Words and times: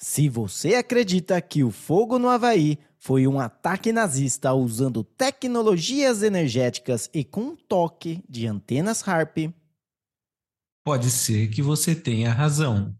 Se 0.00 0.28
você 0.28 0.76
acredita 0.76 1.40
que 1.40 1.64
o 1.64 1.72
fogo 1.72 2.20
no 2.20 2.28
Havaí 2.28 2.78
foi 3.00 3.26
um 3.26 3.40
ataque 3.40 3.92
nazista 3.92 4.52
usando 4.52 5.02
tecnologias 5.02 6.22
energéticas 6.22 7.10
e 7.12 7.24
com 7.24 7.40
um 7.40 7.56
toque 7.56 8.22
de 8.28 8.46
antenas 8.46 9.02
HARP, 9.02 9.52
pode 10.84 11.10
ser 11.10 11.48
que 11.48 11.60
você 11.60 11.96
tenha 11.96 12.32
razão. 12.32 12.94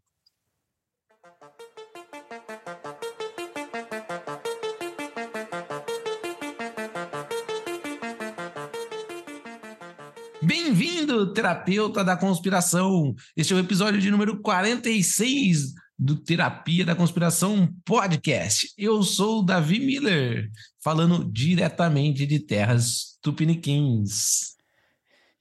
Bem-vindo, 10.43 11.33
terapeuta 11.33 12.03
da 12.03 12.17
conspiração! 12.17 13.15
Este 13.37 13.53
é 13.53 13.57
o 13.57 13.61
episódio 13.61 14.01
de 14.01 14.11
número 14.11 14.43
46 14.43 15.75
do 15.99 16.15
Terapia 16.15 16.85
da 16.85 16.95
Conspiração 16.95 17.75
Podcast. 17.85 18.73
Eu 18.79 19.03
sou 19.03 19.41
o 19.41 19.43
Davi 19.43 19.81
Miller, 19.81 20.49
falando 20.79 21.25
diretamente 21.25 22.25
de 22.25 22.39
terras 22.39 23.19
tupiniquins. 23.21 24.57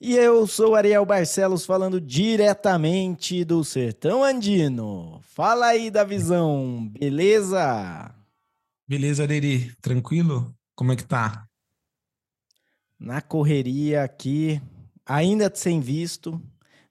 E 0.01 0.15
eu 0.15 0.47
sou 0.47 0.75
Ariel 0.75 1.05
Barcelos, 1.05 1.65
falando 1.65 2.01
diretamente 2.01 3.45
do 3.45 3.63
sertão 3.63 4.23
andino. 4.23 5.21
Fala 5.21 5.67
aí, 5.67 5.91
Davizão, 5.91 6.87
beleza? 6.89 8.15
Beleza, 8.87 9.27
Deri, 9.27 9.75
tranquilo? 9.81 10.55
Como 10.75 10.91
é 10.91 10.95
que 10.95 11.03
tá? 11.03 11.47
Na 12.99 13.21
correria 13.21 14.03
aqui, 14.03 14.59
ainda 15.05 15.51
sem 15.53 15.79
visto, 15.79 16.41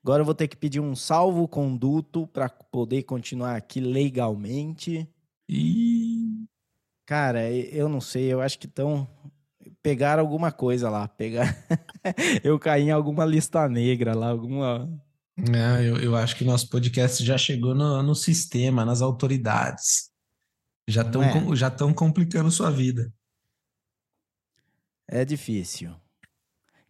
Agora 0.06 0.20
eu 0.20 0.24
vou 0.24 0.36
ter 0.36 0.46
que 0.46 0.56
pedir 0.56 0.78
um 0.78 0.94
salvo-conduto 0.94 2.28
para 2.28 2.48
poder 2.48 3.02
continuar 3.02 3.56
aqui 3.56 3.80
legalmente. 3.80 5.04
E 5.48 6.46
cara, 7.04 7.50
eu 7.50 7.88
não 7.88 8.00
sei, 8.00 8.32
eu 8.32 8.40
acho 8.40 8.56
que 8.56 8.66
estão 8.66 9.08
pegaram 9.82 10.22
alguma 10.22 10.52
coisa 10.52 10.88
lá, 10.88 11.08
pegar 11.08 11.56
eu 12.44 12.56
caí 12.56 12.84
em 12.84 12.92
alguma 12.92 13.24
lista 13.24 13.68
negra 13.68 14.14
lá, 14.14 14.28
alguma 14.28 14.88
é, 15.52 15.88
eu, 15.88 15.96
eu 15.96 16.14
acho 16.14 16.36
que 16.36 16.44
nosso 16.44 16.68
podcast 16.70 17.24
já 17.24 17.36
chegou 17.36 17.74
no, 17.74 18.00
no 18.00 18.14
sistema, 18.14 18.84
nas 18.84 19.02
autoridades. 19.02 20.12
Já 20.88 21.02
estão 21.02 21.24
é? 21.24 21.56
já 21.56 21.66
estão 21.66 21.92
complicando 21.92 22.48
sua 22.52 22.70
vida. 22.70 23.12
É 25.08 25.24
difícil. 25.24 25.96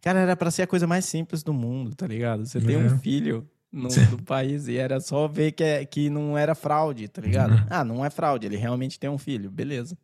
Cara, 0.07 0.21
era 0.21 0.37
para 0.37 0.49
ser 0.49 0.61
a 0.61 0.67
coisa 0.67 0.87
mais 0.87 1.03
simples 1.03 1.43
do 1.43 1.53
mundo, 1.53 1.93
tá 1.93 2.07
ligado? 2.07 2.45
Você 2.45 2.61
tem 2.61 2.77
um 2.77 2.97
filho 2.97 3.45
no, 3.69 3.89
do 3.89 4.23
país 4.23 4.69
e 4.69 4.77
era 4.77 5.01
só 5.01 5.27
ver 5.27 5.51
que, 5.51 5.61
é, 5.61 5.85
que 5.85 6.09
não 6.09 6.37
era 6.37 6.55
fraude, 6.55 7.09
tá 7.09 7.21
ligado? 7.21 7.51
Uhum. 7.51 7.65
Ah, 7.69 7.83
não 7.83 8.05
é 8.05 8.09
fraude, 8.09 8.47
ele 8.47 8.55
realmente 8.55 8.97
tem 8.97 9.09
um 9.09 9.17
filho, 9.17 9.51
beleza. 9.51 9.97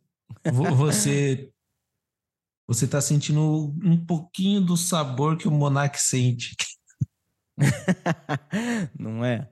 Você 0.76 1.50
você 2.68 2.86
tá 2.86 3.00
sentindo 3.00 3.74
um 3.82 3.96
pouquinho 4.04 4.60
do 4.60 4.76
sabor 4.76 5.38
que 5.38 5.48
o 5.48 5.50
Monark 5.50 5.98
sente. 5.98 6.54
não 8.98 9.24
é? 9.24 9.48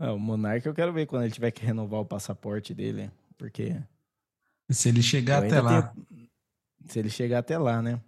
é? 0.00 0.10
O 0.10 0.18
Monark 0.18 0.66
eu 0.66 0.74
quero 0.74 0.92
ver 0.92 1.06
quando 1.06 1.22
ele 1.22 1.32
tiver 1.32 1.52
que 1.52 1.64
renovar 1.64 2.00
o 2.00 2.06
passaporte 2.06 2.74
dele, 2.74 3.08
porque 3.38 3.80
se 4.68 4.88
ele 4.88 5.00
chegar 5.00 5.44
até 5.44 5.60
lá. 5.60 5.82
Tenho... 5.82 6.28
Se 6.88 6.98
ele 6.98 7.08
chegar 7.08 7.38
até 7.38 7.56
lá, 7.56 7.80
né? 7.80 8.00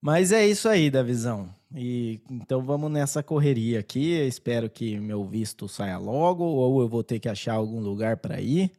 Mas 0.00 0.32
é 0.32 0.46
isso 0.46 0.68
aí, 0.68 0.90
da 0.90 1.02
visão. 1.02 1.54
E 1.74 2.20
então 2.30 2.62
vamos 2.62 2.90
nessa 2.90 3.22
correria 3.22 3.80
aqui. 3.80 4.12
Eu 4.12 4.28
espero 4.28 4.70
que 4.70 4.98
meu 4.98 5.24
visto 5.24 5.68
saia 5.68 5.98
logo, 5.98 6.44
ou 6.44 6.80
eu 6.80 6.88
vou 6.88 7.02
ter 7.02 7.18
que 7.18 7.28
achar 7.28 7.54
algum 7.54 7.80
lugar 7.80 8.18
para 8.18 8.40
ir. 8.40 8.70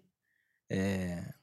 É... 0.70 1.34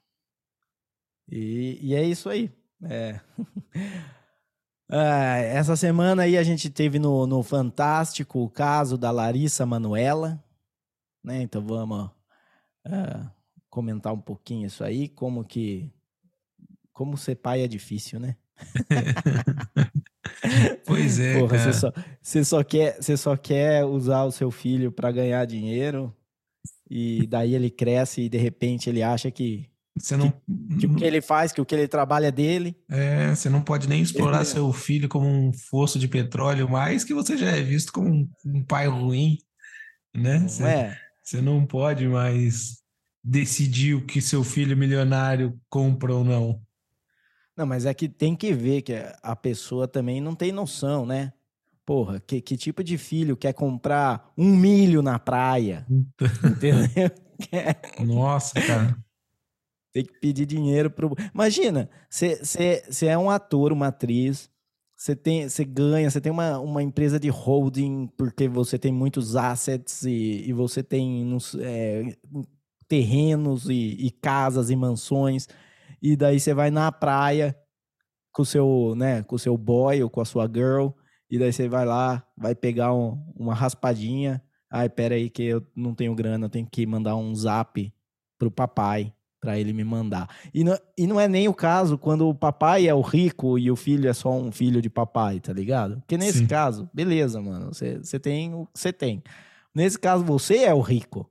E, 1.29 1.79
e, 1.81 1.95
é 1.95 2.03
isso 2.03 2.29
aí. 2.29 2.51
É... 2.83 3.19
ah, 4.89 5.37
essa 5.37 5.75
semana 5.75 6.23
aí 6.23 6.37
a 6.37 6.43
gente 6.43 6.69
teve 6.69 6.99
no, 6.99 7.25
no 7.25 7.41
Fantástico 7.43 8.39
o 8.43 8.49
caso 8.49 8.97
da 8.97 9.11
Larissa 9.11 9.65
Manuela. 9.65 10.43
Né? 11.23 11.41
Então 11.41 11.65
vamos 11.65 12.05
uh, 12.85 13.31
comentar 13.69 14.13
um 14.13 14.21
pouquinho 14.21 14.67
isso 14.67 14.83
aí, 14.83 15.09
como 15.09 15.43
que 15.43 15.91
como 16.93 17.17
ser 17.17 17.35
pai 17.35 17.61
é 17.61 17.67
difícil, 17.67 18.19
né? 18.19 18.37
pois 20.85 21.19
é, 21.19 21.39
Porra, 21.39 21.57
cara. 21.57 21.71
Você 21.71 21.79
só, 21.79 21.93
você, 22.21 22.45
só 22.45 22.63
quer, 22.63 22.97
você 23.01 23.17
só 23.17 23.35
quer 23.35 23.85
usar 23.85 24.23
o 24.23 24.31
seu 24.31 24.51
filho 24.51 24.91
para 24.91 25.11
ganhar 25.11 25.45
dinheiro 25.45 26.15
e 26.89 27.25
daí 27.27 27.55
ele 27.55 27.69
cresce 27.69 28.21
e 28.21 28.29
de 28.29 28.37
repente 28.37 28.89
ele 28.89 29.03
acha 29.03 29.31
que 29.31 29.69
você 29.97 30.17
não... 30.17 30.29
Que, 30.29 30.77
que, 30.79 30.87
o 30.87 30.95
que 30.95 31.05
ele 31.05 31.21
faz, 31.21 31.53
que 31.53 31.61
o 31.61 31.65
que 31.65 31.73
ele 31.73 31.87
trabalha 31.87 32.27
é 32.27 32.31
dele. 32.31 32.75
É, 32.89 33.33
você 33.33 33.49
não 33.49 33.61
pode 33.61 33.87
nem 33.87 34.01
explorar 34.01 34.43
seu 34.43 34.71
filho 34.73 35.07
como 35.07 35.25
um 35.25 35.53
fosso 35.53 35.97
de 35.97 36.07
petróleo, 36.07 36.69
mais 36.69 37.05
que 37.05 37.13
você 37.13 37.37
já 37.37 37.51
é 37.51 37.61
visto 37.61 37.93
como 37.93 38.09
um, 38.09 38.29
um 38.45 38.63
pai 38.63 38.87
ruim, 38.87 39.37
né? 40.13 40.39
Não 40.39 40.49
você, 40.49 40.63
é. 40.63 40.97
você 41.23 41.41
não 41.41 41.65
pode 41.65 42.05
mais 42.07 42.83
decidir 43.23 43.95
o 43.95 44.05
que 44.05 44.21
seu 44.21 44.43
filho 44.43 44.75
milionário 44.75 45.57
compra 45.69 46.13
ou 46.13 46.25
não. 46.25 46.61
Não, 47.55 47.65
mas 47.65 47.85
é 47.85 47.93
que 47.93 48.09
tem 48.09 48.35
que 48.35 48.53
ver 48.53 48.81
que 48.81 48.93
a 49.23 49.35
pessoa 49.35 49.87
também 49.87 50.19
não 50.19 50.35
tem 50.35 50.51
noção, 50.51 51.05
né? 51.05 51.31
Porra, 51.85 52.19
que, 52.19 52.41
que 52.41 52.57
tipo 52.57 52.83
de 52.83 52.97
filho 52.97 53.37
quer 53.37 53.53
comprar 53.53 54.33
um 54.37 54.55
milho 54.55 55.01
na 55.01 55.17
praia? 55.19 55.85
Entendeu? 56.43 57.11
Nossa, 58.05 58.59
cara. 58.59 58.97
Tem 59.93 60.03
que 60.03 60.19
pedir 60.19 60.45
dinheiro 60.45 60.91
pro. 60.91 61.15
Imagina, 61.33 61.89
você 62.09 63.05
é 63.05 63.17
um 63.17 63.29
ator, 63.29 63.71
uma 63.71 63.87
atriz, 63.87 64.49
você 64.97 65.15
tem, 65.15 65.47
você 65.47 65.63
ganha, 65.63 66.09
você 66.09 66.19
tem 66.19 66.31
uma, 66.31 66.59
uma 66.59 66.83
empresa 66.83 67.17
de 67.17 67.29
holding 67.29 68.07
porque 68.17 68.49
você 68.49 68.77
tem 68.77 68.91
muitos 68.91 69.37
assets 69.37 70.03
e, 70.03 70.43
e 70.47 70.51
você 70.51 70.83
tem 70.83 71.37
é, 71.61 72.17
terrenos 72.89 73.69
e, 73.69 73.95
e 73.99 74.11
casas 74.11 74.69
e 74.69 74.75
mansões 74.75 75.47
e 76.01 76.15
daí 76.15 76.39
você 76.39 76.53
vai 76.53 76.71
na 76.71 76.91
praia 76.91 77.55
com 78.31 78.41
o 78.41 78.45
seu, 78.45 78.93
né, 78.95 79.23
com 79.23 79.35
o 79.35 79.39
seu 79.39 79.57
boy 79.57 80.03
ou 80.03 80.09
com 80.09 80.21
a 80.21 80.25
sua 80.25 80.45
girl, 80.45 80.89
e 81.29 81.39
daí 81.39 81.51
você 81.51 81.67
vai 81.67 81.85
lá, 81.85 82.25
vai 82.37 82.53
pegar 82.53 82.93
um, 82.93 83.21
uma 83.35 83.53
raspadinha. 83.53 84.41
Ai, 84.69 84.89
pera 84.89 85.15
aí 85.15 85.29
que 85.29 85.43
eu 85.43 85.65
não 85.75 85.93
tenho 85.93 86.13
grana, 86.13 86.45
eu 86.45 86.49
tenho 86.49 86.67
que 86.69 86.85
mandar 86.85 87.15
um 87.15 87.33
zap 87.33 87.93
pro 88.37 88.51
papai 88.51 89.13
para 89.39 89.59
ele 89.59 89.73
me 89.73 89.83
mandar. 89.83 90.27
E 90.53 90.63
não, 90.63 90.77
e 90.97 91.05
não 91.05 91.19
é 91.19 91.27
nem 91.27 91.47
o 91.47 91.53
caso 91.53 91.97
quando 91.97 92.27
o 92.27 92.33
papai 92.33 92.87
é 92.87 92.93
o 92.93 93.01
rico 93.01 93.59
e 93.59 93.69
o 93.69 93.75
filho 93.75 94.09
é 94.09 94.13
só 94.13 94.31
um 94.33 94.51
filho 94.51 94.81
de 94.81 94.89
papai, 94.89 95.39
tá 95.39 95.53
ligado? 95.53 95.97
Porque 95.97 96.17
nesse 96.17 96.39
Sim. 96.39 96.47
caso, 96.47 96.89
beleza, 96.93 97.39
mano, 97.41 97.73
você, 97.73 97.99
você 97.99 98.19
tem 98.19 98.53
o 98.53 98.65
que 98.65 98.79
você 98.79 98.91
tem. 98.91 99.23
Nesse 99.73 99.99
caso, 99.99 100.23
você 100.23 100.63
é 100.63 100.73
o 100.73 100.79
rico. 100.79 101.29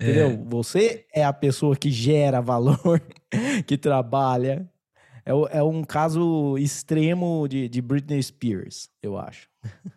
Entendeu? 0.00 0.30
É. 0.30 0.36
Você 0.48 1.06
é 1.12 1.24
a 1.24 1.32
pessoa 1.32 1.74
que 1.74 1.90
gera 1.90 2.40
valor, 2.40 3.00
que 3.66 3.78
trabalha. 3.78 4.70
É, 5.24 5.58
é 5.58 5.62
um 5.62 5.82
caso 5.82 6.56
extremo 6.56 7.48
de, 7.48 7.68
de 7.68 7.82
Britney 7.82 8.22
Spears, 8.22 8.88
eu 9.02 9.18
acho. 9.18 9.48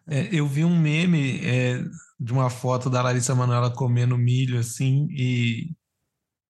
É, 0.08 0.28
eu 0.34 0.48
vi 0.48 0.66
um 0.66 0.76
meme 0.76 1.40
é, 1.46 1.84
de 2.20 2.34
uma 2.34 2.50
foto 2.50 2.90
da 2.90 3.04
Larissa 3.04 3.36
Manoela 3.36 3.70
comendo 3.70 4.18
milho, 4.18 4.58
assim, 4.58 5.08
e, 5.12 5.72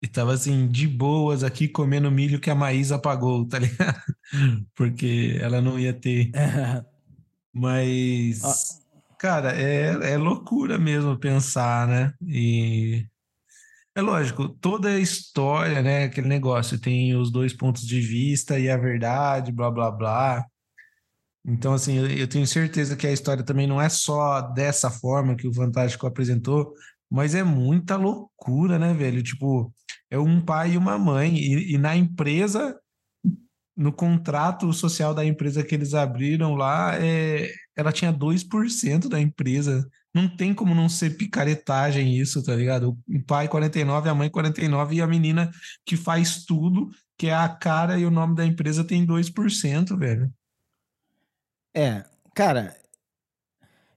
e 0.01 0.07
tava 0.07 0.33
assim, 0.33 0.67
de 0.69 0.87
boas 0.87 1.43
aqui 1.43 1.67
comendo 1.67 2.09
milho 2.09 2.39
que 2.39 2.49
a 2.49 2.55
Maísa 2.55 2.95
apagou, 2.95 3.45
tá 3.45 3.59
ligado? 3.59 4.01
Porque 4.73 5.37
ela 5.41 5.59
não 5.59 5.77
ia 5.77 5.91
ter. 5.91 6.31
Mas, 7.51 8.43
ah. 8.45 9.16
cara, 9.17 9.59
é, 9.59 10.13
é 10.13 10.17
loucura 10.17 10.77
mesmo 10.77 11.17
pensar, 11.19 11.85
né? 11.85 12.13
E 12.25 13.09
é 13.99 14.01
lógico, 14.01 14.49
toda 14.49 14.90
a 14.90 14.99
história, 14.99 15.81
né? 15.81 16.05
Aquele 16.05 16.28
negócio, 16.28 16.79
tem 16.79 17.16
os 17.16 17.31
dois 17.31 17.53
pontos 17.53 17.85
de 17.85 17.99
vista 18.01 18.57
e 18.57 18.69
a 18.69 18.78
verdade, 18.78 19.51
blá 19.51 19.69
blá 19.69 19.91
blá. 19.91 20.46
Então, 21.46 21.73
assim, 21.73 21.97
eu, 21.97 22.28
tenho 22.28 22.46
certeza 22.47 22.96
que 22.96 23.07
a 23.07 23.11
história 23.11 23.43
também 23.43 23.67
não 23.67 23.81
é 23.81 23.90
só 23.90 24.41
dessa 24.41 24.90
forma 24.90 25.35
que 25.35 25.47
o 25.47 25.53
Fantástico 25.53 26.05
apresentou, 26.07 26.73
mas 27.09 27.35
é 27.35 27.43
muita 27.43 27.96
loucura, 27.96 28.78
né, 28.79 28.93
velho? 28.93 29.22
Tipo, 29.23 29.73
é 30.09 30.17
um 30.17 30.41
pai 30.41 30.73
e 30.73 30.78
uma 30.78 30.97
mãe, 30.97 31.35
e, 31.35 31.75
e 31.75 31.78
na 31.78 31.95
empresa, 31.95 32.78
no 33.75 33.91
contrato 33.93 34.72
social 34.73 35.13
da 35.13 35.25
empresa 35.25 35.63
que 35.63 35.75
eles 35.75 35.93
abriram 35.93 36.55
lá, 36.55 36.95
é, 36.99 37.49
ela 37.75 37.91
tinha 37.91 38.13
2% 38.13 39.09
da 39.09 39.19
empresa 39.19 39.87
não 40.14 40.28
tem 40.28 40.53
como 40.53 40.73
não 40.73 40.90
ser 40.90 41.17
picaretagem 41.17 42.17
isso, 42.17 42.44
tá 42.44 42.56
ligado? 42.56 42.97
O 43.08 43.23
pai 43.23 43.47
49, 43.47 44.09
a 44.09 44.16
mãe 44.16 44.29
49 44.29 44.96
e 44.96 45.02
a 45.02 45.08
menina 45.08 45.52
que 45.85 45.96
faz 45.96 46.46
tudo, 46.46 46.90
que 47.17 47.28
é 47.28 47.34
a 47.34 47.50
cara 47.50 47.97
e 47.97 48.06
o 48.06 48.11
nome 48.11 48.35
da 48.35 48.46
empresa 48.46 48.84
tem 48.84 49.06
2%, 49.06 49.97
velho. 49.97 50.34
É, 51.73 52.03
cara, 52.34 52.76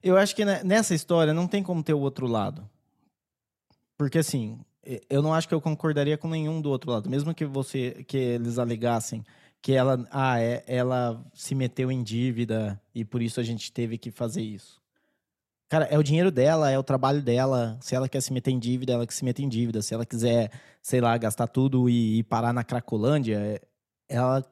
eu 0.03 0.17
acho 0.17 0.37
que 0.37 0.45
nessa 0.45 0.95
história 0.95 1.33
não 1.33 1.47
tem 1.47 1.63
como 1.63 1.83
ter 1.83 1.95
o 1.95 2.01
outro 2.01 2.27
lado. 2.27 2.69
Porque 3.97 4.19
assim, 4.19 4.59
eu 5.09 5.23
não 5.23 5.33
acho 5.33 5.49
que 5.49 5.55
eu 5.55 5.61
concordaria 5.61 6.19
com 6.19 6.29
nenhum 6.29 6.61
do 6.61 6.69
outro 6.69 6.91
lado. 6.91 7.09
Mesmo 7.09 7.35
que 7.35 7.47
você 7.47 8.05
que 8.07 8.17
eles 8.17 8.59
alegassem 8.59 9.25
que 9.63 9.73
ela, 9.73 10.05
ah, 10.11 10.41
é, 10.41 10.65
ela 10.67 11.25
se 11.33 11.55
meteu 11.55 11.91
em 11.91 12.03
dívida 12.03 12.83
e 12.93 13.05
por 13.05 13.23
isso 13.23 13.39
a 13.39 13.45
gente 13.45 13.73
teve 13.73 13.97
que 13.97 14.11
fazer 14.11 14.43
isso. 14.43 14.82
Cara, 15.73 15.87
é 15.87 15.99
o 15.99 16.03
dinheiro 16.03 16.31
dela, 16.31 16.71
é 16.71 16.79
o 16.79 16.83
trabalho 16.83 17.23
dela. 17.23 17.79
Se 17.81 17.95
ela 17.95 18.07
quer 18.07 18.21
se 18.21 18.31
meter 18.31 18.51
em 18.51 18.59
dívida, 18.59 18.93
ela 18.93 19.07
que 19.07 19.15
se 19.15 19.25
mete 19.25 19.43
em 19.43 19.49
dívida. 19.49 19.81
Se 19.81 19.95
ela 19.95 20.05
quiser, 20.05 20.51
sei 20.83 21.01
lá, 21.01 21.17
gastar 21.17 21.47
tudo 21.47 21.89
e, 21.89 22.19
e 22.19 22.23
parar 22.23 22.53
na 22.53 22.63
Cracolândia, 22.63 23.39
é, 23.39 23.63
ela 24.07 24.45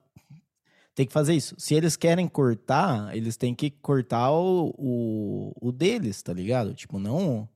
tem 0.94 1.06
que 1.06 1.12
fazer 1.12 1.34
isso. 1.34 1.54
Se 1.58 1.74
eles 1.74 1.94
querem 1.94 2.26
cortar, 2.26 3.14
eles 3.14 3.36
têm 3.36 3.54
que 3.54 3.68
cortar 3.70 4.32
o, 4.32 4.74
o, 4.78 5.52
o 5.60 5.70
deles, 5.70 6.22
tá 6.22 6.32
ligado? 6.32 6.72
Tipo, 6.72 6.98
não 6.98 7.46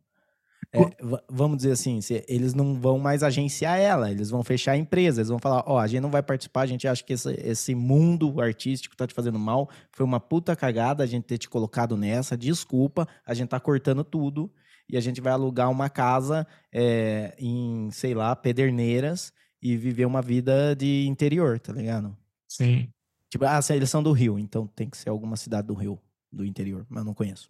é, 0.74 1.22
vamos 1.30 1.58
dizer 1.58 1.70
assim, 1.70 2.00
se, 2.00 2.24
eles 2.26 2.52
não 2.52 2.74
vão 2.74 2.98
mais 2.98 3.22
agenciar 3.22 3.78
ela, 3.78 4.10
eles 4.10 4.28
vão 4.28 4.42
fechar 4.42 4.72
a 4.72 4.76
empresa, 4.76 5.20
eles 5.20 5.28
vão 5.28 5.38
falar, 5.38 5.62
ó, 5.66 5.74
oh, 5.74 5.78
a 5.78 5.86
gente 5.86 6.00
não 6.00 6.10
vai 6.10 6.22
participar, 6.22 6.62
a 6.62 6.66
gente 6.66 6.88
acha 6.88 7.04
que 7.04 7.12
esse, 7.12 7.32
esse 7.40 7.74
mundo 7.74 8.40
artístico 8.40 8.96
tá 8.96 9.06
te 9.06 9.14
fazendo 9.14 9.38
mal, 9.38 9.70
foi 9.92 10.04
uma 10.04 10.18
puta 10.18 10.56
cagada 10.56 11.04
a 11.04 11.06
gente 11.06 11.24
ter 11.24 11.38
te 11.38 11.48
colocado 11.48 11.96
nessa, 11.96 12.36
desculpa, 12.36 13.06
a 13.24 13.32
gente 13.34 13.50
tá 13.50 13.60
cortando 13.60 14.02
tudo 14.02 14.50
e 14.88 14.96
a 14.96 15.00
gente 15.00 15.20
vai 15.20 15.32
alugar 15.32 15.70
uma 15.70 15.88
casa 15.88 16.46
é, 16.72 17.34
em, 17.38 17.88
sei 17.92 18.14
lá, 18.14 18.34
Pederneiras 18.34 19.32
e 19.62 19.76
viver 19.76 20.04
uma 20.04 20.20
vida 20.20 20.74
de 20.74 21.06
interior, 21.06 21.58
tá 21.60 21.72
ligado? 21.72 22.16
Sim. 22.48 22.88
Tipo, 23.30 23.44
ah, 23.46 23.60
eles 23.70 23.90
são 23.90 24.02
do 24.02 24.12
Rio, 24.12 24.38
então 24.38 24.66
tem 24.66 24.90
que 24.90 24.96
ser 24.96 25.08
alguma 25.08 25.36
cidade 25.36 25.66
do 25.66 25.74
Rio, 25.74 25.98
do 26.32 26.44
interior, 26.44 26.84
mas 26.88 27.00
eu 27.00 27.06
não 27.06 27.14
conheço. 27.14 27.48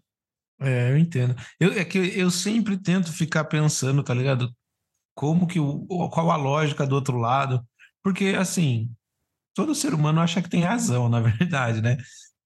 É, 0.61 0.91
eu 0.91 0.99
entendo. 0.99 1.35
Eu, 1.59 1.73
é 1.73 1.85
que 1.85 1.99
eu 1.99 2.31
sempre 2.31 2.77
tento 2.77 3.12
ficar 3.12 3.45
pensando, 3.45 4.03
tá 4.03 4.15
ligado? 4.15 4.55
Como 5.15 5.47
que 5.47 5.61
o, 5.61 5.87
qual 6.11 6.31
a 6.31 6.37
lógica 6.37 6.87
do 6.87 6.95
outro 6.95 7.19
lado? 7.19 7.67
Porque, 8.03 8.35
assim, 8.39 8.91
todo 9.55 9.75
ser 9.75 9.95
humano 9.95 10.21
acha 10.21 10.43
que 10.43 10.49
tem 10.51 10.62
razão, 10.62 11.09
na 11.11 11.21
verdade, 11.21 11.81
né? 11.81 11.97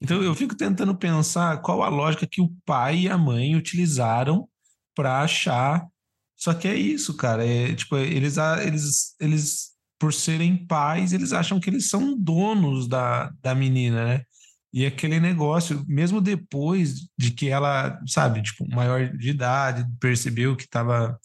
Então 0.01 0.23
eu 0.23 0.35
fico 0.35 0.55
tentando 0.57 0.97
pensar 0.97 1.61
qual 1.61 1.83
a 1.83 1.89
lógica 1.89 2.27
que 2.27 2.41
o 2.41 2.53
pai 2.65 3.01
e 3.01 3.09
a 3.09 3.19
mãe 3.19 3.57
utilizaram 3.57 4.49
para 4.95 5.23
achar. 5.23 5.87
Só 6.37 6.55
que 6.55 6.69
é 6.69 6.75
isso, 6.77 7.17
cara. 7.17 7.45
É, 7.47 7.75
tipo, 7.75 7.97
eles, 7.97 8.37
eles, 8.37 9.17
eles, 9.21 9.71
por 9.99 10.13
serem 10.15 10.67
pais, 10.67 11.13
eles 11.13 11.33
acham 11.33 11.59
que 11.59 11.69
eles 11.69 11.89
são 11.89 12.17
donos 12.17 12.87
da, 12.87 13.31
da 13.43 13.55
menina, 13.55 14.05
né? 14.05 14.25
E 14.73 14.85
aquele 14.85 15.19
negócio, 15.19 15.85
mesmo 15.89 16.21
depois 16.21 17.09
de 17.17 17.31
que 17.31 17.49
ela, 17.49 18.01
sabe, 18.07 18.43
tipo, 18.43 18.69
maior 18.69 19.17
de 19.17 19.31
idade, 19.31 19.87
percebeu 19.99 20.55
que 20.55 20.65
estava 20.65 21.19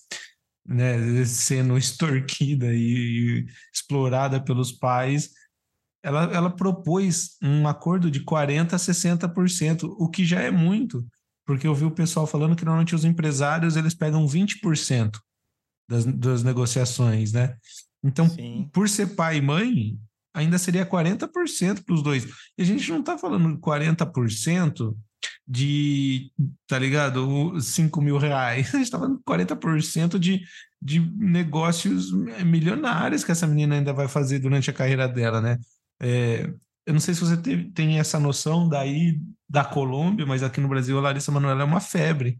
né, 0.65 1.25
sendo 1.25 1.77
extorquida 1.77 2.73
e, 2.73 2.79
e, 2.79 3.45
explorada 3.73 4.39
pelos 4.39 4.71
pais, 4.71 5.31
ela, 6.01 6.23
ela 6.33 6.49
propôs 6.49 7.37
um 7.41 7.67
acordo 7.67 8.09
de 8.09 8.21
40% 8.21 8.73
a 8.73 8.77
60%, 8.77 9.83
o 9.97 10.09
que 10.09 10.25
já 10.25 10.41
é 10.41 10.51
muito, 10.51 11.05
porque 11.45 11.67
eu 11.67 11.75
vi 11.75 11.85
o 11.85 11.91
pessoal 11.91 12.25
falando 12.25 12.55
que 12.55 12.65
normalmente 12.65 12.95
os 12.95 13.05
empresários 13.05 13.75
eles 13.75 13.93
pegam 13.93 14.25
20% 14.25 15.19
das, 15.89 16.05
das 16.05 16.43
negociações, 16.43 17.33
né? 17.33 17.55
Então, 18.03 18.29
Sim. 18.29 18.69
por 18.73 18.89
ser 18.89 19.15
pai 19.15 19.37
e 19.37 19.41
mãe, 19.41 19.97
ainda 20.33 20.57
seria 20.57 20.85
40% 20.85 21.83
para 21.83 21.94
os 21.94 22.01
dois. 22.01 22.25
E 22.57 22.62
a 22.62 22.65
gente 22.65 22.89
não 22.91 23.00
está 23.00 23.18
falando 23.18 23.57
40% 23.59 24.95
de, 25.47 26.31
tá 26.68 26.80
ligado? 26.80 27.59
5 27.59 28.01
mil 28.01 28.18
reais. 28.18 28.68
A 28.74 28.77
gente 28.77 28.85
está 28.85 28.97
falando 28.97 29.21
40% 29.27 30.18
de, 30.18 30.41
de 30.81 31.00
negócios 31.18 32.12
milionários 32.45 33.24
que 33.24 33.31
essa 33.31 33.47
menina 33.47 33.75
ainda 33.75 33.94
vai 33.94 34.07
fazer 34.07 34.39
durante 34.39 34.69
a 34.69 34.74
carreira 34.74 35.07
dela, 35.07 35.41
né? 35.41 35.59
É, 36.01 36.51
eu 36.86 36.94
não 36.94 37.00
sei 37.00 37.13
se 37.13 37.21
você 37.21 37.38
teve, 37.38 37.71
tem 37.71 38.00
essa 38.00 38.19
noção 38.19 38.68
daí 38.68 39.19
da 39.50 39.63
Colômbia, 39.63 40.25
mas 40.25 40.44
aqui 40.44 40.59
no 40.59 40.68
Brasil 40.68 40.97
a 40.97 41.01
Larissa 41.01 41.31
Manoela 41.31 41.62
é 41.62 41.65
uma 41.65 41.79
febre. 41.79 42.38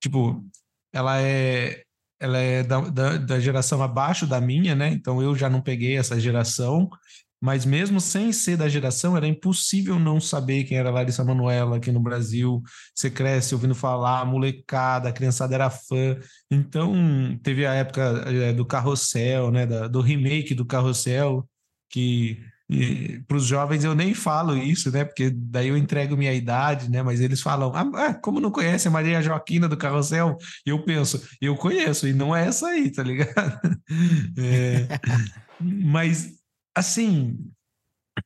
Tipo, 0.00 0.44
ela 0.92 1.20
é 1.20 1.82
ela 2.20 2.38
é 2.38 2.64
da, 2.64 2.80
da, 2.80 3.16
da, 3.16 3.40
geração 3.40 3.80
abaixo 3.80 4.26
da 4.26 4.40
minha, 4.40 4.74
né? 4.74 4.88
Então 4.88 5.22
eu 5.22 5.36
já 5.36 5.48
não 5.48 5.60
peguei 5.60 5.96
essa 5.96 6.18
geração, 6.18 6.90
mas 7.40 7.64
mesmo 7.64 8.00
sem 8.00 8.32
ser 8.32 8.56
da 8.56 8.68
geração, 8.68 9.16
era 9.16 9.26
impossível 9.26 9.98
não 9.98 10.20
saber 10.20 10.64
quem 10.64 10.76
era 10.76 10.90
Larissa 10.90 11.24
Manoela 11.24 11.76
aqui 11.76 11.92
no 11.92 12.00
Brasil. 12.00 12.62
Você 12.94 13.10
cresce 13.10 13.54
ouvindo 13.54 13.74
falar, 13.74 14.24
molecada, 14.24 15.08
a 15.08 15.12
criançada 15.12 15.54
era 15.54 15.70
fã. 15.70 16.18
Então, 16.50 17.38
teve 17.42 17.64
a 17.64 17.74
época 17.74 18.24
é, 18.26 18.52
do 18.52 18.64
Carrossel, 18.66 19.50
né, 19.50 19.66
da, 19.66 19.86
do 19.86 20.00
remake 20.00 20.54
do 20.54 20.66
Carrossel, 20.66 21.48
que 21.90 22.38
para 23.26 23.36
os 23.36 23.46
jovens 23.46 23.82
eu 23.82 23.94
nem 23.94 24.12
falo 24.12 24.54
isso, 24.54 24.92
né? 24.92 25.02
Porque 25.02 25.30
daí 25.30 25.68
eu 25.68 25.76
entrego 25.76 26.16
minha 26.16 26.34
idade, 26.34 26.90
né? 26.90 27.02
Mas 27.02 27.18
eles 27.18 27.40
falam, 27.40 27.72
ah, 27.74 28.12
como 28.14 28.40
não 28.40 28.50
conhece 28.50 28.86
a 28.86 28.90
Maria 28.90 29.22
Joaquina 29.22 29.66
do 29.66 29.76
Carrossel? 29.76 30.36
E 30.66 30.70
eu 30.70 30.84
penso, 30.84 31.22
eu 31.40 31.56
conheço, 31.56 32.06
e 32.06 32.12
não 32.12 32.36
é 32.36 32.46
essa 32.46 32.66
aí, 32.68 32.90
tá 32.90 33.02
ligado? 33.02 33.58
É, 34.36 34.86
mas 35.60 36.38
assim, 36.78 37.38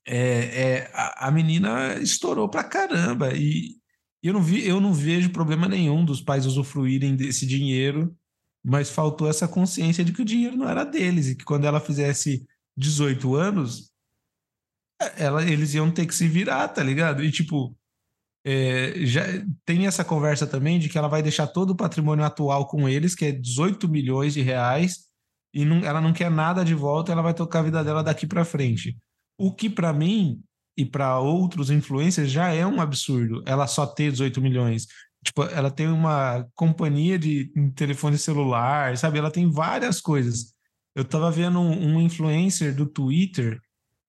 é, 0.06 0.18
é, 0.18 0.90
a, 0.94 1.28
a, 1.28 1.30
menina 1.30 1.94
estourou 1.94 2.48
pra 2.48 2.64
caramba 2.64 3.34
e 3.34 3.76
eu 4.22 4.32
não, 4.32 4.42
vi, 4.42 4.66
eu 4.66 4.80
não 4.80 4.92
vejo 4.92 5.30
problema 5.30 5.68
nenhum 5.68 6.04
dos 6.04 6.20
pais 6.20 6.46
usufruírem 6.46 7.16
desse 7.16 7.46
dinheiro, 7.46 8.16
mas 8.64 8.90
faltou 8.90 9.28
essa 9.28 9.48
consciência 9.48 10.04
de 10.04 10.12
que 10.12 10.22
o 10.22 10.24
dinheiro 10.24 10.56
não 10.56 10.68
era 10.68 10.84
deles 10.84 11.28
e 11.28 11.34
que 11.34 11.44
quando 11.44 11.64
ela 11.64 11.80
fizesse 11.80 12.46
18 12.76 13.34
anos, 13.34 13.90
ela, 15.16 15.42
eles 15.44 15.74
iam 15.74 15.90
ter 15.90 16.06
que 16.06 16.14
se 16.14 16.28
virar, 16.28 16.68
tá 16.68 16.82
ligado? 16.82 17.24
E 17.24 17.32
tipo, 17.32 17.76
é, 18.44 19.04
já 19.04 19.22
tem 19.64 19.86
essa 19.86 20.04
conversa 20.04 20.46
também 20.46 20.78
de 20.78 20.88
que 20.88 20.98
ela 20.98 21.08
vai 21.08 21.22
deixar 21.22 21.46
todo 21.48 21.70
o 21.70 21.76
patrimônio 21.76 22.24
atual 22.24 22.66
com 22.66 22.88
eles, 22.88 23.14
que 23.14 23.26
é 23.26 23.32
18 23.32 23.88
milhões 23.88 24.34
de 24.34 24.40
reais, 24.40 25.11
e 25.52 25.64
não, 25.64 25.78
ela 25.78 26.00
não 26.00 26.12
quer 26.12 26.30
nada 26.30 26.64
de 26.64 26.74
volta, 26.74 27.12
ela 27.12 27.22
vai 27.22 27.34
tocar 27.34 27.60
a 27.60 27.62
vida 27.62 27.84
dela 27.84 28.02
daqui 28.02 28.26
para 28.26 28.44
frente. 28.44 28.96
O 29.38 29.52
que 29.52 29.68
para 29.68 29.92
mim 29.92 30.42
e 30.76 30.84
para 30.84 31.18
outros 31.18 31.70
influencers 31.70 32.30
já 32.30 32.52
é 32.52 32.66
um 32.66 32.80
absurdo. 32.80 33.42
Ela 33.46 33.66
só 33.66 33.86
ter 33.86 34.10
18 34.10 34.40
milhões. 34.40 34.86
Tipo, 35.24 35.44
ela 35.44 35.70
tem 35.70 35.88
uma 35.88 36.46
companhia 36.54 37.18
de 37.18 37.52
telefone 37.74 38.18
celular, 38.18 38.96
sabe? 38.96 39.18
Ela 39.18 39.30
tem 39.30 39.50
várias 39.50 40.00
coisas. 40.00 40.54
Eu 40.94 41.04
tava 41.04 41.30
vendo 41.30 41.60
um, 41.60 41.94
um 41.94 42.00
influencer 42.00 42.74
do 42.74 42.86
Twitter, 42.86 43.60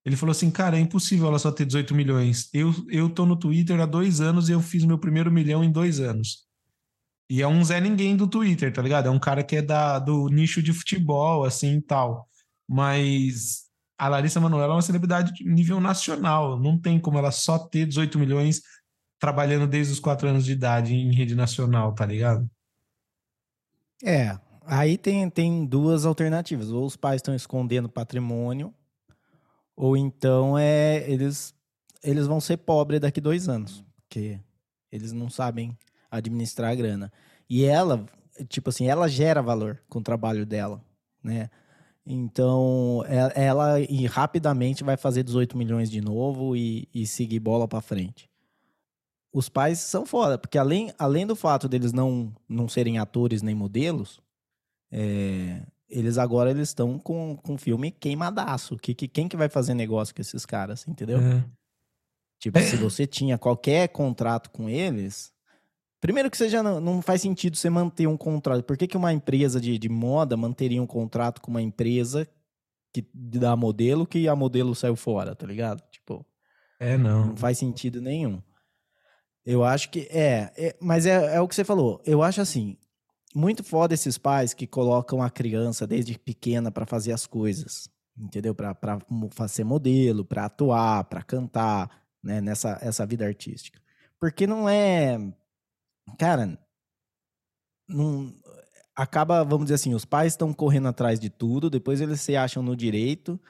ele 0.04 0.16
falou 0.16 0.32
assim, 0.32 0.50
cara, 0.50 0.76
é 0.76 0.80
impossível 0.80 1.28
ela 1.28 1.38
só 1.38 1.50
ter 1.50 1.64
18 1.64 1.94
milhões. 1.94 2.50
Eu, 2.52 2.74
eu 2.90 3.08
tô 3.08 3.24
no 3.24 3.36
Twitter 3.36 3.80
há 3.80 3.86
dois 3.86 4.20
anos 4.20 4.48
e 4.48 4.52
eu 4.52 4.60
fiz 4.60 4.84
meu 4.84 4.98
primeiro 4.98 5.32
milhão 5.32 5.64
em 5.64 5.72
dois 5.72 5.98
anos. 5.98 6.44
E 7.28 7.40
é 7.40 7.48
um 7.48 7.64
Zé 7.64 7.80
Ninguém 7.80 8.16
do 8.16 8.28
Twitter, 8.28 8.72
tá 8.72 8.82
ligado? 8.82 9.06
É 9.06 9.10
um 9.10 9.18
cara 9.18 9.42
que 9.42 9.56
é 9.56 9.62
da, 9.62 9.98
do 9.98 10.28
nicho 10.28 10.62
de 10.62 10.72
futebol, 10.72 11.44
assim 11.44 11.78
e 11.78 11.82
tal. 11.82 12.28
Mas 12.68 13.64
a 13.98 14.08
Larissa 14.08 14.40
Manoela 14.40 14.74
é 14.74 14.76
uma 14.76 14.82
celebridade 14.82 15.32
de 15.32 15.44
nível 15.44 15.80
nacional. 15.80 16.58
Não 16.58 16.78
tem 16.78 16.98
como 17.00 17.18
ela 17.18 17.30
só 17.30 17.58
ter 17.58 17.86
18 17.86 18.18
milhões 18.18 18.60
trabalhando 19.18 19.66
desde 19.66 19.92
os 19.92 20.00
4 20.00 20.28
anos 20.28 20.44
de 20.44 20.52
idade 20.52 20.94
em 20.94 21.14
rede 21.14 21.34
nacional, 21.34 21.94
tá 21.94 22.04
ligado? 22.04 22.48
É, 24.04 24.38
aí 24.66 24.98
tem, 24.98 25.30
tem 25.30 25.64
duas 25.64 26.04
alternativas. 26.04 26.70
Ou 26.70 26.84
os 26.84 26.96
pais 26.96 27.16
estão 27.16 27.34
escondendo 27.34 27.88
patrimônio, 27.88 28.74
ou 29.74 29.96
então 29.96 30.58
é 30.58 31.08
eles, 31.10 31.54
eles 32.02 32.26
vão 32.26 32.40
ser 32.40 32.58
pobres 32.58 33.00
daqui 33.00 33.20
dois 33.20 33.48
anos, 33.48 33.82
porque 33.96 34.38
eles 34.92 35.12
não 35.12 35.30
sabem 35.30 35.76
administrar 36.16 36.70
a 36.70 36.74
grana. 36.74 37.12
E 37.48 37.64
ela, 37.64 38.04
tipo 38.48 38.70
assim, 38.70 38.86
ela 38.86 39.08
gera 39.08 39.42
valor 39.42 39.82
com 39.88 39.98
o 39.98 40.02
trabalho 40.02 40.46
dela, 40.46 40.82
né? 41.22 41.50
Então, 42.06 43.02
é, 43.06 43.46
ela 43.46 43.80
e 43.80 44.06
rapidamente 44.06 44.84
vai 44.84 44.96
fazer 44.96 45.22
18 45.22 45.56
milhões 45.56 45.90
de 45.90 46.00
novo 46.00 46.54
e, 46.54 46.86
e 46.94 47.06
seguir 47.06 47.40
bola 47.40 47.66
para 47.66 47.80
frente. 47.80 48.28
Os 49.32 49.48
pais 49.48 49.78
são 49.78 50.04
foda, 50.06 50.38
porque 50.38 50.58
além, 50.58 50.92
além 50.98 51.26
do 51.26 51.34
fato 51.34 51.68
deles 51.68 51.92
não, 51.92 52.32
não 52.48 52.68
serem 52.68 52.98
atores 52.98 53.42
nem 53.42 53.54
modelos, 53.54 54.20
é, 54.92 55.62
eles 55.88 56.18
agora 56.18 56.50
eles 56.50 56.68
estão 56.68 56.98
com, 56.98 57.36
com 57.36 57.58
filme 57.58 57.90
queimadaço. 57.90 58.76
Que, 58.76 58.94
que, 58.94 59.08
quem 59.08 59.26
que 59.26 59.36
vai 59.36 59.48
fazer 59.48 59.74
negócio 59.74 60.14
com 60.14 60.20
esses 60.20 60.46
caras, 60.46 60.86
entendeu? 60.86 61.18
É. 61.18 61.44
Tipo, 62.38 62.60
se 62.60 62.76
você 62.76 63.06
tinha 63.06 63.38
qualquer 63.38 63.88
contrato 63.88 64.50
com 64.50 64.68
eles, 64.68 65.33
Primeiro 66.04 66.30
que 66.30 66.36
você 66.36 66.50
já 66.50 66.62
não, 66.62 66.82
não 66.82 67.00
faz 67.00 67.22
sentido 67.22 67.56
você 67.56 67.70
manter 67.70 68.06
um 68.06 68.14
contrato. 68.14 68.62
Por 68.62 68.76
que, 68.76 68.86
que 68.86 68.94
uma 68.94 69.10
empresa 69.10 69.58
de, 69.58 69.78
de 69.78 69.88
moda 69.88 70.36
manteria 70.36 70.82
um 70.82 70.86
contrato 70.86 71.40
com 71.40 71.50
uma 71.50 71.62
empresa 71.62 72.28
que 72.92 73.02
dá 73.14 73.56
modelo 73.56 74.06
que 74.06 74.28
a 74.28 74.36
modelo 74.36 74.74
saiu 74.74 74.96
fora, 74.96 75.34
tá 75.34 75.46
ligado? 75.46 75.82
Tipo. 75.90 76.22
É, 76.78 76.98
não. 76.98 77.28
Não 77.28 77.36
faz 77.38 77.56
sentido 77.56 78.02
nenhum. 78.02 78.42
Eu 79.46 79.64
acho 79.64 79.88
que. 79.88 80.00
É, 80.10 80.52
é 80.58 80.76
mas 80.78 81.06
é, 81.06 81.36
é 81.36 81.40
o 81.40 81.48
que 81.48 81.54
você 81.54 81.64
falou. 81.64 82.02
Eu 82.04 82.22
acho 82.22 82.42
assim. 82.42 82.76
muito 83.34 83.64
foda 83.64 83.94
esses 83.94 84.18
pais 84.18 84.52
que 84.52 84.66
colocam 84.66 85.22
a 85.22 85.30
criança 85.30 85.86
desde 85.86 86.18
pequena 86.18 86.70
para 86.70 86.84
fazer 86.84 87.12
as 87.12 87.26
coisas, 87.26 87.88
entendeu? 88.14 88.54
Para 88.54 88.76
fazer 89.30 89.64
modelo, 89.64 90.22
para 90.22 90.44
atuar, 90.44 91.04
para 91.04 91.22
cantar, 91.22 91.88
né? 92.22 92.42
Nessa 92.42 92.78
essa 92.82 93.06
vida 93.06 93.24
artística. 93.24 93.80
Porque 94.20 94.46
não 94.46 94.68
é. 94.68 95.18
Cara, 96.18 96.58
não, 97.88 98.32
acaba, 98.94 99.42
vamos 99.44 99.66
dizer 99.66 99.74
assim, 99.74 99.94
os 99.94 100.04
pais 100.04 100.32
estão 100.32 100.52
correndo 100.52 100.88
atrás 100.88 101.18
de 101.18 101.28
tudo, 101.28 101.68
depois 101.68 102.00
eles 102.00 102.20
se 102.20 102.36
acham 102.36 102.62
no 102.62 102.76
direito 102.76 103.40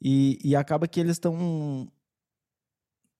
e, 0.00 0.38
e 0.44 0.54
acaba 0.54 0.86
que 0.86 1.00
eles 1.00 1.12
estão. 1.12 1.88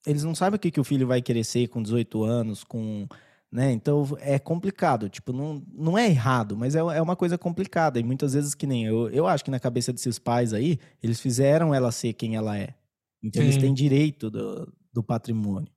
Eles 0.07 0.23
não 0.23 0.35
sabem 0.35 0.57
o 0.57 0.61
que, 0.61 0.71
que 0.71 0.81
o 0.81 0.85
filho 0.85 1.07
vai 1.07 1.23
querer 1.23 1.45
ser 1.45 1.69
com 1.69 1.83
18 1.83 2.23
anos, 2.23 2.63
com. 2.63 3.07
Né? 3.51 3.73
Então 3.73 4.05
é 4.21 4.39
complicado. 4.39 5.09
Tipo, 5.09 5.33
não, 5.33 5.65
não 5.73 5.97
é 5.97 6.09
errado, 6.09 6.57
mas 6.57 6.75
é, 6.75 6.81
é 6.81 7.01
uma 7.01 7.17
coisa 7.17 7.39
complicada. 7.39 7.99
E 7.99 8.05
muitas 8.05 8.35
vezes 8.35 8.55
que 8.55 8.67
nem 8.67 8.85
eu, 8.85 9.09
eu 9.11 9.27
acho 9.27 9.45
que 9.45 9.51
na 9.51 9.61
cabeça 9.61 9.93
desses 9.93 10.19
pais 10.19 10.53
aí, 10.53 10.79
eles 11.03 11.21
fizeram 11.21 11.73
ela 11.73 11.91
ser 11.93 12.13
quem 12.13 12.37
ela 12.37 12.59
é. 12.59 12.75
Então 13.23 13.41
Sim. 13.41 13.49
eles 13.49 13.57
têm 13.57 13.73
direito 13.73 14.29
do, 14.29 14.71
do 14.93 15.03
patrimônio. 15.03 15.73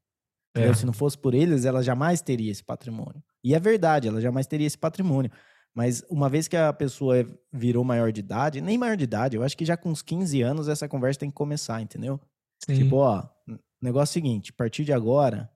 É. 0.61 0.73
Se 0.73 0.85
não 0.85 0.93
fosse 0.93 1.17
por 1.17 1.33
eles, 1.33 1.65
ela 1.65 1.81
jamais 1.81 2.21
teria 2.21 2.51
esse 2.51 2.63
patrimônio. 2.63 3.23
E 3.43 3.55
é 3.55 3.59
verdade, 3.59 4.07
ela 4.07 4.21
jamais 4.21 4.47
teria 4.47 4.67
esse 4.67 4.77
patrimônio. 4.77 5.31
Mas 5.73 6.03
uma 6.09 6.27
vez 6.27 6.47
que 6.47 6.57
a 6.57 6.73
pessoa 6.73 7.23
virou 7.53 7.83
maior 7.83 8.11
de 8.11 8.19
idade, 8.19 8.61
nem 8.61 8.77
maior 8.77 8.97
de 8.97 9.03
idade, 9.03 9.37
eu 9.37 9.43
acho 9.43 9.55
que 9.55 9.63
já 9.63 9.77
com 9.77 9.89
uns 9.89 10.01
15 10.01 10.41
anos 10.41 10.67
essa 10.67 10.87
conversa 10.87 11.19
tem 11.19 11.29
que 11.29 11.35
começar, 11.35 11.81
entendeu? 11.81 12.19
Sim. 12.65 12.75
Tipo, 12.75 12.95
ó, 12.95 13.23
negócio 13.81 14.17
é 14.17 14.19
o 14.19 14.23
seguinte, 14.23 14.51
a 14.51 14.57
partir 14.57 14.83
de 14.83 14.91
agora, 14.91 15.49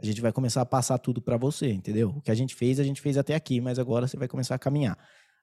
a 0.00 0.06
gente 0.06 0.20
vai 0.20 0.32
começar 0.32 0.62
a 0.62 0.66
passar 0.66 0.96
tudo 0.98 1.20
para 1.20 1.36
você, 1.36 1.70
entendeu? 1.70 2.10
O 2.16 2.22
que 2.22 2.30
a 2.30 2.34
gente 2.34 2.54
fez, 2.54 2.80
a 2.80 2.84
gente 2.84 3.00
fez 3.00 3.18
até 3.18 3.34
aqui, 3.34 3.60
mas 3.60 3.78
agora 3.78 4.06
você 4.06 4.16
vai 4.16 4.26
começar 4.26 4.54
a 4.54 4.58
caminhar. 4.58 4.96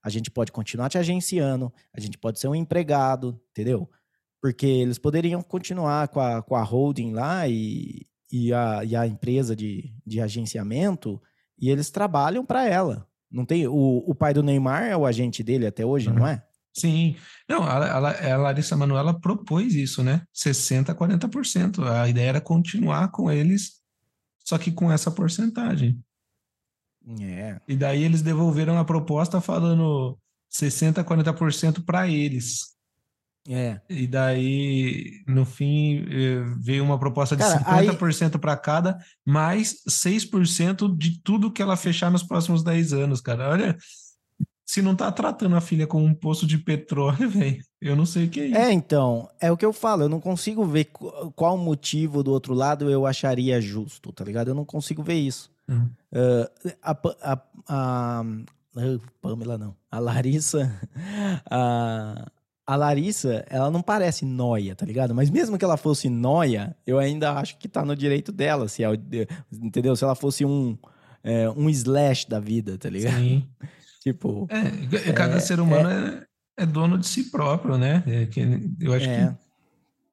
A 0.04 0.10
gente 0.10 0.32
pode 0.32 0.52
continuar 0.52 0.90
te 0.90 0.98
agenciando, 0.98 1.72
a 1.94 2.00
gente 2.00 2.18
pode 2.18 2.40
ser 2.40 2.48
um 2.48 2.56
empregado, 2.56 3.40
entendeu? 3.52 3.90
Porque 4.42 4.66
eles 4.66 4.98
poderiam 4.98 5.42
continuar 5.42 6.08
com 6.08 6.20
a, 6.20 6.42
com 6.42 6.56
a 6.56 6.64
holding 6.64 7.12
lá 7.12 7.48
e, 7.48 8.08
e, 8.32 8.54
a, 8.54 8.84
e 8.84 8.96
a 8.96 9.08
empresa 9.08 9.56
de, 9.56 9.94
de 10.06 10.22
agenciamento, 10.22 11.22
e 11.58 11.70
eles 11.70 11.90
trabalham 11.90 12.46
para 12.46 12.68
ela, 12.68 13.08
não 13.32 13.46
tem 13.46 13.68
o, 13.68 14.04
o 14.08 14.16
pai 14.16 14.34
do 14.34 14.44
Neymar 14.44 14.84
é 14.84 14.96
o 14.96 15.06
agente 15.06 15.44
dele 15.44 15.68
até 15.68 15.86
hoje, 15.86 16.10
uhum. 16.10 16.16
não 16.16 16.28
é? 16.28 16.44
Sim. 16.74 17.16
Não, 17.48 17.64
a, 17.64 17.78
a, 17.78 18.34
a 18.34 18.38
Larissa 18.38 18.76
Manoela 18.76 19.18
propôs 19.20 19.76
isso, 19.76 20.04
né? 20.04 20.22
60% 20.36 20.90
a 20.90 20.96
40%. 20.96 21.84
A 21.84 22.10
ideia 22.10 22.30
era 22.30 22.42
continuar 22.42 23.10
com 23.12 23.32
eles, 23.32 23.82
só 24.44 24.58
que 24.58 24.72
com 24.72 24.92
essa 24.92 25.10
porcentagem. 25.10 25.98
É. 27.22 27.60
E 27.68 27.76
daí 27.76 28.04
eles 28.04 28.22
devolveram 28.22 28.78
a 28.78 28.84
proposta 28.84 29.40
falando 29.40 30.18
60% 30.52 30.98
a 30.98 31.04
40% 31.04 31.84
para 31.86 32.10
eles. 32.10 32.75
É. 33.48 33.80
E 33.88 34.08
daí, 34.08 35.24
no 35.28 35.46
fim, 35.46 36.06
eh, 36.10 36.44
veio 36.60 36.84
uma 36.84 36.98
proposta 36.98 37.36
de 37.36 37.44
Cara, 37.44 37.64
50% 37.64 38.36
aí... 38.36 38.40
para 38.40 38.58
cada, 38.58 38.98
mais 39.24 39.84
6% 39.88 40.98
de 40.98 41.22
tudo 41.22 41.52
que 41.52 41.62
ela 41.62 41.78
fechar 41.78 42.10
nos 42.10 42.24
próximos 42.24 42.64
10 42.64 42.94
anos, 42.94 43.22
cara. 43.22 43.50
Olha, 43.52 43.78
se 44.66 44.82
não 44.82 44.96
tá 44.96 45.12
tratando 45.12 45.56
a 45.56 45.62
filha 45.62 45.86
como 45.86 46.04
um 46.04 46.14
poço 46.14 46.48
de 46.48 46.58
petróleo, 46.58 47.30
velho, 47.30 47.64
eu 47.80 47.96
não 47.96 48.06
sei 48.06 48.26
o 48.26 48.30
que 48.30 48.40
é 48.40 48.46
isso. 48.48 48.58
É, 48.58 48.72
então, 48.72 49.30
é 49.40 49.52
o 49.52 49.58
que 49.58 49.66
eu 49.66 49.72
falo, 49.72 50.04
eu 50.04 50.10
não 50.10 50.20
consigo 50.20 50.66
ver 50.66 50.86
qual 51.36 51.56
motivo 51.56 52.24
do 52.24 52.32
outro 52.32 52.54
lado 52.54 52.90
eu 52.90 53.06
acharia 53.06 53.62
justo, 53.62 54.12
tá 54.12 54.26
ligado? 54.26 54.48
Eu 54.48 54.56
não 54.56 54.66
consigo 54.66 55.04
ver 55.04 55.16
isso. 55.16 55.52
Uhum. 55.68 55.90
Uh, 56.12 56.72
a, 56.82 56.92
a, 57.22 57.42
a, 57.68 58.20
a, 58.22 59.00
Pamela 59.22 59.58
não, 59.58 59.76
a 59.92 60.00
Larissa, 60.00 60.72
a 61.50 62.26
a 62.66 62.76
Larissa, 62.76 63.46
ela 63.48 63.70
não 63.70 63.82
parece 63.82 64.26
noia, 64.26 64.76
tá 64.76 64.86
ligado? 64.86 65.14
Mas 65.14 65.30
mesmo 65.30 65.58
que 65.58 65.64
ela 65.64 65.78
fosse 65.78 66.10
noia, 66.10 66.76
eu 66.86 66.98
ainda 66.98 67.34
acho 67.34 67.58
que 67.58 67.68
tá 67.68 67.86
no 67.86 67.96
direito 67.96 68.32
dela, 68.32 68.68
se 68.68 68.84
é, 68.84 68.88
entendeu? 69.62 69.96
Se 69.96 70.04
ela 70.04 70.16
fosse 70.16 70.44
um, 70.44 70.78
é, 71.24 71.50
um 71.52 71.70
slash 71.70 72.28
da 72.28 72.40
vida, 72.40 72.78
tá 72.78 72.90
ligado? 72.90 73.18
Sim. 73.18 73.48
tipo. 74.02 74.48
É, 74.50 75.12
cada 75.14 75.36
é, 75.36 75.40
ser 75.40 75.60
humano 75.60 75.90
é, 75.90 76.28
é, 76.58 76.64
é, 76.64 76.66
dono 76.66 76.98
de 76.98 77.08
si 77.08 77.30
próprio, 77.30 77.78
né? 77.78 78.04
Que, 78.32 78.42
eu 78.80 78.94
acho 78.94 79.08
que. 79.08 79.46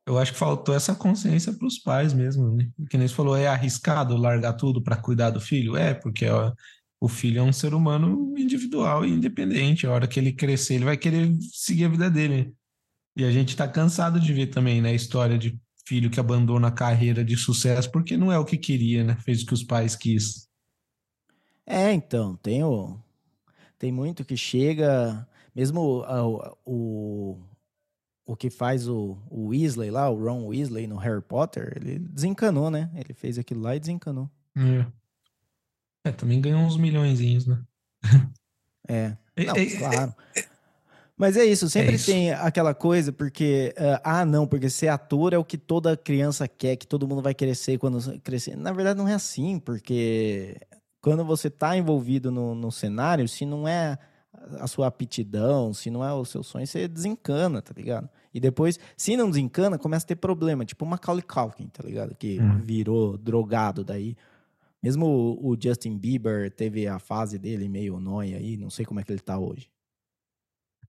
Eu 0.05 0.19
acho 0.19 0.33
que 0.33 0.39
faltou 0.39 0.75
essa 0.75 0.97
consciência 0.97 1.53
para 1.53 1.67
os 1.67 1.79
pais 1.79 2.13
mesmo, 2.13 2.51
né? 2.57 2.69
Que 2.91 2.99
nem 2.99 3.07
você 3.07 3.15
falou, 3.15 3.37
é 3.37 3.47
arriscado 3.47 4.17
largar 4.17 4.55
tudo 4.55 4.83
para 4.83 4.97
cuidar 4.97 5.31
do 5.31 5.41
filho? 5.41 5.77
É, 5.77 5.95
porque 5.95 6.29
ó, 6.29 6.53
o 7.03 7.09
filho 7.09 7.41
é 7.41 7.43
um 7.43 7.53
ser 7.53 7.75
humano 7.75 8.33
individual 8.39 9.05
e 9.05 9.11
independente. 9.11 9.89
A 9.89 9.91
hora 9.91 10.07
que 10.07 10.21
ele 10.21 10.33
crescer, 10.33 10.75
ele 10.75 10.85
vai 10.85 10.97
querer 10.97 11.37
seguir 11.51 11.87
a 11.87 11.89
vida 11.89 12.09
dele. 12.09 12.55
E 13.17 13.25
a 13.25 13.33
gente 13.33 13.49
está 13.49 13.67
cansado 13.67 14.21
de 14.21 14.33
ver 14.33 14.47
também, 14.47 14.81
né, 14.81 14.91
a 14.91 14.95
história 14.95 15.37
de 15.37 15.61
filho 15.85 16.09
que 16.09 16.21
abandona 16.21 16.69
a 16.69 16.73
carreira 16.73 17.25
de 17.25 17.37
sucesso 17.37 17.91
porque 17.91 18.17
não 18.17 18.31
é 18.31 18.39
o 18.39 18.45
que 18.45 18.57
queria, 18.57 19.03
né? 19.03 19.17
Fez 19.17 19.43
o 19.43 19.47
que 19.47 19.53
os 19.53 19.65
pais 19.65 19.97
quis. 19.97 20.49
É, 21.67 21.93
então, 21.93 22.37
tem 22.37 22.63
o, 22.63 22.97
tem 23.81 23.91
muito 23.91 24.25
que 24.25 24.37
chega, 24.37 25.27
mesmo 25.53 25.81
o, 25.81 26.57
o, 26.65 27.41
o 28.25 28.37
que 28.37 28.49
faz 28.49 28.87
o, 28.87 29.19
o 29.29 29.49
Weasley 29.49 29.91
lá, 29.91 30.09
o 30.09 30.23
Ron 30.23 30.47
Weasley 30.47 30.87
no 30.87 30.99
Harry 30.99 31.21
Potter, 31.21 31.73
ele 31.75 31.99
desencanou, 31.99 32.71
né? 32.71 32.93
Ele 32.95 33.13
fez 33.13 33.39
aquilo 33.39 33.61
lá 33.61 33.75
e 33.75 33.81
desencanou. 33.81 34.31
É. 34.57 35.02
É, 36.05 36.11
também 36.11 36.41
ganhou 36.41 36.61
uns 36.61 36.77
milhões, 36.77 37.47
né? 37.47 37.63
É. 38.89 39.17
Não, 39.37 39.55
é, 39.55 39.67
claro. 39.79 40.15
Mas 41.17 41.37
é 41.37 41.45
isso, 41.45 41.71
sempre 41.71 41.93
é 41.93 41.95
isso. 41.95 42.07
tem 42.07 42.33
aquela 42.33 42.75
coisa, 42.75 43.13
porque, 43.13 43.73
uh, 43.79 44.01
ah, 44.03 44.25
não, 44.25 44.45
porque 44.45 44.69
ser 44.69 44.89
ator 44.89 45.33
é 45.33 45.39
o 45.39 45.45
que 45.45 45.57
toda 45.57 45.97
criança 45.97 46.49
quer, 46.49 46.75
que 46.75 46.87
todo 46.87 47.07
mundo 47.07 47.23
vai 47.23 47.33
ser 47.55 47.79
quando 47.79 48.21
crescer. 48.21 48.57
Na 48.57 48.73
verdade, 48.73 48.99
não 48.99 49.07
é 49.07 49.15
assim, 49.15 49.61
porque 49.61 50.61
quando 51.01 51.25
você 51.25 51.47
está 51.47 51.77
envolvido 51.77 52.33
no, 52.33 52.57
no 52.57 52.73
cenário, 52.73 53.29
se 53.29 53.47
não 53.47 53.69
é 53.69 53.97
a 54.59 54.67
sua 54.67 54.89
aptidão, 54.89 55.73
se 55.73 55.91
não 55.91 56.05
é 56.05 56.13
o 56.13 56.25
seu 56.25 56.43
sonho, 56.43 56.67
você 56.67 56.89
desencana, 56.89 57.63
tá 57.63 57.73
ligado? 57.77 58.09
E 58.35 58.41
depois, 58.41 58.79
se 58.97 59.17
não 59.17 59.31
desencana, 59.31 59.79
começa 59.79 60.05
a 60.05 60.09
ter 60.09 60.17
problema, 60.17 60.65
tipo 60.65 60.85
o 60.85 60.89
Macaulay 60.89 61.23
Culkin, 61.23 61.69
tá 61.69 61.85
ligado? 61.85 62.15
Que 62.17 62.41
hum. 62.41 62.61
virou 62.63 63.17
drogado 63.17 63.85
daí. 63.85 64.17
Mesmo 64.83 65.07
o, 65.41 65.57
Justin 65.61 65.97
Bieber 65.97 66.51
teve 66.51 66.87
a 66.89 66.99
fase 66.99 67.39
dele 67.39 67.69
meio 67.69 68.01
nóia 68.01 68.39
aí, 68.39 68.57
não 68.57 68.69
sei 68.69 68.85
como 68.85 68.99
é 68.99 69.05
que 69.05 69.13
ele 69.13 69.21
tá 69.21 69.39
hoje. 69.39 69.71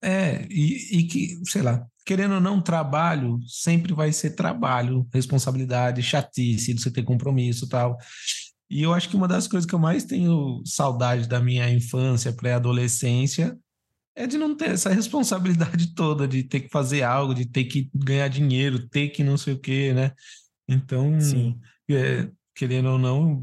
É, 0.02 0.46
e, 0.50 1.00
e, 1.00 1.04
que, 1.04 1.40
sei 1.46 1.62
lá, 1.62 1.88
querendo 2.06 2.34
ou 2.36 2.42
não, 2.42 2.62
trabalho 2.62 3.40
sempre 3.48 3.94
vai 3.94 4.12
ser 4.12 4.32
trabalho, 4.32 5.08
responsabilidade, 5.14 6.02
chatice, 6.02 6.74
você 6.78 6.92
ter 6.92 7.04
compromisso 7.04 7.70
tal. 7.70 7.98
E 8.70 8.82
eu 8.82 8.94
acho 8.94 9.08
que 9.08 9.16
uma 9.16 9.28
das 9.28 9.48
coisas 9.48 9.70
que 9.70 9.76
eu 9.76 9.80
mais 9.80 10.04
tenho 10.04 10.62
saudade 10.66 11.30
da 11.30 11.40
minha 11.40 11.70
infância, 11.70 12.34
pré-adolescência, 12.34 13.58
é 14.16 14.28
de 14.28 14.38
não 14.38 14.56
ter 14.56 14.72
essa 14.72 14.90
responsabilidade 14.90 15.94
toda, 15.96 16.28
de 16.28 16.44
ter 16.44 16.62
que 16.62 16.70
fazer 16.70 17.04
algo, 17.04 17.34
de 17.34 17.46
ter 17.46 17.66
que 17.66 17.90
ganhar 17.94 18.28
dinheiro, 18.28 18.88
ter 18.90 19.10
que 19.10 19.24
não 19.24 19.38
sei 19.38 19.54
o 19.54 19.60
quê, 19.60 19.94
né? 19.94 20.12
Então, 20.68 21.20
Sim. 21.20 21.60
É, 21.90 22.30
querendo 22.56 22.90
ou 22.90 23.00
não, 23.00 23.42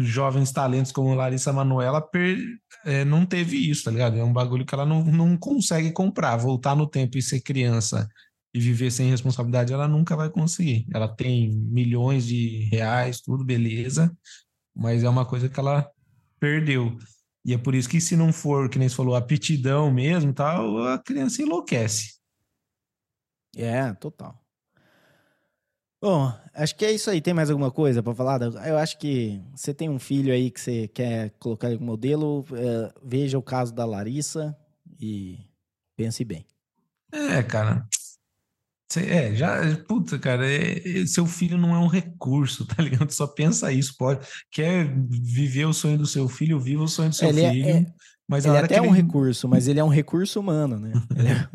jovens 0.00 0.52
talentos 0.52 0.92
como 0.92 1.14
Larissa 1.14 1.52
Manoela 1.52 2.00
per, 2.00 2.38
é, 2.84 3.04
não 3.04 3.26
teve 3.26 3.56
isso, 3.70 3.84
tá 3.84 3.90
ligado? 3.90 4.16
É 4.16 4.24
um 4.24 4.32
bagulho 4.32 4.64
que 4.64 4.74
ela 4.74 4.86
não, 4.86 5.04
não 5.04 5.36
consegue 5.36 5.90
comprar. 5.90 6.36
Voltar 6.36 6.76
no 6.76 6.86
tempo 6.86 7.18
e 7.18 7.22
ser 7.22 7.40
criança 7.40 8.08
e 8.54 8.60
viver 8.60 8.90
sem 8.90 9.08
responsabilidade, 9.10 9.72
ela 9.72 9.88
nunca 9.88 10.14
vai 10.14 10.30
conseguir. 10.30 10.86
Ela 10.94 11.08
tem 11.08 11.50
milhões 11.50 12.26
de 12.26 12.68
reais, 12.70 13.20
tudo 13.20 13.44
beleza, 13.44 14.14
mas 14.74 15.02
é 15.02 15.08
uma 15.08 15.24
coisa 15.24 15.48
que 15.48 15.58
ela 15.58 15.90
perdeu. 16.38 16.96
E 17.44 17.54
é 17.54 17.58
por 17.58 17.74
isso 17.74 17.88
que 17.88 18.00
se 18.00 18.16
não 18.16 18.32
for, 18.32 18.68
que 18.68 18.78
nem 18.78 18.88
você 18.88 18.94
falou, 18.94 19.16
aptidão 19.16 19.90
mesmo, 19.90 20.32
tal, 20.32 20.84
a 20.84 20.98
criança 20.98 21.42
enlouquece. 21.42 22.20
É, 23.56 23.92
total. 23.94 24.41
Bom, 26.02 26.34
acho 26.52 26.74
que 26.74 26.84
é 26.84 26.90
isso 26.90 27.08
aí. 27.08 27.20
Tem 27.20 27.32
mais 27.32 27.48
alguma 27.48 27.70
coisa 27.70 28.02
para 28.02 28.12
falar? 28.12 28.42
Eu 28.66 28.76
acho 28.76 28.98
que 28.98 29.40
você 29.54 29.72
tem 29.72 29.88
um 29.88 30.00
filho 30.00 30.32
aí 30.32 30.50
que 30.50 30.60
você 30.60 30.88
quer 30.88 31.30
colocar 31.38 31.70
como 31.70 31.86
modelo. 31.86 32.44
É, 32.52 32.92
veja 33.04 33.38
o 33.38 33.42
caso 33.42 33.72
da 33.72 33.84
Larissa 33.84 34.56
e 35.00 35.38
pense 35.96 36.24
bem. 36.24 36.44
É, 37.12 37.40
cara. 37.44 37.86
É, 38.96 39.34
já, 39.34 39.76
puta, 39.88 40.18
cara, 40.18 40.44
é, 40.44 41.02
é, 41.02 41.06
seu 41.06 41.24
filho 41.24 41.56
não 41.56 41.74
é 41.74 41.78
um 41.78 41.86
recurso, 41.86 42.66
tá 42.66 42.82
ligado? 42.82 43.10
Só 43.12 43.28
pensa 43.28 43.72
isso, 43.72 43.96
pode. 43.96 44.26
Quer 44.50 44.92
viver 45.08 45.66
o 45.66 45.72
sonho 45.72 45.96
do 45.96 46.04
seu 46.04 46.28
filho, 46.28 46.58
viva 46.58 46.82
o 46.82 46.88
sonho 46.88 47.10
do 47.10 47.14
seu 47.14 47.28
ele 47.28 47.48
filho. 47.48 47.68
É, 47.68 47.70
é, 47.70 47.86
mas 48.28 48.44
ele 48.44 48.56
é 48.56 48.60
até 48.60 48.78
ele... 48.78 48.88
um 48.88 48.90
recurso, 48.90 49.48
mas 49.48 49.68
ele 49.68 49.78
é 49.78 49.84
um 49.84 49.88
recurso 49.88 50.40
humano, 50.40 50.80
né? 50.80 50.92
Ele, 51.16 51.28
é... 51.28 51.48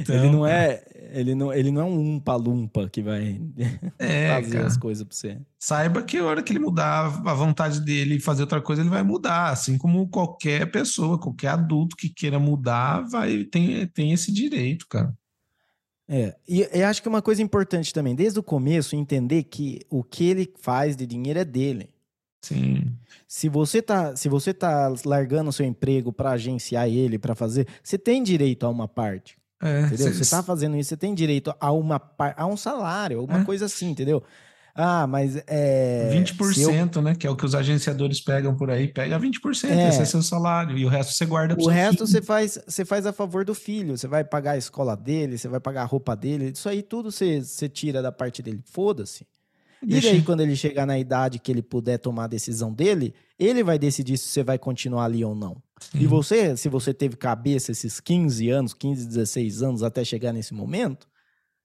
então, 0.00 0.14
ele 0.16 0.30
não 0.30 0.46
é 0.46 0.84
Ele 1.14 1.34
não, 1.34 1.52
ele 1.52 1.70
não 1.70 1.80
é 1.80 1.84
um 1.84 2.14
umpa-lumpa 2.16 2.88
que 2.88 3.02
vai 3.02 3.40
É, 3.98 4.28
fazer 4.40 4.52
cara. 4.52 4.66
as 4.66 4.76
coisas 4.76 5.04
pra 5.06 5.14
você. 5.14 5.38
Saiba 5.58 6.02
que 6.02 6.16
a 6.18 6.24
hora 6.24 6.42
que 6.42 6.52
ele 6.52 6.58
mudar 6.58 7.06
a 7.26 7.34
vontade 7.34 7.80
dele 7.80 8.16
e 8.16 8.20
fazer 8.20 8.42
outra 8.42 8.60
coisa, 8.60 8.82
ele 8.82 8.88
vai 8.90 9.02
mudar. 9.02 9.50
Assim 9.50 9.76
como 9.76 10.08
qualquer 10.08 10.70
pessoa, 10.70 11.18
qualquer 11.18 11.48
adulto 11.48 11.96
que 11.96 12.08
queira 12.08 12.38
mudar, 12.38 13.00
vai 13.02 13.44
tem, 13.44 13.86
tem 13.88 14.12
esse 14.12 14.32
direito, 14.32 14.86
cara. 14.88 15.12
É, 16.08 16.34
e 16.48 16.66
eu 16.72 16.86
acho 16.86 17.00
que 17.02 17.08
uma 17.08 17.22
coisa 17.22 17.42
importante 17.42 17.92
também, 17.92 18.14
desde 18.14 18.38
o 18.38 18.42
começo, 18.42 18.96
entender 18.96 19.44
que 19.44 19.80
o 19.88 20.02
que 20.02 20.24
ele 20.24 20.52
faz 20.60 20.96
de 20.96 21.06
dinheiro 21.06 21.38
é 21.38 21.44
dele. 21.44 21.90
Sim. 22.42 22.92
Se 23.34 23.48
você 23.48 23.80
tá, 23.80 24.14
se 24.14 24.28
você 24.28 24.52
tá 24.52 24.92
largando 25.06 25.48
o 25.48 25.52
seu 25.54 25.64
emprego 25.64 26.12
para 26.12 26.32
agenciar 26.32 26.86
ele, 26.86 27.18
para 27.18 27.34
fazer, 27.34 27.66
você 27.82 27.96
tem 27.96 28.22
direito 28.22 28.66
a 28.66 28.68
uma 28.68 28.86
parte, 28.86 29.38
É, 29.62 29.80
entendeu? 29.86 30.12
cê- 30.12 30.22
Você 30.24 30.30
tá 30.36 30.42
fazendo 30.44 30.76
isso, 30.76 30.90
você 30.90 30.98
tem 30.98 31.14
direito 31.14 31.54
a 31.58 31.72
uma 31.72 31.98
a 32.36 32.46
um 32.46 32.58
salário, 32.58 33.20
alguma 33.20 33.40
É. 33.40 33.44
coisa 33.44 33.64
assim, 33.64 33.88
entendeu? 33.88 34.22
Ah, 34.74 35.06
mas 35.06 35.42
é 35.46 36.10
20%, 36.12 36.52
se 36.54 36.98
eu- 36.98 37.02
né? 37.02 37.14
Que 37.14 37.26
é 37.26 37.30
o 37.30 37.34
que 37.36 37.46
os 37.46 37.54
agenciadores 37.54 38.20
pegam 38.20 38.54
por 38.54 38.70
aí. 38.70 38.86
Pega 38.88 39.18
20%, 39.18 39.70
É. 39.72 39.88
esse 39.88 40.02
é 40.02 40.04
seu 40.04 40.20
salário. 40.22 40.76
E 40.76 40.84
o 40.84 40.88
resto 40.90 41.14
você 41.14 41.24
guarda 41.24 41.54
pro 41.56 41.64
O 41.64 41.68
resto 41.68 42.06
filho. 42.06 42.06
você 42.08 42.20
faz, 42.20 42.58
você 42.66 42.84
faz 42.84 43.06
a 43.06 43.14
favor 43.14 43.46
do 43.46 43.54
filho. 43.54 43.96
Você 43.96 44.06
vai 44.06 44.24
pagar 44.24 44.52
a 44.52 44.56
escola 44.58 44.94
dele, 44.94 45.38
você 45.38 45.48
vai 45.48 45.58
pagar 45.60 45.82
a 45.82 45.86
roupa 45.86 46.14
dele. 46.14 46.50
Isso 46.54 46.68
aí 46.68 46.82
tudo 46.82 47.10
você, 47.10 47.40
você 47.40 47.66
tira 47.66 48.02
da 48.02 48.12
parte 48.12 48.42
dele. 48.42 48.60
Foda-se. 48.66 49.26
E 49.82 50.00
daí, 50.00 50.22
quando 50.22 50.40
ele 50.40 50.54
chegar 50.54 50.86
na 50.86 50.98
idade 50.98 51.38
que 51.38 51.50
ele 51.50 51.62
puder 51.62 51.98
tomar 51.98 52.24
a 52.24 52.28
decisão 52.28 52.72
dele, 52.72 53.14
ele 53.38 53.64
vai 53.64 53.78
decidir 53.78 54.16
se 54.16 54.28
você 54.28 54.42
vai 54.42 54.58
continuar 54.58 55.04
ali 55.04 55.24
ou 55.24 55.34
não. 55.34 55.60
E 55.94 55.98
Sim. 55.98 56.06
você, 56.06 56.56
se 56.56 56.68
você 56.68 56.94
teve 56.94 57.16
cabeça 57.16 57.72
esses 57.72 57.98
15 57.98 58.48
anos, 58.50 58.72
15, 58.74 59.06
16 59.06 59.62
anos 59.62 59.82
até 59.82 60.04
chegar 60.04 60.32
nesse 60.32 60.54
momento, 60.54 61.08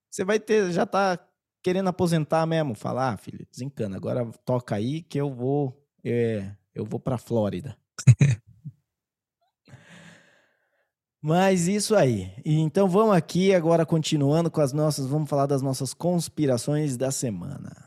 você 0.10 0.26
vai 0.26 0.40
ter, 0.40 0.72
já 0.72 0.86
tá 0.86 1.20
querendo 1.62 1.90
aposentar 1.90 2.46
mesmo. 2.48 2.74
Falar, 2.74 3.14
ah, 3.14 3.18
filho, 3.18 3.46
desencana, 3.52 3.96
agora 3.96 4.26
toca 4.44 4.76
aí 4.76 5.04
que 5.04 5.20
eu 5.20 5.32
vou, 5.32 5.80
é, 6.04 6.50
eu 6.74 6.86
vou 6.86 7.00
pra 7.00 7.20
Flórida. 7.20 7.78
Mas 11.22 11.68
isso 11.68 11.96
aí. 11.96 12.32
E 12.46 12.58
então 12.60 12.88
vamos 12.88 13.16
aqui 13.16 13.54
agora 13.54 13.86
continuando 13.86 14.50
com 14.50 14.62
as 14.62 14.74
nossas, 14.74 15.06
vamos 15.06 15.30
falar 15.30 15.46
das 15.46 15.62
nossas 15.62 15.94
conspirações 15.94 16.98
da 16.98 17.12
semana. 17.12 17.87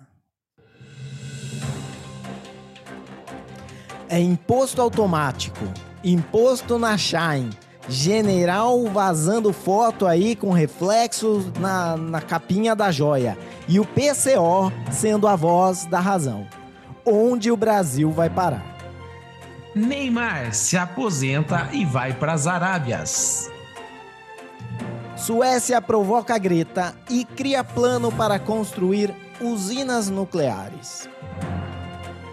É 4.12 4.19
imposto 4.19 4.83
automático, 4.83 5.64
imposto 6.02 6.76
na 6.81 6.99
Shine, 6.99 7.50
general 7.88 8.85
vazando 8.87 9.52
foto 9.52 10.05
aí 10.05 10.35
com 10.35 10.50
reflexos 10.50 11.47
na, 11.61 11.97
na 11.97 12.21
capinha 12.21 12.75
da 12.75 12.90
joia 12.90 13.38
e 13.69 13.79
o 13.79 13.85
PCO 13.85 14.73
sendo 14.90 15.29
a 15.29 15.37
voz 15.37 15.87
da 15.87 16.00
razão. 16.00 16.45
Onde 17.07 17.52
o 17.52 17.57
Brasil 17.57 18.11
vai 18.11 18.29
parar? 18.29 18.76
Neymar 19.76 20.52
se 20.55 20.76
aposenta 20.76 21.69
e 21.73 21.85
vai 21.85 22.12
para 22.12 22.33
as 22.33 22.49
Arábias. 22.49 23.49
Suécia 25.14 25.81
provoca 25.81 26.37
Greta 26.37 26.97
e 27.09 27.25
cria 27.25 27.62
plano 27.62 28.11
para 28.11 28.40
construir 28.40 29.14
usinas 29.40 30.11
nucleares. 30.11 31.09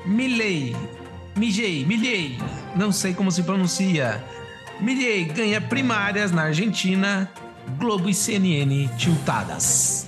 Milley, 0.07 0.75
Mijei, 1.38 1.86
Milley, 1.86 2.36
não 2.75 2.91
sei 2.91 3.13
como 3.13 3.32
se 3.32 3.44
pronuncia. 3.44 4.24
Milley 4.82 5.25
ganha 5.25 5.62
primárias 5.62 6.32
na 6.32 6.44
Argentina, 6.44 7.32
Globo 7.77 8.10
e 8.10 8.13
CNN 8.13 8.88
tiltadas. 8.98 10.08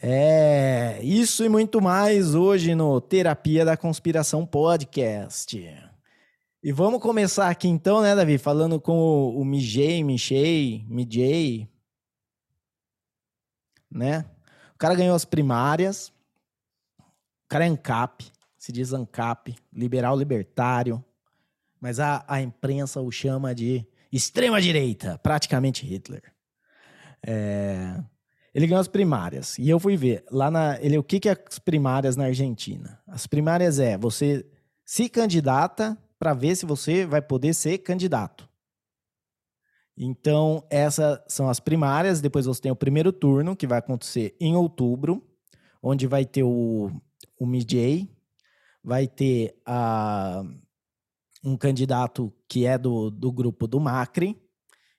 É, 0.00 1.00
isso 1.02 1.44
e 1.44 1.48
muito 1.48 1.82
mais 1.82 2.36
hoje 2.36 2.72
no 2.76 3.00
Terapia 3.00 3.64
da 3.64 3.76
Conspiração 3.76 4.46
Podcast. 4.46 5.60
E 6.62 6.70
vamos 6.70 7.02
começar 7.02 7.50
aqui 7.50 7.66
então, 7.66 8.00
né, 8.00 8.14
Davi? 8.14 8.38
Falando 8.38 8.80
com 8.80 8.96
o, 8.96 9.40
o 9.40 9.44
Mijay, 9.44 10.04
Michei, 10.04 10.84
Mijay, 10.88 11.68
né? 13.90 14.24
O 14.72 14.78
cara 14.78 14.94
ganhou 14.94 15.16
as 15.16 15.24
primárias. 15.24 16.12
Cara 17.52 17.66
é 17.66 17.68
ANCAP, 17.68 18.32
se 18.56 18.72
diz 18.72 18.94
ANCAP, 18.94 19.54
liberal 19.70 20.16
libertário. 20.16 21.04
Mas 21.78 22.00
a, 22.00 22.24
a 22.26 22.40
imprensa 22.40 22.98
o 23.02 23.12
chama 23.12 23.54
de 23.54 23.86
extrema-direita, 24.10 25.18
praticamente 25.18 25.84
Hitler. 25.84 26.22
É, 27.22 28.02
ele 28.54 28.66
ganhou 28.66 28.80
as 28.80 28.88
primárias. 28.88 29.58
E 29.58 29.68
eu 29.68 29.78
fui 29.78 29.98
ver. 29.98 30.24
Lá 30.30 30.50
na. 30.50 30.80
Ele, 30.80 30.96
o 30.96 31.02
que, 31.02 31.20
que 31.20 31.28
é 31.28 31.32
as 31.32 31.58
primárias 31.58 32.16
na 32.16 32.24
Argentina? 32.24 32.98
As 33.06 33.26
primárias 33.26 33.78
é 33.78 33.98
você 33.98 34.46
se 34.82 35.10
candidata 35.10 35.94
para 36.18 36.32
ver 36.32 36.56
se 36.56 36.64
você 36.64 37.04
vai 37.04 37.20
poder 37.20 37.52
ser 37.52 37.76
candidato. 37.76 38.48
Então, 39.94 40.64
essas 40.70 41.20
são 41.28 41.50
as 41.50 41.60
primárias. 41.60 42.22
Depois 42.22 42.46
você 42.46 42.62
tem 42.62 42.72
o 42.72 42.76
primeiro 42.76 43.12
turno, 43.12 43.54
que 43.54 43.66
vai 43.66 43.78
acontecer 43.78 44.34
em 44.40 44.56
outubro, 44.56 45.22
onde 45.82 46.06
vai 46.06 46.24
ter 46.24 46.44
o, 46.44 46.90
o 47.42 47.46
MJ, 47.46 48.08
vai 48.82 49.06
ter 49.06 49.54
a, 49.66 50.42
um 51.44 51.56
candidato 51.56 52.32
que 52.48 52.66
é 52.66 52.76
do, 52.78 53.10
do 53.10 53.32
grupo 53.32 53.66
do 53.66 53.80
Macri, 53.80 54.42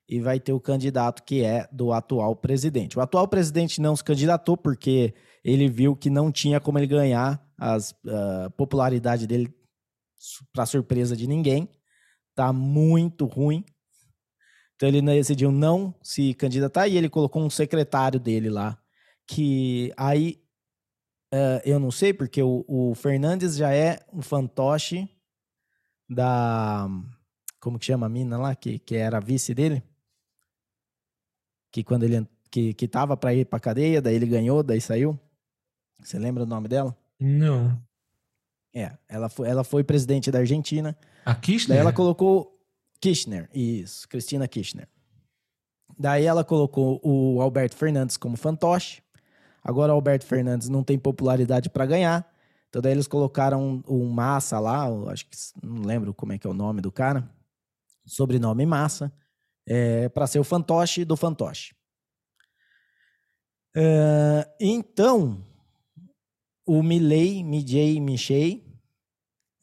e 0.08 0.20
vai 0.20 0.40
ter 0.40 0.54
o 0.54 0.60
candidato 0.60 1.24
que 1.24 1.44
é 1.44 1.68
do 1.72 1.92
atual 1.92 2.36
presidente. 2.36 2.98
O 2.98 3.02
atual 3.02 3.28
presidente 3.28 3.82
não 3.82 3.96
se 3.96 4.04
candidatou 4.04 4.58
porque 4.58 5.14
ele 5.44 5.68
viu 5.68 5.96
que 5.96 6.10
não 6.10 6.32
tinha 6.32 6.60
como 6.60 6.78
ele 6.78 6.88
ganhar 6.88 7.44
a 7.58 7.78
popularidade 8.58 9.26
dele 9.26 9.54
para 10.52 10.66
surpresa 10.66 11.16
de 11.16 11.26
ninguém. 11.26 11.70
Tá 12.36 12.52
muito 12.52 13.26
ruim. 13.26 13.64
Então 14.76 14.90
ele 14.90 15.02
decidiu 15.02 15.52
não 15.52 15.96
se 16.04 16.34
candidatar 16.34 16.88
e 16.88 16.98
ele 16.98 17.10
colocou 17.10 17.42
um 17.42 17.50
secretário 17.50 18.20
dele 18.20 18.50
lá. 18.50 18.78
Que 19.26 19.94
aí 19.96 20.43
uh, 21.34 21.62
eu 21.66 21.80
não 21.80 21.92
sei, 21.92 22.14
porque 22.14 22.42
o, 22.42 22.64
o 22.68 22.96
Fernandes 22.96 23.56
já 23.56 23.74
é 23.74 24.00
um 24.14 24.22
fantoche 24.22 25.10
da. 26.10 26.88
Como 27.60 27.80
que 27.80 27.86
chama 27.86 28.06
a 28.06 28.10
mina 28.10 28.38
lá? 28.38 28.56
Que, 28.56 28.80
que 28.80 28.96
era 28.96 29.18
a 29.18 29.22
vice 29.22 29.54
dele? 29.54 29.84
que 31.74 31.84
quando 31.84 32.04
ele 32.04 32.26
que, 32.52 32.72
que 32.76 32.88
tava 32.88 33.18
para 33.18 33.34
ir 33.34 33.46
para 33.46 33.60
cadeia, 33.60 34.00
daí 34.00 34.16
ele 34.16 34.28
ganhou, 34.28 34.62
daí 34.62 34.80
saiu. 34.80 35.20
Você 36.00 36.20
lembra 36.20 36.44
o 36.44 36.46
nome 36.46 36.68
dela? 36.68 36.96
Não. 37.20 37.82
É, 38.72 38.96
ela 39.10 39.28
foi, 39.28 39.50
ela 39.50 39.64
foi 39.64 39.84
presidente 39.84 40.30
da 40.30 40.38
Argentina. 40.40 40.96
A 41.26 41.34
Kirchner? 41.34 41.76
Daí 41.76 41.82
ela 41.82 41.92
colocou 41.92 42.60
Kirchner, 43.02 43.50
isso, 43.54 44.08
Cristina 44.08 44.48
Kirchner. 44.48 44.88
Daí 45.98 46.26
ela 46.26 46.44
colocou 46.44 47.02
o 47.04 47.42
Alberto 47.42 47.76
Fernandes 47.76 48.18
como 48.18 48.38
fantoche. 48.38 49.02
Agora 49.64 49.92
o 49.92 49.96
Alberto 49.96 50.26
Fernandes 50.26 50.70
não 50.70 50.84
tem 50.84 50.98
popularidade 50.98 51.70
para 51.70 51.86
ganhar. 51.86 52.30
Então 52.70 52.82
daí 52.82 52.92
eles 52.92 53.08
colocaram 53.08 53.84
um, 53.88 54.10
Massa 54.10 54.60
lá, 54.60 54.88
acho 55.12 55.26
que 55.28 55.38
não 55.62 55.84
lembro 55.84 56.14
como 56.14 56.34
é 56.34 56.38
que 56.38 56.48
é 56.48 56.50
o 56.50 56.54
nome 56.54 56.82
do 56.82 56.92
cara. 56.92 57.30
Sobrenome 58.06 58.66
Massa 58.66 59.14
é, 59.66 60.10
para 60.10 60.28
ser 60.28 60.40
o 60.40 60.44
fantoche 60.44 61.06
do 61.06 61.16
fantoche. 61.16 61.74
Uh, 63.76 64.46
então, 64.60 65.44
o 66.66 66.84
Milley, 66.84 67.44
Mijay, 67.44 68.00
Michei, 68.00 68.64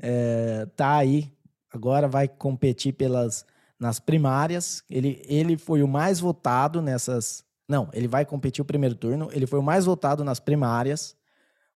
é, 0.03 0.67
tá 0.75 0.97
aí, 0.97 1.33
agora 1.71 2.09
vai 2.09 2.27
competir 2.27 2.93
pelas 2.95 3.45
nas 3.81 3.99
primárias. 3.99 4.85
Ele, 4.91 5.23
ele 5.27 5.57
foi 5.57 5.83
o 5.83 5.89
mais 5.89 6.21
votado 6.21 6.83
nessas. 6.83 7.43
Não, 7.71 7.89
ele 7.93 8.09
vai 8.09 8.27
competir 8.27 8.61
o 8.61 8.65
primeiro 8.65 8.97
turno. 8.97 9.29
Ele 9.31 9.47
foi 9.47 9.61
o 9.61 9.63
mais 9.63 9.85
votado 9.85 10.25
nas 10.25 10.41
primárias. 10.41 11.17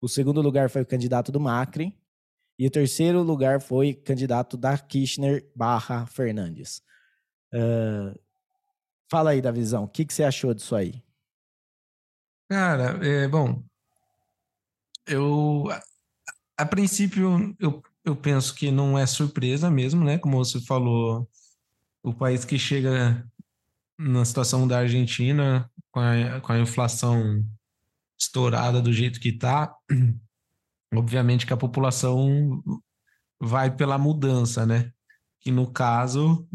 O 0.00 0.08
segundo 0.08 0.40
lugar 0.40 0.70
foi 0.70 0.80
o 0.80 0.86
candidato 0.86 1.30
do 1.30 1.38
Macri. 1.38 1.94
E 2.58 2.66
o 2.66 2.70
terceiro 2.70 3.22
lugar 3.22 3.60
foi 3.60 3.92
candidato 3.92 4.56
da 4.56 4.78
Kirchner 4.78 5.46
barra 5.54 6.06
Fernandes. 6.06 6.82
Uh, 7.52 8.18
fala 9.10 9.32
aí, 9.32 9.42
da 9.42 9.50
visão. 9.50 9.84
O 9.84 9.88
que, 9.88 10.06
que 10.06 10.14
você 10.14 10.24
achou 10.24 10.54
disso 10.54 10.74
aí? 10.74 11.04
Cara, 12.50 12.98
é, 13.06 13.28
bom, 13.28 13.62
eu 15.06 15.68
a, 15.70 15.82
a, 16.62 16.66
princípio 16.66 17.54
eu, 17.60 17.82
eu 18.02 18.16
penso 18.16 18.54
que 18.54 18.70
não 18.70 18.98
é 18.98 19.04
surpresa 19.04 19.70
mesmo, 19.70 20.02
né? 20.02 20.16
Como 20.16 20.42
você 20.42 20.58
falou, 20.60 21.28
o 22.02 22.14
país 22.14 22.46
que 22.46 22.58
chega 22.58 23.26
na 23.98 24.24
situação 24.24 24.66
da 24.66 24.78
Argentina 24.78 25.70
com 25.92 26.00
a, 26.00 26.40
com 26.40 26.52
a 26.52 26.58
inflação 26.58 27.44
estourada 28.18 28.80
do 28.80 28.92
jeito 28.92 29.20
que 29.20 29.28
está, 29.28 29.72
obviamente 30.92 31.46
que 31.46 31.52
a 31.52 31.56
população 31.56 32.62
vai 33.40 33.74
pela 33.74 33.98
mudança, 33.98 34.66
né? 34.66 34.90
Que 35.40 35.50
no 35.50 35.70
caso 35.70 36.48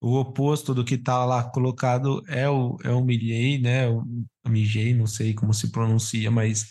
o 0.00 0.16
oposto 0.16 0.74
do 0.74 0.84
que 0.84 0.96
está 0.96 1.24
lá 1.24 1.42
colocado 1.42 2.22
é 2.28 2.48
o, 2.48 2.76
é 2.84 2.90
o 2.90 3.02
Milley, 3.02 3.58
né? 3.58 3.88
O, 3.88 4.00
o 4.00 4.96
não 4.96 5.06
sei 5.06 5.32
como 5.32 5.54
se 5.54 5.70
pronuncia, 5.70 6.30
mas 6.30 6.68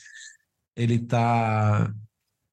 ele 0.76 1.00
tá 1.00 1.94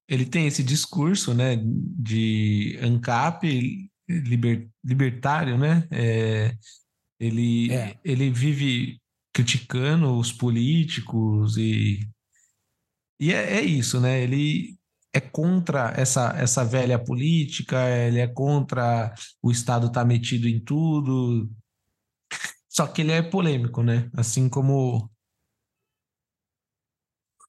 ele 0.09 0.27
tem 0.27 0.49
esse 0.49 0.65
discurso, 0.65 1.33
né, 1.33 1.57
de 1.63 2.77
ANCAP 2.83 3.89
liber, 4.09 4.69
libertário, 4.85 5.57
né? 5.57 5.87
É, 5.89 6.57
ele, 7.19 7.73
é. 7.73 7.97
ele 8.05 8.29
vive 8.29 9.00
criticando 9.33 10.17
os 10.19 10.33
políticos 10.33 11.57
e 11.57 12.01
e 13.21 13.35
é, 13.35 13.59
é, 13.59 13.61
isso, 13.63 14.01
né? 14.01 14.23
Ele 14.23 14.79
é 15.13 15.21
contra 15.21 15.93
essa, 15.95 16.31
essa 16.39 16.65
velha 16.65 16.99
política, 16.99 17.77
ele 17.91 18.19
é 18.19 18.27
contra 18.27 19.15
o 19.43 19.51
Estado 19.51 19.89
estar 19.89 20.01
tá 20.01 20.07
metido 20.07 20.49
em 20.49 20.59
tudo. 20.59 21.51
Só 22.67 22.87
que 22.87 23.03
ele 23.03 23.13
é 23.13 23.21
polêmico, 23.23 23.83
né? 23.83 24.11
Assim 24.15 24.49
como. 24.49 25.11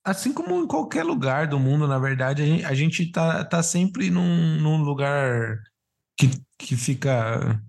Assim 0.04 0.34
como 0.34 0.62
em 0.62 0.68
qualquer 0.68 1.04
lugar 1.04 1.48
do 1.48 1.60
mundo, 1.60 1.88
na 1.88 2.00
verdade, 2.00 2.42
a 2.42 2.46
gente, 2.46 2.66
a 2.66 2.74
gente 2.74 3.12
tá, 3.12 3.46
tá 3.46 3.64
sempre 3.64 4.10
num, 4.10 4.60
num 4.60 4.84
lugar 4.84 5.62
que, 6.18 6.28
que 6.58 6.76
fica 6.76 7.62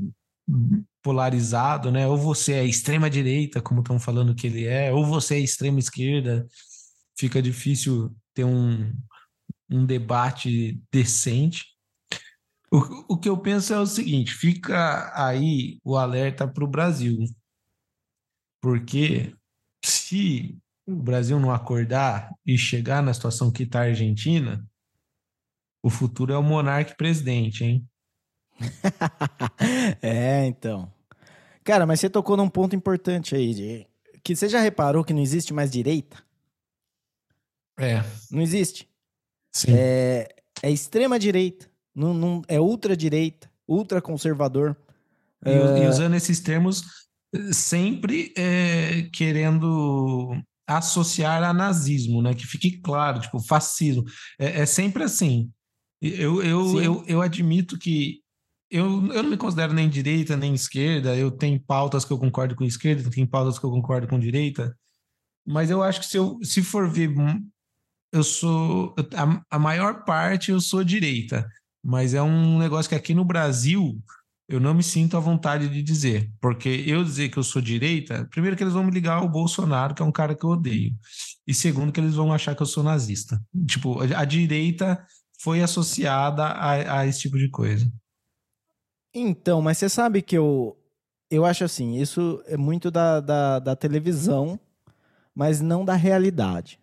polarizado, 1.02 1.90
né? 1.90 2.06
Ou 2.06 2.16
você 2.16 2.54
é 2.54 2.64
extrema 2.64 3.10
direita, 3.10 3.60
como 3.60 3.80
estão 3.80 3.98
falando 3.98 4.34
que 4.34 4.46
ele 4.46 4.66
é, 4.66 4.92
ou 4.92 5.04
você 5.04 5.34
é 5.36 5.40
extrema 5.40 5.78
esquerda. 5.78 6.46
Fica 7.18 7.42
difícil 7.42 8.14
ter 8.34 8.44
um, 8.44 8.92
um 9.70 9.84
debate 9.84 10.80
decente. 10.92 11.66
O, 12.70 13.14
o 13.14 13.18
que 13.18 13.28
eu 13.28 13.36
penso 13.36 13.74
é 13.74 13.80
o 13.80 13.86
seguinte: 13.86 14.32
fica 14.32 15.12
aí 15.14 15.78
o 15.84 15.96
alerta 15.96 16.46
para 16.48 16.64
o 16.64 16.68
Brasil. 16.68 17.18
Porque 18.60 19.34
se 19.84 20.56
o 20.86 20.94
Brasil 20.94 21.38
não 21.40 21.50
acordar 21.50 22.30
e 22.46 22.56
chegar 22.56 23.02
na 23.02 23.12
situação 23.12 23.50
que 23.50 23.64
está 23.64 23.80
a 23.80 23.84
Argentina, 23.86 24.64
o 25.82 25.90
futuro 25.90 26.32
é 26.32 26.38
o 26.38 26.42
monarca 26.42 26.94
presidente, 26.94 27.64
hein? 27.64 27.88
é, 30.02 30.46
então. 30.46 30.92
Cara, 31.64 31.86
mas 31.86 32.00
você 32.00 32.10
tocou 32.10 32.36
num 32.36 32.48
ponto 32.48 32.74
importante 32.74 33.34
aí, 33.34 33.54
de... 33.54 33.86
que 34.22 34.34
você 34.34 34.48
já 34.48 34.60
reparou 34.60 35.04
que 35.04 35.12
não 35.12 35.20
existe 35.20 35.52
mais 35.52 35.70
direita? 35.70 36.22
É. 37.78 38.02
Não 38.30 38.40
existe. 38.40 38.88
Sim. 39.52 39.72
É, 39.76 40.28
é 40.62 40.70
extrema 40.70 41.18
direita, 41.18 41.70
não, 41.94 42.14
não, 42.14 42.42
é 42.48 42.60
ultra 42.60 42.96
direita, 42.96 43.50
ultra 43.68 44.00
conservador. 44.00 44.76
E, 45.44 45.50
é... 45.50 45.84
e 45.84 45.88
usando 45.88 46.14
esses 46.14 46.40
termos 46.40 46.82
sempre 47.52 48.32
é, 48.36 49.02
querendo 49.12 50.36
associar 50.66 51.42
a 51.42 51.52
nazismo, 51.52 52.22
né? 52.22 52.34
Que 52.34 52.46
fique 52.46 52.80
claro, 52.80 53.20
tipo, 53.20 53.40
fascismo. 53.40 54.04
É, 54.38 54.60
é 54.60 54.66
sempre 54.66 55.02
assim. 55.02 55.50
Eu, 56.00 56.42
eu, 56.42 56.82
eu, 56.82 57.04
eu 57.06 57.22
admito 57.22 57.78
que 57.78 58.21
eu, 58.72 59.12
eu 59.12 59.22
não 59.22 59.30
me 59.30 59.36
considero 59.36 59.74
nem 59.74 59.88
direita 59.88 60.36
nem 60.36 60.54
esquerda. 60.54 61.14
Eu 61.14 61.30
tenho 61.30 61.60
pautas 61.60 62.04
que 62.04 62.12
eu 62.12 62.18
concordo 62.18 62.56
com 62.56 62.64
esquerda, 62.64 63.10
tenho 63.10 63.28
pautas 63.28 63.58
que 63.58 63.64
eu 63.64 63.70
concordo 63.70 64.08
com 64.08 64.18
direita. 64.18 64.74
Mas 65.46 65.70
eu 65.70 65.82
acho 65.82 66.00
que 66.00 66.06
se, 66.06 66.16
eu, 66.16 66.38
se 66.42 66.62
for 66.62 66.88
ver 66.90 67.10
eu 68.12 68.24
sou. 68.24 68.94
A, 69.14 69.56
a 69.56 69.58
maior 69.58 70.04
parte 70.04 70.50
eu 70.50 70.60
sou 70.60 70.82
direita, 70.82 71.46
mas 71.84 72.14
é 72.14 72.22
um 72.22 72.58
negócio 72.58 72.88
que 72.88 72.94
aqui 72.94 73.14
no 73.14 73.24
Brasil 73.24 74.02
eu 74.48 74.60
não 74.60 74.74
me 74.74 74.82
sinto 74.82 75.16
à 75.16 75.20
vontade 75.20 75.68
de 75.68 75.82
dizer. 75.82 76.30
Porque 76.40 76.68
eu 76.86 77.04
dizer 77.04 77.28
que 77.28 77.38
eu 77.38 77.42
sou 77.42 77.60
direita, 77.60 78.26
primeiro 78.30 78.56
que 78.56 78.62
eles 78.62 78.74
vão 78.74 78.84
me 78.84 78.90
ligar 78.90 79.18
ao 79.18 79.28
Bolsonaro, 79.28 79.94
que 79.94 80.02
é 80.02 80.04
um 80.04 80.12
cara 80.12 80.34
que 80.34 80.44
eu 80.44 80.50
odeio. 80.50 80.94
E 81.46 81.52
segundo 81.52 81.92
que 81.92 82.00
eles 82.00 82.14
vão 82.14 82.32
achar 82.32 82.54
que 82.54 82.62
eu 82.62 82.66
sou 82.66 82.82
nazista. 82.82 83.38
Tipo, 83.66 84.00
a 84.00 84.24
direita 84.24 85.04
foi 85.40 85.62
associada 85.62 86.44
a, 86.44 87.00
a 87.00 87.06
esse 87.06 87.20
tipo 87.20 87.38
de 87.38 87.50
coisa. 87.50 87.90
Então, 89.14 89.60
mas 89.60 89.78
você 89.78 89.88
sabe 89.88 90.22
que 90.22 90.36
eu, 90.36 90.76
eu 91.30 91.44
acho 91.44 91.64
assim, 91.64 91.96
isso 91.96 92.42
é 92.46 92.56
muito 92.56 92.90
da, 92.90 93.20
da, 93.20 93.58
da 93.58 93.76
televisão, 93.76 94.58
mas 95.34 95.60
não 95.60 95.84
da 95.84 95.94
realidade. 95.94 96.80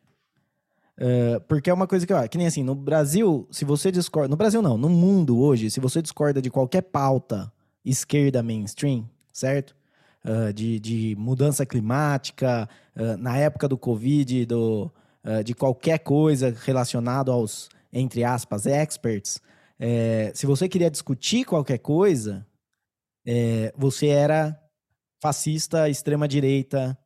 Uh, 0.99 1.39
porque 1.47 1.69
é 1.69 1.73
uma 1.73 1.87
coisa 1.87 2.05
que, 2.05 2.13
ó, 2.13 2.27
que 2.27 2.37
nem 2.37 2.45
assim, 2.45 2.61
no 2.61 2.75
Brasil, 2.75 3.47
se 3.49 3.63
você 3.63 3.89
discorda. 3.91 4.27
No 4.27 4.35
Brasil 4.35 4.61
não, 4.61 4.77
no 4.77 4.89
mundo 4.89 5.39
hoje, 5.39 5.71
se 5.71 5.79
você 5.79 6.01
discorda 6.01 6.41
de 6.41 6.49
qualquer 6.49 6.81
pauta 6.81 7.51
esquerda 7.85 8.43
mainstream, 8.43 9.09
certo? 9.31 9.75
Uh, 10.25 10.51
de, 10.51 10.79
de 10.79 11.15
mudança 11.17 11.65
climática, 11.65 12.67
uh, 12.95 13.17
na 13.17 13.37
época 13.37 13.67
do 13.67 13.77
Covid, 13.77 14.45
do, 14.45 14.91
de 15.45 15.53
qualquer 15.53 15.99
coisa 15.99 16.55
relacionado 16.65 17.31
aos, 17.31 17.69
entre 17.93 18.23
aspas, 18.23 18.65
experts, 18.65 19.41
é, 19.79 20.31
se 20.35 20.45
você 20.45 20.67
queria 20.67 20.91
discutir 20.91 21.45
qualquer 21.45 21.77
coisa, 21.77 22.45
é, 23.25 23.73
você 23.77 24.07
era 24.07 24.59
fascista, 25.21 25.89
extrema-direita, 25.89 26.97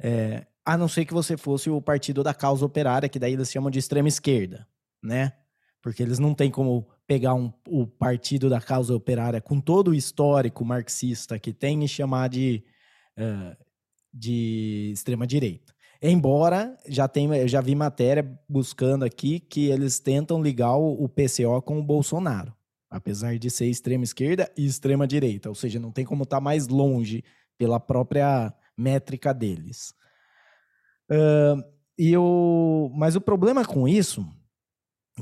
é, 0.00 0.46
a 0.64 0.78
não 0.78 0.88
ser 0.88 1.04
que 1.04 1.12
você 1.12 1.36
fosse 1.36 1.68
o 1.68 1.82
partido 1.82 2.22
da 2.22 2.32
causa 2.32 2.64
operária, 2.64 3.08
que 3.08 3.18
daí 3.18 3.32
eles 3.32 3.50
chamam 3.50 3.70
de 3.70 3.78
extrema 3.78 4.08
esquerda, 4.08 4.66
né? 5.02 5.32
Porque 5.82 6.02
eles 6.02 6.18
não 6.18 6.34
têm 6.34 6.50
como 6.50 6.88
pegar 7.06 7.34
um, 7.34 7.52
o 7.68 7.86
partido 7.86 8.48
da 8.48 8.60
causa 8.60 8.94
operária 8.94 9.40
com 9.40 9.60
todo 9.60 9.88
o 9.88 9.94
histórico 9.94 10.64
marxista 10.64 11.38
que 11.38 11.52
tem 11.52 11.84
e 11.84 11.88
chamar 11.88 12.28
de, 12.28 12.64
uh, 13.18 13.56
de 14.12 14.90
extrema 14.94 15.26
direita. 15.26 15.73
Embora 16.06 16.78
já 16.86 17.10
eu 17.40 17.48
já 17.48 17.62
vi 17.62 17.74
matéria 17.74 18.38
buscando 18.46 19.06
aqui 19.06 19.40
que 19.40 19.70
eles 19.70 19.98
tentam 19.98 20.42
ligar 20.42 20.76
o, 20.76 21.02
o 21.02 21.08
PCO 21.08 21.62
com 21.62 21.78
o 21.78 21.82
Bolsonaro, 21.82 22.54
apesar 22.90 23.38
de 23.38 23.48
ser 23.48 23.68
extrema 23.68 24.04
esquerda 24.04 24.52
e 24.54 24.66
extrema 24.66 25.06
direita, 25.06 25.48
ou 25.48 25.54
seja, 25.54 25.80
não 25.80 25.90
tem 25.90 26.04
como 26.04 26.24
estar 26.24 26.36
tá 26.36 26.40
mais 26.42 26.68
longe 26.68 27.24
pela 27.56 27.80
própria 27.80 28.52
métrica 28.76 29.32
deles. 29.32 29.94
Uh, 31.10 31.64
e 31.98 32.12
eu, 32.12 32.92
mas 32.94 33.16
o 33.16 33.20
problema 33.20 33.64
com 33.64 33.88
isso, 33.88 34.28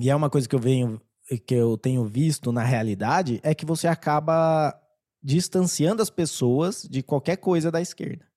e 0.01 0.11
é 0.11 0.17
uma 0.17 0.29
coisa 0.29 0.49
que 0.49 0.55
eu 0.57 0.61
venho 0.61 1.01
que 1.47 1.55
eu 1.55 1.79
tenho 1.79 2.05
visto 2.05 2.51
na 2.51 2.65
realidade, 2.65 3.39
é 3.45 3.55
que 3.55 3.65
você 3.65 3.87
acaba 3.87 4.77
distanciando 5.23 6.03
as 6.03 6.11
pessoas 6.11 6.83
de 6.91 7.05
qualquer 7.05 7.37
coisa 7.37 7.71
da 7.71 7.81
esquerda. 7.81 8.32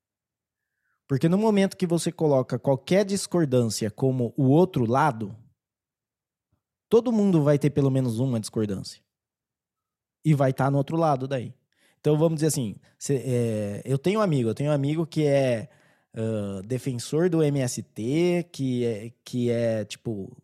Porque 1.08 1.30
no 1.30 1.38
momento 1.38 1.78
que 1.78 1.86
você 1.86 2.12
coloca 2.12 2.58
qualquer 2.58 3.06
discordância 3.06 3.92
como 3.92 4.34
o 4.36 4.50
outro 4.50 4.86
lado, 4.86 5.36
todo 6.90 7.12
mundo 7.12 7.44
vai 7.44 7.60
ter 7.60 7.70
pelo 7.70 7.92
menos 7.92 8.20
uma 8.20 8.40
discordância. 8.40 9.02
E 10.24 10.34
vai 10.34 10.52
estar 10.52 10.66
tá 10.66 10.72
no 10.72 10.78
outro 10.78 10.98
lado 10.98 11.28
daí. 11.28 11.54
Então 12.00 12.18
vamos 12.18 12.36
dizer 12.36 12.48
assim, 12.48 12.76
cê, 12.98 13.22
é, 13.26 13.82
eu 13.86 13.98
tenho 13.98 14.20
um 14.20 14.24
amigo, 14.24 14.50
eu 14.50 14.56
tenho 14.56 14.72
um 14.72 14.74
amigo 14.74 15.06
que 15.06 15.26
é 15.26 15.70
uh, 16.16 16.62
defensor 16.64 17.30
do 17.30 17.44
MST, 17.44 18.48
que 18.52 18.86
é, 18.86 19.12
que 19.24 19.50
é 19.50 19.86
tipo 19.86 20.36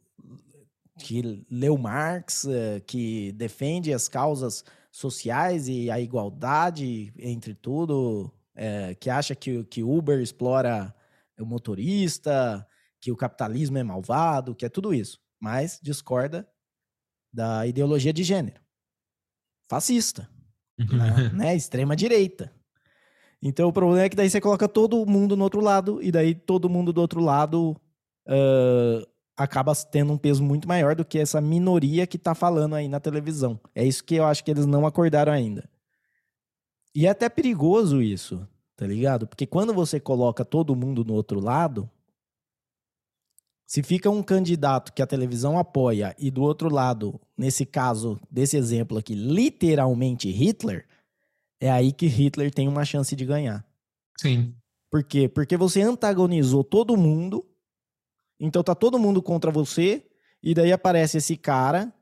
que 0.99 1.45
leu 1.49 1.77
Marx, 1.77 2.43
uh, 2.43 2.81
que 2.85 3.31
defende 3.31 3.93
as 3.93 4.07
causas 4.07 4.63
sociais 4.91 5.67
e 5.67 5.89
a 5.89 5.99
igualdade 5.99 7.13
entre 7.17 7.55
tudo, 7.55 8.31
uh, 8.55 8.95
que 8.99 9.09
acha 9.09 9.35
que, 9.35 9.63
que 9.65 9.83
Uber 9.83 10.19
explora 10.19 10.93
o 11.39 11.45
motorista, 11.45 12.65
que 12.99 13.11
o 13.11 13.17
capitalismo 13.17 13.77
é 13.77 13.83
malvado, 13.83 14.55
que 14.55 14.65
é 14.65 14.69
tudo 14.69 14.93
isso, 14.93 15.19
mas 15.39 15.79
discorda 15.81 16.47
da 17.33 17.65
ideologia 17.65 18.13
de 18.13 18.23
gênero. 18.23 18.61
Fascista, 19.69 20.29
né? 20.77 21.29
né? 21.33 21.55
Extrema 21.55 21.95
direita. 21.95 22.53
Então 23.41 23.69
o 23.69 23.73
problema 23.73 24.03
é 24.03 24.09
que 24.09 24.15
daí 24.15 24.29
você 24.29 24.39
coloca 24.39 24.67
todo 24.67 25.05
mundo 25.05 25.35
no 25.35 25.43
outro 25.43 25.61
lado, 25.61 25.99
e 26.01 26.11
daí 26.11 26.35
todo 26.35 26.69
mundo 26.69 26.93
do 26.93 27.01
outro 27.01 27.21
lado 27.21 27.75
uh, 28.27 29.07
acaba 29.35 29.73
tendo 29.75 30.13
um 30.13 30.17
peso 30.17 30.43
muito 30.43 30.67
maior 30.67 30.95
do 30.95 31.03
que 31.03 31.17
essa 31.17 31.41
minoria 31.41 32.05
que 32.05 32.19
tá 32.19 32.35
falando 32.35 32.75
aí 32.75 32.87
na 32.87 32.99
televisão. 32.99 33.59
É 33.73 33.83
isso 33.83 34.03
que 34.03 34.15
eu 34.15 34.25
acho 34.25 34.43
que 34.43 34.51
eles 34.51 34.65
não 34.65 34.85
acordaram 34.85 35.33
ainda. 35.33 35.67
E 36.93 37.05
é 37.05 37.09
até 37.09 37.29
perigoso 37.29 38.01
isso, 38.01 38.47
tá 38.75 38.85
ligado? 38.85 39.27
Porque 39.27 39.47
quando 39.47 39.73
você 39.73 39.99
coloca 39.99 40.43
todo 40.43 40.75
mundo 40.75 41.05
no 41.05 41.13
outro 41.13 41.39
lado, 41.39 41.89
se 43.65 43.81
fica 43.81 44.09
um 44.09 44.21
candidato 44.21 44.91
que 44.91 45.01
a 45.01 45.07
televisão 45.07 45.57
apoia 45.57 46.13
e 46.19 46.29
do 46.29 46.41
outro 46.41 46.69
lado, 46.69 47.19
nesse 47.37 47.65
caso, 47.65 48.19
desse 48.29 48.57
exemplo 48.57 48.97
aqui, 48.97 49.15
literalmente 49.15 50.29
Hitler, 50.29 50.85
é 51.57 51.71
aí 51.71 51.93
que 51.93 52.07
Hitler 52.07 52.53
tem 52.53 52.67
uma 52.67 52.83
chance 52.83 53.15
de 53.15 53.25
ganhar. 53.25 53.65
Sim. 54.17 54.53
Por 54.89 55.05
quê? 55.05 55.29
Porque 55.29 55.55
você 55.55 55.81
antagonizou 55.81 56.65
todo 56.65 56.97
mundo, 56.97 57.45
então 58.37 58.61
tá 58.61 58.75
todo 58.75 58.99
mundo 58.99 59.21
contra 59.21 59.49
você, 59.49 60.05
e 60.43 60.53
daí 60.53 60.73
aparece 60.73 61.19
esse 61.19 61.37
cara 61.37 61.93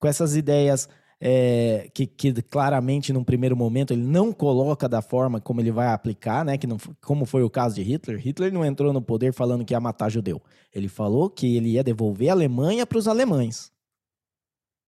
com 0.00 0.08
essas 0.08 0.34
ideias 0.34 0.88
é, 1.20 1.88
que, 1.94 2.06
que, 2.06 2.42
claramente, 2.42 3.12
num 3.12 3.24
primeiro 3.24 3.56
momento, 3.56 3.92
ele 3.92 4.04
não 4.04 4.32
coloca 4.32 4.88
da 4.88 5.00
forma 5.00 5.40
como 5.40 5.60
ele 5.60 5.70
vai 5.70 5.88
aplicar, 5.88 6.44
né? 6.44 6.58
Que 6.58 6.66
não, 6.66 6.76
como 7.00 7.24
foi 7.24 7.42
o 7.42 7.50
caso 7.50 7.74
de 7.74 7.82
Hitler. 7.82 8.18
Hitler 8.18 8.52
não 8.52 8.64
entrou 8.64 8.92
no 8.92 9.00
poder 9.00 9.32
falando 9.32 9.64
que 9.64 9.72
ia 9.72 9.80
matar 9.80 10.10
judeu. 10.10 10.42
Ele 10.74 10.88
falou 10.88 11.30
que 11.30 11.56
ele 11.56 11.70
ia 11.70 11.84
devolver 11.84 12.28
a 12.28 12.32
Alemanha 12.32 12.86
para 12.86 12.98
os 12.98 13.08
alemães. 13.08 13.72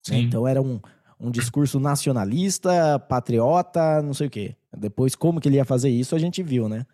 Né? 0.09 0.19
Então 0.19 0.47
era 0.47 0.61
um, 0.61 0.79
um 1.19 1.29
discurso 1.29 1.79
nacionalista, 1.79 2.99
patriota, 2.99 4.01
não 4.01 4.13
sei 4.13 4.27
o 4.27 4.29
quê. 4.29 4.55
Depois, 4.75 5.15
como 5.15 5.39
que 5.39 5.47
ele 5.47 5.57
ia 5.57 5.65
fazer 5.65 5.89
isso, 5.89 6.15
a 6.15 6.19
gente 6.19 6.41
viu, 6.41 6.67
né? 6.67 6.85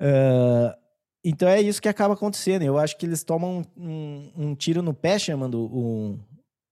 Uh, 0.00 0.78
então 1.24 1.48
é 1.48 1.60
isso 1.60 1.80
que 1.80 1.88
acaba 1.88 2.14
acontecendo. 2.14 2.62
Eu 2.62 2.78
acho 2.78 2.96
que 2.96 3.06
eles 3.06 3.24
tomam 3.24 3.62
um, 3.76 4.32
um 4.36 4.54
tiro 4.54 4.82
no 4.82 4.94
pé 4.94 5.18
chamando 5.18 5.60
o, 5.60 6.18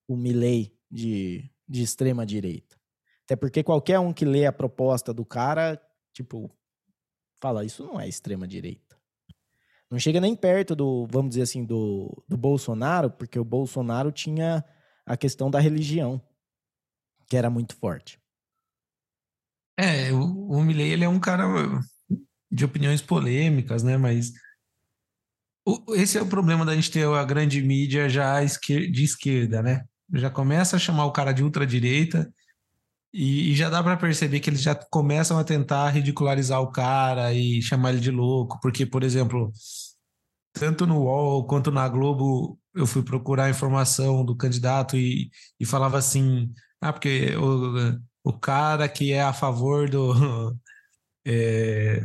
o 0.07 0.17
Milley 0.17 0.73
de 0.91 1.51
de 1.69 1.83
extrema 1.83 2.25
direita. 2.25 2.77
Até 3.25 3.37
porque 3.37 3.63
qualquer 3.63 3.99
um 3.99 4.13
que 4.13 4.25
lê 4.25 4.47
a 4.47 4.53
proposta 4.53 5.13
do 5.13 5.25
cara, 5.25 5.81
tipo, 6.13 6.51
fala, 7.41 7.65
isso 7.65 7.85
não 7.85 8.01
é 8.01 8.09
extrema 8.09 8.49
direita. 8.49 8.97
Não 9.91 9.99
chega 9.99 10.21
nem 10.21 10.35
perto 10.35 10.75
do, 10.75 11.07
vamos 11.11 11.31
dizer 11.31 11.43
assim, 11.43 11.65
do, 11.65 12.23
do 12.27 12.37
Bolsonaro, 12.37 13.11
porque 13.11 13.39
o 13.39 13.45
Bolsonaro 13.45 14.13
tinha 14.13 14.65
a 15.05 15.17
questão 15.17 15.51
da 15.51 15.59
religião, 15.59 16.21
que 17.27 17.37
era 17.37 17.49
muito 17.49 17.75
forte. 17.77 18.21
É, 19.79 20.13
o, 20.13 20.49
o 20.49 20.63
Milley, 20.63 20.91
ele 20.91 21.05
é 21.05 21.09
um 21.09 21.21
cara 21.21 21.45
de 22.51 22.65
opiniões 22.65 23.01
polêmicas, 23.01 23.83
né? 23.83 23.97
Mas 23.97 24.33
o, 25.67 25.95
esse 25.95 26.19
é 26.19 26.23
o 26.23 26.29
problema 26.29 26.65
da 26.65 26.75
gente 26.75 26.91
ter 26.91 27.07
a 27.07 27.25
grande 27.25 27.63
mídia 27.63 28.09
já 28.09 28.43
de 28.43 29.05
esquerda, 29.05 29.63
né? 29.63 29.85
Já 30.15 30.31
começa 30.31 30.77
a 30.77 30.79
chamar 30.79 31.07
o 31.07 31.13
cara 31.13 31.33
de 31.33 31.43
ultradireita 31.43 32.33
e, 33.13 33.53
e 33.53 33.57
já 33.57 33.71
dá 33.71 33.83
para 33.83 33.97
perceber 33.97 34.41
que 34.41 34.51
eles 34.51 34.63
já 34.63 34.75
começam 34.75 35.39
a 35.39 35.45
tentar 35.45 35.91
ridicularizar 35.91 36.61
o 36.61 36.71
cara 36.71 37.33
e 37.33 37.63
chamar 37.63 37.91
ele 37.93 38.01
de 38.01 38.11
louco, 38.11 38.59
porque, 38.61 38.85
por 38.87 39.03
exemplo, 39.03 39.53
tanto 40.53 40.87
no 40.87 41.03
UOL 41.03 41.47
quanto 41.47 41.71
na 41.71 41.89
Globo 41.89 42.59
eu 42.75 42.87
fui 42.87 43.03
procurar 43.03 43.51
informação 43.51 44.25
do 44.25 44.37
candidato 44.37 44.97
e, 44.97 45.31
e 45.59 45.67
falava 45.67 45.99
assim, 45.99 46.53
ah, 46.81 46.93
porque 46.93 47.35
o, 47.37 47.99
o 48.25 48.33
cara 48.39 48.89
que 48.89 49.13
é 49.13 49.23
a 49.23 49.33
favor 49.33 49.89
do 49.89 50.57
é, 51.27 52.03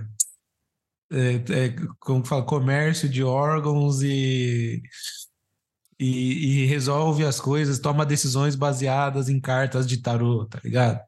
é, 1.11 1.35
é, 1.35 1.75
como 1.99 2.25
fala, 2.25 2.43
comércio 2.45 3.07
de 3.07 3.23
órgãos 3.23 4.01
e 4.01 4.81
e, 6.03 6.63
e, 6.63 6.65
resolve 6.65 7.25
as 7.25 7.39
coisas, 7.39 7.79
toma 7.79 8.05
decisões 8.05 8.55
baseadas 8.55 9.29
em 9.29 9.39
cartas 9.39 9.87
de 9.87 9.97
tarô, 9.97 10.45
tá 10.45 10.59
ligado? 10.63 10.99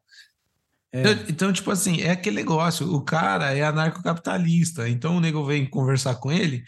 É. 0.92 1.00
Então, 1.00 1.24
então, 1.28 1.52
tipo 1.52 1.70
assim, 1.70 2.00
é 2.00 2.10
aquele 2.10 2.36
negócio, 2.36 2.90
o 2.92 3.02
cara 3.02 3.52
é 3.52 3.62
anarcocapitalista, 3.62 4.88
então 4.88 5.16
o 5.16 5.20
nego 5.20 5.44
vem 5.44 5.68
conversar 5.68 6.14
com 6.16 6.32
ele, 6.32 6.64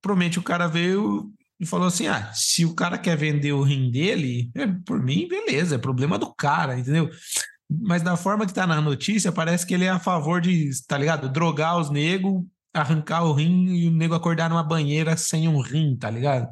promete 0.00 0.38
o 0.38 0.42
cara 0.42 0.66
veio 0.68 1.32
e 1.58 1.66
falou 1.66 1.88
assim, 1.88 2.06
ah, 2.06 2.32
se 2.32 2.64
o 2.64 2.74
cara 2.74 2.98
quer 2.98 3.16
vender 3.16 3.52
o 3.52 3.62
rim 3.62 3.90
dele, 3.90 4.50
é, 4.54 4.66
por 4.86 5.02
mim, 5.02 5.26
beleza, 5.28 5.74
é 5.74 5.78
problema 5.78 6.18
do 6.18 6.32
cara, 6.34 6.78
entendeu? 6.78 7.10
Mas 7.68 8.02
da 8.02 8.16
forma 8.16 8.46
que 8.46 8.54
tá 8.54 8.66
na 8.66 8.80
notícia, 8.80 9.32
parece 9.32 9.66
que 9.66 9.74
ele 9.74 9.84
é 9.84 9.90
a 9.90 9.98
favor 9.98 10.40
de, 10.40 10.70
tá 10.86 10.98
ligado? 10.98 11.28
Drogar 11.28 11.78
os 11.78 11.90
negros, 11.90 12.42
arrancar 12.74 13.24
o 13.24 13.32
rim 13.32 13.66
e 13.66 13.88
o 13.88 13.90
nego 13.90 14.14
acordar 14.14 14.48
numa 14.48 14.62
banheira 14.62 15.16
sem 15.16 15.48
um 15.48 15.60
rim, 15.60 15.96
tá 15.96 16.10
ligado? 16.10 16.48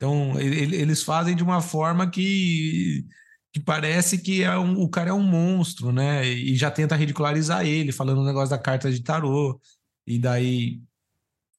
Então, 0.00 0.40
ele, 0.40 0.76
eles 0.76 1.02
fazem 1.02 1.36
de 1.36 1.42
uma 1.42 1.60
forma 1.60 2.10
que, 2.10 3.04
que 3.52 3.60
parece 3.60 4.16
que 4.16 4.42
é 4.42 4.56
um, 4.58 4.80
o 4.80 4.88
cara 4.88 5.10
é 5.10 5.12
um 5.12 5.22
monstro, 5.22 5.92
né? 5.92 6.26
E 6.26 6.56
já 6.56 6.70
tenta 6.70 6.96
ridicularizar 6.96 7.66
ele, 7.66 7.92
falando 7.92 8.22
o 8.22 8.24
negócio 8.24 8.48
da 8.48 8.58
carta 8.58 8.90
de 8.90 9.02
tarô. 9.02 9.60
E 10.06 10.18
daí 10.18 10.80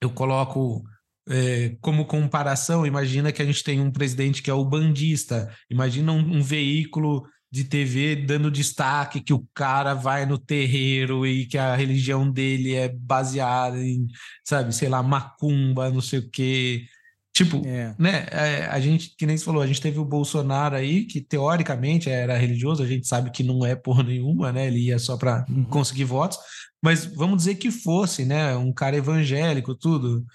eu 0.02 0.10
coloco 0.10 0.84
é, 1.30 1.78
como 1.82 2.06
comparação, 2.06 2.84
imagina 2.84 3.32
que 3.32 3.44
a 3.44 3.46
gente 3.46 3.64
tem 3.64 3.80
um 3.80 3.92
presidente 3.92 4.42
que 4.42 4.50
é 4.50 4.54
o 4.54 4.66
bandista, 4.66 5.56
imagina 5.70 6.12
um, 6.12 6.38
um, 6.38 6.42
veículo 6.42 7.24
de 7.52 7.64
TV 7.64 8.16
dando 8.16 8.50
destaque 8.50 9.22
que 9.22 9.34
o 9.34 9.48
cara 9.54 9.94
vai 9.94 10.26
no 10.26 10.40
terreiro 10.40 11.28
e 11.28 11.46
que 11.46 11.60
a 11.60 11.76
religião 11.76 12.30
dele 12.32 12.74
é 12.74 12.90
baseada 12.90 13.78
em, 13.78 14.08
sabe, 14.44 14.74
sei 14.74 14.90
lá, 14.90 15.04
macumba, 15.04 15.92
não 15.92 16.02
sei 16.02 16.20
o 16.20 16.30
quê. 16.32 16.86
Tipo, 17.34 17.66
é. 17.66 17.96
né, 17.98 18.28
é, 18.30 18.66
a 18.66 18.80
gente, 18.80 19.16
que 19.18 19.26
nem 19.26 19.38
você 19.38 19.46
falou, 19.46 19.62
a 19.62 19.68
gente 19.68 19.80
teve 19.80 19.98
o 19.98 20.06
Bolsonaro 20.06 20.76
aí, 20.76 21.06
que 21.06 21.22
teoricamente 21.22 22.10
era 22.10 22.38
religioso, 22.38 22.84
a 22.84 22.88
gente 22.88 23.08
sabe 23.08 23.32
que 23.32 23.42
não 23.42 23.66
é 23.66 23.74
porra 23.74 24.04
nenhuma, 24.04 24.52
né? 24.52 24.68
Ele 24.68 24.88
ia 24.88 25.00
só 25.00 25.16
para 25.16 25.46
uhum. 25.50 25.64
conseguir 25.64 26.04
votos, 26.04 26.38
mas 26.84 27.06
vamos 27.06 27.38
dizer 27.38 27.56
que 27.56 27.72
fosse, 27.72 28.26
né? 28.26 28.56
Um 28.58 28.74
cara 28.74 28.98
evangélico, 28.98 29.74
tudo. 29.74 30.26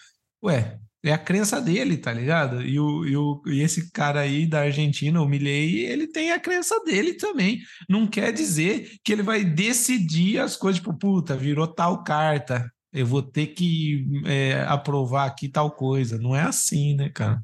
Ué, 0.42 0.78
é 1.04 1.12
a 1.12 1.18
crença 1.18 1.60
dele, 1.60 1.98
tá 1.98 2.12
ligado? 2.12 2.62
E, 2.62 2.80
o, 2.80 3.04
e, 3.04 3.16
o, 3.16 3.42
e 3.46 3.60
esse 3.60 3.90
cara 3.92 4.20
aí 4.20 4.46
da 4.46 4.62
Argentina, 4.62 5.20
o 5.20 5.28
Milley, 5.28 5.84
ele 5.84 6.06
tem 6.06 6.32
a 6.32 6.40
crença 6.40 6.82
dele 6.82 7.14
também. 7.14 7.60
Não 7.88 8.06
quer 8.06 8.32
dizer 8.32 8.90
que 9.04 9.12
ele 9.12 9.22
vai 9.22 9.44
decidir 9.44 10.38
as 10.38 10.56
coisas, 10.56 10.80
tipo, 10.80 10.94
puta, 10.94 11.36
virou 11.36 11.66
tal 11.66 12.02
carta 12.02 12.70
eu 12.96 13.06
vou 13.06 13.22
ter 13.22 13.48
que 13.48 14.06
é, 14.24 14.62
aprovar 14.62 15.26
aqui 15.26 15.48
tal 15.48 15.70
coisa. 15.70 16.18
Não 16.18 16.34
é 16.34 16.42
assim, 16.42 16.94
né, 16.94 17.10
cara? 17.10 17.42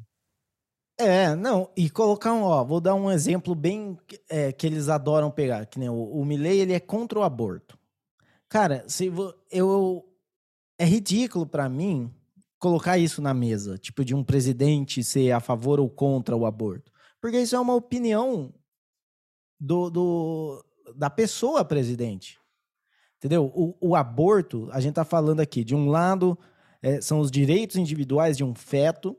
É, 0.99 1.35
não, 1.35 1.71
e 1.77 1.91
colocar 1.91 2.33
um, 2.33 2.43
ó, 2.43 2.65
vou 2.65 2.81
dar 2.81 2.95
um 2.95 3.11
exemplo 3.11 3.55
bem 3.55 3.99
é, 4.29 4.53
que 4.53 4.67
eles 4.67 4.89
adoram 4.89 5.31
pegar, 5.31 5.67
que 5.67 5.79
nem 5.79 5.89
o, 5.89 5.95
o 5.95 6.25
Milley, 6.25 6.61
ele 6.61 6.73
é 6.73 6.81
contra 6.81 7.19
o 7.19 7.23
aborto. 7.23 7.79
Cara, 8.49 8.85
se 8.87 9.11
eu 9.51 10.05
é 10.79 10.85
ridículo 10.85 11.47
para 11.47 11.69
mim 11.69 12.13
colocar 12.59 12.99
isso 12.99 13.21
na 13.21 13.35
mesa, 13.35 13.79
tipo 13.79 14.05
de 14.05 14.15
um 14.15 14.23
presidente 14.23 15.03
ser 15.03 15.33
a 15.33 15.41
favor 15.41 15.81
ou 15.81 15.91
contra 15.91 16.37
o 16.37 16.47
aborto, 16.47 16.93
porque 17.21 17.41
isso 17.41 17.57
é 17.57 17.61
uma 17.61 17.75
opinião 17.75 18.53
do, 19.59 19.91
do 19.91 20.65
da 20.95 21.11
pessoa 21.11 21.65
presidente. 21.65 22.42
Entendeu? 23.23 23.53
O, 23.55 23.77
o 23.81 23.95
aborto, 23.95 24.69
a 24.73 24.81
gente 24.81 24.95
tá 24.95 25.05
falando 25.05 25.39
aqui, 25.39 25.63
de 25.63 25.77
um 25.77 25.89
lado, 25.89 26.37
é, 26.83 27.01
são 27.01 27.21
os 27.21 27.31
direitos 27.31 27.77
individuais 27.77 28.37
de 28.37 28.43
um 28.43 28.53
feto, 28.53 29.17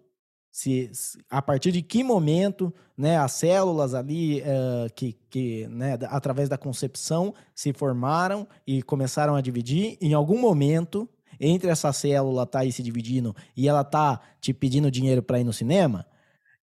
se, 0.51 0.89
se, 0.91 1.17
a 1.29 1.41
partir 1.41 1.71
de 1.71 1.81
que 1.81 2.03
momento 2.03 2.73
né, 2.97 3.17
as 3.17 3.31
células 3.31 3.93
ali 3.93 4.41
uh, 4.41 4.93
que, 4.93 5.13
que 5.29 5.67
né, 5.67 5.97
através 6.09 6.49
da 6.49 6.57
concepção 6.57 7.33
se 7.55 7.71
formaram 7.71 8.45
e 8.67 8.83
começaram 8.83 9.35
a 9.35 9.41
dividir, 9.41 9.97
em 10.01 10.13
algum 10.13 10.37
momento 10.37 11.09
entre 11.39 11.69
essa 11.69 11.91
célula 11.93 12.45
tá 12.45 12.59
aí 12.59 12.73
se 12.73 12.83
dividindo 12.83 13.33
e 13.55 13.69
ela 13.69 13.85
tá 13.85 14.19
te 14.41 14.53
pedindo 14.53 14.91
dinheiro 14.91 15.23
para 15.23 15.39
ir 15.39 15.45
no 15.45 15.53
cinema, 15.53 16.05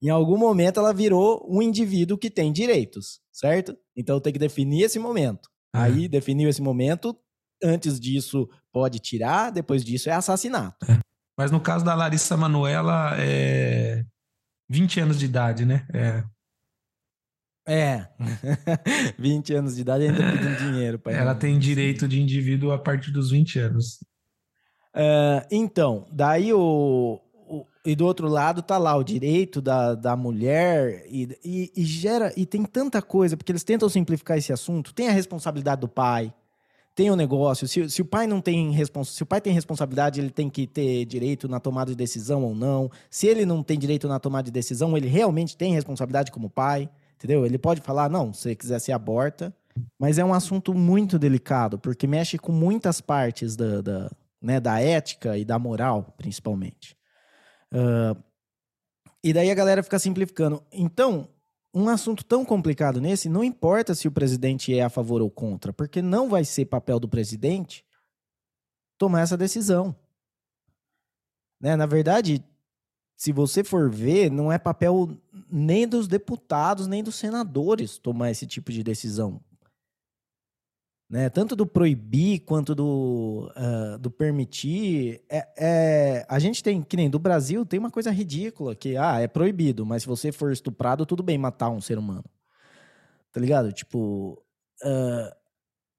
em 0.03 0.11
algum 0.11 0.37
momento 0.37 0.79
ela 0.79 0.93
virou 0.93 1.45
um 1.49 1.63
indivíduo 1.63 2.19
que 2.19 2.31
tem 2.31 2.53
direitos, 2.53 3.21
certo? 3.33 3.75
Então 3.97 4.21
tem 4.21 4.33
que 4.33 4.39
definir 4.39 4.83
esse 4.83 4.99
momento. 4.99 5.51
Uhum. 5.75 5.81
Aí 5.81 6.09
definiu 6.09 6.49
esse 6.49 6.63
momento, 6.63 7.17
Antes 7.63 8.01
disso, 8.01 8.49
pode 8.73 8.99
tirar, 8.99 9.51
depois 9.51 9.85
disso 9.85 10.09
é 10.09 10.13
assassinato. 10.13 10.91
É. 10.91 10.99
Mas 11.39 11.51
no 11.51 11.61
caso 11.61 11.85
da 11.85 11.95
Larissa 11.95 12.37
Manuela, 12.37 13.17
é 13.19 14.05
20 14.69 15.01
anos 15.01 15.19
de 15.19 15.25
idade, 15.25 15.65
né? 15.65 15.87
É. 15.93 16.25
É. 17.67 18.09
20 19.19 19.55
anos 19.55 19.75
de 19.77 19.83
idade 19.83 20.05
ainda 20.05 20.19
pedindo 20.19 20.57
dinheiro. 20.57 20.99
Pra 20.99 21.13
ela 21.13 21.35
tem 21.35 21.59
direito 21.59 22.07
de 22.09 22.21
indivíduo 22.21 22.73
a 22.73 22.79
partir 22.79 23.11
dos 23.11 23.31
20 23.31 23.59
anos. 23.59 23.99
Uh, 24.95 25.47
então, 25.51 26.07
daí 26.11 26.53
o, 26.53 27.21
o, 27.49 27.67
E 27.85 27.95
do 27.95 28.07
outro 28.07 28.29
lado 28.29 28.61
tá 28.61 28.77
lá 28.77 28.97
o 28.97 29.05
direito 29.05 29.61
da, 29.61 29.95
da 29.95 30.17
mulher 30.17 31.05
e, 31.09 31.39
e, 31.45 31.73
e 31.77 31.85
gera. 31.85 32.33
E 32.37 32.45
tem 32.45 32.65
tanta 32.65 33.01
coisa, 33.01 33.37
porque 33.37 33.53
eles 33.53 33.65
tentam 33.65 33.89
simplificar 33.89 34.37
esse 34.37 34.53
assunto. 34.53 34.95
Tem 34.95 35.09
a 35.09 35.13
responsabilidade 35.13 35.81
do 35.81 35.89
pai, 35.89 36.35
tem 37.01 37.11
um 37.11 37.17
negócio, 37.17 37.67
se, 37.67 37.89
se 37.89 38.03
o 38.03 38.05
pai 38.05 38.27
não 38.27 38.43
tem 38.43 38.77
se 39.07 39.23
o 39.23 39.27
pai 39.27 39.41
tem 39.41 39.55
responsabilidade, 39.55 40.21
ele 40.21 40.29
tem 40.29 40.51
que 40.51 40.67
ter 40.67 41.07
direito 41.07 41.49
na 41.49 41.59
tomada 41.59 41.93
de 41.93 41.97
decisão 41.97 42.45
ou 42.45 42.55
não. 42.55 42.91
Se 43.09 43.27
ele 43.27 43.47
não 43.47 43.63
tem 43.63 43.79
direito 43.79 44.07
na 44.07 44.21
tomada 44.21 44.45
de 44.45 44.51
decisão, 44.51 44.95
ele 44.95 45.09
realmente 45.09 45.57
tem 45.57 45.73
responsabilidade 45.73 46.31
como 46.31 46.51
pai, 46.51 46.91
entendeu? 47.17 47.47
Ele 47.47 47.57
pode 47.57 47.81
falar, 47.81 48.11
não, 48.11 48.35
se 48.35 48.55
quiser 48.55 48.79
se 48.81 48.93
aborta, 48.93 49.51
mas 49.99 50.19
é 50.19 50.25
um 50.27 50.35
assunto 50.35 50.75
muito 50.75 51.19
delicado, 51.19 51.79
porque 51.79 52.07
mexe 52.07 52.37
com 52.37 52.53
muitas 52.53 53.01
partes 53.01 53.57
da, 53.57 53.81
da, 53.81 54.11
né, 54.39 54.61
da 54.61 54.79
ética 54.79 55.39
e 55.39 55.45
da 55.45 55.59
moral, 55.59 56.15
principalmente. 56.19 56.95
Uh, 57.73 58.23
e 59.25 59.33
daí 59.33 59.51
a 59.51 59.55
galera 59.55 59.83
fica 59.83 59.99
simplificando. 59.99 60.63
Então, 60.71 61.27
um 61.73 61.89
assunto 61.89 62.25
tão 62.25 62.45
complicado 62.45 63.01
nesse, 63.01 63.29
não 63.29 63.45
importa 63.45 63.95
se 63.95 64.09
o 64.09 64.13
presidente 64.13 64.75
é 64.75 64.83
a 64.83 64.91
favor 64.91 65.23
ou 65.23 65.31
contra, 65.31 65.73
porque 65.73 66.03
não 66.03 66.29
vai 66.29 66.45
ser 66.45 66.67
papel 66.67 66.99
do 66.99 67.09
presidente 67.09 67.85
tomar 68.99 69.21
essa 69.21 69.37
decisão. 69.37 69.95
Né? 71.61 71.77
Na 71.77 71.87
verdade, 71.87 72.45
se 73.17 73.33
você 73.33 73.63
for 73.63 73.91
ver, 73.91 74.31
não 74.31 74.51
é 74.51 74.59
papel 74.59 75.17
nem 75.51 75.87
dos 75.87 76.09
deputados, 76.09 76.87
nem 76.87 77.03
dos 77.03 77.15
senadores 77.15 77.99
tomar 77.99 78.31
esse 78.31 78.47
tipo 78.47 78.73
de 78.73 78.83
decisão. 78.83 79.41
Né? 81.11 81.29
Tanto 81.29 81.57
do 81.57 81.67
proibir 81.67 82.39
quanto 82.45 82.73
do, 82.73 83.53
uh, 83.57 83.99
do 83.99 84.13
permitir. 84.13 85.21
É, 85.29 85.49
é, 85.59 86.27
a 86.29 86.39
gente 86.39 86.63
tem, 86.63 86.81
que 86.83 86.97
nem 86.97 87.11
do 87.11 87.19
Brasil, 87.19 87.67
tem 87.67 87.81
uma 87.81 87.91
coisa 87.91 88.13
ridícula 88.13 88.77
que 88.77 88.97
ah, 88.97 89.19
é 89.19 89.27
proibido, 89.27 89.85
mas 89.85 90.03
se 90.03 90.09
você 90.09 90.31
for 90.31 90.53
estuprado, 90.53 91.05
tudo 91.05 91.21
bem 91.21 91.37
matar 91.37 91.69
um 91.69 91.81
ser 91.81 91.99
humano. 91.99 92.25
Tá 93.33 93.41
ligado? 93.41 93.73
Tipo. 93.73 94.41
Uh, 94.85 95.41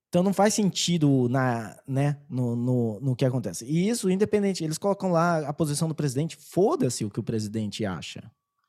então 0.08 0.24
não 0.24 0.34
faz 0.34 0.54
sentido 0.54 1.30
na, 1.30 1.78
né, 1.88 2.17
no, 2.30 2.54
no, 2.54 3.00
no 3.00 3.15
que 3.15 3.24
acontece. 3.24 3.65
E 3.65 3.88
isso, 3.88 4.10
independente, 4.10 4.62
eles 4.62 4.78
colocam 4.78 5.10
lá 5.10 5.39
a 5.47 5.54
posição 5.54 5.88
do 5.88 5.95
presidente, 5.95 6.36
foda-se 6.36 7.06
o 7.06 7.10
que 7.10 7.21
o 7.21 7.24
presidente 7.24 7.86
acha. 7.86 8.19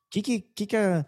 O 0.07 0.11
que 0.11 0.23
que, 0.23 0.41
que, 0.41 0.67
que 0.67 0.77
é, 0.77 1.05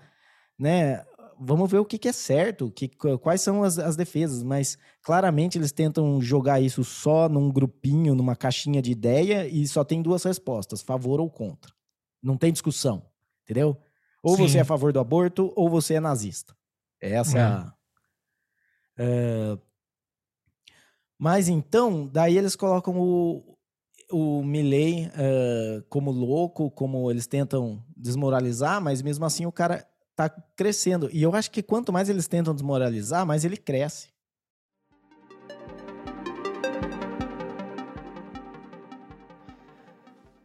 né, 0.58 1.04
vamos 1.38 1.70
ver 1.70 1.78
o 1.78 1.84
que, 1.84 1.98
que 1.98 2.08
é 2.08 2.12
certo, 2.12 2.70
que, 2.70 2.88
quais 2.88 3.40
são 3.40 3.62
as, 3.62 3.78
as 3.78 3.96
defesas, 3.96 4.42
mas 4.42 4.78
claramente 5.02 5.58
eles 5.58 5.72
tentam 5.72 6.20
jogar 6.20 6.60
isso 6.60 6.84
só 6.84 7.28
num 7.28 7.50
grupinho, 7.50 8.14
numa 8.14 8.36
caixinha 8.36 8.80
de 8.80 8.90
ideia 8.90 9.46
e 9.46 9.66
só 9.66 9.84
tem 9.84 10.02
duas 10.02 10.22
respostas, 10.24 10.82
favor 10.82 11.20
ou 11.20 11.30
contra. 11.30 11.72
Não 12.22 12.36
tem 12.36 12.52
discussão, 12.52 13.06
entendeu? 13.42 13.76
Ou 14.22 14.36
Sim. 14.36 14.48
você 14.48 14.58
é 14.58 14.60
a 14.62 14.64
favor 14.64 14.92
do 14.92 15.00
aborto 15.00 15.52
ou 15.54 15.68
você 15.68 15.94
é 15.94 16.00
nazista. 16.00 16.56
Essa 17.00 17.38
é, 17.38 17.40
é 17.40 17.44
a... 17.44 17.74
Uh, 18.96 19.60
mas 21.18 21.48
então, 21.48 22.06
daí 22.06 22.36
eles 22.36 22.56
colocam 22.56 22.98
o, 22.98 23.56
o 24.10 24.42
Milley 24.42 25.06
uh, 25.06 25.82
como 25.88 26.10
louco, 26.10 26.70
como 26.70 27.10
eles 27.10 27.26
tentam 27.26 27.84
desmoralizar, 27.96 28.80
mas 28.80 29.02
mesmo 29.02 29.24
assim 29.24 29.46
o 29.46 29.52
cara 29.52 29.86
tá 30.14 30.28
crescendo. 30.56 31.08
E 31.12 31.22
eu 31.22 31.34
acho 31.34 31.50
que 31.50 31.62
quanto 31.62 31.92
mais 31.92 32.08
eles 32.08 32.28
tentam 32.28 32.54
desmoralizar, 32.54 33.26
mais 33.26 33.44
ele 33.44 33.56
cresce. 33.56 34.08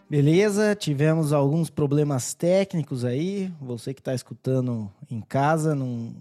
Beleza, 0.10 0.76
tivemos 0.76 1.32
alguns 1.32 1.70
problemas 1.70 2.34
técnicos 2.34 3.06
aí. 3.06 3.54
Você 3.62 3.94
que 3.94 4.02
está 4.02 4.14
escutando 4.14 4.92
em 5.08 5.22
casa 5.22 5.76
não 5.76 6.16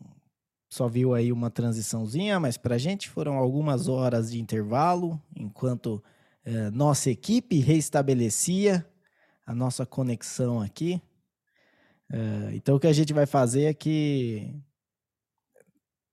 só 0.69 0.87
viu 0.87 1.15
aí 1.15 1.33
uma 1.33 1.51
transiçãozinha, 1.51 2.39
mas 2.39 2.59
para 2.59 2.75
a 2.75 2.79
gente 2.79 3.09
foram 3.09 3.39
algumas 3.39 3.89
horas 3.89 4.31
de 4.31 4.39
intervalo 4.39 5.19
enquanto 5.35 6.05
eh, 6.45 6.71
nossa 6.71 7.09
equipe 7.09 7.61
reestabelecia 7.61 8.87
a 9.47 9.55
nossa 9.55 9.87
conexão 9.87 10.61
aqui. 10.61 11.01
Uh, 12.11 12.55
então 12.55 12.77
o 12.77 12.81
que 12.81 12.87
a 12.87 12.93
gente 12.93 13.13
vai 13.13 13.27
fazer 13.27 13.65
é 13.65 13.75
que 13.75 14.55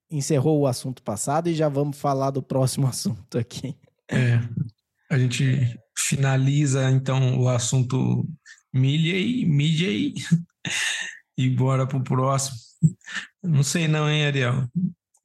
encerrou 0.09 0.59
o 0.59 0.67
assunto 0.67 1.01
passado 1.01 1.49
e 1.49 1.55
já 1.55 1.69
vamos 1.69 1.97
falar 1.97 2.31
do 2.31 2.43
próximo 2.43 2.87
assunto 2.87 3.37
aqui. 3.37 3.75
É, 4.09 4.39
a 5.09 5.17
gente 5.17 5.79
finaliza 5.97 6.89
então 6.91 7.39
o 7.39 7.49
assunto 7.49 8.27
mídia 8.73 9.17
e 9.17 9.45
mídia 9.45 9.89
e, 9.89 10.13
e 11.37 11.49
bora 11.49 11.87
pro 11.87 12.03
próximo. 12.03 12.57
Não 13.41 13.63
sei 13.63 13.87
não, 13.87 14.09
hein, 14.09 14.25
Ariel? 14.25 14.69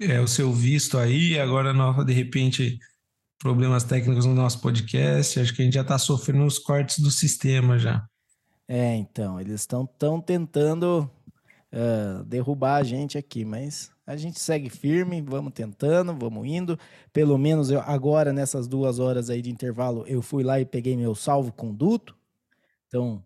É 0.01 0.21
o 0.21 0.29
seu 0.29 0.53
visto 0.53 0.97
aí, 0.97 1.39
agora 1.39 1.75
de 2.05 2.13
repente 2.13 2.79
problemas 3.39 3.85
técnicos 3.85 4.27
no 4.27 4.35
nosso 4.35 4.61
podcast, 4.61 5.41
acho 5.41 5.55
que 5.55 5.63
a 5.63 5.65
gente 5.65 5.75
já 5.75 5.81
está 5.81 5.99
sofrendo 5.99 6.45
os 6.45 6.59
cortes 6.59 6.99
do 6.99 7.11
sistema 7.11 7.79
já. 7.79 8.07
É, 8.73 8.95
então, 8.95 9.41
eles 9.41 9.63
estão 9.63 9.85
tão 9.85 10.21
tentando 10.21 11.11
uh, 11.73 12.23
derrubar 12.23 12.77
a 12.77 12.85
gente 12.85 13.19
aqui, 13.19 13.45
mas 13.45 13.91
a 14.07 14.15
gente 14.17 14.39
segue 14.39 14.71
firme, 14.71 15.21
vamos 15.21 15.53
tentando, 15.53 16.15
vamos 16.15 16.47
indo. 16.47 16.79
Pelo 17.13 17.37
menos 17.37 17.69
eu, 17.73 17.81
agora, 17.81 18.33
nessas 18.33 18.69
duas 18.69 19.01
horas 19.01 19.29
aí 19.29 19.43
de 19.43 19.51
intervalo, 19.51 20.05
eu 20.07 20.23
fui 20.23 20.45
lá 20.45 20.61
e 20.61 20.65
peguei 20.65 20.97
meu 20.97 21.17
salvo-conduto. 21.17 22.17
Então, 22.87 23.25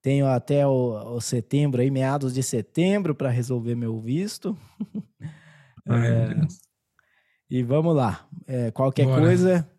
tenho 0.00 0.26
até 0.26 0.66
o, 0.66 1.14
o, 1.14 1.20
setembro, 1.20 1.82
aí, 1.82 1.90
meados 1.90 2.32
de 2.32 2.42
setembro, 2.42 3.14
para 3.14 3.28
resolver 3.28 3.74
meu 3.74 4.00
visto. 4.00 4.56
Ai, 5.86 6.08
é, 6.08 6.40
e 7.50 7.62
vamos 7.62 7.94
lá. 7.94 8.26
É, 8.46 8.70
qualquer 8.70 9.04
Bora. 9.04 9.20
coisa, 9.20 9.70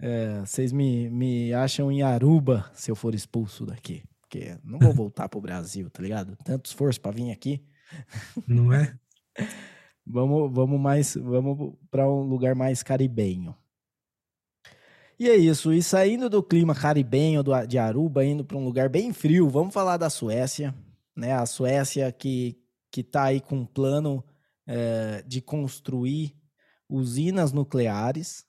é, 0.00 0.40
vocês 0.40 0.72
me, 0.72 1.08
me 1.10 1.52
acham 1.52 1.90
em 1.90 2.02
Aruba 2.02 2.70
se 2.74 2.90
eu 2.90 2.96
for 2.96 3.14
expulso 3.14 3.64
daqui. 3.66 4.02
Porque 4.20 4.58
não 4.64 4.78
vou 4.78 4.92
voltar 4.92 5.28
pro 5.28 5.40
Brasil, 5.40 5.88
tá 5.90 6.02
ligado? 6.02 6.36
Tanto 6.44 6.66
esforço 6.66 7.00
para 7.00 7.12
vir 7.12 7.30
aqui. 7.30 7.64
Não 8.46 8.72
é? 8.72 8.96
vamos, 10.04 10.52
vamos 10.52 10.80
mais, 10.80 11.14
vamos 11.14 11.74
para 11.90 12.08
um 12.08 12.22
lugar 12.22 12.54
mais 12.54 12.82
caribenho. 12.82 13.54
E 15.18 15.30
é 15.30 15.36
isso. 15.36 15.72
E 15.72 15.82
saindo 15.82 16.28
do 16.28 16.42
clima 16.42 16.74
caribenho 16.74 17.42
do, 17.42 17.66
de 17.66 17.78
Aruba, 17.78 18.24
indo 18.24 18.44
para 18.44 18.56
um 18.56 18.64
lugar 18.64 18.88
bem 18.88 19.12
frio, 19.12 19.48
vamos 19.48 19.72
falar 19.72 19.96
da 19.96 20.10
Suécia, 20.10 20.74
né? 21.16 21.32
A 21.32 21.46
Suécia 21.46 22.12
que 22.12 22.60
que 22.96 23.02
está 23.02 23.24
aí 23.24 23.42
com 23.42 23.56
um 23.56 23.66
plano 23.66 24.24
é, 24.66 25.22
de 25.26 25.42
construir 25.42 26.34
usinas 26.88 27.52
nucleares 27.52 28.46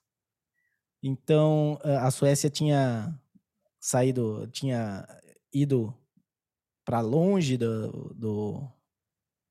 então, 1.02 1.78
a 1.82 2.10
Suécia 2.10 2.50
tinha 2.50 3.18
saído, 3.78 4.46
tinha 4.48 5.06
ido 5.52 5.94
para 6.84 7.00
longe 7.00 7.56
do, 7.56 8.14
do, 8.14 8.68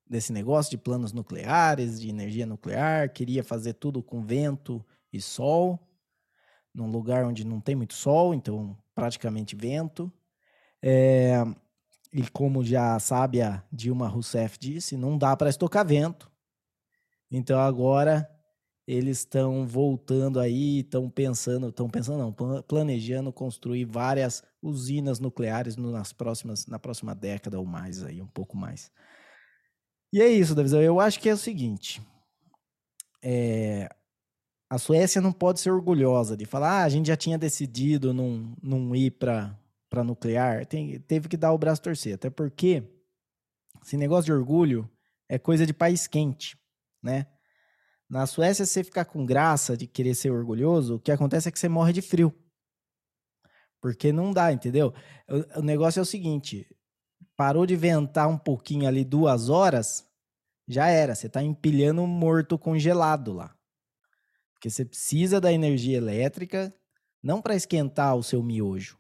desse 0.10 0.34
negócio 0.34 0.72
de 0.72 0.78
planos 0.78 1.14
nucleares, 1.14 2.02
de 2.02 2.10
energia 2.10 2.46
nuclear, 2.46 3.12
queria 3.12 3.44
fazer 3.44 3.74
tudo 3.74 4.02
com 4.02 4.26
vento 4.26 4.86
e 5.12 5.22
sol, 5.22 5.80
num 6.74 6.90
lugar 6.90 7.26
onde 7.26 7.46
não 7.46 7.62
tem 7.62 7.76
muito 7.76 7.94
sol, 7.94 8.34
então 8.34 8.78
praticamente 8.94 9.56
vento. 9.56 10.12
É, 10.82 11.44
e 12.14 12.28
como 12.30 12.64
já 12.64 12.96
a 12.96 13.00
sábia 13.00 13.64
Dilma 13.72 14.08
Rousseff 14.08 14.58
disse, 14.60 14.98
não 14.98 15.18
dá 15.18 15.36
para 15.36 15.50
estocar 15.50 15.86
vento. 15.86 16.32
Então 17.30 17.60
agora 17.60 18.30
eles 18.88 19.20
estão 19.20 19.68
voltando 19.68 20.40
aí, 20.40 20.80
estão 20.80 21.10
pensando, 21.10 21.68
estão 21.68 21.90
pensando 21.90 22.20
não, 22.20 22.62
planejando 22.64 23.34
construir 23.34 23.84
várias 23.84 24.42
usinas 24.62 25.20
nucleares 25.20 25.76
nas 25.76 26.14
próximas, 26.14 26.66
na 26.68 26.80
próxima 26.80 27.14
década 27.14 27.60
ou 27.60 27.66
mais 27.66 28.02
aí, 28.02 28.22
um 28.22 28.28
pouco 28.28 28.56
mais. 28.56 28.90
E 30.14 30.22
é 30.22 30.30
isso, 30.30 30.56
Davi. 30.56 30.74
Eu 30.78 31.02
acho 31.02 31.20
que 31.20 31.28
é 31.28 31.34
o 31.34 31.38
seguinte: 31.38 32.02
é, 33.22 33.90
a 34.70 34.78
Suécia 34.78 35.20
não 35.20 35.34
pode 35.34 35.60
ser 35.60 35.72
orgulhosa 35.72 36.38
de 36.38 36.46
falar, 36.46 36.82
ah, 36.82 36.84
a 36.84 36.90
gente 36.90 37.08
já 37.08 37.18
tinha 37.18 37.38
decidido 37.38 38.14
não, 38.14 38.56
não 38.64 38.96
ir 38.96 39.12
para 39.12 39.58
para 39.90 40.04
nuclear, 40.04 40.66
Tem, 40.66 41.00
teve 41.00 41.30
que 41.30 41.38
dar 41.38 41.54
o 41.54 41.58
braço 41.58 41.82
torcer, 41.82 42.16
até 42.16 42.30
porque 42.30 42.84
esse 43.82 43.96
negócio 43.96 44.26
de 44.26 44.34
orgulho 44.34 44.90
é 45.30 45.40
coisa 45.40 45.66
de 45.66 45.74
país 45.74 46.08
quente, 46.08 46.58
né? 47.02 47.26
Na 48.10 48.26
Suécia, 48.26 48.66
se 48.66 48.72
você 48.72 48.84
ficar 48.84 49.06
com 49.06 49.26
graça 49.26 49.76
de 49.76 49.86
querer 49.86 50.16
ser 50.16 50.32
orgulhoso, 50.32 50.96
o 50.96 51.00
que 51.00 51.12
acontece 51.12 51.50
é 51.50 51.52
que 51.52 51.60
você 51.60 51.68
morre 51.68 51.92
de 51.92 52.02
frio. 52.02 52.34
Porque 53.82 54.12
não 54.12 54.32
dá, 54.32 54.52
entendeu? 54.52 54.94
O, 55.30 55.60
o 55.60 55.62
negócio 55.62 56.00
é 56.00 56.02
o 56.02 56.06
seguinte: 56.06 56.68
parou 57.36 57.66
de 57.66 57.76
ventar 57.76 58.28
um 58.28 58.38
pouquinho 58.38 58.88
ali 58.88 59.04
duas 59.04 59.50
horas, 59.50 60.08
já 60.68 60.88
era. 60.88 61.16
Você 61.16 61.28
está 61.28 61.44
empilhando 61.44 62.02
um 62.02 62.08
morto 62.08 62.58
congelado 62.58 63.34
lá. 63.34 63.56
Porque 64.54 64.70
você 64.70 64.84
precisa 64.84 65.40
da 65.40 65.52
energia 65.52 65.98
elétrica, 65.98 66.74
não 67.22 67.42
para 67.42 67.56
esquentar 67.56 68.16
o 68.16 68.24
seu 68.24 68.42
miojo. 68.42 68.98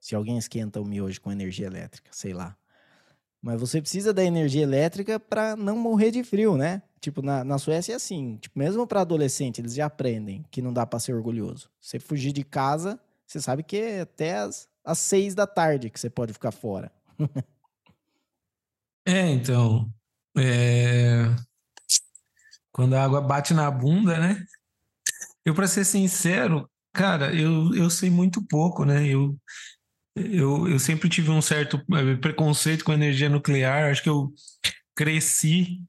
Se 0.00 0.14
alguém 0.14 0.38
esquenta 0.38 0.80
o 0.80 0.84
miojo 0.84 1.20
com 1.20 1.30
energia 1.30 1.66
elétrica, 1.66 2.10
sei 2.12 2.32
lá. 2.32 2.56
Mas 3.42 3.60
você 3.60 3.82
precisa 3.82 4.14
da 4.14 4.24
energia 4.24 4.62
elétrica 4.62 5.20
para 5.20 5.56
não 5.56 5.76
morrer 5.76 6.10
de 6.10 6.24
frio, 6.24 6.56
né? 6.56 6.82
Tipo, 7.00 7.22
na, 7.22 7.42
na 7.42 7.58
Suécia 7.58 7.94
é 7.94 7.96
assim. 7.96 8.36
Tipo, 8.36 8.58
mesmo 8.58 8.86
para 8.86 9.00
adolescente, 9.00 9.60
eles 9.60 9.74
já 9.74 9.86
aprendem 9.86 10.44
que 10.50 10.60
não 10.60 10.72
dá 10.72 10.86
para 10.86 10.98
ser 10.98 11.14
orgulhoso. 11.14 11.70
Você 11.80 11.98
fugir 11.98 12.32
de 12.32 12.44
casa, 12.44 13.00
você 13.26 13.40
sabe 13.40 13.62
que 13.62 13.76
é 13.76 14.00
até 14.02 14.38
as, 14.38 14.68
as 14.84 14.98
seis 14.98 15.34
da 15.34 15.46
tarde 15.46 15.88
que 15.88 15.98
você 15.98 16.10
pode 16.10 16.32
ficar 16.32 16.52
fora. 16.52 16.92
é, 19.06 19.28
então. 19.30 19.90
É... 20.36 21.24
Quando 22.70 22.94
a 22.94 23.02
água 23.02 23.20
bate 23.20 23.54
na 23.54 23.70
bunda, 23.70 24.18
né? 24.18 24.44
Eu, 25.44 25.54
para 25.54 25.66
ser 25.66 25.84
sincero, 25.84 26.70
cara, 26.92 27.34
eu, 27.34 27.74
eu 27.74 27.88
sei 27.88 28.10
muito 28.10 28.46
pouco, 28.46 28.84
né? 28.84 29.06
Eu, 29.06 29.36
eu, 30.14 30.68
eu 30.68 30.78
sempre 30.78 31.08
tive 31.08 31.30
um 31.30 31.40
certo 31.40 31.82
eh, 31.94 32.16
preconceito 32.16 32.84
com 32.84 32.92
energia 32.92 33.28
nuclear. 33.28 33.90
Acho 33.90 34.02
que 34.02 34.08
eu 34.08 34.32
cresci 34.94 35.82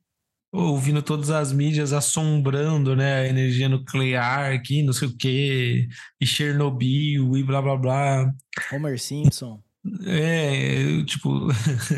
ouvindo 0.51 1.01
todas 1.01 1.29
as 1.29 1.53
mídias 1.53 1.93
assombrando, 1.93 2.95
né, 2.95 3.21
a 3.21 3.27
energia 3.27 3.69
nuclear 3.69 4.53
aqui, 4.53 4.83
não 4.83 4.91
sei 4.91 5.07
o 5.07 5.17
quê, 5.17 5.87
e 6.19 6.25
Chernobyl 6.25 7.37
e 7.37 7.43
blá 7.43 7.61
blá 7.61 7.77
blá. 7.77 8.33
Homer 8.71 8.99
Simpson. 8.99 9.61
É, 10.05 11.03
tipo, 11.05 11.47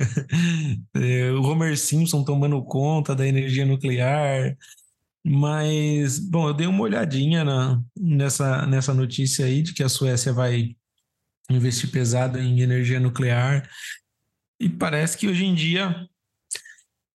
é, 0.96 1.32
o 1.32 1.42
Homer 1.42 1.78
Simpson 1.78 2.24
tomando 2.24 2.64
conta 2.64 3.16
da 3.16 3.28
energia 3.28 3.66
nuclear. 3.66 4.56
Mas, 5.26 6.20
bom, 6.20 6.50
eu 6.50 6.54
dei 6.54 6.68
uma 6.68 6.82
olhadinha 6.84 7.44
na, 7.46 7.82
nessa, 7.98 8.66
nessa 8.68 8.94
notícia 8.94 9.46
aí 9.46 9.62
de 9.62 9.74
que 9.74 9.82
a 9.82 9.90
Suécia 9.90 10.34
vai 10.34 10.76
investir 11.50 11.90
pesado 11.92 12.40
em 12.40 12.62
energia 12.62 13.00
nuclear. 13.00 13.70
E 14.60 14.70
parece 14.70 15.18
que 15.18 15.28
hoje 15.28 15.46
em 15.46 15.56
dia 15.56 16.08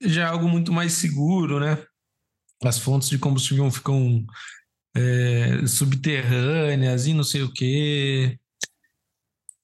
já 0.00 0.22
é 0.22 0.26
algo 0.26 0.48
muito 0.48 0.72
mais 0.72 0.92
seguro, 0.94 1.60
né? 1.60 1.82
As 2.62 2.78
fontes 2.78 3.08
de 3.08 3.18
combustível 3.18 3.70
ficam 3.70 4.24
é, 4.96 5.66
subterrâneas 5.66 7.06
e 7.06 7.14
não 7.14 7.24
sei 7.24 7.42
o 7.42 7.52
quê. 7.52 8.38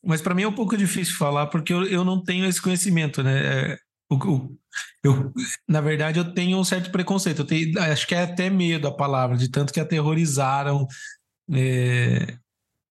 Mas 0.04 0.20
para 0.20 0.34
mim 0.34 0.42
é 0.42 0.48
um 0.48 0.54
pouco 0.54 0.76
difícil 0.76 1.16
falar 1.16 1.46
porque 1.46 1.72
eu, 1.72 1.84
eu 1.84 2.04
não 2.04 2.22
tenho 2.22 2.44
esse 2.44 2.60
conhecimento, 2.60 3.22
né? 3.22 3.72
É, 3.72 3.78
o, 4.10 4.16
o, 4.16 4.58
eu, 5.02 5.32
na 5.68 5.80
verdade, 5.80 6.18
eu 6.18 6.32
tenho 6.34 6.58
um 6.58 6.64
certo 6.64 6.90
preconceito. 6.90 7.40
Eu 7.40 7.46
tenho, 7.46 7.80
acho 7.80 8.06
que 8.06 8.14
é 8.14 8.22
até 8.22 8.50
medo 8.50 8.86
a 8.86 8.96
palavra, 8.96 9.36
de 9.36 9.48
tanto 9.50 9.72
que 9.72 9.80
aterrorizaram 9.80 10.86
é, 11.52 12.38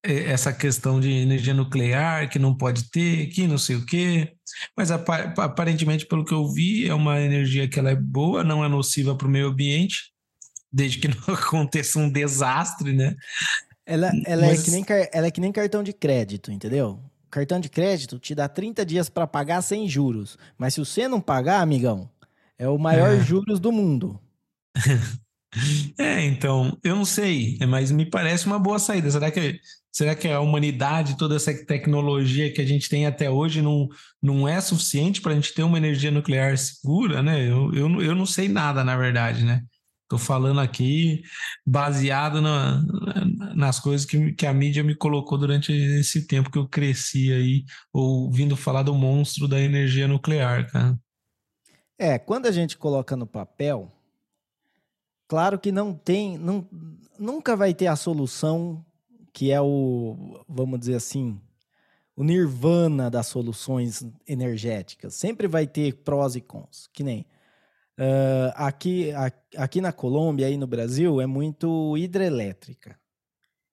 essa 0.03 0.51
questão 0.51 0.99
de 0.99 1.09
energia 1.09 1.53
nuclear, 1.53 2.29
que 2.29 2.37
não 2.37 2.55
pode 2.55 2.89
ter, 2.89 3.27
que 3.27 3.47
não 3.47 3.57
sei 3.57 3.77
o 3.77 3.85
quê. 3.85 4.33
Mas 4.75 4.91
aparentemente, 4.91 6.05
pelo 6.05 6.25
que 6.25 6.33
eu 6.33 6.47
vi, 6.51 6.87
é 6.87 6.93
uma 6.93 7.21
energia 7.21 7.67
que 7.67 7.79
ela 7.79 7.89
é 7.89 7.95
boa, 7.95 8.43
não 8.43 8.63
é 8.63 8.67
nociva 8.67 9.15
para 9.15 9.27
o 9.27 9.31
meio 9.31 9.47
ambiente, 9.47 10.11
desde 10.71 10.99
que 10.99 11.07
não 11.27 11.33
aconteça 11.33 11.99
um 11.99 12.09
desastre, 12.09 12.91
né? 12.91 13.15
Ela, 13.85 14.11
ela, 14.25 14.47
Mas... 14.47 14.61
é 14.61 14.65
que 14.65 14.71
nem, 14.71 14.85
ela 15.11 15.27
é 15.27 15.31
que 15.31 15.41
nem 15.41 15.51
cartão 15.51 15.83
de 15.83 15.93
crédito, 15.93 16.51
entendeu? 16.51 16.99
Cartão 17.29 17.59
de 17.59 17.69
crédito 17.69 18.19
te 18.19 18.35
dá 18.35 18.47
30 18.47 18.85
dias 18.85 19.09
para 19.09 19.25
pagar 19.25 19.61
sem 19.61 19.87
juros. 19.87 20.37
Mas 20.57 20.73
se 20.73 20.79
você 20.79 21.07
não 21.07 21.19
pagar, 21.19 21.61
amigão, 21.61 22.09
é 22.57 22.67
o 22.67 22.77
maior 22.77 23.13
é. 23.13 23.19
juros 23.19 23.59
do 23.59 23.71
mundo. 23.71 24.19
é, 25.97 26.23
então, 26.25 26.77
eu 26.83 26.95
não 26.95 27.05
sei, 27.05 27.57
mas 27.67 27.91
me 27.91 28.05
parece 28.05 28.45
uma 28.45 28.59
boa 28.59 28.79
saída. 28.79 29.09
Será 29.09 29.31
que, 29.31 29.59
será 29.93 30.15
que 30.15 30.27
a 30.27 30.39
humanidade, 30.39 31.17
toda 31.17 31.35
essa 31.35 31.53
tecnologia 31.65 32.51
que 32.51 32.59
a 32.59 32.65
gente 32.65 32.89
tem 32.89 33.05
até 33.05 33.29
hoje, 33.29 33.61
não, 33.61 33.87
não 34.19 34.47
é 34.47 34.59
suficiente 34.59 35.21
para 35.21 35.33
a 35.33 35.35
gente 35.35 35.53
ter 35.53 35.61
uma 35.61 35.77
energia 35.77 36.09
nuclear 36.09 36.57
segura, 36.57 37.21
né? 37.21 37.39
Eu, 37.47 37.71
eu, 37.75 38.01
eu 38.01 38.15
não 38.15 38.25
sei 38.25 38.49
nada, 38.49 38.83
na 38.83 38.97
verdade, 38.97 39.45
né? 39.45 39.61
Estou 40.01 40.17
falando 40.17 40.59
aqui 40.59 41.21
baseado 41.65 42.41
na, 42.41 42.83
nas 43.55 43.79
coisas 43.79 44.05
que, 44.05 44.33
que 44.33 44.47
a 44.47 44.53
mídia 44.53 44.83
me 44.83 44.95
colocou 44.95 45.37
durante 45.37 45.71
esse 45.71 46.25
tempo 46.25 46.49
que 46.49 46.57
eu 46.57 46.67
cresci 46.67 47.31
aí, 47.31 47.63
ouvindo 47.93 48.55
falar 48.55 48.81
do 48.81 48.95
monstro 48.95 49.47
da 49.47 49.59
energia 49.59 50.07
nuclear, 50.07 50.71
cara. 50.71 50.99
É, 51.99 52.17
quando 52.17 52.47
a 52.47 52.51
gente 52.51 52.77
coloca 52.77 53.15
no 53.15 53.27
papel, 53.27 53.91
claro 55.27 55.59
que 55.59 55.71
não 55.71 55.93
tem, 55.93 56.37
não, 56.37 56.67
nunca 57.19 57.55
vai 57.55 57.73
ter 57.75 57.87
a 57.87 57.95
solução 57.95 58.83
que 59.34 59.51
é 59.51 59.59
o, 59.59 60.45
vamos 60.47 60.79
dizer 60.79 60.95
assim, 60.95 61.41
o 62.15 62.23
nirvana 62.23 63.09
das 63.09 63.27
soluções 63.27 64.05
energéticas. 64.27 65.15
Sempre 65.15 65.47
vai 65.47 65.67
ter 65.67 65.95
prós 66.03 66.36
e 66.36 66.41
cons, 66.41 66.88
que 66.93 67.03
nem 67.03 67.25
Uh, 67.93 68.49
aqui, 68.55 69.11
aqui 69.55 69.79
na 69.79 69.91
Colômbia, 69.91 70.47
aí 70.47 70.57
no 70.57 70.65
Brasil, 70.65 71.21
é 71.21 71.27
muito 71.27 71.95
hidrelétrica. 71.97 72.99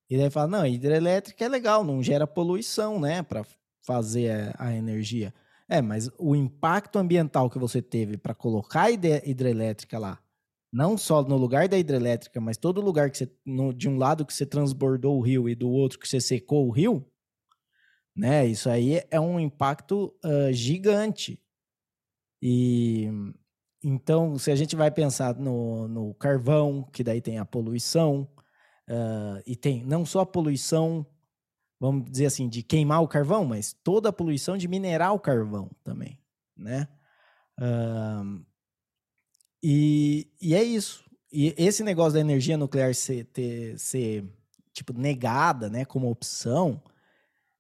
E 0.09 0.17
daí 0.19 0.29
fala, 0.29 0.49
não, 0.49 0.67
hidrelétrica 0.67 1.45
é 1.45 1.49
legal, 1.49 1.85
não 1.85 2.03
gera 2.03 2.27
poluição, 2.27 3.01
né, 3.01 3.23
para 3.23 3.47
fazer 3.81 4.55
a, 4.59 4.67
a, 4.67 4.75
energia. 4.75 5.33
É, 5.69 5.81
mas 5.81 6.11
o 6.19 6.37
impacto 6.37 6.99
ambiental 6.99 7.49
que 7.49 7.59
você 7.59 7.81
teve 7.81 8.19
para 8.19 8.35
colocar 8.35 8.83
a 8.83 8.91
hidrelétrica 8.91 9.99
lá, 9.99 10.19
não 10.73 10.97
só 10.97 11.23
no 11.23 11.37
lugar 11.37 11.69
da 11.69 11.79
hidrelétrica, 11.79 12.41
mas 12.41 12.57
todo 12.57 12.81
lugar 12.81 13.11
que 13.11 13.19
você, 13.19 13.33
no, 13.45 13.73
de 13.73 13.89
um 13.89 13.97
lado 13.97 14.25
que 14.25 14.33
você 14.33 14.47
transbordou 14.47 15.19
o 15.19 15.21
rio 15.21 15.49
e 15.49 15.55
do 15.55 15.69
outro 15.69 15.99
que 15.99 16.09
você 16.09 16.21
secou 16.21 16.67
o 16.67 16.71
rio, 16.71 17.05
né, 18.15 18.47
isso 18.47 18.69
aí 18.69 19.03
é 19.11 19.21
um 19.21 19.41
impacto 19.41 20.15
uh, 20.25 20.53
gigante. 20.53 21.41
E 22.43 23.09
então, 23.83 24.39
se 24.39 24.51
a 24.51 24.57
gente 24.57 24.77
vai 24.77 24.91
pensar 24.91 25.35
no, 25.37 25.89
no 25.89 26.15
carvão, 26.15 26.83
que 26.93 27.03
daí 27.03 27.21
tem 27.21 27.39
a 27.39 27.47
poluição, 27.47 28.29
uh, 28.89 29.43
e 29.47 29.57
tem 29.57 29.83
não 29.85 30.05
só 30.05 30.21
a 30.21 30.27
poluição, 30.27 31.07
vamos 31.81 32.11
dizer 32.11 32.27
assim, 32.27 32.49
de 32.49 32.63
queimar 32.63 33.03
o 33.03 33.09
carvão, 33.09 33.45
mas 33.45 33.73
toda 33.73 34.11
a 34.11 34.13
poluição 34.13 34.59
de 34.59 34.69
minerar 34.69 35.15
o 35.15 35.19
carvão 35.19 35.71
também, 35.83 36.19
né? 36.55 36.89
Uh, 37.59 38.45
e, 39.63 40.29
e 40.41 40.55
é 40.55 40.63
isso. 40.63 41.05
E 41.33 41.55
esse 41.57 41.83
negócio 41.83 42.15
da 42.15 42.21
energia 42.21 42.57
nuclear 42.57 42.95
ser, 42.95 43.25
ter, 43.27 43.79
ser 43.79 44.25
tipo, 44.73 44.93
negada, 44.93 45.69
né, 45.69 45.85
como 45.85 46.11
opção, 46.11 46.83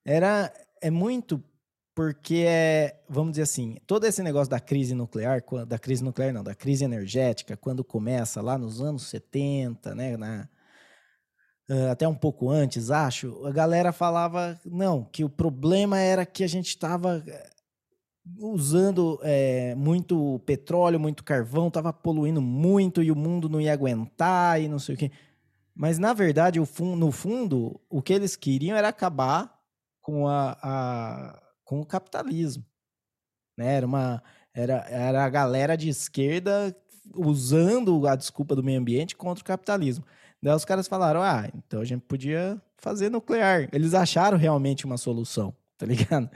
era, 0.05 0.53
é 0.80 0.90
muito 0.90 1.42
porque 1.94 2.44
é, 2.46 3.03
vamos 3.09 3.32
dizer 3.32 3.42
assim, 3.42 3.76
todo 3.86 4.07
esse 4.07 4.22
negócio 4.22 4.51
da 4.51 4.59
crise 4.59 4.94
nuclear, 4.94 5.42
da 5.66 5.78
crise 5.78 6.03
nuclear 6.03 6.32
não, 6.32 6.42
da 6.42 6.55
crise 6.55 6.84
energética, 6.84 7.57
quando 7.57 7.84
começa 7.84 8.40
lá 8.40 8.57
nos 8.57 8.80
anos 8.80 9.07
70, 9.09 9.94
né, 9.94 10.16
na, 10.16 10.48
até 11.90 12.09
um 12.09 12.14
pouco 12.14 12.48
antes, 12.48 12.90
acho, 12.90 13.46
a 13.46 13.53
galera 13.53 13.92
falava, 13.92 14.59
não, 14.64 15.05
que 15.05 15.22
o 15.24 15.28
problema 15.28 15.98
era 15.98 16.24
que 16.24 16.42
a 16.42 16.48
gente 16.48 16.68
estava 16.68 17.22
usando 18.38 19.18
é, 19.22 19.74
muito 19.74 20.40
petróleo, 20.46 21.00
muito 21.00 21.24
carvão, 21.24 21.68
estava 21.68 21.92
poluindo 21.92 22.40
muito 22.40 23.02
e 23.02 23.10
o 23.10 23.16
mundo 23.16 23.48
não 23.48 23.60
ia 23.60 23.72
aguentar 23.72 24.60
e 24.60 24.68
não 24.68 24.78
sei 24.78 24.94
o 24.94 24.98
quê. 24.98 25.10
Mas, 25.74 25.98
na 25.98 26.12
verdade, 26.12 26.58
no 26.58 27.12
fundo, 27.12 27.80
o 27.88 28.02
que 28.02 28.12
eles 28.12 28.36
queriam 28.36 28.76
era 28.76 28.88
acabar 28.88 29.58
com 30.02 30.28
a, 30.28 30.56
a 30.62 31.42
com 31.64 31.80
o 31.80 31.86
capitalismo. 31.86 32.64
Né? 33.56 33.76
Era, 33.76 33.86
uma, 33.86 34.22
era, 34.52 34.84
era 34.88 35.24
a 35.24 35.28
galera 35.28 35.76
de 35.76 35.88
esquerda 35.88 36.76
usando 37.14 38.06
a 38.08 38.16
desculpa 38.16 38.56
do 38.56 38.62
meio 38.62 38.80
ambiente 38.80 39.14
contra 39.16 39.40
o 39.40 39.46
capitalismo. 39.46 40.04
Daí 40.42 40.54
os 40.54 40.64
caras 40.64 40.88
falaram: 40.88 41.22
ah, 41.22 41.48
então 41.54 41.80
a 41.80 41.84
gente 41.84 42.02
podia 42.02 42.60
fazer 42.76 43.08
nuclear. 43.08 43.68
Eles 43.72 43.94
acharam 43.94 44.36
realmente 44.36 44.84
uma 44.84 44.96
solução, 44.96 45.54
tá 45.78 45.86
ligado? 45.86 46.28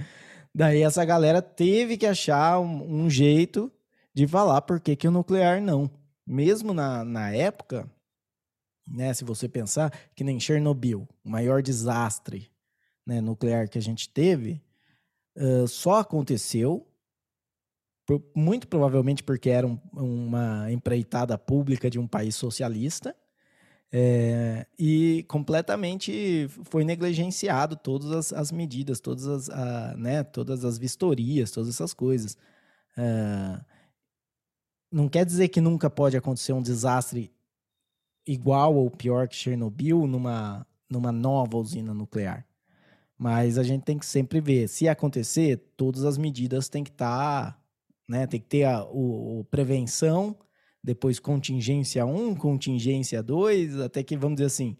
Daí 0.54 0.82
essa 0.82 1.04
galera 1.04 1.42
teve 1.42 1.96
que 1.96 2.06
achar 2.06 2.60
um, 2.60 3.04
um 3.04 3.10
jeito 3.10 3.72
de 4.14 4.26
falar 4.26 4.62
por 4.62 4.78
que, 4.78 4.94
que 4.94 5.08
o 5.08 5.10
nuclear 5.10 5.60
não. 5.60 5.90
Mesmo 6.24 6.72
na, 6.72 7.04
na 7.04 7.30
época, 7.32 7.90
né, 8.86 9.12
se 9.12 9.24
você 9.24 9.48
pensar 9.48 9.92
que 10.14 10.22
nem 10.22 10.38
Chernobyl, 10.38 11.08
o 11.24 11.28
maior 11.28 11.60
desastre 11.60 12.50
né, 13.04 13.20
nuclear 13.20 13.68
que 13.68 13.78
a 13.78 13.82
gente 13.82 14.08
teve, 14.08 14.62
uh, 15.36 15.66
só 15.66 15.96
aconteceu, 15.96 16.86
muito 18.34 18.68
provavelmente 18.68 19.22
porque 19.22 19.50
era 19.50 19.66
um, 19.66 19.78
uma 19.92 20.70
empreitada 20.70 21.36
pública 21.36 21.90
de 21.90 21.98
um 21.98 22.06
país 22.06 22.36
socialista, 22.36 23.16
é, 23.96 24.66
e 24.76 25.24
completamente 25.28 26.48
foi 26.64 26.82
negligenciado 26.82 27.76
todas 27.76 28.10
as, 28.10 28.32
as 28.32 28.50
medidas, 28.50 28.98
todas 28.98 29.24
as, 29.28 29.48
a, 29.48 29.94
né, 29.96 30.24
todas 30.24 30.64
as 30.64 30.76
vistorias, 30.76 31.52
todas 31.52 31.68
essas 31.68 31.94
coisas. 31.94 32.36
Uh, 32.98 33.64
não 34.90 35.08
quer 35.08 35.24
dizer 35.24 35.46
que 35.46 35.60
nunca 35.60 35.88
pode 35.88 36.16
acontecer 36.16 36.52
um 36.52 36.60
desastre 36.60 37.32
igual 38.26 38.74
ou 38.74 38.90
pior 38.90 39.28
que 39.28 39.36
Chernobyl 39.36 40.08
numa, 40.08 40.66
numa 40.90 41.12
nova 41.12 41.56
usina 41.56 41.94
nuclear. 41.94 42.44
Mas 43.16 43.58
a 43.58 43.62
gente 43.62 43.84
tem 43.84 43.96
que 43.96 44.06
sempre 44.06 44.40
ver, 44.40 44.66
se 44.68 44.88
acontecer, 44.88 45.72
todas 45.76 46.04
as 46.04 46.18
medidas 46.18 46.68
têm 46.68 46.82
que 46.82 46.90
estar, 46.90 47.52
tá, 47.52 47.62
né? 48.08 48.26
Tem 48.26 48.40
que 48.40 48.48
ter 48.48 48.64
a 48.64 48.82
o, 48.82 49.38
o 49.38 49.44
prevenção, 49.44 50.36
depois 50.84 51.18
contingência 51.18 52.04
1, 52.04 52.34
contingência 52.34 53.22
2, 53.22 53.80
até 53.80 54.02
que, 54.02 54.18
vamos 54.18 54.36
dizer 54.36 54.46
assim, 54.46 54.76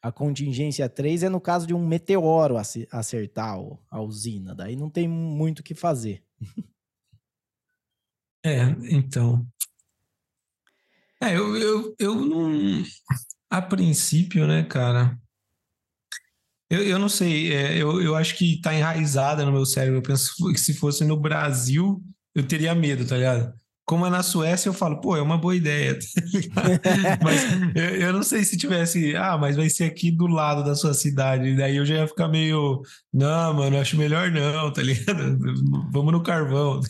a 0.00 0.10
contingência 0.10 0.88
3 0.88 1.24
é 1.24 1.28
no 1.28 1.40
caso 1.40 1.66
de 1.66 1.74
um 1.74 1.86
meteoro 1.86 2.56
acertar 2.56 3.58
a 3.90 4.00
usina, 4.00 4.54
daí 4.54 4.74
não 4.74 4.88
tem 4.88 5.06
muito 5.06 5.60
o 5.60 5.62
que 5.62 5.74
fazer. 5.74 6.24
É, 8.44 8.62
então. 8.90 9.46
É, 11.22 11.36
eu, 11.36 11.56
eu, 11.56 11.94
eu 11.96 12.14
não. 12.16 12.82
A 13.48 13.62
princípio, 13.62 14.48
né, 14.48 14.64
cara, 14.64 15.16
eu, 16.68 16.82
eu 16.82 16.98
não 16.98 17.08
sei, 17.08 17.54
é, 17.54 17.76
eu, 17.76 18.02
eu 18.02 18.16
acho 18.16 18.36
que 18.36 18.60
tá 18.60 18.74
enraizada 18.74 19.44
no 19.44 19.52
meu 19.52 19.64
cérebro. 19.64 19.98
Eu 19.98 20.02
penso 20.02 20.34
que 20.50 20.58
se 20.58 20.74
fosse 20.74 21.04
no 21.04 21.16
Brasil, 21.16 22.02
eu 22.34 22.44
teria 22.44 22.74
medo, 22.74 23.06
tá 23.06 23.16
ligado? 23.16 23.54
Como 23.84 24.06
é 24.06 24.10
na 24.10 24.22
Suécia, 24.22 24.68
eu 24.68 24.72
falo, 24.72 25.00
pô, 25.00 25.16
é 25.16 25.22
uma 25.22 25.36
boa 25.36 25.56
ideia. 25.56 25.98
mas 27.22 27.42
eu, 27.74 27.96
eu, 27.96 28.12
não 28.12 28.22
sei 28.22 28.44
se 28.44 28.56
tivesse, 28.56 29.16
ah, 29.16 29.36
mas 29.36 29.56
vai 29.56 29.68
ser 29.68 29.84
aqui 29.84 30.10
do 30.10 30.26
lado 30.26 30.64
da 30.64 30.74
sua 30.74 30.94
cidade. 30.94 31.56
Daí 31.56 31.76
eu 31.76 31.84
já 31.84 31.96
ia 31.96 32.06
ficar 32.06 32.28
meio, 32.28 32.82
não, 33.12 33.54
mano, 33.54 33.78
acho 33.78 33.96
melhor 33.96 34.30
não, 34.30 34.72
tá 34.72 34.82
ligado? 34.82 35.38
Vamos 35.92 36.12
no 36.12 36.22
carvão. 36.22 36.80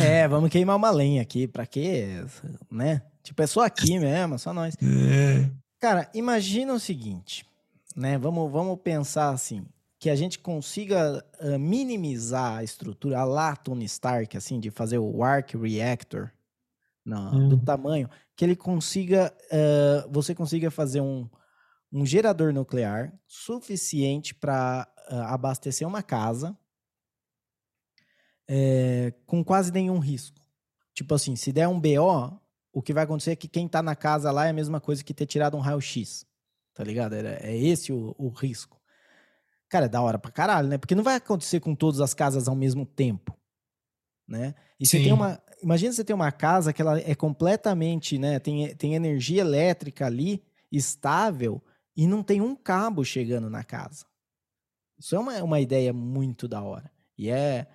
é, 0.00 0.26
vamos 0.28 0.50
queimar 0.50 0.76
uma 0.76 0.90
lenha 0.90 1.20
aqui, 1.20 1.48
pra 1.48 1.66
quê? 1.66 2.24
Né? 2.70 3.02
Tipo, 3.22 3.42
é 3.42 3.46
só 3.46 3.62
aqui 3.62 3.98
mesmo, 3.98 4.36
é 4.36 4.38
só 4.38 4.54
nós. 4.54 4.76
É. 4.80 5.50
Cara, 5.80 6.08
imagina 6.14 6.72
o 6.72 6.80
seguinte, 6.80 7.44
né? 7.96 8.16
Vamos, 8.16 8.50
vamos 8.50 8.78
pensar 8.82 9.30
assim 9.30 9.66
que 10.04 10.10
a 10.10 10.14
gente 10.14 10.38
consiga 10.38 11.24
uh, 11.40 11.58
minimizar 11.58 12.58
a 12.58 12.62
estrutura, 12.62 13.20
a 13.20 13.24
lá 13.24 13.56
Tony 13.56 13.86
Stark, 13.86 14.36
assim, 14.36 14.60
de 14.60 14.70
fazer 14.70 14.98
o 14.98 15.24
Arc 15.24 15.54
Reactor 15.54 16.30
no, 17.02 17.34
hum. 17.34 17.48
do 17.48 17.64
tamanho, 17.64 18.10
que 18.36 18.44
ele 18.44 18.54
consiga, 18.54 19.34
uh, 19.46 20.12
você 20.12 20.34
consiga 20.34 20.70
fazer 20.70 21.00
um, 21.00 21.26
um 21.90 22.04
gerador 22.04 22.52
nuclear 22.52 23.18
suficiente 23.26 24.34
para 24.34 24.86
uh, 25.10 25.14
abastecer 25.22 25.88
uma 25.88 26.02
casa 26.02 26.54
é, 28.46 29.14
com 29.24 29.42
quase 29.42 29.72
nenhum 29.72 29.98
risco. 29.98 30.38
Tipo 30.92 31.14
assim, 31.14 31.34
se 31.34 31.50
der 31.50 31.66
um 31.66 31.80
BO, 31.80 32.38
o 32.74 32.82
que 32.82 32.92
vai 32.92 33.04
acontecer 33.04 33.30
é 33.30 33.36
que 33.36 33.48
quem 33.48 33.64
está 33.64 33.82
na 33.82 33.96
casa 33.96 34.30
lá 34.30 34.44
é 34.44 34.50
a 34.50 34.52
mesma 34.52 34.82
coisa 34.82 35.02
que 35.02 35.14
ter 35.14 35.24
tirado 35.24 35.56
um 35.56 35.60
raio-x, 35.60 36.26
tá 36.74 36.84
ligado? 36.84 37.14
É, 37.14 37.38
é 37.40 37.56
esse 37.56 37.90
o, 37.90 38.14
o 38.18 38.28
risco. 38.28 38.83
Cara, 39.74 39.86
é 39.86 39.88
da 39.88 40.00
hora 40.00 40.20
pra 40.20 40.30
caralho, 40.30 40.68
né? 40.68 40.78
Porque 40.78 40.94
não 40.94 41.02
vai 41.02 41.16
acontecer 41.16 41.58
com 41.58 41.74
todas 41.74 42.00
as 42.00 42.14
casas 42.14 42.46
ao 42.46 42.54
mesmo 42.54 42.86
tempo, 42.86 43.36
né? 44.24 44.54
E 44.78 44.86
Sim. 44.86 44.98
você 44.98 45.02
tem 45.02 45.12
uma... 45.12 45.42
Imagina 45.60 45.92
você 45.92 46.04
ter 46.04 46.14
uma 46.14 46.30
casa 46.30 46.72
que 46.72 46.80
ela 46.80 47.00
é 47.00 47.12
completamente, 47.12 48.16
né? 48.16 48.38
Tem, 48.38 48.72
tem 48.76 48.94
energia 48.94 49.40
elétrica 49.40 50.06
ali, 50.06 50.44
estável, 50.70 51.60
e 51.96 52.06
não 52.06 52.22
tem 52.22 52.40
um 52.40 52.54
cabo 52.54 53.04
chegando 53.04 53.50
na 53.50 53.64
casa. 53.64 54.06
Isso 54.96 55.16
é 55.16 55.18
uma, 55.18 55.42
uma 55.42 55.58
ideia 55.58 55.92
muito 55.92 56.46
da 56.46 56.62
hora. 56.62 56.88
E 57.18 57.28
é, 57.28 57.66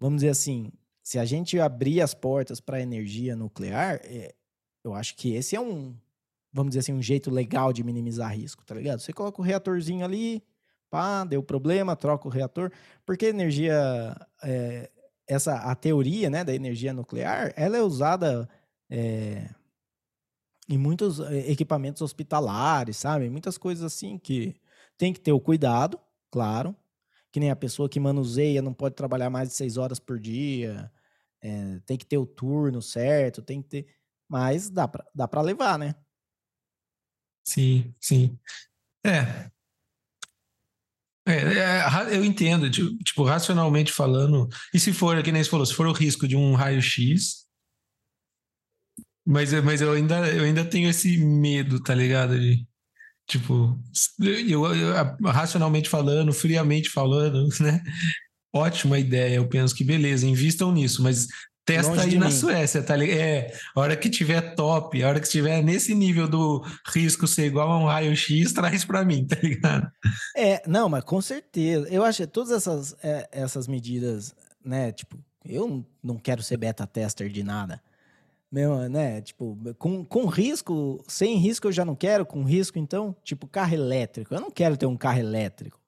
vamos 0.00 0.22
dizer 0.22 0.30
assim, 0.30 0.72
se 1.02 1.18
a 1.18 1.26
gente 1.26 1.60
abrir 1.60 2.00
as 2.00 2.14
portas 2.14 2.58
para 2.58 2.80
energia 2.80 3.36
nuclear, 3.36 4.00
é, 4.04 4.34
eu 4.82 4.94
acho 4.94 5.14
que 5.14 5.34
esse 5.34 5.54
é 5.54 5.60
um, 5.60 5.94
vamos 6.50 6.70
dizer 6.70 6.80
assim, 6.80 6.94
um 6.94 7.02
jeito 7.02 7.30
legal 7.30 7.70
de 7.70 7.84
minimizar 7.84 8.34
risco, 8.34 8.64
tá 8.64 8.74
ligado? 8.74 9.00
Você 9.00 9.12
coloca 9.12 9.42
o 9.42 9.44
reatorzinho 9.44 10.06
ali, 10.06 10.42
pá, 10.94 11.24
deu 11.24 11.42
problema, 11.42 11.96
troca 11.96 12.28
o 12.28 12.30
reator, 12.30 12.70
porque 13.04 13.26
energia, 13.26 13.74
é, 14.44 14.88
essa, 15.26 15.56
a 15.56 15.74
teoria, 15.74 16.30
né, 16.30 16.44
da 16.44 16.54
energia 16.54 16.92
nuclear, 16.92 17.52
ela 17.56 17.76
é 17.76 17.82
usada 17.82 18.48
é, 18.88 19.48
em 20.68 20.78
muitos 20.78 21.18
é, 21.18 21.50
equipamentos 21.50 22.00
hospitalares, 22.00 22.96
sabe? 22.96 23.28
Muitas 23.28 23.58
coisas 23.58 23.84
assim 23.84 24.16
que 24.18 24.54
tem 24.96 25.12
que 25.12 25.20
ter 25.20 25.32
o 25.32 25.40
cuidado, 25.40 25.98
claro, 26.30 26.76
que 27.32 27.40
nem 27.40 27.50
a 27.50 27.56
pessoa 27.56 27.88
que 27.88 27.98
manuseia 27.98 28.62
não 28.62 28.72
pode 28.72 28.94
trabalhar 28.94 29.30
mais 29.30 29.48
de 29.48 29.54
seis 29.56 29.76
horas 29.76 29.98
por 29.98 30.20
dia, 30.20 30.88
é, 31.42 31.80
tem 31.86 31.98
que 31.98 32.06
ter 32.06 32.18
o 32.18 32.26
turno 32.26 32.80
certo, 32.80 33.42
tem 33.42 33.60
que 33.60 33.68
ter, 33.68 33.86
mas 34.28 34.70
dá 34.70 34.86
para 34.86 35.04
dá 35.12 35.42
levar, 35.42 35.76
né? 35.76 35.96
Sim, 37.44 37.92
sim. 38.00 38.38
É, 39.04 39.50
é, 41.26 41.32
é, 41.32 42.16
eu 42.16 42.24
entendo, 42.24 42.70
tipo, 42.70 43.24
racionalmente 43.24 43.92
falando, 43.92 44.48
e 44.72 44.78
se 44.78 44.92
for, 44.92 45.22
que 45.22 45.32
nem 45.32 45.42
você 45.42 45.50
falou, 45.50 45.64
se 45.64 45.74
for 45.74 45.86
o 45.86 45.92
risco 45.92 46.28
de 46.28 46.36
um 46.36 46.54
raio-x, 46.54 47.44
mas, 49.26 49.52
mas 49.62 49.80
eu, 49.80 49.92
ainda, 49.92 50.28
eu 50.32 50.44
ainda 50.44 50.64
tenho 50.64 50.88
esse 50.90 51.16
medo, 51.18 51.82
tá 51.82 51.94
ligado? 51.94 52.38
De, 52.38 52.66
tipo, 53.26 53.78
eu, 54.20 54.66
eu, 54.74 54.94
racionalmente 55.24 55.88
falando, 55.88 56.32
friamente 56.32 56.90
falando, 56.90 57.48
né? 57.60 57.82
Ótima 58.54 58.98
ideia, 58.98 59.36
eu 59.36 59.48
penso 59.48 59.74
que 59.74 59.82
beleza, 59.82 60.26
invistam 60.26 60.70
nisso, 60.72 61.02
mas 61.02 61.26
Testa 61.64 62.02
aí 62.02 62.18
na 62.18 62.26
mim. 62.26 62.32
Suécia, 62.32 62.82
tá 62.82 62.94
ligado? 62.94 63.18
É, 63.18 63.52
a 63.74 63.80
hora 63.80 63.96
que 63.96 64.10
tiver 64.10 64.54
top, 64.54 65.02
a 65.02 65.08
hora 65.08 65.18
que 65.18 65.26
estiver 65.26 65.62
nesse 65.62 65.94
nível 65.94 66.28
do 66.28 66.62
risco 66.92 67.26
ser 67.26 67.46
igual 67.46 67.70
a 67.70 67.78
um 67.78 67.86
raio-x, 67.86 68.52
traz 68.52 68.84
para 68.84 69.04
mim, 69.04 69.26
tá 69.26 69.36
ligado? 69.42 69.90
É, 70.36 70.62
não, 70.66 70.88
mas 70.88 71.02
com 71.04 71.20
certeza. 71.22 71.88
Eu 71.88 72.04
acho 72.04 72.22
que 72.22 72.26
todas 72.26 72.50
essas, 72.50 72.94
é, 73.02 73.28
essas 73.32 73.66
medidas, 73.66 74.34
né, 74.62 74.92
tipo, 74.92 75.18
eu 75.44 75.84
não 76.02 76.16
quero 76.16 76.42
ser 76.42 76.58
beta 76.58 76.86
tester 76.86 77.30
de 77.30 77.42
nada. 77.42 77.80
Meu, 78.52 78.88
né, 78.88 79.20
tipo, 79.22 79.58
com, 79.78 80.04
com 80.04 80.26
risco, 80.26 81.02
sem 81.08 81.38
risco 81.38 81.68
eu 81.68 81.72
já 81.72 81.84
não 81.84 81.96
quero, 81.96 82.26
com 82.26 82.44
risco 82.44 82.78
então, 82.78 83.16
tipo, 83.24 83.46
carro 83.46 83.74
elétrico. 83.74 84.34
Eu 84.34 84.40
não 84.40 84.50
quero 84.50 84.76
ter 84.76 84.86
um 84.86 84.96
carro 84.96 85.18
elétrico. 85.18 85.80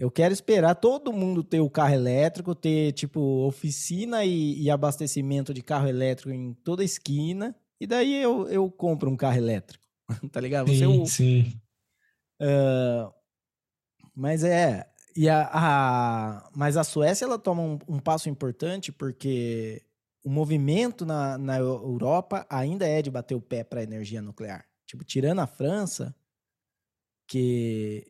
Eu 0.00 0.10
quero 0.10 0.32
esperar 0.32 0.76
todo 0.76 1.12
mundo 1.12 1.44
ter 1.44 1.60
o 1.60 1.68
carro 1.68 1.92
elétrico, 1.92 2.54
ter, 2.54 2.92
tipo, 2.92 3.20
oficina 3.46 4.24
e, 4.24 4.58
e 4.58 4.70
abastecimento 4.70 5.52
de 5.52 5.60
carro 5.60 5.86
elétrico 5.86 6.30
em 6.30 6.54
toda 6.54 6.82
esquina. 6.82 7.54
E 7.78 7.86
daí 7.86 8.16
eu, 8.22 8.48
eu 8.48 8.70
compro 8.70 9.10
um 9.10 9.16
carro 9.16 9.36
elétrico. 9.36 9.84
tá 10.32 10.40
ligado? 10.40 10.68
Você, 10.68 10.78
sim, 10.78 11.02
o, 11.02 11.06
sim. 11.06 11.60
Uh, 12.40 13.12
mas 14.14 14.42
é. 14.42 14.90
E 15.14 15.28
a, 15.28 15.50
a, 15.52 16.50
mas 16.56 16.78
a 16.78 16.82
Suécia 16.82 17.26
ela 17.26 17.38
toma 17.38 17.60
um, 17.60 17.78
um 17.86 17.98
passo 17.98 18.30
importante 18.30 18.90
porque 18.90 19.82
o 20.24 20.30
movimento 20.30 21.04
na, 21.04 21.36
na 21.36 21.58
Europa 21.58 22.46
ainda 22.48 22.88
é 22.88 23.02
de 23.02 23.10
bater 23.10 23.34
o 23.34 23.40
pé 23.40 23.64
para 23.64 23.80
a 23.80 23.84
energia 23.84 24.22
nuclear. 24.22 24.64
Tipo, 24.86 25.04
tirando 25.04 25.40
a 25.40 25.46
França, 25.46 26.16
que, 27.28 28.06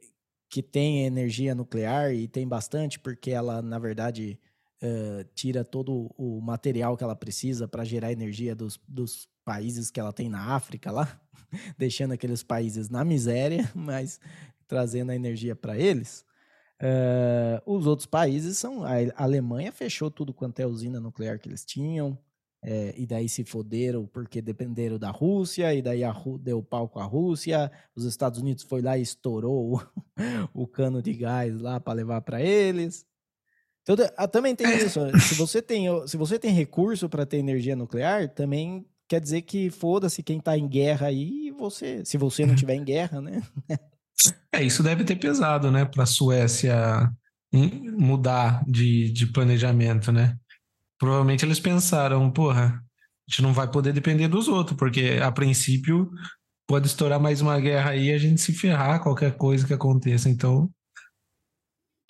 que 0.50 0.62
tem 0.62 1.06
energia 1.06 1.54
nuclear 1.54 2.12
e 2.12 2.26
tem 2.26 2.46
bastante, 2.46 2.98
porque 2.98 3.30
ela, 3.30 3.62
na 3.62 3.78
verdade, 3.78 4.38
uh, 4.82 5.24
tira 5.32 5.64
todo 5.64 6.12
o 6.18 6.40
material 6.40 6.96
que 6.96 7.04
ela 7.04 7.14
precisa 7.14 7.68
para 7.68 7.84
gerar 7.84 8.10
energia 8.10 8.54
dos, 8.54 8.78
dos 8.86 9.28
países 9.44 9.92
que 9.92 10.00
ela 10.00 10.12
tem 10.12 10.28
na 10.28 10.56
África 10.56 10.90
lá, 10.90 11.20
deixando 11.78 12.12
aqueles 12.12 12.42
países 12.42 12.90
na 12.90 13.04
miséria, 13.04 13.70
mas 13.74 14.20
trazendo 14.66 15.10
a 15.10 15.14
energia 15.14 15.54
para 15.54 15.78
eles. 15.78 16.24
Uh, 16.82 17.72
os 17.76 17.86
outros 17.86 18.06
países 18.06 18.58
são. 18.58 18.82
A 18.82 18.94
Alemanha 19.14 19.70
fechou 19.70 20.10
tudo 20.10 20.34
quanto 20.34 20.58
é 20.60 20.66
usina 20.66 20.98
nuclear 20.98 21.38
que 21.38 21.48
eles 21.48 21.64
tinham. 21.64 22.18
É, 22.62 22.94
e 22.96 23.06
daí 23.06 23.26
se 23.28 23.42
foderam 23.42 24.06
porque 24.06 24.42
dependeram 24.42 24.98
da 24.98 25.10
Rússia, 25.10 25.74
e 25.74 25.80
daí 25.80 26.04
a 26.04 26.14
deu 26.40 26.62
pau 26.62 26.88
com 26.88 27.00
a 27.00 27.04
Rússia. 27.04 27.70
Os 27.94 28.04
Estados 28.04 28.38
Unidos 28.38 28.64
foi 28.64 28.82
lá 28.82 28.98
e 28.98 29.02
estourou 29.02 29.76
o, 29.76 29.82
o 30.64 30.66
cano 30.66 31.02
de 31.02 31.14
gás 31.14 31.58
lá 31.60 31.80
para 31.80 31.94
levar 31.94 32.20
para 32.20 32.42
eles. 32.42 33.06
Então, 33.82 33.96
ah, 34.16 34.28
também 34.28 34.54
tem 34.54 34.66
isso. 34.76 35.00
Se 35.20 35.34
você 35.34 35.62
tem, 35.62 35.86
se 36.06 36.16
você 36.16 36.38
tem 36.38 36.52
recurso 36.52 37.08
para 37.08 37.24
ter 37.24 37.38
energia 37.38 37.74
nuclear, 37.74 38.28
também 38.28 38.84
quer 39.08 39.20
dizer 39.20 39.42
que 39.42 39.70
foda-se 39.70 40.22
quem 40.22 40.38
tá 40.38 40.56
em 40.56 40.68
guerra 40.68 41.08
aí, 41.08 41.50
você, 41.58 42.04
se 42.04 42.16
você 42.16 42.46
não 42.46 42.54
tiver 42.54 42.74
em 42.74 42.84
guerra, 42.84 43.20
né? 43.20 43.42
É, 44.52 44.62
isso 44.62 44.82
deve 44.82 45.02
ter 45.02 45.16
pesado, 45.16 45.70
né, 45.70 45.86
para 45.86 46.02
a 46.02 46.06
Suécia 46.06 47.10
mudar 47.96 48.62
de, 48.66 49.10
de 49.10 49.26
planejamento, 49.26 50.12
né? 50.12 50.38
Provavelmente 51.00 51.44
eles 51.46 51.58
pensaram, 51.58 52.30
porra, 52.30 52.66
a 52.66 53.30
gente 53.30 53.42
não 53.42 53.54
vai 53.54 53.68
poder 53.68 53.92
depender 53.92 54.28
dos 54.28 54.46
outros, 54.46 54.76
porque 54.76 55.18
a 55.20 55.32
princípio 55.32 56.10
pode 56.68 56.86
estourar 56.86 57.18
mais 57.18 57.40
uma 57.40 57.58
guerra 57.58 57.92
aí 57.92 58.08
e 58.08 58.12
a 58.12 58.18
gente 58.18 58.40
se 58.40 58.52
ferrar 58.52 59.02
qualquer 59.02 59.36
coisa 59.36 59.66
que 59.66 59.72
aconteça. 59.72 60.28
Então, 60.28 60.70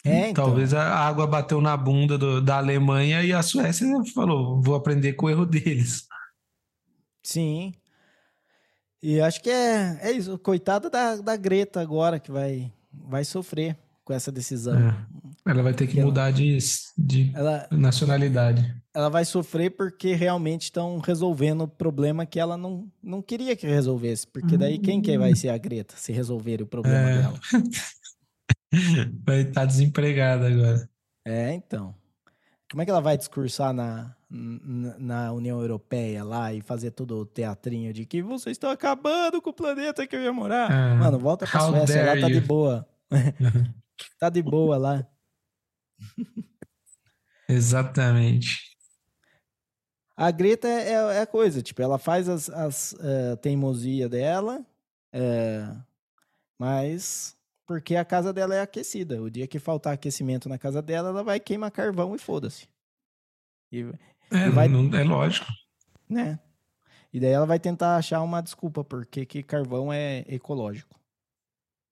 é, 0.05 0.30
então. 0.30 0.47
talvez 0.47 0.74
a 0.74 0.82
água 0.82 1.26
bateu 1.26 1.61
na 1.61 1.76
bunda 1.76 2.18
do, 2.18 2.43
da 2.43 2.57
Alemanha 2.57 3.22
e 3.22 3.32
a 3.32 3.43
Suécia 3.43 3.86
falou, 4.12 4.61
vou 4.61 4.74
aprender 4.74 5.12
com 5.12 5.26
o 5.26 5.30
erro 5.30 5.47
deles. 5.47 6.07
Sim. 7.22 7.72
E 9.03 9.20
acho 9.20 9.41
que 9.41 9.51
é, 9.51 9.99
é 10.03 10.11
isso. 10.11 10.36
Coitada 10.38 10.91
da, 10.91 11.16
da 11.16 11.36
Greta 11.36 11.80
agora 11.80 12.18
que 12.18 12.32
vai, 12.32 12.72
vai 12.93 13.24
sofrer 13.24 13.78
com 14.05 14.12
essa 14.12 14.32
decisão. 14.32 14.76
É. 14.76 15.07
Ela 15.47 15.62
vai 15.62 15.72
ter 15.72 15.86
que, 15.86 15.95
que 15.95 16.03
mudar 16.03 16.24
ela, 16.24 16.32
de, 16.32 16.59
de 16.99 17.32
ela, 17.34 17.68
nacionalidade. 17.70 18.80
Ela 18.95 19.09
vai 19.09 19.24
sofrer 19.24 19.70
porque 19.70 20.14
realmente 20.14 20.62
estão 20.62 20.99
resolvendo 20.99 21.62
o 21.62 21.68
problema 21.68 22.26
que 22.26 22.41
ela 22.41 22.57
não, 22.57 22.91
não 23.03 23.22
queria 23.22 23.55
que 23.55 23.66
resolvesse. 23.66 24.26
Porque 24.26 24.57
daí 24.57 24.78
quem 24.78 25.01
que 25.01 25.16
vai 25.16 25.34
ser 25.36 25.51
a 25.51 25.59
Greta 25.59 25.95
se 25.97 26.12
resolver 26.12 26.61
o 26.62 26.66
problema 26.66 27.11
é. 27.11 27.18
dela? 27.22 27.41
vai 29.24 29.41
estar 29.43 29.61
tá 29.61 29.64
desempregada 29.64 30.49
agora. 30.49 30.88
É, 31.24 31.53
então. 31.53 31.95
Como 32.70 32.82
é 32.82 32.84
que 32.84 32.91
ela 32.91 33.01
vai 33.01 33.16
discursar 33.16 33.72
na, 33.72 34.14
na 34.30 35.32
União 35.32 35.61
Europeia 35.61 36.22
lá 36.22 36.53
e 36.55 36.61
fazer 36.61 36.93
todo 36.93 37.16
o 37.18 37.26
teatrinho 37.26 37.93
de 37.93 38.07
que 38.07 38.22
vocês 38.22 38.55
estão 38.55 38.70
acabando 38.70 39.43
com 39.43 39.51
o 39.51 39.55
planeta 39.55 40.07
que 40.07 40.14
eu 40.14 40.22
ia 40.22 40.32
morar? 40.32 40.70
É. 40.70 40.95
Mano, 40.95 41.18
volta 41.18 41.47
pra 41.47 41.61
Suécia, 41.61 42.07
lá 42.07 42.20
tá 42.20 42.28
de 42.28 42.41
boa. 42.41 42.88
tá 44.20 44.30
de 44.30 44.41
boa 44.41 44.78
lá. 44.78 45.07
Exatamente. 47.49 48.70
A 50.21 50.31
Greta 50.31 50.68
é, 50.68 50.89
é, 50.89 50.93
é 50.93 51.21
a 51.23 51.27
coisa, 51.27 51.62
tipo, 51.62 51.81
ela 51.81 51.99
faz 51.99 52.29
as, 52.29 52.51
as 52.51 52.93
uh, 52.93 53.39
teimosia 53.41 54.07
dela, 54.07 54.61
uh, 55.14 55.83
mas 56.59 57.35
porque 57.66 57.97
a 57.97 58.05
casa 58.05 58.31
dela 58.31 58.55
é 58.55 58.61
aquecida. 58.61 59.23
O 59.23 59.31
dia 59.31 59.47
que 59.47 59.59
faltar 59.59 59.95
aquecimento 59.95 60.47
na 60.47 60.59
casa 60.59 60.83
dela, 60.83 61.09
ela 61.09 61.25
vai 61.25 61.41
queimar 61.41 61.71
carvão 61.71 62.14
e 62.14 62.18
foda-se. 62.18 62.68
E, 63.73 63.81
é, 64.31 64.49
e 64.49 64.51
vai, 64.51 64.68
não, 64.68 64.95
é 64.95 65.03
lógico. 65.03 65.47
Né? 66.07 66.39
E 67.11 67.18
daí 67.18 67.31
ela 67.31 67.47
vai 67.47 67.59
tentar 67.59 67.97
achar 67.97 68.21
uma 68.21 68.43
desculpa, 68.43 68.85
porque 68.85 69.25
que 69.25 69.43
carvão 69.43 69.91
é 69.91 70.27
ecológico. 70.29 71.01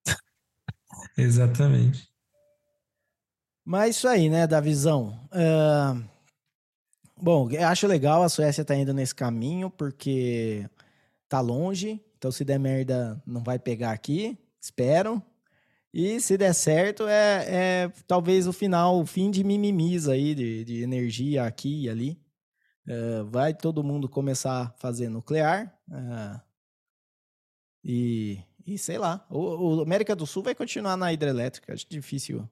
Exatamente. 1.16 2.06
Mas 3.64 3.96
isso 3.96 4.06
aí, 4.06 4.28
né, 4.28 4.46
da 4.46 4.60
visão. 4.60 5.18
Uh, 5.32 6.17
bom, 7.20 7.50
eu 7.50 7.66
acho 7.66 7.86
legal 7.86 8.22
a 8.22 8.28
Suécia 8.28 8.64
tá 8.64 8.74
indo 8.74 8.92
nesse 8.94 9.14
caminho, 9.14 9.70
porque 9.70 10.68
tá 11.28 11.40
longe. 11.40 12.00
Então, 12.16 12.32
se 12.32 12.44
der 12.44 12.58
merda, 12.58 13.22
não 13.26 13.42
vai 13.42 13.58
pegar 13.58 13.92
aqui. 13.92 14.38
Espero. 14.60 15.22
E 15.92 16.20
se 16.20 16.36
der 16.36 16.54
certo, 16.54 17.06
é, 17.06 17.46
é 17.48 17.92
talvez 18.06 18.46
o 18.46 18.52
final, 18.52 19.00
o 19.00 19.06
fim 19.06 19.30
de 19.30 19.42
mimimis 19.42 20.08
aí, 20.08 20.34
de, 20.34 20.64
de 20.64 20.82
energia 20.82 21.44
aqui 21.44 21.84
e 21.84 21.90
ali. 21.90 22.20
Uh, 22.86 23.24
vai 23.26 23.52
todo 23.52 23.84
mundo 23.84 24.08
começar 24.08 24.62
a 24.62 24.70
fazer 24.78 25.08
nuclear. 25.08 25.74
Uh, 25.88 26.40
e, 27.84 28.42
e 28.66 28.78
sei 28.78 28.98
lá. 28.98 29.26
O, 29.30 29.76
o, 29.76 29.82
América 29.82 30.16
do 30.16 30.26
Sul 30.26 30.42
vai 30.42 30.54
continuar 30.54 30.96
na 30.96 31.12
hidrelétrica. 31.12 31.72
Acho 31.72 31.86
difícil 31.88 32.48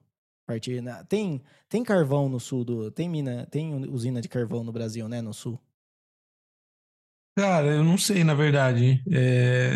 partir. 0.47 0.81
Na, 0.81 1.03
tem, 1.03 1.43
tem 1.69 1.83
carvão 1.83 2.29
no 2.29 2.39
sul 2.39 2.63
do. 2.63 2.89
Tem 2.89 3.07
mina, 3.09 3.45
tem 3.47 3.73
usina 3.89 4.21
de 4.21 4.29
carvão 4.29 4.63
no 4.63 4.71
Brasil, 4.71 5.07
né? 5.07 5.21
No 5.21 5.33
sul. 5.33 5.59
Cara, 7.37 7.67
eu 7.67 7.83
não 7.83 7.97
sei, 7.97 8.23
na 8.23 8.33
verdade. 8.33 9.03
É, 9.11 9.73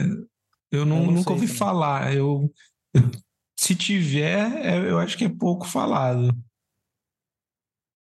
eu, 0.72 0.86
não, 0.86 0.99
eu 0.99 1.05
não 1.05 1.11
nunca 1.11 1.32
ouvi 1.32 1.45
também. 1.45 1.57
falar. 1.57 2.15
Eu, 2.15 2.51
se 3.59 3.76
tiver, 3.76 4.65
é, 4.65 4.89
eu 4.89 4.97
acho 4.97 5.17
que 5.17 5.26
é 5.26 5.30
pouco 5.30 5.67
falado 5.67 6.36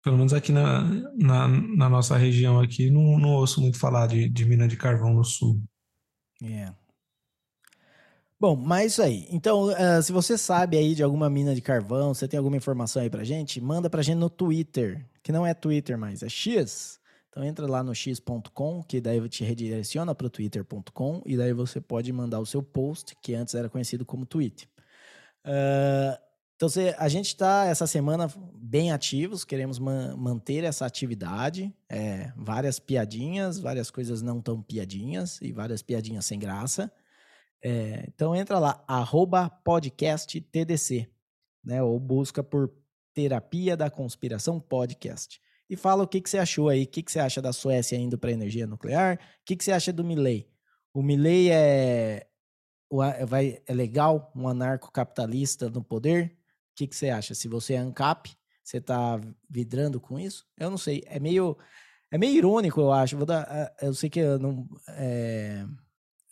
pelo 0.04 0.18
menos 0.18 0.34
aqui 0.34 0.52
na, 0.52 0.84
na, 1.16 1.48
na, 1.48 1.90
nossa 1.90 2.18
região 2.18 2.60
aqui, 2.60 2.90
não, 2.90 3.20
não 3.20 3.30
ouço 3.30 3.62
muito 3.62 3.78
falar 3.78 4.08
de, 4.08 4.30
de 4.30 4.46
mina 4.46 4.68
de 4.68 4.78
carvão 4.78 5.14
no 5.14 5.24
sul. 5.24 5.62
É. 6.42 6.74
Bom, 8.40 8.56
mas 8.56 8.94
isso 8.94 9.02
aí. 9.02 9.28
Então, 9.30 9.66
uh, 9.66 10.02
se 10.02 10.14
você 10.14 10.38
sabe 10.38 10.78
aí 10.78 10.96
de 10.96 11.04
alguma 11.04 11.30
mina 11.30 11.54
de 11.54 11.62
carvão, 11.62 12.14
você 12.14 12.26
tem 12.26 12.38
alguma 12.38 12.56
informação 12.56 13.02
aí 13.02 13.10
pra 13.10 13.24
gente, 13.26 13.60
manda 13.60 13.90
pra 13.90 14.02
gente 14.02 14.18
no 14.18 14.30
Twitter, 14.30 15.06
que 15.22 15.32
não 15.32 15.46
é 15.46 15.54
Twitter 15.54 15.98
mais, 15.98 16.24
é 16.24 16.30
X. 16.30 17.00
Então 17.30 17.44
entra 17.44 17.68
lá 17.68 17.84
no 17.84 17.94
x.com, 17.94 18.82
que 18.84 19.00
daí 19.00 19.28
te 19.30 19.44
redireciona 19.44 20.16
para 20.16 20.26
o 20.26 20.30
twitter.com 20.30 21.22
e 21.26 21.38
daí 21.38 21.54
você 21.54 21.80
pode 21.80 22.12
mandar 22.12 22.40
o 22.40 22.46
seu 22.46 22.64
post, 22.64 23.16
que 23.22 23.36
antes 23.36 23.54
era 23.54 23.70
conhecido 23.70 24.06
como 24.06 24.26
tweet. 24.26 24.68
Uh, 25.46 26.18
então, 26.56 26.68
a 26.98 27.08
gente 27.08 27.28
está 27.28 27.66
essa 27.66 27.88
semana 27.88 28.30
bem 28.56 28.92
ativos, 28.92 29.46
queremos 29.46 29.80
ma 29.80 30.16
manter 30.18 30.64
essa 30.64 30.86
atividade. 30.86 31.74
É, 31.88 32.34
várias 32.36 32.80
piadinhas, 32.80 33.60
várias 33.60 33.90
coisas 33.90 34.22
não 34.22 34.42
tão 34.42 34.62
piadinhas 34.62 35.40
e 35.42 35.54
várias 35.54 35.82
piadinhas 35.82 36.26
sem 36.26 36.38
graça. 36.38 36.92
É, 37.62 38.06
então, 38.08 38.36
entra 38.36 38.58
lá, 38.60 38.84
arroba 38.88 39.50
podcast 39.50 40.40
TDC, 40.40 41.10
né? 41.64 41.84
Ou 41.84 42.00
busca 42.00 42.44
por 42.44 42.74
Terapia 43.14 43.76
da 43.76 43.90
Conspiração 43.90 44.60
Podcast. 44.60 45.42
E 45.70 45.76
fala 45.76 46.04
o 46.04 46.08
que, 46.08 46.22
que 46.22 46.30
você 46.30 46.38
achou 46.38 46.70
aí, 46.70 46.84
o 46.84 46.88
que, 46.88 47.04
que 47.04 47.12
você 47.12 47.20
acha 47.20 47.42
da 47.42 47.54
Suécia 47.54 47.96
indo 47.96 48.18
para 48.18 48.32
energia 48.32 48.66
nuclear, 48.66 49.16
o 49.16 49.46
que, 49.46 49.56
que 49.56 49.64
você 49.64 49.72
acha 49.72 49.94
do 49.94 50.04
Milley. 50.04 50.50
O 50.94 51.04
Milley 51.04 51.52
é, 51.52 52.28
vai, 53.28 53.62
é 53.68 53.74
legal, 53.74 54.32
um 54.36 54.48
anarcocapitalista 54.48 55.70
no 55.70 55.84
poder, 55.84 56.40
que, 56.80 56.88
que 56.88 56.96
você 56.96 57.10
acha? 57.10 57.36
Se 57.36 57.48
você 57.50 57.74
é 57.74 57.78
ANCAP, 57.78 58.32
você 58.64 58.78
está 58.78 59.20
vidrando 59.50 60.00
com 60.00 60.18
isso? 60.18 60.46
Eu 60.58 60.70
não 60.70 60.78
sei. 60.78 61.04
É 61.08 61.20
meio, 61.20 61.58
é 62.10 62.18
meio 62.18 62.38
irônico, 62.38 62.80
eu 62.80 62.94
acho. 62.94 63.18
Vou 63.18 63.26
dar, 63.26 63.74
eu 63.82 63.94
sei 63.94 64.10
que 64.10 64.20
eu 64.20 64.40
não, 64.40 64.66
é, 64.88 65.66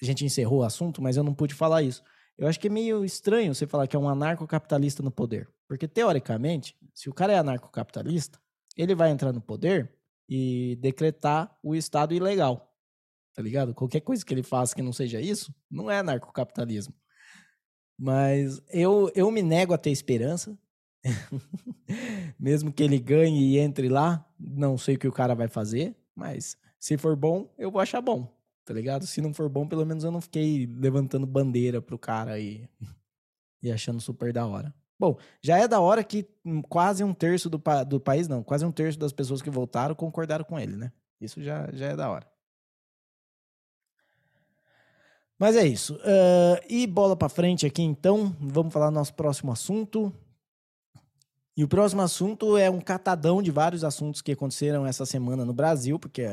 a 0.02 0.06
gente 0.06 0.26
encerrou 0.26 0.60
o 0.60 0.64
assunto, 0.64 1.02
mas 1.02 1.18
eu 1.18 1.24
não 1.24 1.34
pude 1.34 1.54
falar 1.54 1.82
isso. 1.82 2.04
Eu 2.38 2.48
acho 2.48 2.60
que 2.60 2.68
é 2.68 2.70
meio 2.70 3.04
estranho 3.04 3.54
você 3.54 3.66
falar 3.66 3.88
que 3.88 3.96
é 3.96 4.00
um 4.00 4.08
anarcocapitalista 4.08 5.02
no 5.02 5.10
poder. 5.10 5.50
Porque, 5.68 5.88
teoricamente, 5.88 6.76
se 6.94 7.10
o 7.10 7.14
cara 7.14 7.34
é 7.34 7.38
anarcocapitalista, 7.38 8.40
ele 8.76 8.94
vai 8.94 9.10
entrar 9.10 9.34
no 9.34 9.42
poder 9.42 9.92
e 10.30 10.78
decretar 10.80 11.58
o 11.64 11.76
Estado 11.76 12.14
ilegal. 12.14 12.74
Tá 13.34 13.42
ligado? 13.42 13.74
Qualquer 13.74 14.02
coisa 14.02 14.24
que 14.26 14.34
ele 14.34 14.44
faça 14.44 14.76
que 14.76 14.82
não 14.82 14.94
seja 14.94 15.20
isso, 15.20 15.54
não 15.70 15.90
é 15.90 16.00
anarcocapitalismo. 16.00 16.94
Mas 17.98 18.62
eu, 18.70 19.12
eu 19.16 19.32
me 19.32 19.42
nego 19.42 19.74
a 19.74 19.78
ter 19.78 19.90
esperança. 19.90 20.58
Mesmo 22.40 22.72
que 22.72 22.84
ele 22.84 23.00
ganhe 23.00 23.54
e 23.54 23.60
entre 23.60 23.90
lá, 23.90 24.28
não 24.40 24.78
sei 24.78 24.96
o 24.96 25.00
que 25.00 25.08
o 25.08 25.12
cara 25.12 25.34
vai 25.34 25.48
fazer, 25.48 25.96
mas 26.16 26.58
se 26.80 26.98
for 26.98 27.16
bom, 27.16 27.54
eu 27.58 27.72
vou 27.72 27.82
achar 27.82 28.02
bom, 28.02 28.37
tá 28.68 28.74
ligado? 28.74 29.08
Se 29.08 29.22
não 29.22 29.34
for 29.34 29.48
bom, 29.48 29.66
pelo 29.66 29.86
menos 29.86 30.04
eu 30.04 30.12
não 30.12 30.20
fiquei 30.20 30.68
levantando 30.68 31.26
bandeira 31.26 31.82
pro 31.82 31.98
cara 31.98 32.34
aí 32.34 32.68
e 33.64 33.72
achando 33.72 34.02
super 34.02 34.34
da 34.34 34.46
hora. 34.46 34.76
Bom, 35.00 35.18
já 35.42 35.58
é 35.58 35.68
da 35.68 35.80
hora 35.80 36.04
que 36.04 36.28
quase 36.68 37.02
um 37.02 37.14
terço 37.14 37.50
do, 37.50 37.62
do 37.88 38.00
país, 38.00 38.28
não, 38.28 38.44
quase 38.44 38.66
um 38.66 38.72
terço 38.72 39.00
das 39.00 39.14
pessoas 39.14 39.42
que 39.42 39.50
votaram 39.50 39.96
concordaram 39.96 40.44
com 40.44 40.60
ele, 40.60 40.76
né? 40.76 40.92
Isso 41.22 41.42
já, 41.42 41.70
já 41.72 41.88
é 41.88 41.96
da 41.96 42.10
hora. 42.10 42.28
Mas 45.40 45.56
é 45.56 45.66
isso. 45.66 45.96
Uh, 45.96 46.60
e 46.68 46.86
bola 46.86 47.16
para 47.16 47.30
frente 47.30 47.66
aqui, 47.66 47.84
então. 47.84 48.36
Vamos 48.40 48.74
falar 48.74 48.90
do 48.90 48.96
nosso 48.96 49.14
próximo 49.14 49.52
assunto. 49.52 50.12
E 51.56 51.64
o 51.64 51.68
próximo 51.68 52.02
assunto 52.02 52.58
é 52.58 52.70
um 52.70 52.82
catadão 52.82 53.42
de 53.42 53.50
vários 53.50 53.84
assuntos 53.84 54.22
que 54.22 54.32
aconteceram 54.32 54.86
essa 54.86 55.06
semana 55.06 55.46
no 55.46 55.54
Brasil, 55.54 55.98
porque 56.00 56.24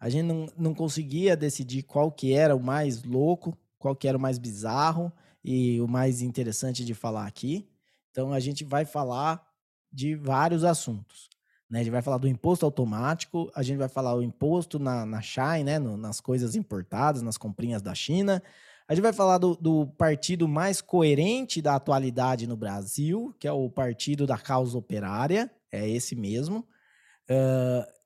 a 0.00 0.08
gente 0.08 0.24
não, 0.24 0.46
não 0.56 0.74
conseguia 0.74 1.36
decidir 1.36 1.82
qual 1.82 2.10
que 2.12 2.32
era 2.32 2.54
o 2.54 2.62
mais 2.62 3.02
louco, 3.02 3.56
qual 3.78 3.96
que 3.96 4.06
era 4.06 4.16
o 4.16 4.20
mais 4.20 4.38
bizarro 4.38 5.12
e 5.44 5.80
o 5.80 5.88
mais 5.88 6.22
interessante 6.22 6.84
de 6.84 6.94
falar 6.94 7.26
aqui. 7.26 7.68
Então 8.10 8.32
a 8.32 8.40
gente 8.40 8.64
vai 8.64 8.84
falar 8.84 9.44
de 9.92 10.14
vários 10.14 10.64
assuntos. 10.64 11.28
Né? 11.68 11.80
A 11.80 11.82
gente 11.82 11.92
vai 11.92 12.02
falar 12.02 12.18
do 12.18 12.28
imposto 12.28 12.64
automático, 12.64 13.50
a 13.54 13.62
gente 13.62 13.78
vai 13.78 13.88
falar 13.88 14.14
o 14.14 14.22
imposto 14.22 14.78
na, 14.78 15.04
na 15.04 15.20
Shine, 15.20 15.64
né? 15.64 15.78
No, 15.78 15.96
nas 15.96 16.20
coisas 16.20 16.54
importadas, 16.54 17.22
nas 17.22 17.36
comprinhas 17.36 17.82
da 17.82 17.94
China. 17.94 18.42
A 18.86 18.94
gente 18.94 19.02
vai 19.02 19.12
falar 19.12 19.36
do, 19.36 19.54
do, 19.54 19.86
partido 19.86 20.48
mais 20.48 20.80
coerente 20.80 21.60
da 21.60 21.74
atualidade 21.74 22.46
no 22.46 22.56
Brasil, 22.56 23.34
que 23.38 23.46
é 23.46 23.52
o 23.52 23.68
Partido 23.68 24.26
da 24.26 24.38
Causa 24.38 24.78
Operária, 24.78 25.50
é 25.70 25.86
esse 25.86 26.16
mesmo. 26.16 26.66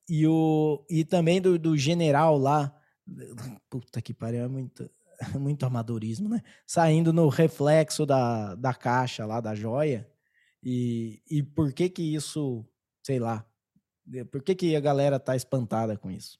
E, 0.09 0.26
o, 0.26 0.84
e 0.90 1.05
também 1.05 1.40
do, 1.40 1.59
do 1.59 1.76
general 1.76 2.38
lá, 2.38 2.74
puta 3.70 4.00
que 4.00 4.12
pariu, 4.12 4.44
é 4.44 4.48
muito, 4.48 4.90
muito 5.38 5.64
amadorismo, 5.64 6.28
né? 6.28 6.42
Saindo 6.66 7.12
no 7.12 7.28
reflexo 7.28 8.05
da, 8.05 8.55
da 8.55 8.74
caixa 8.74 9.24
lá, 9.26 9.40
da 9.40 9.55
joia. 9.55 10.09
E, 10.62 11.22
e 11.28 11.42
por 11.42 11.72
que 11.72 11.88
que 11.88 12.14
isso, 12.14 12.64
sei 13.03 13.18
lá, 13.18 13.44
por 14.30 14.42
que, 14.42 14.55
que 14.55 14.76
a 14.76 14.80
galera 14.80 15.18
tá 15.18 15.34
espantada 15.34 15.96
com 15.96 16.11
isso? 16.11 16.38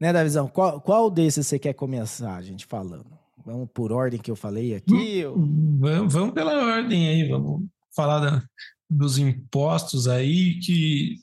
Né, 0.00 0.12
Davizão? 0.12 0.48
Qual, 0.48 0.80
qual 0.80 1.10
desses 1.10 1.46
você 1.46 1.58
quer 1.58 1.74
começar, 1.74 2.34
a 2.34 2.42
gente, 2.42 2.66
falando? 2.66 3.18
Vamos 3.44 3.68
por 3.72 3.92
ordem 3.92 4.20
que 4.20 4.30
eu 4.30 4.36
falei 4.36 4.74
aqui? 4.74 5.24
Vamos, 5.24 6.12
vamos 6.12 6.34
pela 6.34 6.54
ordem 6.76 7.08
aí, 7.08 7.28
vamos 7.28 7.68
falar 7.94 8.20
da, 8.20 8.44
dos 8.88 9.18
impostos 9.18 10.08
aí, 10.08 10.58
que 10.60 11.16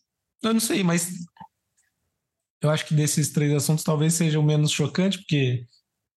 eu 0.43 0.53
não 0.53 0.59
sei, 0.59 0.83
mas 0.83 1.09
eu 2.61 2.69
acho 2.69 2.85
que 2.85 2.93
desses 2.93 3.29
três 3.29 3.53
assuntos 3.53 3.83
talvez 3.83 4.13
seja 4.13 4.39
o 4.39 4.43
menos 4.43 4.71
chocante, 4.71 5.17
porque 5.19 5.65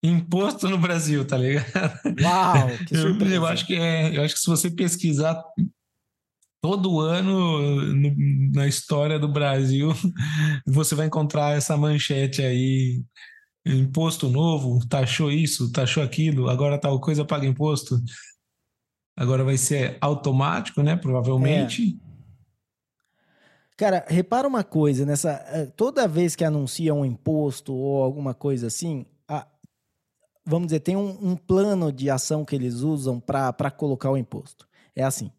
imposto 0.02 0.68
no 0.68 0.78
Brasil, 0.78 1.24
tá 1.24 1.38
ligado? 1.38 1.66
Uau, 2.20 2.68
que 2.86 2.96
surpresa. 2.96 3.34
Eu, 3.34 3.42
eu 3.42 3.46
acho 3.46 3.66
que 3.66 3.74
é, 3.74 4.16
eu 4.16 4.22
acho 4.22 4.34
que 4.34 4.40
se 4.40 4.50
você 4.50 4.70
pesquisar 4.70 5.42
todo 6.60 7.00
ano 7.00 7.60
no, 7.92 8.52
na 8.54 8.66
história 8.66 9.18
do 9.18 9.28
Brasil 9.28 9.92
você 10.66 10.94
vai 10.94 11.06
encontrar 11.06 11.56
essa 11.56 11.76
manchete 11.76 12.42
aí 12.42 13.02
imposto 13.64 14.28
novo, 14.28 14.84
taxou 14.88 15.30
isso, 15.30 15.70
taxou 15.70 16.02
aquilo, 16.02 16.48
agora 16.48 16.78
tal 16.78 17.00
coisa 17.00 17.24
paga 17.24 17.46
imposto. 17.46 18.00
Agora 19.16 19.44
vai 19.44 19.56
ser 19.56 19.98
automático, 20.00 20.82
né? 20.82 20.96
Provavelmente. 20.96 21.96
É. 22.08 22.11
Cara, 23.82 24.04
repara 24.06 24.46
uma 24.46 24.62
coisa, 24.62 25.04
nessa 25.04 25.44
eh, 25.48 25.66
toda 25.66 26.06
vez 26.06 26.36
que 26.36 26.44
anuncia 26.44 26.94
um 26.94 27.04
imposto 27.04 27.74
ou 27.74 28.00
alguma 28.00 28.32
coisa 28.32 28.68
assim, 28.68 29.04
a, 29.26 29.44
vamos 30.46 30.68
dizer, 30.68 30.78
tem 30.78 30.94
um, 30.94 31.18
um, 31.20 31.36
plano 31.36 31.90
de 31.90 32.08
ação 32.08 32.44
que 32.44 32.54
eles 32.54 32.76
usam 32.76 33.18
para 33.18 33.72
colocar 33.72 34.08
o 34.08 34.16
imposto. 34.16 34.68
É 34.94 35.02
assim: 35.02 35.32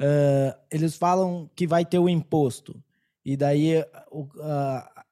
Uh, 0.00 0.50
eles 0.68 0.96
falam 0.96 1.48
que 1.54 1.64
vai 1.64 1.84
ter 1.84 2.00
o 2.00 2.08
imposto. 2.08 2.74
E 3.24 3.36
daí, 3.36 3.84
o, 4.10 4.26
a, 4.40 5.04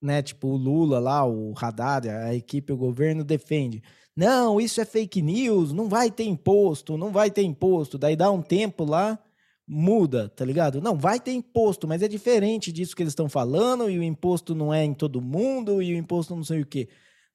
né, 0.00 0.22
tipo, 0.22 0.48
o 0.48 0.56
Lula 0.56 0.98
lá, 0.98 1.26
o 1.26 1.52
Haddad, 1.60 2.08
a 2.08 2.34
equipe, 2.34 2.72
o 2.72 2.76
governo 2.78 3.22
defende. 3.22 3.82
Não, 4.16 4.58
isso 4.58 4.80
é 4.80 4.86
fake 4.86 5.20
news, 5.20 5.74
não 5.74 5.90
vai 5.90 6.10
ter 6.10 6.24
imposto, 6.24 6.96
não 6.96 7.12
vai 7.12 7.30
ter 7.30 7.42
imposto. 7.42 7.98
Daí 7.98 8.16
dá 8.16 8.30
um 8.30 8.40
tempo 8.40 8.86
lá, 8.86 9.18
muda, 9.68 10.30
tá 10.30 10.44
ligado? 10.44 10.80
Não, 10.80 10.96
vai 10.96 11.20
ter 11.20 11.32
imposto, 11.32 11.86
mas 11.86 12.02
é 12.02 12.08
diferente 12.08 12.72
disso 12.72 12.96
que 12.96 13.02
eles 13.02 13.12
estão 13.12 13.28
falando, 13.28 13.90
e 13.90 13.98
o 13.98 14.02
imposto 14.02 14.54
não 14.54 14.72
é 14.72 14.82
em 14.82 14.94
todo 14.94 15.20
mundo, 15.20 15.82
e 15.82 15.92
o 15.92 15.96
imposto 15.96 16.34
não 16.34 16.42
sei 16.42 16.62
o 16.62 16.66
quê. 16.66 16.88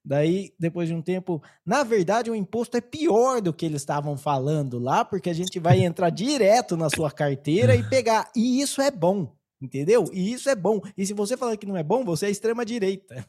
Daí, 0.04 0.52
depois 0.58 0.88
de 0.88 0.94
um 0.94 1.00
tempo, 1.00 1.42
na 1.64 1.82
verdade, 1.82 2.30
o 2.30 2.34
imposto 2.34 2.76
é 2.76 2.80
pior 2.80 3.40
do 3.40 3.54
que 3.54 3.64
eles 3.64 3.80
estavam 3.80 4.16
falando 4.18 4.78
lá, 4.78 5.04
porque 5.04 5.30
a 5.30 5.34
gente 5.34 5.58
vai 5.58 5.82
entrar 5.82 6.10
direto 6.10 6.76
na 6.76 6.90
sua 6.90 7.10
carteira 7.10 7.74
e 7.74 7.88
pegar. 7.88 8.30
E 8.36 8.60
isso 8.60 8.82
é 8.82 8.90
bom, 8.90 9.34
entendeu? 9.62 10.10
E 10.12 10.32
isso 10.32 10.50
é 10.50 10.54
bom. 10.54 10.80
E 10.98 11.06
se 11.06 11.14
você 11.14 11.36
falar 11.36 11.56
que 11.56 11.64
não 11.64 11.76
é 11.76 11.82
bom, 11.82 12.04
você 12.04 12.26
é 12.26 12.30
extrema-direita. 12.30 13.24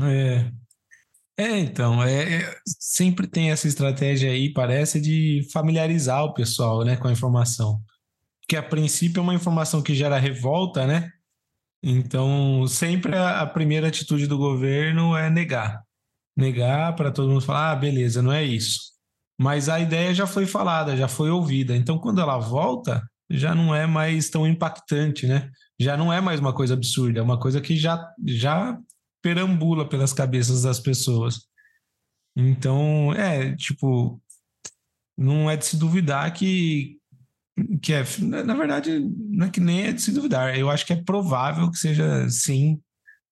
É. 0.00 0.50
É, 1.38 1.58
então, 1.58 2.02
é, 2.02 2.40
é, 2.40 2.56
sempre 2.66 3.26
tem 3.26 3.50
essa 3.50 3.66
estratégia 3.66 4.30
aí, 4.30 4.52
parece, 4.52 5.00
de 5.00 5.48
familiarizar 5.52 6.24
o 6.24 6.34
pessoal, 6.34 6.84
né, 6.84 6.96
com 6.96 7.08
a 7.08 7.12
informação. 7.12 7.80
Que 8.52 8.56
a 8.56 8.62
princípio 8.62 9.20
é 9.20 9.22
uma 9.22 9.34
informação 9.34 9.80
que 9.80 9.94
gera 9.94 10.18
revolta, 10.18 10.86
né? 10.86 11.10
Então, 11.82 12.66
sempre 12.68 13.16
a, 13.16 13.40
a 13.40 13.46
primeira 13.46 13.88
atitude 13.88 14.26
do 14.26 14.36
governo 14.36 15.16
é 15.16 15.30
negar 15.30 15.82
negar 16.36 16.94
para 16.94 17.10
todo 17.10 17.28
mundo 17.28 17.40
falar, 17.40 17.72
ah, 17.72 17.76
beleza, 17.76 18.22
não 18.22 18.32
é 18.32 18.42
isso. 18.42 18.92
Mas 19.38 19.68
a 19.68 19.80
ideia 19.80 20.14
já 20.14 20.26
foi 20.26 20.46
falada, 20.46 20.96
já 20.96 21.08
foi 21.08 21.30
ouvida. 21.30 21.76
Então, 21.76 21.98
quando 21.98 22.20
ela 22.20 22.38
volta, 22.38 23.02
já 23.30 23.54
não 23.54 23.74
é 23.74 23.86
mais 23.86 24.30
tão 24.30 24.46
impactante, 24.46 25.26
né? 25.26 25.50
Já 25.78 25.96
não 25.96 26.12
é 26.12 26.20
mais 26.20 26.38
uma 26.38 26.52
coisa 26.52 26.74
absurda, 26.74 27.20
é 27.20 27.22
uma 27.22 27.38
coisa 27.38 27.60
que 27.60 27.76
já, 27.76 28.12
já 28.26 28.78
perambula 29.22 29.88
pelas 29.88 30.12
cabeças 30.12 30.62
das 30.62 30.78
pessoas. 30.78 31.46
Então, 32.36 33.12
é, 33.14 33.54
tipo, 33.56 34.20
não 35.16 35.50
é 35.50 35.56
de 35.56 35.66
se 35.66 35.76
duvidar 35.76 36.32
que, 36.32 36.98
que 37.82 37.92
é, 37.92 38.04
na 38.44 38.54
verdade, 38.54 38.98
não 39.00 39.46
é 39.46 39.50
que 39.50 39.60
nem 39.60 39.86
é 39.86 39.92
de 39.92 40.00
se 40.00 40.12
duvidar, 40.12 40.58
eu 40.58 40.70
acho 40.70 40.86
que 40.86 40.92
é 40.92 41.02
provável 41.02 41.70
que 41.70 41.78
seja, 41.78 42.28
sim, 42.30 42.80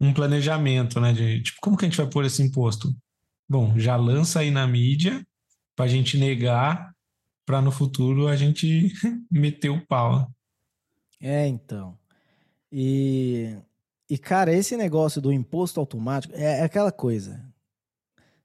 um 0.00 0.12
planejamento, 0.12 1.00
né? 1.00 1.12
De 1.12 1.42
tipo, 1.42 1.58
como 1.60 1.76
que 1.76 1.84
a 1.84 1.88
gente 1.88 1.96
vai 1.96 2.08
pôr 2.08 2.24
esse 2.24 2.42
imposto? 2.42 2.94
Bom, 3.48 3.78
já 3.78 3.96
lança 3.96 4.40
aí 4.40 4.50
na 4.50 4.66
mídia 4.66 5.24
para 5.76 5.84
a 5.84 5.88
gente 5.88 6.16
negar, 6.16 6.92
para 7.44 7.60
no 7.60 7.70
futuro 7.70 8.28
a 8.28 8.36
gente 8.36 8.92
meter 9.30 9.70
o 9.70 9.84
pau. 9.86 10.30
É, 11.20 11.46
então. 11.46 11.98
E, 12.72 13.56
e, 14.08 14.16
cara, 14.16 14.52
esse 14.52 14.76
negócio 14.76 15.20
do 15.20 15.32
imposto 15.32 15.80
automático 15.80 16.34
é, 16.34 16.60
é 16.60 16.62
aquela 16.62 16.92
coisa. 16.92 17.44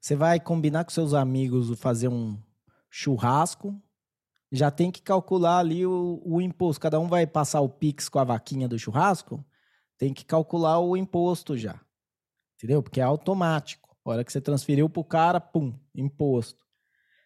Você 0.00 0.14
vai 0.14 0.38
combinar 0.38 0.84
com 0.84 0.90
seus 0.90 1.14
amigos 1.14 1.78
fazer 1.78 2.08
um 2.08 2.38
churrasco, 2.90 3.80
já 4.50 4.70
tem 4.70 4.90
que 4.90 5.02
calcular 5.02 5.58
ali 5.58 5.86
o, 5.86 6.22
o 6.24 6.40
imposto. 6.40 6.80
Cada 6.80 6.98
um 7.00 7.08
vai 7.08 7.26
passar 7.26 7.60
o 7.60 7.68
Pix 7.68 8.08
com 8.08 8.18
a 8.18 8.24
vaquinha 8.24 8.68
do 8.68 8.78
churrasco 8.78 9.44
tem 9.98 10.12
que 10.12 10.24
calcular 10.24 10.78
o 10.78 10.96
imposto 10.96 11.56
já. 11.56 11.80
Entendeu? 12.56 12.82
Porque 12.82 13.00
é 13.00 13.04
automático. 13.04 13.96
A 14.04 14.10
hora 14.10 14.24
que 14.24 14.32
você 14.32 14.40
transferiu 14.40 14.88
para 14.88 15.00
o 15.00 15.04
cara, 15.04 15.40
pum, 15.40 15.78
imposto. 15.94 16.64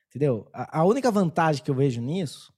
Entendeu? 0.09 0.49
A, 0.53 0.81
a 0.81 0.85
única 0.85 1.11
vantagem 1.11 1.63
que 1.63 1.71
eu 1.71 1.75
vejo 1.75 2.01
nisso 2.01 2.53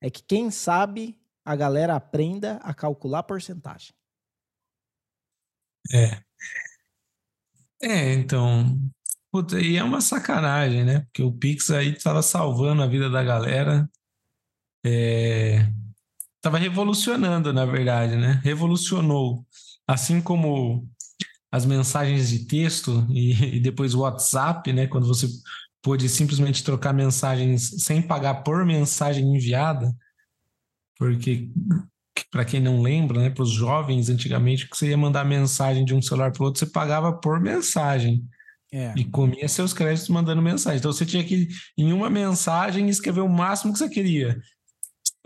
é 0.00 0.10
que 0.10 0.22
quem 0.22 0.50
sabe 0.50 1.20
a 1.44 1.54
galera 1.54 1.94
aprenda 1.94 2.56
a 2.56 2.72
calcular 2.72 3.22
porcentagem. 3.22 3.94
É. 5.92 6.22
É, 7.82 8.12
então. 8.14 8.78
Puta, 9.32 9.60
e 9.60 9.76
é 9.76 9.84
uma 9.84 10.00
sacanagem, 10.00 10.84
né? 10.84 11.00
Porque 11.00 11.22
o 11.22 11.32
Pix 11.32 11.70
aí 11.70 11.90
estava 11.92 12.20
salvando 12.22 12.82
a 12.82 12.86
vida 12.86 13.08
da 13.08 13.22
galera. 13.22 13.88
É, 14.84 15.68
estava 16.36 16.58
revolucionando, 16.58 17.52
na 17.52 17.64
verdade, 17.64 18.16
né? 18.16 18.40
Revolucionou. 18.42 19.46
Assim 19.86 20.20
como 20.20 20.88
as 21.52 21.64
mensagens 21.64 22.30
de 22.30 22.46
texto 22.46 23.06
e, 23.10 23.56
e 23.56 23.60
depois 23.60 23.94
o 23.94 24.00
WhatsApp, 24.00 24.72
né? 24.72 24.86
Quando 24.86 25.06
você 25.06 25.28
pôde 25.82 26.08
simplesmente 26.08 26.64
trocar 26.64 26.92
mensagens 26.92 27.84
sem 27.84 28.02
pagar 28.02 28.42
por 28.42 28.64
mensagem 28.66 29.24
enviada, 29.34 29.94
porque 30.98 31.50
para 32.30 32.44
quem 32.44 32.60
não 32.60 32.82
lembra, 32.82 33.20
né, 33.20 33.30
para 33.30 33.42
os 33.42 33.50
jovens 33.50 34.08
antigamente, 34.08 34.68
que 34.68 34.76
você 34.76 34.90
ia 34.90 34.96
mandar 34.96 35.24
mensagem 35.24 35.84
de 35.84 35.94
um 35.94 36.02
celular 36.02 36.32
para 36.32 36.42
o 36.42 36.46
outro, 36.46 36.58
você 36.58 36.66
pagava 36.66 37.12
por 37.12 37.40
mensagem. 37.40 38.22
É. 38.72 38.94
E 38.96 39.04
comia 39.04 39.48
seus 39.48 39.72
créditos 39.72 40.08
mandando 40.08 40.40
mensagem. 40.40 40.78
Então 40.78 40.92
você 40.92 41.04
tinha 41.04 41.24
que, 41.24 41.48
em 41.76 41.92
uma 41.92 42.08
mensagem, 42.08 42.88
escrever 42.88 43.20
o 43.20 43.28
máximo 43.28 43.72
que 43.72 43.78
você 43.78 43.88
queria. 43.88 44.40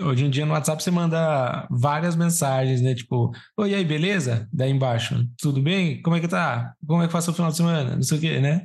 Hoje 0.01 0.25
em 0.25 0.31
dia 0.31 0.45
no 0.45 0.53
WhatsApp 0.53 0.83
você 0.83 0.91
manda 0.91 1.69
várias 1.71 2.17
mensagens, 2.17 2.81
né? 2.81 2.95
Tipo, 2.95 3.31
oi, 3.57 3.75
aí, 3.75 3.85
beleza? 3.85 4.49
Daí 4.53 4.71
embaixo, 4.71 5.25
tudo 5.39 5.63
bem? 5.63 6.03
Como 6.03 6.17
é 6.17 6.21
que 6.21 6.27
tá? 6.27 6.75
Como 6.87 7.03
é 7.03 7.07
que 7.07 7.13
passa 7.13 7.31
o 7.31 7.35
final 7.35 7.51
de 7.51 7.57
semana? 7.57 7.95
Não 7.95 8.03
sei 8.03 8.19
o 8.19 8.21
quê, 8.21 8.41
né? 8.41 8.65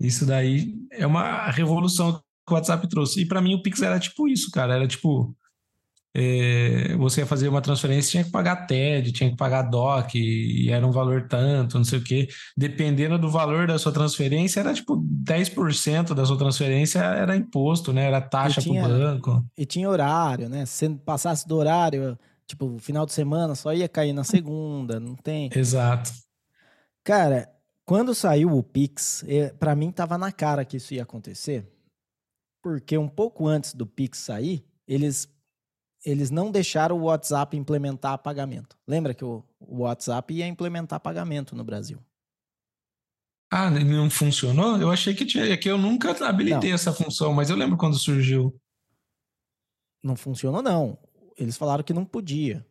Isso 0.00 0.26
daí 0.26 0.74
é 0.92 1.06
uma 1.06 1.50
revolução 1.50 2.20
que 2.46 2.52
o 2.52 2.54
WhatsApp 2.54 2.86
trouxe. 2.88 3.22
E 3.22 3.26
para 3.26 3.40
mim 3.40 3.54
o 3.54 3.62
Pix 3.62 3.80
era 3.80 3.98
tipo 3.98 4.28
isso, 4.28 4.50
cara. 4.50 4.74
Era 4.74 4.86
tipo, 4.86 5.34
é, 6.20 6.96
você 6.96 7.20
ia 7.20 7.26
fazer 7.26 7.48
uma 7.48 7.60
transferência, 7.62 8.10
tinha 8.10 8.24
que 8.24 8.30
pagar 8.30 8.66
TED, 8.66 9.12
tinha 9.12 9.30
que 9.30 9.36
pagar 9.36 9.62
DOC, 9.62 10.16
e 10.16 10.68
era 10.68 10.84
um 10.84 10.90
valor 10.90 11.28
tanto, 11.28 11.78
não 11.78 11.84
sei 11.84 12.00
o 12.00 12.02
quê. 12.02 12.28
Dependendo 12.56 13.16
do 13.16 13.30
valor 13.30 13.68
da 13.68 13.78
sua 13.78 13.92
transferência, 13.92 14.58
era 14.58 14.74
tipo 14.74 14.96
10% 14.96 16.14
da 16.14 16.26
sua 16.26 16.36
transferência 16.36 16.98
era 16.98 17.36
imposto, 17.36 17.92
né? 17.92 18.06
Era 18.06 18.20
taxa 18.20 18.60
para 18.60 18.72
o 18.72 18.74
banco. 18.74 19.46
E 19.56 19.64
tinha 19.64 19.88
horário, 19.88 20.48
né? 20.48 20.66
Se 20.66 20.88
passasse 20.88 21.46
do 21.46 21.56
horário, 21.56 22.18
tipo, 22.48 22.78
final 22.80 23.06
de 23.06 23.12
semana, 23.12 23.54
só 23.54 23.72
ia 23.72 23.88
cair 23.88 24.12
na 24.12 24.24
segunda, 24.24 24.98
não 24.98 25.14
tem. 25.14 25.48
Exato. 25.54 26.10
Cara, 27.04 27.48
quando 27.84 28.12
saiu 28.12 28.50
o 28.56 28.62
Pix, 28.62 29.24
é, 29.28 29.50
para 29.50 29.76
mim 29.76 29.92
tava 29.92 30.18
na 30.18 30.32
cara 30.32 30.64
que 30.64 30.78
isso 30.78 30.94
ia 30.94 31.04
acontecer, 31.04 31.64
porque 32.60 32.98
um 32.98 33.08
pouco 33.08 33.46
antes 33.46 33.72
do 33.72 33.86
Pix 33.86 34.18
sair, 34.18 34.64
eles 34.86 35.28
eles 36.04 36.30
não 36.30 36.50
deixaram 36.50 36.96
o 36.96 37.04
WhatsApp 37.04 37.56
implementar 37.56 38.18
pagamento. 38.18 38.76
Lembra 38.86 39.14
que 39.14 39.24
o, 39.24 39.44
WhatsApp 39.60 40.32
ia 40.32 40.46
implementar 40.46 41.00
pagamento 41.00 41.56
no 41.56 41.64
Brasil? 41.64 41.98
Ah, 43.50 43.70
não 43.70 44.10
funcionou? 44.10 44.76
Eu 44.76 44.90
achei 44.90 45.14
que 45.14 45.24
tinha, 45.24 45.56
que 45.56 45.70
eu 45.70 45.78
nunca 45.78 46.10
habilitei 46.26 46.70
não. 46.70 46.74
essa 46.74 46.92
função, 46.92 47.32
mas 47.32 47.50
eu 47.50 47.56
lembro 47.56 47.76
quando 47.76 47.98
surgiu. 47.98 48.54
Não 50.02 50.14
funcionou, 50.14 50.62
não. 50.62 50.98
Eles 51.36 51.56
falaram 51.56 51.82
que 51.82 51.92
não 51.92 52.04
podia. 52.04 52.64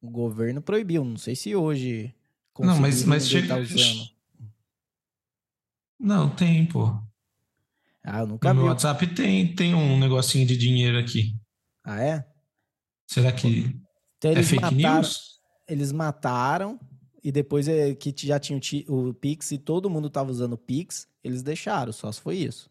O 0.00 0.10
governo 0.10 0.62
proibiu. 0.62 1.04
Não 1.04 1.16
sei 1.16 1.34
se 1.34 1.54
hoje. 1.56 2.14
Não, 2.58 2.78
mas, 2.78 3.04
mas 3.04 3.28
chega. 3.28 3.48
Tá. 3.48 3.60
Não, 5.98 6.28
tem, 6.34 6.66
pô. 6.66 6.86
Ah, 8.02 8.20
eu 8.20 8.26
nunca 8.26 8.52
no 8.52 8.62
vi. 8.62 8.68
WhatsApp 8.68 9.06
tem, 9.14 9.54
tem 9.54 9.74
um 9.74 9.98
negocinho 9.98 10.46
de 10.46 10.56
dinheiro 10.56 10.98
aqui. 10.98 11.39
Ah, 11.84 12.02
é? 12.02 12.26
Será 13.06 13.32
que 13.32 13.74
então, 14.18 14.32
é 14.32 14.42
fake 14.42 14.62
mataram, 14.62 14.94
news? 14.96 15.40
Eles 15.66 15.92
mataram 15.92 16.80
e 17.22 17.32
depois 17.32 17.68
é, 17.68 17.94
que 17.94 18.14
já 18.26 18.38
tinha 18.38 18.60
o 18.88 19.14
Pix 19.14 19.50
e 19.52 19.58
todo 19.58 19.90
mundo 19.90 20.08
estava 20.08 20.30
usando 20.30 20.54
o 20.54 20.58
Pix, 20.58 21.08
eles 21.22 21.42
deixaram, 21.42 21.92
só 21.92 22.10
se 22.10 22.20
foi 22.20 22.36
isso. 22.36 22.70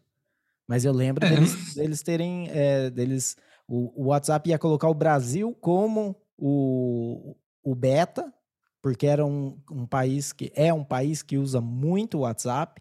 Mas 0.66 0.84
eu 0.84 0.92
lembro 0.92 1.24
é. 1.26 1.30
deles, 1.30 1.74
deles, 1.74 2.02
terem. 2.02 2.48
É, 2.50 2.90
deles, 2.90 3.36
o, 3.66 4.04
o, 4.04 4.06
WhatsApp 4.06 4.48
ia 4.48 4.58
colocar 4.58 4.88
o 4.88 4.94
Brasil 4.94 5.52
como 5.60 6.14
o, 6.38 7.36
o 7.62 7.74
beta, 7.74 8.32
porque 8.80 9.06
era 9.06 9.26
um, 9.26 9.60
um 9.70 9.84
país 9.84 10.32
que 10.32 10.52
é 10.54 10.72
um 10.72 10.84
país 10.84 11.22
que 11.22 11.36
usa 11.36 11.60
muito 11.60 12.18
o 12.18 12.20
WhatsApp. 12.20 12.80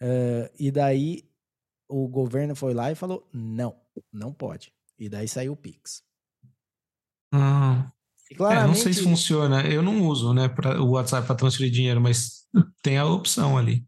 Uh, 0.00 0.48
e 0.56 0.70
daí 0.70 1.28
o 1.88 2.06
governo 2.06 2.54
foi 2.54 2.72
lá 2.72 2.92
e 2.92 2.94
falou: 2.94 3.28
não, 3.32 3.74
não 4.12 4.32
pode. 4.32 4.72
E 4.98 5.08
daí 5.08 5.28
saiu 5.28 5.52
o 5.52 5.56
Pix. 5.56 6.02
Ah. 7.32 7.90
Claramente... 8.36 8.64
É, 8.64 8.66
não 8.66 8.74
sei 8.74 8.92
se 8.92 9.02
funciona. 9.02 9.62
Eu 9.62 9.82
não 9.82 10.02
uso 10.02 10.34
né, 10.34 10.48
pra, 10.48 10.80
o 10.82 10.90
WhatsApp 10.90 11.26
para 11.26 11.36
transferir 11.36 11.72
dinheiro, 11.72 12.00
mas 12.00 12.46
tem 12.82 12.98
a 12.98 13.06
opção 13.06 13.56
ali. 13.56 13.86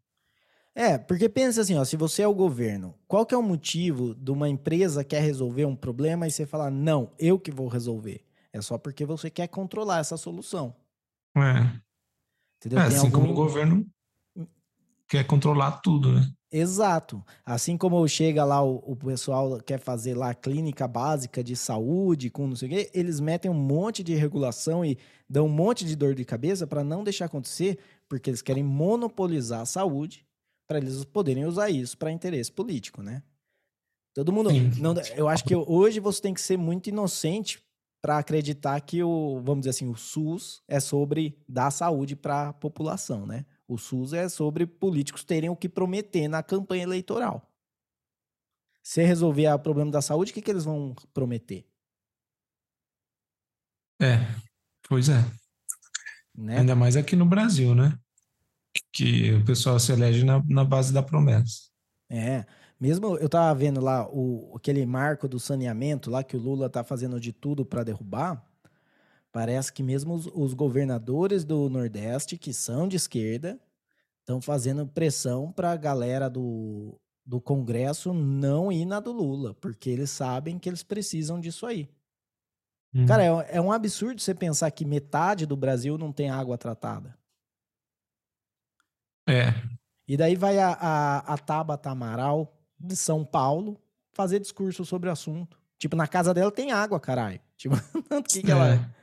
É, 0.75 0.97
porque 0.97 1.29
pensa 1.29 1.61
assim, 1.61 1.77
ó, 1.77 1.85
se 1.85 1.97
você 1.97 2.23
é 2.23 2.29
o 2.29 2.35
governo, 2.35 2.95
qual 3.07 3.27
que 3.27 3.35
é 3.35 3.39
o 3.39 3.43
motivo 3.43 4.15
de 4.15 4.31
uma 4.31 4.49
empresa 4.49 5.05
quer 5.05 5.21
resolver 5.21 5.67
um 5.67 5.77
problema 5.77 6.27
e 6.27 6.31
você 6.31 6.47
falar, 6.47 6.71
não, 6.71 7.13
eu 7.19 7.39
que 7.39 7.51
vou 7.51 7.69
resolver? 7.69 8.25
É 8.53 8.63
só 8.63 8.79
porque 8.79 9.05
você 9.05 9.29
quer 9.29 9.49
controlar 9.49 9.99
essa 9.99 10.17
solução. 10.17 10.75
É. 11.37 11.81
Entendeu? 12.57 12.79
É, 12.79 12.87
assim 12.87 13.07
algum... 13.07 13.11
como 13.11 13.33
o 13.33 13.35
governo 13.35 13.87
quer 15.09 15.25
controlar 15.25 15.81
tudo, 15.81 16.13
né? 16.13 16.27
Exato. 16.53 17.25
Assim 17.45 17.77
como 17.77 18.07
chega 18.09 18.45
lá 18.45 18.63
o, 18.63 18.77
o 18.85 18.97
pessoal 18.97 19.61
quer 19.61 19.79
fazer 19.79 20.15
lá 20.15 20.35
clínica 20.35 20.89
básica 20.89 21.45
de 21.45 21.55
saúde, 21.55 22.29
com 22.29 22.47
não 22.47 22.57
sei 22.57 22.69
o 22.69 22.71
quê, 22.73 22.91
eles 22.93 23.21
metem 23.21 23.51
um 23.51 23.55
monte 23.55 24.03
de 24.03 24.15
regulação 24.15 24.85
e 24.85 24.99
dão 25.29 25.47
um 25.47 25.51
monte 25.51 25.85
de 25.85 25.95
dor 25.95 26.15
de 26.15 26.25
cabeça 26.25 26.67
para 26.67 26.83
não 26.83 27.05
deixar 27.05 27.27
acontecer, 27.27 27.79
porque 28.09 28.31
eles 28.31 28.43
querem 28.43 28.65
monopolizar 28.65 29.61
a 29.61 29.67
saúde 29.67 30.27
para 30.69 30.79
eles 30.79 31.05
poderem 31.05 31.45
usar 31.45 31.71
isso 31.71 31.97
para 31.97 32.11
interesse 32.11 32.51
político, 32.51 33.03
né? 33.03 33.23
Todo 34.15 34.33
mundo. 34.33 34.51
Não, 34.81 34.95
eu 35.17 35.29
acho 35.29 35.45
que 35.45 35.55
hoje 35.55 36.01
você 36.01 36.21
tem 36.21 36.35
que 36.35 36.41
ser 36.41 36.57
muito 36.57 36.89
inocente 36.89 37.63
para 38.03 38.19
acreditar 38.19 38.81
que 38.81 39.03
o, 39.03 39.41
vamos 39.45 39.61
dizer 39.61 39.71
assim, 39.71 39.89
o 39.89 39.95
SUS 39.95 40.63
é 40.67 40.81
sobre 40.81 41.39
dar 41.49 41.71
saúde 41.71 42.17
para 42.17 42.49
a 42.49 42.53
população, 42.53 43.27
né? 43.27 43.45
O 43.71 43.79
SUS 43.79 44.13
é 44.13 44.29
sobre 44.29 44.67
políticos 44.67 45.23
terem 45.23 45.49
o 45.49 45.55
que 45.55 45.69
prometer 45.69 46.27
na 46.27 46.43
campanha 46.43 46.83
eleitoral. 46.83 47.49
Se 48.83 49.05
resolver 49.05 49.47
o 49.47 49.59
problema 49.61 49.93
da 49.93 50.03
saúde, 50.03 50.33
o 50.33 50.35
que, 50.35 50.43
que 50.43 50.51
eles 50.51 50.65
vão 50.65 50.93
prometer? 51.15 51.65
É, 54.03 54.17
pois 54.89 55.09
é. 55.09 55.25
Né? 56.37 56.59
Ainda 56.59 56.75
mais 56.75 56.97
aqui 56.97 57.15
no 57.15 57.25
Brasil, 57.25 57.73
né? 57.73 57.97
Que 58.93 59.35
o 59.35 59.45
pessoal 59.45 59.79
se 59.79 59.93
elege 59.93 60.25
na, 60.25 60.43
na 60.49 60.65
base 60.65 60.93
da 60.93 61.01
promessa. 61.03 61.71
É. 62.11 62.45
Mesmo 62.81 63.19
eu 63.19 63.29
tava 63.29 63.57
vendo 63.57 63.81
lá 63.81 64.09
o, 64.11 64.53
aquele 64.57 64.85
marco 64.85 65.29
do 65.29 65.39
saneamento 65.39 66.11
lá 66.11 66.25
que 66.25 66.37
o 66.37 66.41
Lula 66.41 66.69
tá 66.69 66.83
fazendo 66.83 67.21
de 67.21 67.33
tudo 67.33 67.65
para 67.65 67.85
derrubar. 67.85 68.45
Parece 69.33 69.73
que 69.73 69.83
mesmo 69.83 70.15
os, 70.15 70.27
os 70.27 70.55
governadores 70.55 71.45
do 71.45 71.69
Nordeste, 71.69 72.37
que 72.37 72.53
são 72.53 72.89
de 72.89 72.97
esquerda, 72.97 73.61
estão 74.21 74.41
fazendo 74.41 74.87
pressão 74.87 75.53
para 75.53 75.73
a 75.73 75.77
galera 75.77 76.29
do, 76.29 77.01
do 77.25 77.41
Congresso 77.41 78.13
não 78.13 78.73
ir 78.73 78.85
na 78.85 79.01
do 79.01 79.13
Lula, 79.13 79.55
porque 79.55 79.91
eles 79.91 80.11
sabem 80.11 80.59
que 80.59 80.69
eles 80.69 80.83
precisam 80.83 81.41
disso 81.41 81.67
aí. 81.67 81.89
Hum. 82.95 83.07
Cara, 83.07 83.23
é, 83.23 83.57
é, 83.57 83.61
um 83.61 83.71
absurdo 83.71 84.21
você 84.21 84.35
pensar 84.35 84.71
que 84.71 84.85
metade 84.85 85.47
do 85.47 85.57
Brasil 85.57 85.97
não 85.97 86.13
tem 86.13 86.29
água 86.29 86.59
tratada. 86.59 87.17
É. 89.29 89.55
E 90.09 90.17
daí 90.17 90.35
vai 90.35 90.59
a, 90.59 90.73
a, 90.73 91.35
a 91.35 91.39
Tabata 91.39 91.91
Amaral 91.91 92.53
de 92.79 92.97
São 92.97 93.25
Paulo 93.25 93.81
fazer 94.13 94.41
discurso 94.41 94.85
sobre 94.85 95.09
o 95.09 95.13
assunto. 95.13 95.57
Tipo, 95.79 95.95
na 95.95 96.09
casa 96.09 96.35
dela 96.35 96.51
tem 96.51 96.73
água, 96.73 96.99
caralho. 96.99 97.41
Tipo, 97.57 97.77
que, 98.27 98.43
que 98.43 98.51
é. 98.51 98.55
ela. 98.55 98.95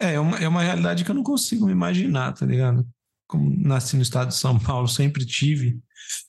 É, 0.00 0.14
é 0.14 0.20
uma, 0.20 0.38
é 0.38 0.48
uma 0.48 0.62
realidade 0.62 1.04
que 1.04 1.10
eu 1.10 1.14
não 1.14 1.22
consigo 1.22 1.66
me 1.66 1.72
imaginar, 1.72 2.32
tá 2.32 2.46
ligado? 2.46 2.86
Como 3.26 3.50
nasci 3.56 3.96
no 3.96 4.02
estado 4.02 4.28
de 4.28 4.36
São 4.36 4.58
Paulo, 4.58 4.88
sempre 4.88 5.26
tive. 5.26 5.80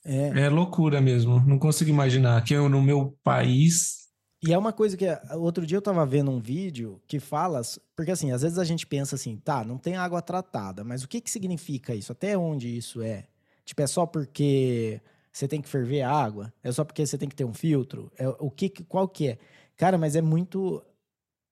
É, 0.03 0.41
é 0.41 0.49
loucura 0.49 0.99
mesmo. 0.99 1.39
Não 1.45 1.57
consigo 1.57 1.89
imaginar 1.89 2.43
que 2.43 2.53
eu, 2.53 2.67
no 2.67 2.82
meu 2.82 3.17
país. 3.24 3.99
E 4.41 4.53
é 4.53 4.57
uma 4.57 4.74
coisa 4.74 4.97
que. 4.97 5.05
Outro 5.36 5.65
dia 5.65 5.78
eu 5.78 5.82
tava 5.82 6.05
vendo 6.05 6.32
um 6.32 6.39
vídeo 6.39 7.01
que 7.07 7.20
fala. 7.20 7.61
Porque 7.95 8.11
assim, 8.11 8.32
às 8.32 8.41
vezes 8.41 8.57
a 8.57 8.63
gente 8.63 8.86
pensa 8.88 9.15
assim, 9.15 9.38
tá, 9.38 9.63
não 9.63 9.78
tem 9.78 9.95
água 9.95 10.22
tratada, 10.22 10.84
mas 10.84 11.03
o 11.03 11.07
que 11.07 11.22
que 11.22 11.30
significa 11.30 11.93
isso? 11.93 12.11
Até 12.11 12.38
onde 12.38 12.76
isso 12.76 13.01
é? 13.01 13.28
Tipo, 13.65 13.82
é 13.82 13.88
só 13.88 14.05
porque 14.05 15.01
você 15.32 15.47
tem 15.47 15.61
que 15.61 15.70
ferver 15.70 16.01
a 16.01 16.11
água? 16.11 16.51
É 16.63 16.72
só 16.72 16.84
porque 16.84 17.05
você 17.05 17.17
tem 17.17 17.30
que 17.30 17.36
ter 17.36 17.45
um 17.45 17.53
filtro? 17.53 18.11
É, 18.17 18.28
o 18.28 18.49
que, 18.49 18.70
qual 18.70 19.07
que 19.07 19.30
é? 19.30 19.38
Cara, 19.78 19.97
mas 19.97 20.15
é 20.15 20.22
muito. 20.22 20.84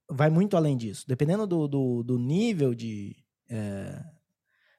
Vai 0.10 0.30
muito 0.30 0.56
além 0.56 0.78
disso. 0.78 1.06
Dependendo 1.08 1.46
do, 1.46 1.68
do, 1.68 2.04
do 2.04 2.18
nível 2.18 2.74
de, 2.74 3.16
é, 3.50 4.04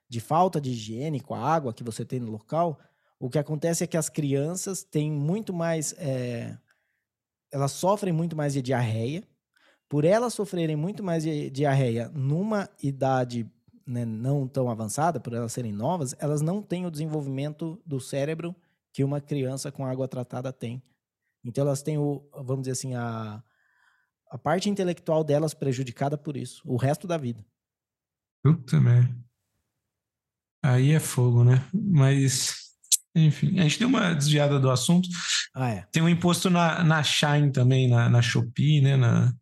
de 0.08 0.20
falta 0.20 0.60
de 0.60 0.70
higiene 0.70 1.20
com 1.20 1.34
a 1.34 1.40
água 1.40 1.74
que 1.74 1.84
você 1.84 2.04
tem 2.04 2.20
no 2.20 2.30
local, 2.30 2.78
o 3.18 3.28
que 3.28 3.38
acontece 3.38 3.84
é 3.84 3.86
que 3.86 3.96
as 3.96 4.08
crianças 4.08 4.82
têm 4.82 5.10
muito 5.10 5.52
mais. 5.52 5.92
É, 5.98 6.56
elas 7.50 7.72
sofrem 7.72 8.12
muito 8.12 8.36
mais 8.36 8.52
de 8.52 8.62
diarreia. 8.62 9.26
Por 9.88 10.04
elas 10.04 10.34
sofrerem 10.34 10.76
muito 10.76 11.02
mais 11.02 11.22
de 11.22 11.48
diarreia 11.48 12.10
numa 12.10 12.68
idade 12.82 13.50
né, 13.88 14.04
não 14.04 14.46
tão 14.46 14.70
avançada, 14.70 15.18
por 15.18 15.32
elas 15.32 15.52
serem 15.52 15.72
novas, 15.72 16.14
elas 16.18 16.42
não 16.42 16.60
têm 16.60 16.84
o 16.84 16.90
desenvolvimento 16.90 17.80
do 17.86 17.98
cérebro 17.98 18.54
que 18.92 19.02
uma 19.02 19.18
criança 19.20 19.72
com 19.72 19.86
água 19.86 20.06
tratada 20.06 20.52
tem. 20.52 20.82
Então 21.42 21.64
elas 21.64 21.82
têm 21.82 21.96
o, 21.96 22.28
vamos 22.34 22.62
dizer 22.62 22.72
assim, 22.72 22.94
a, 22.94 23.42
a 24.30 24.38
parte 24.38 24.68
intelectual 24.68 25.24
delas 25.24 25.54
prejudicada 25.54 26.16
por 26.16 26.36
isso, 26.36 26.62
o 26.64 26.76
resto 26.76 27.06
da 27.06 27.16
vida. 27.16 27.44
Puta 28.42 28.80
merda. 28.80 29.14
Aí 30.62 30.92
é 30.92 31.00
fogo, 31.00 31.44
né? 31.44 31.64
Mas, 31.72 32.54
enfim, 33.14 33.58
a 33.58 33.62
gente 33.62 33.78
deu 33.78 33.88
uma 33.88 34.14
desviada 34.14 34.58
do 34.58 34.70
assunto. 34.70 35.08
Ah, 35.54 35.70
é. 35.70 35.86
Tem 35.92 36.02
um 36.02 36.08
imposto 36.08 36.50
na, 36.50 36.82
na 36.82 37.02
Shine 37.02 37.52
também, 37.52 37.88
na, 37.88 38.08
na 38.08 38.20
Shopee, 38.20 38.80
né? 38.80 38.96
Na, 38.96 39.32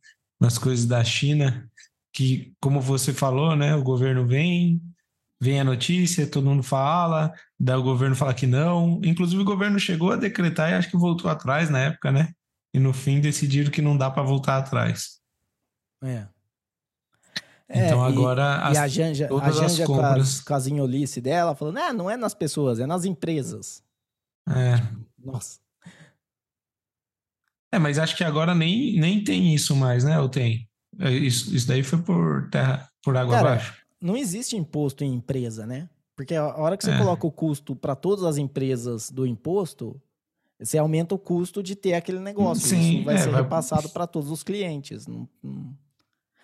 nas 0.40 0.58
coisas 0.58 0.84
da 0.86 1.02
China, 1.02 1.68
que, 2.12 2.54
como 2.60 2.80
você 2.80 3.12
falou, 3.12 3.56
né? 3.56 3.74
O 3.74 3.82
governo 3.82 4.26
vem, 4.26 4.80
vem 5.40 5.60
a 5.60 5.64
notícia, 5.64 6.26
todo 6.26 6.48
mundo 6.48 6.62
fala, 6.62 7.32
daí 7.58 7.76
o 7.76 7.82
governo 7.82 8.14
fala 8.14 8.34
que 8.34 8.46
não. 8.46 9.00
Inclusive, 9.02 9.40
o 9.40 9.46
governo 9.46 9.78
chegou 9.78 10.12
a 10.12 10.16
decretar 10.16 10.70
e 10.70 10.74
acho 10.74 10.90
que 10.90 10.96
voltou 10.96 11.30
atrás 11.30 11.70
na 11.70 11.80
época, 11.80 12.12
né? 12.12 12.32
E 12.76 12.78
no 12.78 12.92
fim 12.92 13.20
decidiram 13.20 13.70
que 13.70 13.80
não 13.80 13.96
dá 13.96 14.10
para 14.10 14.22
voltar 14.22 14.58
atrás. 14.58 15.18
É. 16.04 16.26
Então 17.68 18.04
é, 18.04 18.08
agora. 18.08 18.42
E, 18.42 18.68
as, 18.68 18.76
e 18.76 18.78
a 18.78 18.88
Janja, 18.88 19.28
a 19.42 19.50
Janja 19.50 19.86
compras... 19.86 20.12
com, 20.14 20.20
as, 20.20 20.40
com 20.42 20.54
as 20.54 20.66
inholice 20.66 21.20
dela, 21.20 21.56
falando: 21.56 21.78
ah, 21.78 21.92
não 21.92 22.10
é 22.10 22.16
nas 22.16 22.34
pessoas, 22.34 22.78
é 22.78 22.86
nas 22.86 23.04
empresas. 23.04 23.82
É. 24.48 24.80
Nossa. 25.18 25.58
É, 27.72 27.78
mas 27.78 27.98
acho 27.98 28.16
que 28.16 28.22
agora 28.22 28.54
nem, 28.54 29.00
nem 29.00 29.24
tem 29.24 29.54
isso 29.54 29.74
mais, 29.74 30.04
né? 30.04 30.20
Ou 30.20 30.28
tem? 30.28 30.68
É, 31.00 31.10
isso, 31.10 31.54
isso 31.54 31.66
daí 31.66 31.82
foi 31.82 32.00
por 32.00 32.48
terra, 32.50 32.88
por 33.02 33.16
água 33.16 33.34
Cara, 33.34 33.48
abaixo 33.48 33.86
não 34.00 34.16
existe 34.16 34.56
imposto 34.56 35.04
em 35.04 35.14
empresa, 35.14 35.66
né? 35.66 35.88
Porque 36.14 36.34
a 36.34 36.56
hora 36.56 36.76
que 36.76 36.84
você 36.84 36.92
é. 36.92 36.98
coloca 36.98 37.26
o 37.26 37.32
custo 37.32 37.76
para 37.76 37.94
todas 37.94 38.24
as 38.24 38.38
empresas 38.38 39.10
do 39.10 39.26
imposto, 39.26 40.00
você 40.58 40.78
aumenta 40.78 41.14
o 41.14 41.18
custo 41.18 41.62
de 41.62 41.76
ter 41.76 41.94
aquele 41.94 42.20
negócio. 42.20 42.68
Sim, 42.68 42.96
isso 42.96 43.04
vai 43.04 43.14
é, 43.16 43.18
ser 43.18 43.30
vai... 43.30 43.42
repassado 43.42 43.88
para 43.90 44.06
todos 44.06 44.30
os 44.30 44.42
clientes. 44.42 45.06
Não, 45.06 45.28
não... 45.42 45.76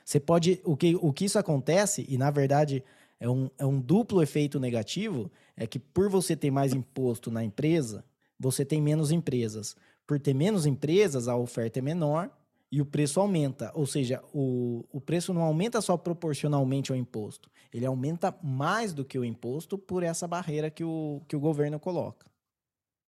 Você 0.05 0.21
pode. 0.21 0.61
O 0.65 0.77
que, 0.77 0.97
o 1.01 1.13
que 1.13 1.25
isso 1.25 1.39
acontece, 1.39 2.05
e 2.09 2.19
na 2.19 2.31
verdade 2.31 2.85
é 3.19 3.29
um, 3.29 3.49
é 3.59 3.65
um 3.65 3.81
duplo 3.81 4.23
efeito 4.23 4.61
negativo, 4.61 5.31
é 5.57 5.67
que 5.67 5.79
por 5.79 6.11
você 6.11 6.37
ter 6.37 6.51
mais 6.51 6.75
imposto 6.75 7.31
na 7.31 7.43
empresa, 7.43 8.05
você 8.39 8.65
tem 8.65 8.83
menos 8.83 9.11
empresas. 9.11 9.77
Por 10.07 10.19
ter 10.19 10.35
menos 10.35 10.67
empresas, 10.67 11.29
a 11.29 11.37
oferta 11.37 11.79
é 11.79 11.83
menor 11.83 12.29
e 12.71 12.81
o 12.81 12.87
preço 12.87 13.21
aumenta. 13.21 13.71
Ou 13.75 13.87
seja, 13.87 14.23
o, 14.35 14.85
o 14.91 15.01
preço 15.01 15.33
não 15.33 15.43
aumenta 15.43 15.81
só 15.81 15.97
proporcionalmente 15.97 16.91
ao 16.91 16.99
imposto, 16.99 17.49
ele 17.73 17.87
aumenta 17.87 18.37
mais 18.43 18.93
do 18.93 19.05
que 19.05 19.19
o 19.19 19.25
imposto 19.25 19.79
por 19.79 20.03
essa 20.03 20.27
barreira 20.27 20.69
que 20.71 20.83
o, 20.83 21.23
que 21.29 21.37
o 21.37 21.41
governo 21.41 21.79
coloca. 21.79 22.32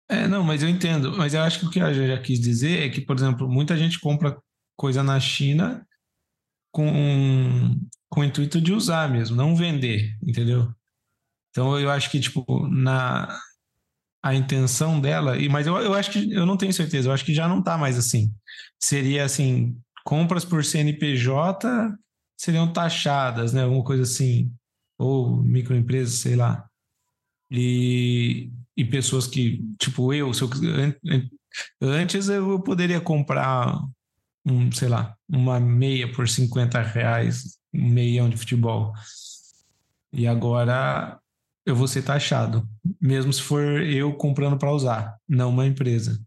É, 0.08 0.28
não, 0.28 0.42
mas 0.44 0.62
eu 0.62 0.68
entendo. 0.68 1.16
Mas 1.16 1.34
eu 1.34 1.42
acho 1.42 1.60
que 1.60 1.66
o 1.66 1.70
que 1.70 1.80
a 1.80 1.92
já 1.92 2.20
quis 2.20 2.40
dizer 2.40 2.82
é 2.82 2.90
que, 2.90 3.00
por 3.00 3.16
exemplo, 3.16 3.48
muita 3.48 3.76
gente 3.76 3.98
compra 4.00 4.36
coisa 4.76 5.02
na 5.02 5.18
China 5.18 5.86
com, 6.72 7.76
com 8.10 8.20
o 8.20 8.24
intuito 8.24 8.60
de 8.60 8.72
usar 8.72 9.10
mesmo, 9.10 9.36
não 9.36 9.56
vender, 9.56 10.16
entendeu? 10.22 10.72
Então 11.50 11.78
eu 11.78 11.90
acho 11.90 12.10
que, 12.10 12.20
tipo, 12.20 12.66
na, 12.68 13.28
a 14.22 14.34
intenção 14.34 15.00
dela, 15.00 15.38
e 15.38 15.48
mas 15.48 15.66
eu, 15.66 15.76
eu 15.78 15.94
acho 15.94 16.10
que 16.10 16.32
eu 16.32 16.46
não 16.46 16.56
tenho 16.56 16.72
certeza, 16.72 17.08
eu 17.08 17.12
acho 17.12 17.24
que 17.24 17.34
já 17.34 17.48
não 17.48 17.60
está 17.60 17.78
mais 17.78 17.98
assim. 17.98 18.32
Seria 18.80 19.24
assim, 19.24 19.78
compras 20.04 20.44
por 20.44 20.64
CNPJ 20.64 21.94
seriam 22.36 22.72
taxadas, 22.72 23.52
né? 23.52 23.62
Alguma 23.62 23.84
coisa 23.84 24.02
assim, 24.02 24.52
ou 24.98 25.36
microempresas, 25.42 26.14
sei 26.20 26.36
lá. 26.36 26.68
E, 27.50 28.50
e 28.76 28.84
pessoas 28.84 29.26
que, 29.26 29.62
tipo 29.78 30.12
eu, 30.12 30.32
se 30.32 30.42
eu 30.42 30.50
antes 31.80 32.28
eu 32.28 32.60
poderia 32.60 33.00
comprar 33.00 33.80
um, 34.44 34.70
sei 34.72 34.88
lá, 34.88 35.16
uma 35.28 35.58
meia 35.58 36.10
por 36.12 36.28
50 36.28 36.80
reais, 36.82 37.58
um 37.72 37.88
meião 37.88 38.28
de 38.28 38.36
futebol. 38.36 38.92
E 40.12 40.26
agora 40.26 41.18
eu 41.66 41.74
vou 41.74 41.88
ser 41.88 42.02
taxado, 42.02 42.68
mesmo 43.00 43.32
se 43.32 43.40
for 43.40 43.82
eu 43.82 44.14
comprando 44.14 44.58
para 44.58 44.72
usar, 44.72 45.16
não 45.28 45.50
uma 45.50 45.66
empresa. 45.66 46.20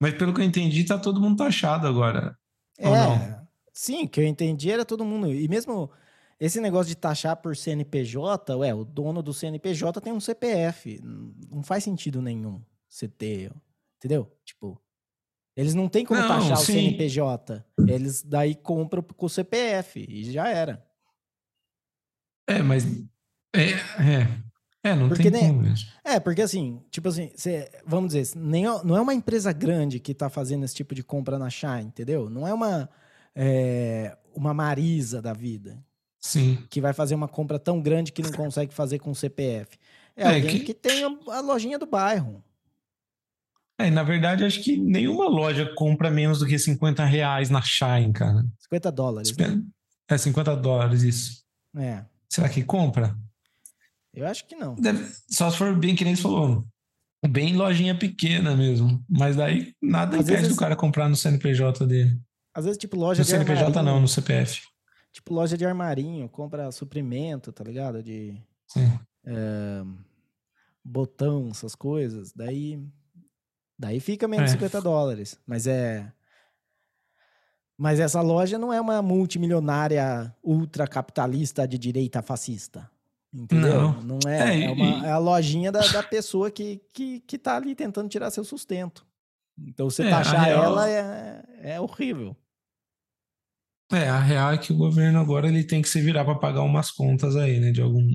Mas 0.00 0.14
pelo 0.14 0.32
que 0.32 0.40
eu 0.40 0.44
entendi, 0.44 0.84
tá 0.84 0.96
todo 0.96 1.20
mundo 1.20 1.38
taxado 1.38 1.86
agora. 1.86 2.38
É, 2.78 3.40
sim, 3.72 4.06
que 4.06 4.20
eu 4.20 4.24
entendi 4.24 4.70
era 4.70 4.84
todo 4.84 5.04
mundo. 5.04 5.32
E 5.32 5.48
mesmo 5.48 5.90
esse 6.40 6.60
negócio 6.60 6.88
de 6.88 6.96
taxar 6.96 7.36
por 7.36 7.56
CNPJ, 7.56 8.56
ué, 8.56 8.72
o 8.74 8.84
dono 8.84 9.22
do 9.22 9.32
CNPJ 9.34 10.00
tem 10.00 10.12
um 10.12 10.20
CPF. 10.20 11.00
Não 11.02 11.62
faz 11.62 11.84
sentido 11.84 12.22
nenhum 12.22 12.62
você 12.88 13.08
ter, 13.08 13.52
entendeu? 13.96 14.30
Tipo, 14.44 14.80
eles 15.56 15.74
não 15.74 15.88
têm 15.88 16.04
como 16.06 16.20
não, 16.20 16.28
taxar 16.28 16.56
sim. 16.58 16.62
o 16.62 16.66
CNPJ. 16.76 17.64
Eles 17.88 18.22
daí 18.22 18.54
compram 18.54 19.02
com 19.02 19.26
o 19.26 19.28
CPF 19.30 20.06
e 20.08 20.30
já 20.32 20.48
era. 20.48 20.86
É, 22.48 22.62
mas 22.62 22.84
é, 23.54 23.70
é. 23.72 24.48
É, 24.84 24.94
não 24.94 25.08
Porque 25.08 25.24
tem 25.30 25.32
nem- 25.42 25.48
como 25.50 25.62
mesmo. 25.62 25.88
É, 26.04 26.20
porque 26.20 26.40
assim, 26.40 26.80
tipo 26.90 27.08
assim, 27.08 27.32
cê- 27.34 27.68
vamos 27.84 28.14
dizer, 28.14 28.38
nem, 28.38 28.64
é- 28.64 28.84
não 28.84 28.96
é 28.96 29.00
uma 29.00 29.12
empresa 29.12 29.52
grande 29.52 29.98
que 29.98 30.14
tá 30.14 30.30
fazendo 30.30 30.64
esse 30.64 30.74
tipo 30.74 30.94
de 30.94 31.02
compra 31.02 31.36
na 31.38 31.50
Shine, 31.50 31.82
entendeu? 31.86 32.30
Não 32.30 32.46
é 32.46 32.54
uma, 32.54 32.88
é, 33.34 34.16
uma 34.34 34.54
Marisa 34.54 35.20
da 35.20 35.32
vida, 35.32 35.84
Sim. 36.20 36.58
que 36.68 36.80
vai 36.80 36.92
fazer 36.92 37.14
uma 37.14 37.28
compra 37.28 37.58
tão 37.58 37.80
grande 37.80 38.10
que 38.12 38.22
não 38.22 38.32
consegue 38.32 38.74
fazer 38.74 38.98
com 38.98 39.14
CPF. 39.14 39.78
É, 40.16 40.22
É, 40.22 40.26
alguém 40.34 40.58
que- 40.58 40.64
que... 40.66 40.74
tem 40.74 41.04
a, 41.04 41.40
lojinha 41.40 41.78
do 41.78 41.86
bairro. 41.86 42.42
É, 43.80 43.86
e 43.86 43.90
na 43.90 44.02
verdade, 44.02 44.44
acho 44.44 44.60
que 44.62 44.76
nenhuma 44.76 45.28
loja 45.28 45.72
compra 45.76 46.10
menos 46.10 46.40
do 46.40 46.46
que 46.46 46.58
50 46.58 47.04
reais 47.04 47.48
na 47.50 47.62
Shine, 47.62 48.12
cara. 48.12 48.44
50 48.58 48.90
dólares. 48.90 49.36
né? 49.36 49.62
É 50.08 50.18
50 50.18 50.56
dólares 50.56 51.02
isso. 51.02 51.44
É, 51.76 52.04
Será 52.28 52.48
que 52.48 52.64
compra? 52.64 53.16
eu 54.12 54.26
acho 54.26 54.44
que 54.46 54.56
não. 54.56 54.74
Deve- 54.74 55.08
só 55.30 55.48
se 55.50 55.56
for 55.56 55.76
bem 55.76 55.94
que 55.94 56.04
nem 56.04 56.16
você 56.16 56.22
falou. 56.22 56.66
Bem 57.28 57.54
lojinha 57.56 57.96
pequena 57.96 58.56
mesmo. 58.56 59.04
Mas 59.08 59.36
daí 59.36 59.72
nada 59.80 60.16
Às 60.16 60.22
impede 60.24 60.42
vezes- 60.42 60.54
do 60.56 60.58
cara 60.58 60.74
comprar 60.74 61.08
no 61.08 61.14
CNPJ 61.16 61.86
dele. 61.86 62.18
Às 62.54 62.64
vezes, 62.64 62.78
tipo, 62.78 62.96
loja 62.96 63.20
No 63.20 63.24
de 63.24 63.30
CNPJ 63.30 63.64
armarinho, 63.66 63.84
não, 63.84 64.00
no 64.00 64.08
CPF. 64.08 64.62
Tipo, 65.18 65.34
loja 65.34 65.58
de 65.58 65.66
armarinho, 65.66 66.28
compra 66.28 66.70
suprimento, 66.70 67.52
tá 67.52 67.64
ligado? 67.64 68.00
De 68.04 68.40
Sim. 68.68 68.86
botão, 70.84 71.48
essas 71.50 71.74
coisas. 71.74 72.32
Daí, 72.32 72.80
daí 73.76 73.98
fica 73.98 74.28
menos 74.28 74.50
É. 74.50 74.54
50 74.54 74.80
dólares. 74.80 75.36
Mas 75.44 75.66
é. 75.66 76.12
Mas 77.76 77.98
essa 78.00 78.20
loja 78.20 78.58
não 78.58 78.72
é 78.72 78.80
uma 78.80 79.00
multimilionária 79.02 80.34
ultracapitalista 80.42 81.66
de 81.66 81.78
direita 81.78 82.22
fascista. 82.22 82.88
Entendeu? 83.32 83.92
Não. 84.02 84.18
é. 84.26 84.38
É, 84.38 84.64
É, 84.64 84.68
e- 84.68 84.72
uma- 84.72 85.06
é 85.06 85.10
a 85.10 85.18
lojinha 85.18 85.70
da, 85.70 85.80
da 85.80 86.02
pessoa 86.02 86.50
que, 86.50 86.80
que, 86.94 87.20
que 87.20 87.38
tá 87.38 87.56
ali 87.56 87.74
tentando 87.74 88.08
tirar 88.08 88.30
seu 88.30 88.44
sustento. 88.44 89.06
Então, 89.58 89.90
você 89.90 90.04
É, 90.04 90.10
taxar 90.10 90.44
real- 90.44 90.64
ela 90.64 90.88
é, 90.88 91.44
é 91.74 91.80
horrível. 91.80 92.36
É, 93.90 94.08
a 94.08 94.18
real 94.18 94.52
é 94.52 94.58
que 94.58 94.72
o 94.72 94.76
governo 94.76 95.18
agora 95.18 95.48
ele 95.48 95.64
tem 95.64 95.80
que 95.80 95.88
se 95.88 96.00
virar 96.00 96.24
para 96.24 96.34
pagar 96.38 96.62
umas 96.62 96.90
contas 96.90 97.36
aí, 97.36 97.58
né? 97.58 97.72
De 97.72 97.80
algum, 97.80 98.06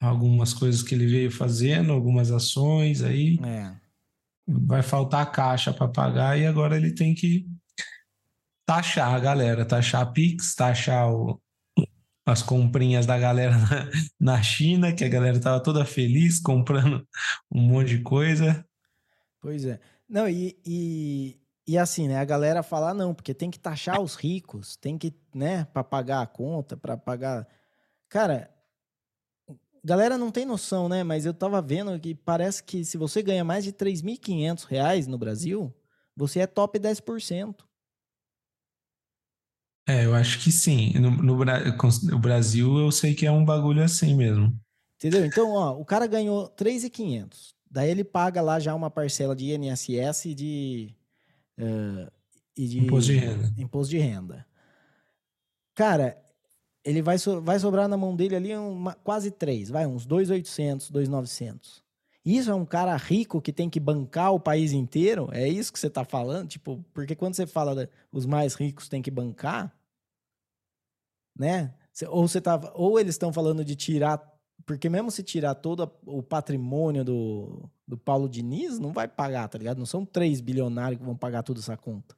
algumas 0.00 0.54
coisas 0.54 0.82
que 0.82 0.94
ele 0.94 1.06
veio 1.06 1.30
fazendo, 1.30 1.92
algumas 1.92 2.30
ações 2.30 3.02
aí. 3.02 3.38
É. 3.44 3.76
Vai 4.46 4.82
faltar 4.82 5.30
caixa 5.30 5.72
para 5.72 5.88
pagar 5.88 6.38
e 6.38 6.46
agora 6.46 6.76
ele 6.76 6.94
tem 6.94 7.14
que 7.14 7.46
taxar 8.66 9.14
a 9.14 9.18
galera, 9.20 9.64
taxar 9.66 10.02
a 10.02 10.06
Pix, 10.06 10.54
taxar 10.54 11.12
o- 11.12 11.40
as 12.26 12.42
comprinhas 12.42 13.06
da 13.06 13.18
galera 13.18 13.56
na, 13.56 13.90
na 14.36 14.42
China, 14.42 14.94
que 14.94 15.04
a 15.04 15.08
galera 15.08 15.40
tava 15.40 15.62
toda 15.62 15.84
feliz 15.84 16.38
comprando 16.40 17.06
um 17.52 17.62
monte 17.62 17.96
de 17.96 18.02
coisa. 18.02 18.64
Pois 19.40 19.64
é. 19.64 19.78
Não, 20.08 20.28
e, 20.28 20.58
e, 20.64 21.37
e 21.68 21.78
assim, 21.78 22.08
né? 22.08 22.18
A 22.18 22.24
galera 22.24 22.62
fala, 22.62 22.90
"Ah, 22.90 22.94
não, 22.94 23.14
porque 23.14 23.34
tem 23.34 23.50
que 23.50 23.58
taxar 23.58 24.00
os 24.00 24.14
ricos, 24.16 24.76
tem 24.76 24.96
que, 24.98 25.14
né, 25.34 25.64
para 25.66 25.84
pagar 25.84 26.22
a 26.22 26.26
conta, 26.26 26.76
para 26.76 26.96
pagar. 26.96 27.46
Cara, 28.08 28.50
galera 29.84 30.16
não 30.18 30.30
tem 30.30 30.44
noção, 30.44 30.88
né? 30.88 31.02
Mas 31.04 31.24
eu 31.26 31.34
tava 31.34 31.60
vendo 31.62 31.98
que 32.00 32.14
parece 32.14 32.62
que 32.62 32.84
se 32.84 32.96
você 32.96 33.22
ganha 33.22 33.44
mais 33.44 33.64
de 33.64 33.72
3.500 33.72 34.64
reais 34.64 35.06
no 35.06 35.18
Brasil, 35.18 35.74
você 36.16 36.40
é 36.40 36.46
top 36.46 36.78
10%. 36.78 37.66
É, 39.86 40.04
eu 40.04 40.14
acho 40.14 40.38
que 40.40 40.52
sim. 40.52 40.92
No, 40.98 41.10
no 41.10 41.36
Bra- 41.36 41.62
o 42.12 42.18
Brasil 42.18 42.78
eu 42.78 42.90
sei 42.92 43.14
que 43.14 43.24
é 43.26 43.30
um 43.32 43.44
bagulho 43.44 43.82
assim 43.82 44.14
mesmo. 44.14 44.52
Entendeu? 44.96 45.24
Então, 45.24 45.52
ó, 45.52 45.78
o 45.78 45.84
cara 45.84 46.06
ganhou 46.06 46.48
3.500. 46.48 47.54
Daí 47.70 47.90
ele 47.90 48.04
paga 48.04 48.40
lá 48.42 48.58
já 48.58 48.74
uma 48.74 48.90
parcela 48.90 49.34
de 49.34 49.46
INSS 49.52 50.34
de. 50.34 50.94
E 52.56 52.66
de 52.68 52.78
Imposto 52.80 53.12
de 53.12 53.18
renda. 53.18 53.52
imposto 53.56 53.90
de 53.90 53.98
renda. 53.98 54.46
Cara, 55.74 56.20
ele 56.84 57.02
vai, 57.02 57.18
so- 57.18 57.40
vai 57.40 57.58
sobrar 57.58 57.88
na 57.88 57.96
mão 57.96 58.14
dele 58.16 58.36
ali 58.36 58.56
uma- 58.56 58.94
quase 58.94 59.30
3, 59.30 59.68
vai, 59.70 59.86
uns 59.86 60.06
2.800, 60.06 60.90
2.900. 60.90 61.82
Isso 62.24 62.50
é 62.50 62.54
um 62.54 62.66
cara 62.66 62.94
rico 62.96 63.40
que 63.40 63.52
tem 63.52 63.70
que 63.70 63.80
bancar 63.80 64.32
o 64.34 64.40
país 64.40 64.72
inteiro? 64.72 65.28
É 65.32 65.48
isso 65.48 65.72
que 65.72 65.78
você 65.78 65.88
tá 65.88 66.04
falando? 66.04 66.48
Tipo, 66.48 66.84
porque 66.92 67.14
quando 67.14 67.34
você 67.34 67.46
fala 67.46 67.74
da- 67.74 67.88
os 68.12 68.26
mais 68.26 68.54
ricos 68.54 68.88
têm 68.88 69.00
que 69.00 69.10
bancar, 69.10 69.74
né? 71.36 71.74
Cê- 71.92 72.06
Ou, 72.06 72.26
você 72.28 72.40
tá, 72.40 72.60
ou 72.74 72.98
eles 72.98 73.14
estão 73.14 73.32
falando 73.32 73.64
de 73.64 73.74
tirar 73.74 74.18
porque 74.66 74.88
mesmo 74.88 75.10
se 75.10 75.22
tirar 75.22 75.54
todo 75.54 75.90
o 76.04 76.22
patrimônio 76.22 77.04
do, 77.04 77.70
do 77.86 77.96
Paulo 77.96 78.28
Diniz, 78.28 78.78
não 78.78 78.92
vai 78.92 79.08
pagar, 79.08 79.48
tá 79.48 79.56
ligado? 79.58 79.78
Não 79.78 79.86
são 79.86 80.04
3 80.04 80.40
bilionários 80.40 80.98
que 80.98 81.04
vão 81.06 81.16
pagar 81.16 81.42
toda 81.42 81.60
essa 81.60 81.76
conta. 81.76 82.16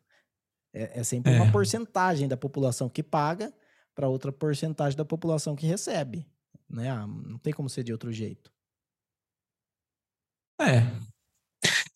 É, 0.72 1.00
é 1.00 1.04
sempre 1.04 1.32
uma 1.34 1.46
É. 1.46 1.50
porcentagem 1.52 2.26
da 2.28 2.36
população 2.36 2.88
que 2.88 3.02
paga 3.02 3.52
para 3.94 4.08
outra 4.08 4.32
porcentagem 4.32 4.96
da 4.96 5.04
população 5.04 5.54
que 5.56 5.66
recebe. 5.66 6.26
Né? 6.68 6.88
Ah, 6.90 7.06
não 7.06 7.38
tem 7.38 7.52
como 7.52 7.68
ser 7.68 7.82
de 7.84 7.92
outro 7.92 8.12
jeito. 8.12 8.52
É. 10.60 10.82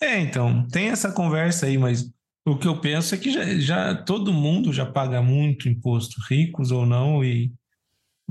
É, 0.00 0.20
então, 0.20 0.66
tem 0.68 0.88
essa 0.88 1.12
conversa 1.12 1.66
aí, 1.66 1.78
mas 1.78 2.10
o 2.46 2.58
que 2.58 2.66
eu 2.68 2.80
penso 2.80 3.14
é 3.14 3.18
que 3.18 3.30
já, 3.30 3.44
já 3.58 3.94
todo 4.04 4.32
mundo 4.32 4.72
já 4.72 4.84
paga 4.84 5.22
muito 5.22 5.68
imposto, 5.68 6.20
ricos 6.28 6.70
ou 6.70 6.84
não, 6.84 7.24
e 7.24 7.52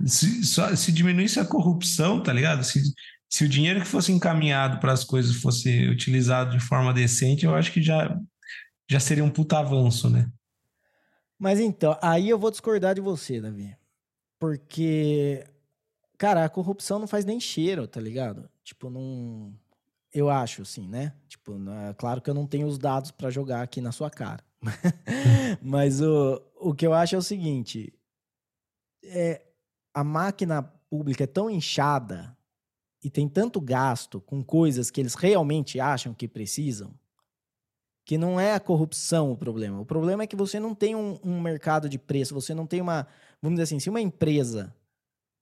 se, 0.06 0.44
só, 0.44 0.76
se 0.76 0.92
diminuísse 0.92 1.40
a 1.40 1.46
corrupção, 1.46 2.22
tá 2.22 2.34
ligado? 2.34 2.64
Se, 2.64 2.82
se 3.30 3.44
o 3.44 3.50
dinheiro 3.50 3.82
que 3.82 3.88
fosse 3.88 4.12
encaminhado 4.12 4.80
para 4.80 4.92
as 4.92 5.04
coisas 5.04 5.36
fosse 5.36 5.88
utilizado 5.88 6.58
de 6.58 6.64
forma 6.64 6.94
decente, 6.94 7.46
eu 7.46 7.56
acho 7.56 7.72
que 7.72 7.82
já, 7.82 8.20
já 8.90 9.00
seria 9.00 9.24
um 9.24 9.30
puta 9.30 9.60
avanço, 9.60 10.10
né? 10.10 10.30
Mas 11.38 11.60
então, 11.60 11.98
aí 12.02 12.30
eu 12.30 12.40
vou 12.40 12.52
discordar 12.52 12.96
de 12.96 13.02
você, 13.02 13.42
Davi. 13.42 13.76
Porque, 14.40 15.46
cara, 16.18 16.46
a 16.46 16.50
corrupção 16.50 17.00
não 17.00 17.08
faz 17.08 17.26
nem 17.26 17.40
cheiro, 17.40 17.88
tá 17.88 18.00
ligado? 18.00 18.50
Tipo, 18.64 18.90
não. 18.90 19.54
Eu 20.14 20.30
acho, 20.30 20.62
assim, 20.62 20.88
né? 20.88 21.14
Tipo, 21.28 21.58
é 21.90 21.94
claro 21.96 22.22
que 22.22 22.30
eu 22.30 22.34
não 22.34 22.46
tenho 22.46 22.68
os 22.68 22.78
dados 22.78 23.10
pra 23.10 23.32
jogar 23.32 23.62
aqui 23.64 23.82
na 23.82 23.92
sua 23.92 24.10
cara. 24.10 24.44
Mas 25.62 26.02
o, 26.02 26.42
o 26.56 26.74
que 26.74 26.86
eu 26.86 26.94
acho 26.94 27.16
é 27.16 27.18
o 27.18 27.22
seguinte: 27.22 27.94
é, 29.04 29.42
a 29.94 30.04
máquina 30.04 30.64
pública 30.90 31.24
é 31.24 31.28
tão 31.28 31.50
inchada 31.50 32.36
e 33.04 33.10
tem 33.10 33.28
tanto 33.28 33.60
gasto 33.60 34.22
com 34.22 34.44
coisas 34.44 34.90
que 34.90 35.02
eles 35.02 35.14
realmente 35.14 35.80
acham 35.80 36.14
que 36.14 36.28
precisam, 36.28 36.94
que 38.06 38.18
não 38.18 38.40
é 38.40 38.54
a 38.54 38.60
corrupção 38.60 39.32
o 39.32 39.38
problema. 39.38 39.80
O 39.80 39.86
problema 39.86 40.24
é 40.24 40.28
que 40.28 40.36
você 40.36 40.60
não 40.60 40.74
tem 40.74 40.96
um, 40.96 41.20
um 41.24 41.42
mercado 41.42 41.90
de 41.90 42.00
preço, 42.00 42.34
você 42.34 42.54
não 42.54 42.66
tem 42.66 42.82
uma. 42.82 43.08
Vamos 43.42 43.58
dizer 43.58 43.64
assim, 43.64 43.80
se 43.80 43.90
uma 43.90 44.02
empresa 44.02 44.74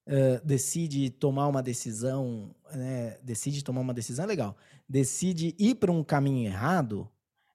eh, 0.08 0.42
decide 0.44 1.10
tomar 1.10 1.48
uma 1.48 1.62
decisão, 1.62 2.54
né, 2.74 3.18
decide 3.24 3.64
tomar 3.64 3.82
uma 3.82 3.94
decisão, 3.94 4.26
é 4.26 4.28
legal, 4.28 4.58
decide 4.90 5.56
ir 5.60 5.76
para 5.76 5.92
um 5.92 6.04
caminho 6.04 6.48
errado, 6.48 7.08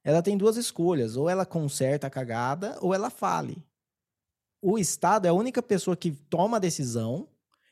ela 0.03 0.21
tem 0.21 0.37
duas 0.37 0.55
escolhas: 0.55 1.17
ou 1.17 1.29
ela 1.29 1.45
conserta 1.45 2.07
a 2.07 2.09
cagada, 2.09 2.77
ou 2.81 2.93
ela 2.93 3.09
fale. 3.09 3.61
O 4.61 4.77
Estado 4.77 5.25
é 5.25 5.29
a 5.29 5.33
única 5.33 5.61
pessoa 5.61 5.95
que 5.95 6.11
toma 6.11 6.57
a 6.57 6.59
decisão, 6.59 7.27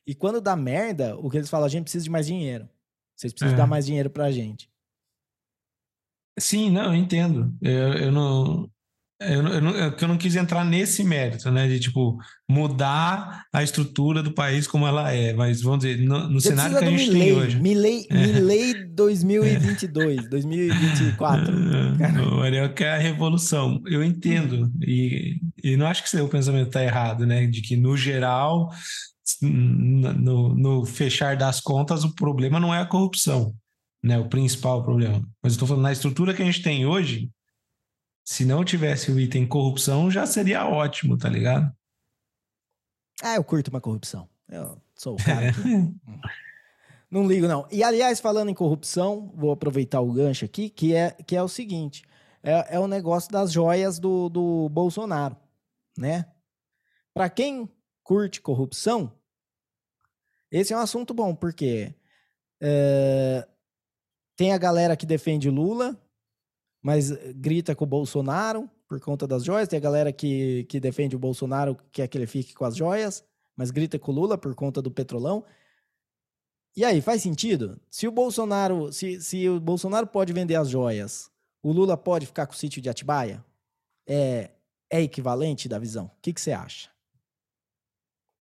e 0.05 0.13
quando 0.13 0.39
dá 0.39 0.55
merda, 0.55 1.17
o 1.17 1.29
que 1.29 1.37
eles 1.37 1.49
falam, 1.49 1.65
a 1.65 1.69
gente 1.69 1.83
precisa 1.83 2.03
de 2.03 2.09
mais 2.09 2.27
dinheiro. 2.27 2.69
Vocês 3.15 3.33
precisam 3.33 3.55
É. 3.55 3.57
dar 3.57 3.67
mais 3.67 3.85
dinheiro 3.85 4.09
pra 4.09 4.31
gente. 4.31 4.69
Sim, 6.37 6.69
não, 6.69 6.85
eu 6.85 6.95
entendo. 6.95 7.55
Eu, 7.61 7.93
eu 7.93 8.11
não. 8.11 8.69
Eu, 9.33 9.43
não- 9.43 9.51
eu 9.53 9.61
não, 9.61 9.75
é 9.75 9.91
que 9.91 10.03
eu 10.03 10.07
não 10.07 10.17
quis 10.17 10.35
entrar 10.35 10.63
nesse 10.65 11.03
mérito, 11.03 11.49
né? 11.51 11.67
De 11.67 11.79
tipo, 11.79 12.17
mudar 12.49 13.43
a 13.53 13.63
estrutura 13.63 14.21
do 14.23 14.33
país 14.33 14.67
como 14.67 14.85
ela 14.87 15.11
é. 15.11 15.33
Mas 15.33 15.61
vamos 15.61 15.79
dizer, 15.85 15.97
no, 16.05 16.27
no 16.29 16.39
cenário 16.41 16.77
que 16.77 16.83
a 16.83 16.89
gente 16.89 17.09
Milley, 17.11 17.21
tem 17.21 17.33
hoje. 17.33 17.59
Milley, 17.61 18.07
É. 18.09 18.27
Milley 18.27 18.85
2022, 18.93 20.29
2024. 20.29 21.53
O 22.37 22.41
Ariel 22.41 22.73
quer 22.73 22.93
a 22.93 22.97
revolução. 22.97 23.81
Eu 23.85 24.03
entendo. 24.03 24.71
E, 24.81 25.39
e 25.63 25.75
não 25.77 25.87
acho 25.87 26.03
que 26.03 26.09
seu 26.09 26.27
pensamento 26.27 26.67
está 26.67 26.83
errado, 26.83 27.25
né? 27.25 27.45
De 27.47 27.61
que, 27.61 27.75
no 27.75 27.95
geral, 27.97 28.69
no, 29.41 30.55
no 30.55 30.85
fechar 30.85 31.35
das 31.35 31.59
contas, 31.59 32.03
o 32.03 32.13
problema 32.15 32.59
não 32.59 32.73
é 32.73 32.79
a 32.79 32.85
corrupção, 32.85 33.53
né? 34.03 34.17
O 34.19 34.27
principal 34.29 34.83
problema. 34.83 35.19
Mas 35.41 35.53
eu 35.53 35.55
estou 35.55 35.67
falando, 35.67 35.83
na 35.83 35.91
estrutura 35.91 36.33
que 36.33 36.41
a 36.41 36.45
gente 36.45 36.61
tem 36.61 36.85
hoje, 36.85 37.29
se 38.25 38.43
não 38.43 38.65
tivesse 38.65 39.11
o 39.11 39.19
item 39.19 39.47
corrupção, 39.47 40.09
já 40.09 40.25
seria 40.25 40.67
ótimo, 40.67 41.15
tá 41.17 41.29
ligado? 41.29 41.71
Ah, 43.21 43.35
eu 43.35 43.43
curto 43.43 43.69
uma 43.69 43.79
corrupção. 43.79 44.27
Eu 44.49 44.81
sou 44.95 45.13
o 45.13 45.17
cara 45.23 45.53
que... 45.53 45.59
Não 47.09 47.25
ligo, 47.25 47.47
não. 47.47 47.65
E, 47.71 47.81
aliás, 47.83 48.19
falando 48.19 48.49
em 48.49 48.53
corrupção, 48.53 49.31
vou 49.35 49.51
aproveitar 49.51 50.01
o 50.01 50.11
gancho 50.11 50.43
aqui, 50.43 50.69
que 50.69 50.93
é, 50.93 51.11
que 51.11 51.35
é 51.35 51.41
o 51.41 51.47
seguinte: 51.47 52.03
é, 52.43 52.75
é 52.75 52.79
o 52.79 52.87
negócio 52.87 53.31
das 53.31 53.53
joias 53.53 53.99
do, 53.99 54.27
do 54.27 54.67
Bolsonaro, 54.69 55.37
né? 55.97 56.25
Para 57.13 57.29
quem 57.29 57.69
curte 58.03 58.41
corrupção, 58.41 59.13
esse 60.51 60.73
é 60.73 60.77
um 60.77 60.81
assunto 60.81 61.13
bom, 61.13 61.33
porque 61.33 61.93
É, 62.59 63.47
tem 64.35 64.51
a 64.51 64.57
galera 64.57 64.97
que 64.97 65.05
defende 65.05 65.49
Lula, 65.49 65.95
mas 66.85 67.09
grita 67.33 67.75
com 67.75 67.83
o 67.83 67.87
Bolsonaro 67.87 68.69
por 68.87 68.99
conta 68.99 69.25
das 69.25 69.43
joias. 69.43 69.67
Tem 69.67 69.77
a 69.77 69.81
galera 69.81 70.13
que, 70.13 70.65
que 70.65 70.79
defende 70.79 71.15
o 71.15 71.19
Bolsonaro, 71.19 71.75
quer 71.91 72.07
que 72.07 72.15
ele 72.15 72.27
fique 72.27 72.53
com 72.53 72.63
as 72.63 72.75
joias, 72.75 73.25
mas 73.57 73.71
grita 73.71 73.97
com 73.97 74.11
o 74.11 74.13
Lula 74.13 74.37
por 74.37 74.53
conta 74.53 74.83
do 74.83 74.91
petrolão. 74.91 75.43
E 76.77 76.85
aí, 76.85 77.01
faz 77.01 77.23
sentido? 77.23 77.81
Se 77.89 78.07
o 78.07 78.11
Bolsonaro, 78.11 78.93
se, 78.93 79.19
se 79.19 79.49
o 79.49 79.59
Bolsonaro 79.59 80.05
pode 80.05 80.31
vender 80.31 80.53
as 80.53 80.69
joias, 80.69 81.31
o 81.63 81.71
Lula 81.71 81.97
pode 81.97 82.27
ficar 82.27 82.45
com 82.45 82.53
o 82.53 82.55
sítio 82.55 82.79
de 82.79 82.87
Atibaia? 82.87 83.43
É, 84.07 84.51
é 84.87 85.01
equivalente 85.01 85.67
da 85.67 85.79
visão? 85.79 86.05
O 86.05 86.21
que, 86.21 86.33
que 86.33 86.39
você 86.39 86.51
acha? 86.51 86.91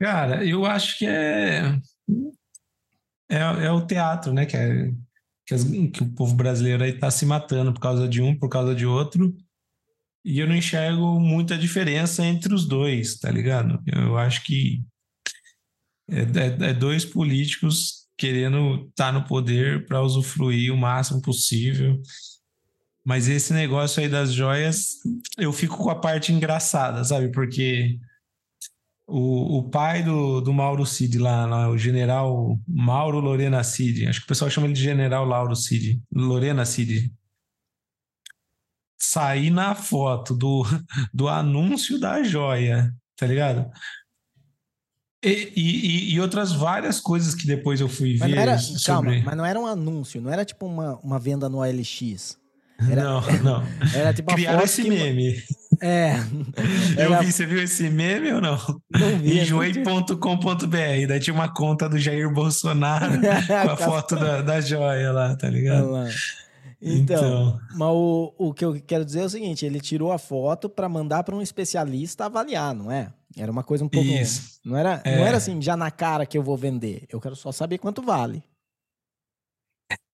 Cara, 0.01 0.43
eu 0.43 0.65
acho 0.65 0.97
que 0.97 1.07
é, 1.07 1.79
é, 3.31 3.41
é 3.67 3.71
o 3.71 3.87
teatro, 3.87 4.33
né? 4.33 4.47
Que, 4.47 4.57
é, 4.57 4.91
que, 5.53 5.55
as, 5.55 5.65
que, 5.65 6.03
o 6.03 6.15
povo 6.15 6.35
brasileiro 6.35 6.83
aí 6.83 6.93
tá 6.93 7.11
se 7.11 7.27
matando 7.27 7.73
por 7.73 7.81
causa 7.81 8.09
de 8.09 8.23
um, 8.23 8.37
por 8.37 8.49
causa 8.49 8.75
de 8.75 8.87
outro. 8.87 9.35
E 10.25 10.39
eu 10.39 10.47
não 10.47 10.57
enxergo 10.57 11.19
muita 11.21 11.59
diferença 11.59 12.25
entre 12.25 12.55
os 12.55 12.67
dois, 12.67 13.19
tá 13.19 13.31
ligado? 13.31 13.83
Eu 13.87 14.17
acho 14.17 14.45
que 14.45 14.83
é, 16.09 16.21
é, 16.21 16.71
é 16.71 16.73
dois 16.73 17.05
políticos 17.05 18.07
querendo 18.17 18.87
estar 18.89 19.07
tá 19.07 19.13
no 19.13 19.25
poder 19.25 19.87
para 19.87 20.03
usufruir 20.03 20.73
o 20.73 20.77
máximo 20.77 21.21
possível. 21.21 22.01
Mas 23.05 23.29
esse 23.29 23.53
negócio 23.53 24.01
aí 24.01 24.09
das 24.09 24.33
joias, 24.33 24.99
eu 25.37 25.53
fico 25.53 25.77
com 25.77 25.91
a 25.91 25.99
parte 25.99 26.33
engraçada, 26.33 27.03
sabe? 27.03 27.33
Porque 27.33 27.99
o, 29.07 29.59
o 29.59 29.71
pai 29.71 30.03
do, 30.03 30.41
do 30.41 30.53
Mauro 30.53 30.87
Cid 30.87 31.19
lá, 31.19 31.45
lá, 31.47 31.69
o 31.69 31.77
general 31.77 32.59
Mauro 32.67 33.21
Lorena 33.21 33.63
Cid, 33.63 34.07
acho 34.07 34.21
que 34.21 34.25
o 34.25 34.29
pessoal 34.29 34.51
chama 34.51 34.67
ele 34.67 34.75
de 34.75 34.83
general 34.83 35.25
Lauro 35.25 35.57
Cid, 35.57 36.01
Lorena 36.11 36.65
Cid, 36.65 37.13
sair 38.99 39.51
na 39.51 39.75
foto 39.75 40.35
do, 40.35 40.65
do 41.13 41.29
anúncio 41.29 41.99
da 41.99 42.23
joia, 42.23 42.95
tá 43.17 43.27
ligado? 43.27 43.71
E, 45.25 45.53
e, 45.55 46.15
e, 46.15 46.21
outras 46.21 46.53
várias 46.53 46.99
coisas 46.99 47.33
que 47.33 47.47
depois 47.47 47.81
eu 47.81 47.89
fui 47.89 48.17
ver. 48.17 48.37
Era, 48.37 48.59
sobre... 48.59 48.85
Calma, 48.85 49.23
mas 49.25 49.37
não 49.37 49.47
era 49.47 49.61
um 49.61 49.67
anúncio, 49.67 50.21
não 50.21 50.33
era 50.33 50.45
tipo 50.45 50.67
uma, 50.67 50.97
uma 50.97 51.19
venda 51.19 51.49
no 51.49 51.59
OLX. 51.59 52.37
Era, 52.91 53.05
não, 53.05 53.21
não. 53.43 53.63
Era 53.95 54.13
tipo 54.13 54.35
Criaram 54.35 54.65
esse 54.65 54.83
que... 54.83 54.89
meme. 54.89 55.41
É. 55.83 56.15
Era... 56.97 57.17
Eu 57.17 57.19
vi, 57.21 57.33
você 57.33 57.45
viu 57.45 57.61
esse 57.61 57.91
meme 57.91 58.33
ou 58.33 58.41
não? 58.41 58.57
Não 58.91 59.19
vi. 59.19 59.41
Enjoei.com.br, 59.41 61.07
daí 61.09 61.19
tinha 61.21 61.35
uma 61.35 61.53
conta 61.53 61.89
do 61.89 61.99
Jair 61.99 62.33
Bolsonaro 62.33 63.19
com 63.21 63.71
a 63.71 63.77
foto 63.77 64.15
da, 64.15 64.43
da 64.43 64.61
joia 64.61 65.11
lá, 65.11 65.35
tá 65.35 65.51
ligado? 65.51 65.91
Lá. 65.91 66.09
Então, 66.81 67.17
então, 67.17 67.61
mas 67.75 67.89
o, 67.89 68.35
o 68.39 68.55
que 68.55 68.65
eu 68.65 68.81
quero 68.85 69.05
dizer 69.05 69.21
é 69.21 69.25
o 69.25 69.31
seguinte: 69.31 69.67
ele 69.67 69.81
tirou 69.81 70.13
a 70.13 70.19
foto 70.19 70.69
para 70.69 70.89
mandar 70.89 71.25
para 71.25 71.35
um 71.35 71.43
especialista 71.43 72.27
avaliar, 72.27 72.75
não 72.75 72.91
é? 72.91 73.13
Era 73.37 73.51
uma 73.51 73.65
coisa 73.65 73.85
um 73.85 73.89
pouco. 73.89 74.07
Isso. 74.07 74.61
Não 74.65 74.77
era, 74.77 75.01
é. 75.05 75.17
não 75.17 75.27
era 75.27 75.37
assim, 75.37 75.61
já 75.61 75.77
na 75.77 75.91
cara 75.91 76.27
que 76.27 76.37
eu 76.37 76.43
vou 76.43 76.57
vender. 76.57 77.07
Eu 77.09 77.21
quero 77.21 77.35
só 77.35 77.51
saber 77.51 77.79
quanto 77.79 78.03
vale. 78.03 78.43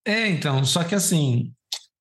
É, 0.06 0.28
então, 0.28 0.64
só 0.64 0.84
que 0.84 0.94
assim, 0.94 1.52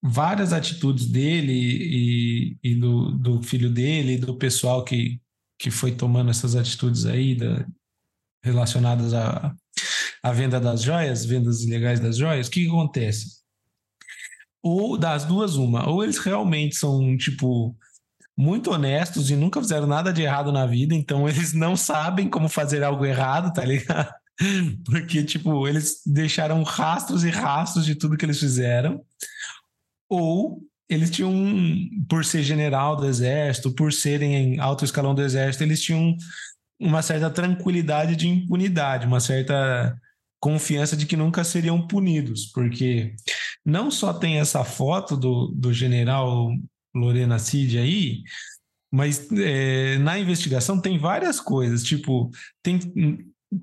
várias 0.01 0.53
atitudes 0.53 1.07
dele 1.07 1.53
e, 1.53 2.57
e 2.63 2.75
do, 2.75 3.11
do, 3.11 3.41
filho 3.41 3.69
dele 3.69 4.13
e 4.13 4.17
do 4.17 4.35
pessoal 4.37 4.83
que, 4.83 5.19
que 5.59 5.71
foi 5.71 5.91
tomando 5.91 6.29
essas 6.29 6.55
atitudes 6.55 7.05
aí 7.05 7.35
da, 7.35 7.65
relacionadas 8.43 9.13
à, 9.13 9.53
à 10.23 10.31
venda 10.31 10.59
das 10.59 10.81
joias, 10.81 11.25
vendas 11.25 11.63
ilegais 11.63 11.99
das 11.99 12.17
joias, 12.17 12.47
o 12.47 12.51
que, 12.51 12.63
que 12.63 12.69
acontece? 12.69 13.37
Ou 14.61 14.97
das 14.97 15.25
duas, 15.25 15.55
uma, 15.55 15.89
ou 15.89 16.03
eles 16.03 16.17
realmente 16.17 16.75
são, 16.75 17.15
tipo, 17.17 17.75
muito 18.37 18.71
honestos 18.71 19.31
e 19.31 19.35
nunca 19.35 19.61
fizeram 19.61 19.87
nada 19.87 20.13
de 20.13 20.21
errado 20.21 20.51
na 20.51 20.65
vida, 20.65 20.93
então 20.93 21.27
eles 21.27 21.53
não 21.53 21.75
sabem 21.75 22.29
como 22.29 22.47
fazer 22.47 22.83
algo 22.83 23.05
errado, 23.05 23.53
tá 23.53 23.65
ligado? 23.65 24.13
Porque, 24.85 25.23
tipo, 25.23 25.67
eles 25.67 26.01
deixaram 26.05 26.61
rastros 26.61 27.23
e 27.23 27.29
rastros 27.29 27.85
de 27.85 27.95
tudo 27.95 28.15
que 28.15 28.25
eles 28.25 28.39
fizeram 28.39 29.03
ou 30.09 30.61
eles 30.89 31.11
tinham, 31.11 31.33
por 32.07 32.23
ser 32.23 32.43
general 32.43 32.95
do 32.95 33.05
exército, 33.05 33.73
por 33.73 33.91
serem 33.91 34.33
em 34.33 34.59
alto 34.59 34.85
escalão 34.85 35.13
do 35.13 35.21
exército, 35.21 35.63
eles 35.63 35.81
tinham 35.81 36.15
uma 36.79 37.01
certa 37.01 37.29
tranquilidade 37.29 38.15
de 38.15 38.27
impunidade, 38.27 39.05
uma 39.05 39.19
certa 39.19 39.95
confiança 40.39 40.95
de 40.95 41.05
que 41.05 41.17
nunca 41.17 41.43
seriam 41.43 41.85
punidos, 41.87 42.45
porque 42.53 43.15
não 43.65 43.89
só 43.91 44.13
tem 44.13 44.39
essa 44.39 44.63
foto 44.63 45.17
do, 45.17 45.47
do 45.47 45.73
general 45.73 46.49
Lorena 46.95 47.39
Cid 47.39 47.77
aí, 47.77 48.21
mas 48.91 49.27
é, 49.31 49.97
na 49.97 50.17
investigação 50.17 50.79
tem 50.79 50.97
várias 50.97 51.41
coisas, 51.41 51.83
tipo, 51.83 52.29
tem 52.63 52.79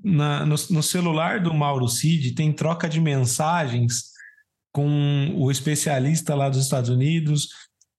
na, 0.03 0.45
no, 0.45 0.55
no 0.69 0.83
celular 0.83 1.39
do 1.39 1.53
Mauro 1.53 1.87
Cid 1.87 2.33
tem 2.33 2.51
troca 2.51 2.89
de 2.89 2.99
mensagens 2.99 4.14
com 4.75 5.31
o 5.37 5.49
especialista 5.49 6.35
lá 6.35 6.49
dos 6.49 6.61
Estados 6.61 6.89
Unidos, 6.89 7.47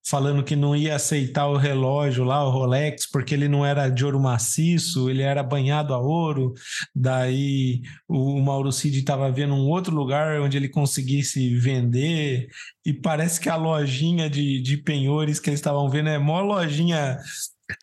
falando 0.07 0.45
que 0.45 0.55
não 0.55 0.77
ia 0.77 0.95
aceitar 0.95 1.49
o 1.49 1.57
relógio 1.57 2.23
lá, 2.23 2.47
o 2.47 2.51
Rolex, 2.51 3.11
porque 3.11 3.33
ele 3.33 3.49
não 3.49 3.65
era 3.65 3.89
de 3.89 4.05
ouro 4.05 4.21
maciço, 4.21 5.09
ele 5.09 5.23
era 5.23 5.43
banhado 5.43 5.95
a 5.95 5.99
ouro. 5.99 6.53
Daí 6.95 7.81
o 8.07 8.39
Mauro 8.43 8.71
Cid 8.71 8.99
estava 8.99 9.33
vendo 9.33 9.55
um 9.55 9.67
outro 9.71 9.97
lugar 9.97 10.39
onde 10.39 10.59
ele 10.59 10.69
conseguisse 10.69 11.57
vender. 11.57 12.47
E 12.85 12.93
parece 12.93 13.41
que 13.41 13.49
a 13.49 13.57
lojinha 13.57 14.29
de, 14.29 14.61
de 14.61 14.77
penhores 14.77 15.41
que 15.41 15.49
eles 15.49 15.61
estavam 15.61 15.89
vendo 15.89 16.11
é 16.11 16.19
mó 16.19 16.43
lojinha 16.43 17.19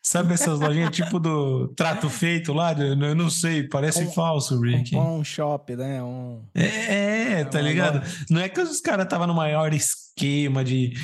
Sabe 0.02 0.32
essas 0.34 0.60
lojinhas 0.60 0.90
tipo 0.90 1.18
do 1.18 1.68
trato 1.68 2.08
feito 2.08 2.52
lá? 2.52 2.72
Eu 2.72 3.14
não 3.14 3.28
sei, 3.28 3.68
parece 3.68 4.04
um, 4.04 4.12
falso, 4.12 4.58
Rick. 4.60 4.96
Um, 4.96 5.18
um 5.18 5.24
shop, 5.24 5.76
né? 5.76 6.02
Um... 6.02 6.42
É, 6.54 7.40
é, 7.40 7.44
tá 7.44 7.60
ligado? 7.60 7.98
Loja. 7.98 8.24
Não 8.30 8.40
é 8.40 8.48
que 8.48 8.60
os 8.60 8.80
caras 8.80 9.04
estavam 9.04 9.26
no 9.26 9.34
maior 9.34 9.74
esquema 9.74 10.64
de 10.64 10.94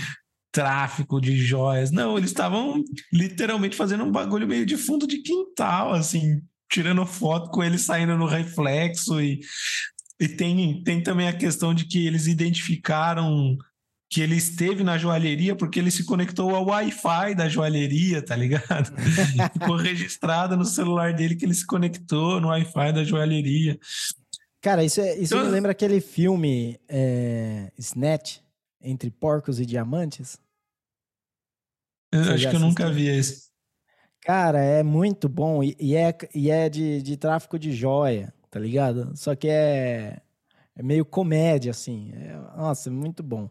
tráfico 0.50 1.20
de 1.20 1.36
joias. 1.36 1.90
Não, 1.90 2.16
eles 2.16 2.30
estavam 2.30 2.82
literalmente 3.12 3.76
fazendo 3.76 4.04
um 4.04 4.10
bagulho 4.10 4.48
meio 4.48 4.64
de 4.64 4.76
fundo 4.76 5.06
de 5.06 5.18
quintal, 5.18 5.92
assim, 5.92 6.40
tirando 6.70 7.04
foto 7.04 7.50
com 7.50 7.62
ele 7.62 7.78
saindo 7.78 8.16
no 8.16 8.26
reflexo 8.26 9.20
e, 9.20 9.40
e 10.18 10.28
tem, 10.28 10.82
tem 10.82 11.02
também 11.02 11.28
a 11.28 11.36
questão 11.36 11.74
de 11.74 11.84
que 11.84 12.06
eles 12.06 12.26
identificaram 12.26 13.56
que 14.10 14.20
ele 14.20 14.34
esteve 14.34 14.82
na 14.82 14.98
joalheria 14.98 15.54
porque 15.54 15.78
ele 15.78 15.90
se 15.90 16.04
conectou 16.04 16.52
ao 16.52 16.66
Wi-Fi 16.66 17.32
da 17.36 17.48
joalheria, 17.48 18.20
tá 18.20 18.34
ligado? 18.34 18.92
Ficou 19.54 19.76
registrado 19.76 20.56
no 20.56 20.64
celular 20.64 21.14
dele 21.14 21.36
que 21.36 21.44
ele 21.44 21.54
se 21.54 21.64
conectou 21.64 22.40
no 22.40 22.48
Wi-Fi 22.48 22.92
da 22.92 23.04
joalheria. 23.04 23.78
Cara, 24.60 24.82
isso, 24.82 25.00
é, 25.00 25.16
isso 25.16 25.34
então... 25.34 25.46
me 25.46 25.52
lembra 25.52 25.70
aquele 25.70 26.00
filme 26.00 26.78
é, 26.88 27.70
Snatch, 27.78 28.38
Entre 28.82 29.12
Porcos 29.12 29.60
e 29.60 29.64
Diamantes. 29.64 30.36
Eu 32.10 32.20
acho 32.20 32.28
que 32.28 32.34
assistiu? 32.34 32.52
eu 32.54 32.60
nunca 32.66 32.90
vi 32.90 33.06
esse. 33.06 33.48
Cara, 34.22 34.58
é 34.58 34.82
muito 34.82 35.28
bom 35.28 35.62
e, 35.62 35.76
e 35.78 35.94
é, 35.94 36.12
e 36.34 36.50
é 36.50 36.68
de, 36.68 37.00
de 37.00 37.16
tráfico 37.16 37.56
de 37.56 37.72
joia, 37.72 38.34
tá 38.50 38.58
ligado? 38.58 39.16
Só 39.16 39.36
que 39.36 39.46
é, 39.46 40.20
é 40.74 40.82
meio 40.82 41.04
comédia, 41.04 41.70
assim. 41.70 42.10
É, 42.12 42.34
nossa, 42.56 42.88
é 42.88 42.92
muito 42.92 43.22
bom. 43.22 43.48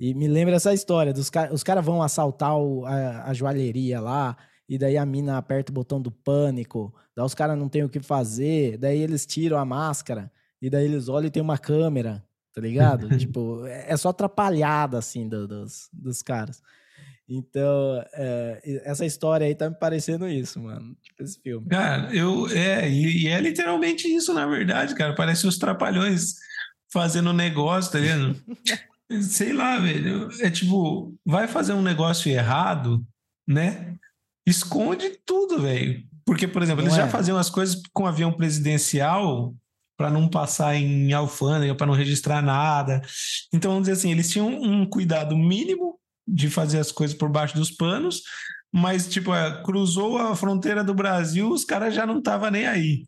E 0.00 0.14
me 0.14 0.26
lembra 0.26 0.56
essa 0.56 0.72
história, 0.72 1.12
dos 1.12 1.30
os 1.52 1.62
caras 1.62 1.84
vão 1.84 2.02
assaltar 2.02 2.56
o, 2.56 2.86
a, 2.86 3.24
a 3.28 3.34
joalheria 3.34 4.00
lá, 4.00 4.34
e 4.66 4.78
daí 4.78 4.96
a 4.96 5.04
mina 5.04 5.36
aperta 5.36 5.70
o 5.70 5.74
botão 5.74 6.00
do 6.00 6.10
pânico, 6.10 6.94
daí 7.14 7.26
os 7.26 7.34
caras 7.34 7.58
não 7.58 7.68
tem 7.68 7.84
o 7.84 7.88
que 7.88 8.00
fazer, 8.00 8.78
daí 8.78 8.98
eles 8.98 9.26
tiram 9.26 9.58
a 9.58 9.64
máscara, 9.64 10.32
e 10.62 10.70
daí 10.70 10.86
eles 10.86 11.08
olham 11.10 11.26
e 11.26 11.30
tem 11.30 11.42
uma 11.42 11.58
câmera, 11.58 12.24
tá 12.54 12.62
ligado? 12.62 13.08
tipo, 13.18 13.66
é, 13.66 13.92
é 13.92 13.96
só 13.98 14.08
atrapalhada, 14.08 14.96
assim, 14.96 15.28
do, 15.28 15.46
dos, 15.46 15.90
dos 15.92 16.22
caras. 16.22 16.62
Então, 17.28 18.02
é, 18.14 18.80
essa 18.84 19.04
história 19.04 19.46
aí 19.46 19.54
tá 19.54 19.68
me 19.68 19.76
parecendo 19.76 20.26
isso, 20.26 20.58
mano. 20.60 20.96
Tipo, 21.00 21.22
esse 21.22 21.40
filme. 21.40 21.68
Cara, 21.68 22.12
eu. 22.12 22.48
É, 22.48 22.90
e, 22.90 23.24
e 23.24 23.28
é 23.28 23.40
literalmente 23.40 24.08
isso, 24.08 24.34
na 24.34 24.46
verdade, 24.46 24.96
cara. 24.96 25.14
Parece 25.14 25.46
os 25.46 25.56
trapalhões 25.56 26.34
fazendo 26.92 27.32
negócio, 27.32 27.92
tá 27.92 28.00
ligado? 28.00 28.34
Sei 29.22 29.52
lá, 29.52 29.78
velho. 29.78 30.28
É 30.40 30.50
tipo, 30.50 31.14
vai 31.24 31.48
fazer 31.48 31.72
um 31.72 31.82
negócio 31.82 32.30
errado, 32.30 33.04
né? 33.46 33.96
Esconde 34.46 35.18
tudo, 35.24 35.60
velho. 35.60 36.02
Porque, 36.24 36.46
por 36.46 36.62
exemplo, 36.62 36.84
não 36.84 36.90
eles 36.90 36.98
é. 36.98 37.02
já 37.02 37.08
faziam 37.08 37.36
as 37.36 37.50
coisas 37.50 37.80
com 37.92 38.06
avião 38.06 38.32
presidencial 38.32 39.54
para 39.96 40.10
não 40.10 40.28
passar 40.28 40.76
em 40.76 41.12
alfândega, 41.12 41.74
para 41.74 41.86
não 41.86 41.94
registrar 41.94 42.40
nada. 42.40 43.02
Então, 43.52 43.72
vamos 43.72 43.88
dizer 43.88 43.98
assim, 43.98 44.12
eles 44.12 44.30
tinham 44.30 44.48
um 44.48 44.86
cuidado 44.86 45.36
mínimo 45.36 45.98
de 46.26 46.48
fazer 46.48 46.78
as 46.78 46.92
coisas 46.92 47.16
por 47.16 47.28
baixo 47.28 47.56
dos 47.56 47.70
panos, 47.70 48.22
mas, 48.72 49.08
tipo, 49.08 49.34
é, 49.34 49.62
cruzou 49.62 50.16
a 50.16 50.34
fronteira 50.36 50.84
do 50.84 50.94
Brasil, 50.94 51.50
os 51.50 51.64
caras 51.64 51.94
já 51.94 52.06
não 52.06 52.18
estavam 52.18 52.50
nem 52.50 52.66
aí. 52.66 53.04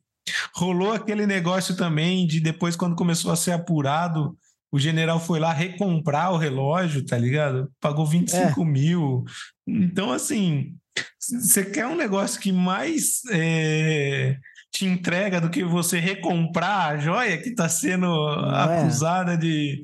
rolou 0.55 0.93
aquele 0.93 1.27
negócio 1.27 1.77
também 1.77 2.27
de 2.27 2.41
depois, 2.41 2.77
quando 2.77 2.97
começou 2.97 3.31
a 3.31 3.37
ser 3.37 3.53
apurado, 3.53 4.37
o 4.73 4.79
general 4.79 5.21
foi 5.21 5.39
lá 5.39 5.53
recomprar 5.53 6.33
o 6.33 6.39
relógio, 6.39 7.05
tá 7.05 7.19
ligado? 7.19 7.71
Pagou 7.79 8.07
25 8.07 8.63
é. 8.63 8.65
mil. 8.65 9.23
Então, 9.67 10.11
assim, 10.11 10.75
você 11.21 11.63
quer 11.65 11.87
um 11.87 11.95
negócio 11.95 12.41
que 12.41 12.51
mais 12.51 13.21
é, 13.31 14.39
te 14.73 14.87
entrega 14.87 15.43
do 15.43 15.51
que 15.51 15.63
você 15.63 16.01
recomprar 16.01 16.93
a 16.93 16.97
joia 16.97 17.37
que 17.37 17.51
está 17.51 17.69
sendo 17.69 18.07
Não 18.07 18.73
é? 18.73 18.81
acusada 18.81 19.35
é. 19.35 19.37
de. 19.37 19.83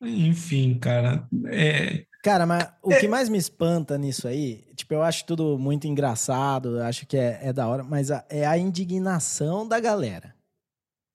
Enfim, 0.00 0.78
cara. 0.78 1.28
É... 1.48 2.06
Cara, 2.22 2.46
mas 2.46 2.66
o 2.82 2.90
é... 2.90 2.98
que 2.98 3.06
mais 3.06 3.28
me 3.28 3.36
espanta 3.36 3.98
nisso 3.98 4.26
aí, 4.26 4.64
tipo, 4.74 4.94
eu 4.94 5.02
acho 5.02 5.26
tudo 5.26 5.58
muito 5.58 5.86
engraçado, 5.86 6.80
acho 6.80 7.06
que 7.06 7.18
é, 7.18 7.38
é 7.42 7.52
da 7.52 7.68
hora, 7.68 7.84
mas 7.84 8.10
a, 8.10 8.24
é 8.30 8.46
a 8.46 8.56
indignação 8.56 9.68
da 9.68 9.78
galera. 9.78 10.34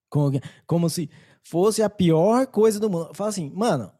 Como, 0.08 0.40
como 0.66 0.88
se 0.88 1.10
fosse 1.42 1.82
a 1.82 1.90
pior 1.90 2.46
coisa 2.46 2.78
do 2.78 2.88
mundo. 2.90 3.10
Fala 3.14 3.30
assim, 3.30 3.50
mano, 3.50 3.92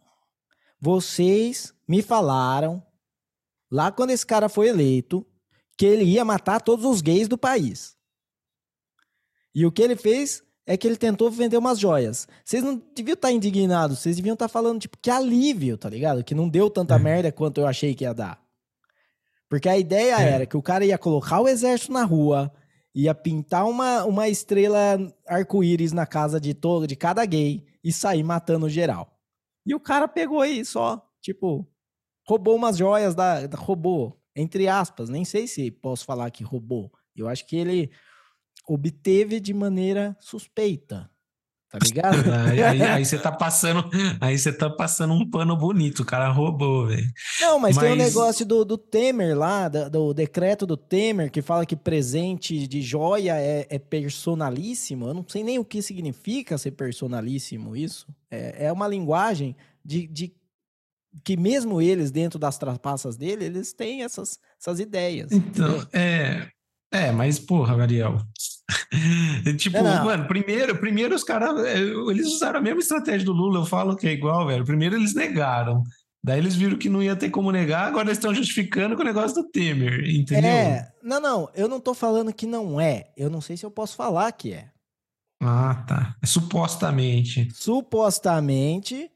vocês 0.80 1.74
me 1.86 2.02
falaram 2.02 2.82
lá 3.70 3.90
quando 3.90 4.10
esse 4.10 4.26
cara 4.26 4.48
foi 4.48 4.68
eleito 4.68 5.26
que 5.76 5.86
ele 5.86 6.04
ia 6.04 6.24
matar 6.24 6.60
todos 6.60 6.84
os 6.84 7.00
gays 7.00 7.28
do 7.28 7.38
país. 7.38 7.96
E 9.54 9.66
o 9.66 9.72
que 9.72 9.82
ele 9.82 9.96
fez 9.96 10.42
é 10.66 10.76
que 10.76 10.86
ele 10.86 10.96
tentou 10.96 11.30
vender 11.30 11.56
umas 11.56 11.78
joias. 11.78 12.28
Vocês 12.44 12.62
não 12.62 12.80
deviam 12.94 13.14
estar 13.14 13.32
indignados, 13.32 13.98
vocês 13.98 14.16
deviam 14.16 14.34
estar 14.34 14.48
falando, 14.48 14.80
tipo, 14.80 14.96
que 15.00 15.10
alívio, 15.10 15.76
tá 15.76 15.88
ligado? 15.88 16.22
Que 16.22 16.34
não 16.34 16.48
deu 16.48 16.70
tanta 16.70 16.94
é. 16.94 16.98
merda 16.98 17.32
quanto 17.32 17.60
eu 17.60 17.66
achei 17.66 17.94
que 17.94 18.04
ia 18.04 18.14
dar. 18.14 18.40
Porque 19.48 19.68
a 19.68 19.76
ideia 19.76 20.20
é. 20.20 20.30
era 20.30 20.46
que 20.46 20.56
o 20.56 20.62
cara 20.62 20.84
ia 20.84 20.96
colocar 20.96 21.40
o 21.40 21.48
exército 21.48 21.92
na 21.92 22.04
rua, 22.04 22.52
ia 22.94 23.14
pintar 23.14 23.66
uma, 23.66 24.04
uma 24.04 24.28
estrela 24.28 24.98
arco-íris 25.26 25.92
na 25.92 26.06
casa 26.06 26.40
de 26.40 26.54
todo, 26.54 26.86
de 26.86 26.96
cada 26.96 27.24
gay 27.24 27.64
e 27.82 27.92
sair 27.92 28.22
matando 28.22 28.68
geral. 28.68 29.18
E 29.66 29.74
o 29.74 29.80
cara 29.80 30.08
pegou 30.08 30.40
aí 30.40 30.64
só, 30.64 31.04
tipo, 31.20 31.66
roubou 32.26 32.56
umas 32.56 32.76
joias 32.76 33.14
da, 33.14 33.46
da 33.46 33.56
roubou, 33.56 34.20
entre 34.34 34.68
aspas, 34.68 35.08
nem 35.08 35.24
sei 35.24 35.46
se 35.46 35.70
posso 35.70 36.04
falar 36.04 36.30
que 36.30 36.44
roubou. 36.44 36.92
Eu 37.14 37.28
acho 37.28 37.46
que 37.46 37.56
ele 37.56 37.90
obteve 38.68 39.40
de 39.40 39.52
maneira 39.52 40.16
suspeita. 40.20 41.09
Tá 41.70 41.78
ligado? 41.80 42.16
aí, 42.96 43.04
você 43.04 43.16
tá 43.16 43.30
passando, 43.32 43.88
aí 44.20 44.36
você 44.36 44.52
tá 44.52 44.68
passando 44.68 45.14
um 45.14 45.28
pano 45.30 45.56
bonito, 45.56 46.00
o 46.00 46.04
cara 46.04 46.28
roubou, 46.28 46.88
velho. 46.88 47.06
Não, 47.40 47.60
mas, 47.60 47.76
mas, 47.76 47.84
tem 47.84 47.92
o 47.92 47.94
um 47.94 47.98
negócio 47.98 48.44
do, 48.44 48.64
do 48.64 48.76
Temer 48.76 49.38
lá, 49.38 49.68
do, 49.68 49.88
do, 49.88 50.14
decreto 50.14 50.66
do 50.66 50.76
Temer, 50.76 51.30
que 51.30 51.40
fala 51.40 51.64
que 51.64 51.76
presente 51.76 52.66
de 52.66 52.82
joia 52.82 53.36
é, 53.38 53.68
é, 53.70 53.78
personalíssimo. 53.78 55.06
Eu 55.06 55.14
não 55.14 55.24
sei 55.28 55.44
nem 55.44 55.60
o 55.60 55.64
que 55.64 55.80
significa 55.80 56.58
ser 56.58 56.72
personalíssimo 56.72 57.76
isso. 57.76 58.08
É, 58.28 58.66
é 58.66 58.72
uma 58.72 58.88
linguagem 58.88 59.54
de, 59.84 60.08
de 60.08 60.34
que 61.22 61.36
mesmo 61.36 61.80
eles, 61.80 62.10
dentro 62.10 62.38
das 62.38 62.58
trapaças 62.58 63.16
dele, 63.16 63.44
eles 63.44 63.72
têm 63.72 64.02
essas, 64.02 64.40
essas 64.60 64.80
ideias. 64.80 65.30
Então, 65.30 65.86
é, 65.92 66.48
é, 66.92 67.12
mas 67.12 67.38
porra, 67.38 67.76
Gabriel. 67.76 68.18
tipo, 69.58 69.82
não. 69.82 70.04
mano, 70.04 70.26
primeiro, 70.26 70.76
primeiro 70.78 71.14
os 71.14 71.24
caras, 71.24 71.64
é, 71.64 71.78
eles 71.78 72.26
usaram 72.26 72.58
a 72.58 72.62
mesma 72.62 72.80
estratégia 72.80 73.24
do 73.24 73.32
Lula, 73.32 73.60
eu 73.60 73.66
falo 73.66 73.96
que 73.96 74.06
é 74.06 74.12
igual, 74.12 74.46
velho. 74.46 74.64
Primeiro 74.64 74.96
eles 74.96 75.14
negaram. 75.14 75.82
Daí 76.22 76.38
eles 76.38 76.54
viram 76.54 76.76
que 76.76 76.88
não 76.88 77.02
ia 77.02 77.16
ter 77.16 77.30
como 77.30 77.50
negar, 77.50 77.86
agora 77.86 78.08
eles 78.08 78.18
estão 78.18 78.34
justificando 78.34 78.94
com 78.94 79.02
o 79.02 79.06
negócio 79.06 79.42
do 79.42 79.48
Temer, 79.48 80.04
entendeu? 80.10 80.50
É, 80.50 80.92
não, 81.02 81.18
não, 81.18 81.48
eu 81.54 81.66
não 81.66 81.80
tô 81.80 81.94
falando 81.94 82.32
que 82.32 82.46
não 82.46 82.78
é. 82.78 83.10
Eu 83.16 83.30
não 83.30 83.40
sei 83.40 83.56
se 83.56 83.64
eu 83.64 83.70
posso 83.70 83.96
falar 83.96 84.30
que 84.32 84.52
é. 84.52 84.68
Ah, 85.42 85.82
tá. 85.88 86.14
Supostamente. 86.22 87.48
Supostamente, 87.54 89.10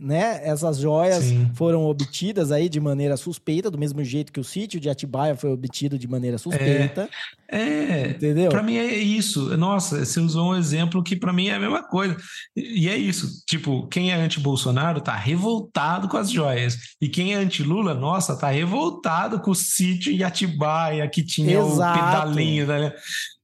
né? 0.00 0.40
Essas 0.42 0.78
joias 0.78 1.24
Sim. 1.24 1.50
foram 1.54 1.84
obtidas 1.84 2.52
aí 2.52 2.68
de 2.68 2.80
maneira 2.80 3.16
suspeita, 3.16 3.70
do 3.70 3.78
mesmo 3.78 4.02
jeito 4.04 4.32
que 4.32 4.40
o 4.40 4.44
sítio 4.44 4.80
de 4.80 4.88
Atibaia 4.88 5.36
foi 5.36 5.50
obtido 5.50 5.98
de 5.98 6.06
maneira 6.08 6.38
suspeita. 6.38 7.08
É, 7.50 7.58
é 7.58 8.10
entendeu? 8.10 8.50
Para 8.50 8.62
mim 8.62 8.76
é 8.76 8.94
isso. 8.94 9.56
Nossa, 9.56 10.04
você 10.04 10.20
usou 10.20 10.52
um 10.52 10.56
exemplo 10.56 11.02
que 11.02 11.16
para 11.16 11.32
mim 11.32 11.48
é 11.48 11.54
a 11.54 11.60
mesma 11.60 11.82
coisa. 11.82 12.16
E 12.54 12.88
é 12.88 12.96
isso. 12.96 13.44
Tipo, 13.46 13.86
quem 13.88 14.12
é 14.12 14.14
anti-Bolsonaro 14.14 15.00
tá 15.00 15.14
revoltado 15.14 16.08
com 16.08 16.16
as 16.16 16.30
joias. 16.30 16.76
E 17.00 17.08
quem 17.08 17.34
é 17.34 17.36
anti-Lula, 17.36 17.94
nossa, 17.94 18.36
tá 18.36 18.50
revoltado 18.50 19.40
com 19.40 19.50
o 19.50 19.54
sítio 19.54 20.14
de 20.14 20.22
Atibaia 20.22 21.08
que 21.08 21.22
tinha 21.22 21.58
Exato. 21.58 21.98
o 21.98 22.04
pedalinho, 22.04 22.66
né? 22.66 22.92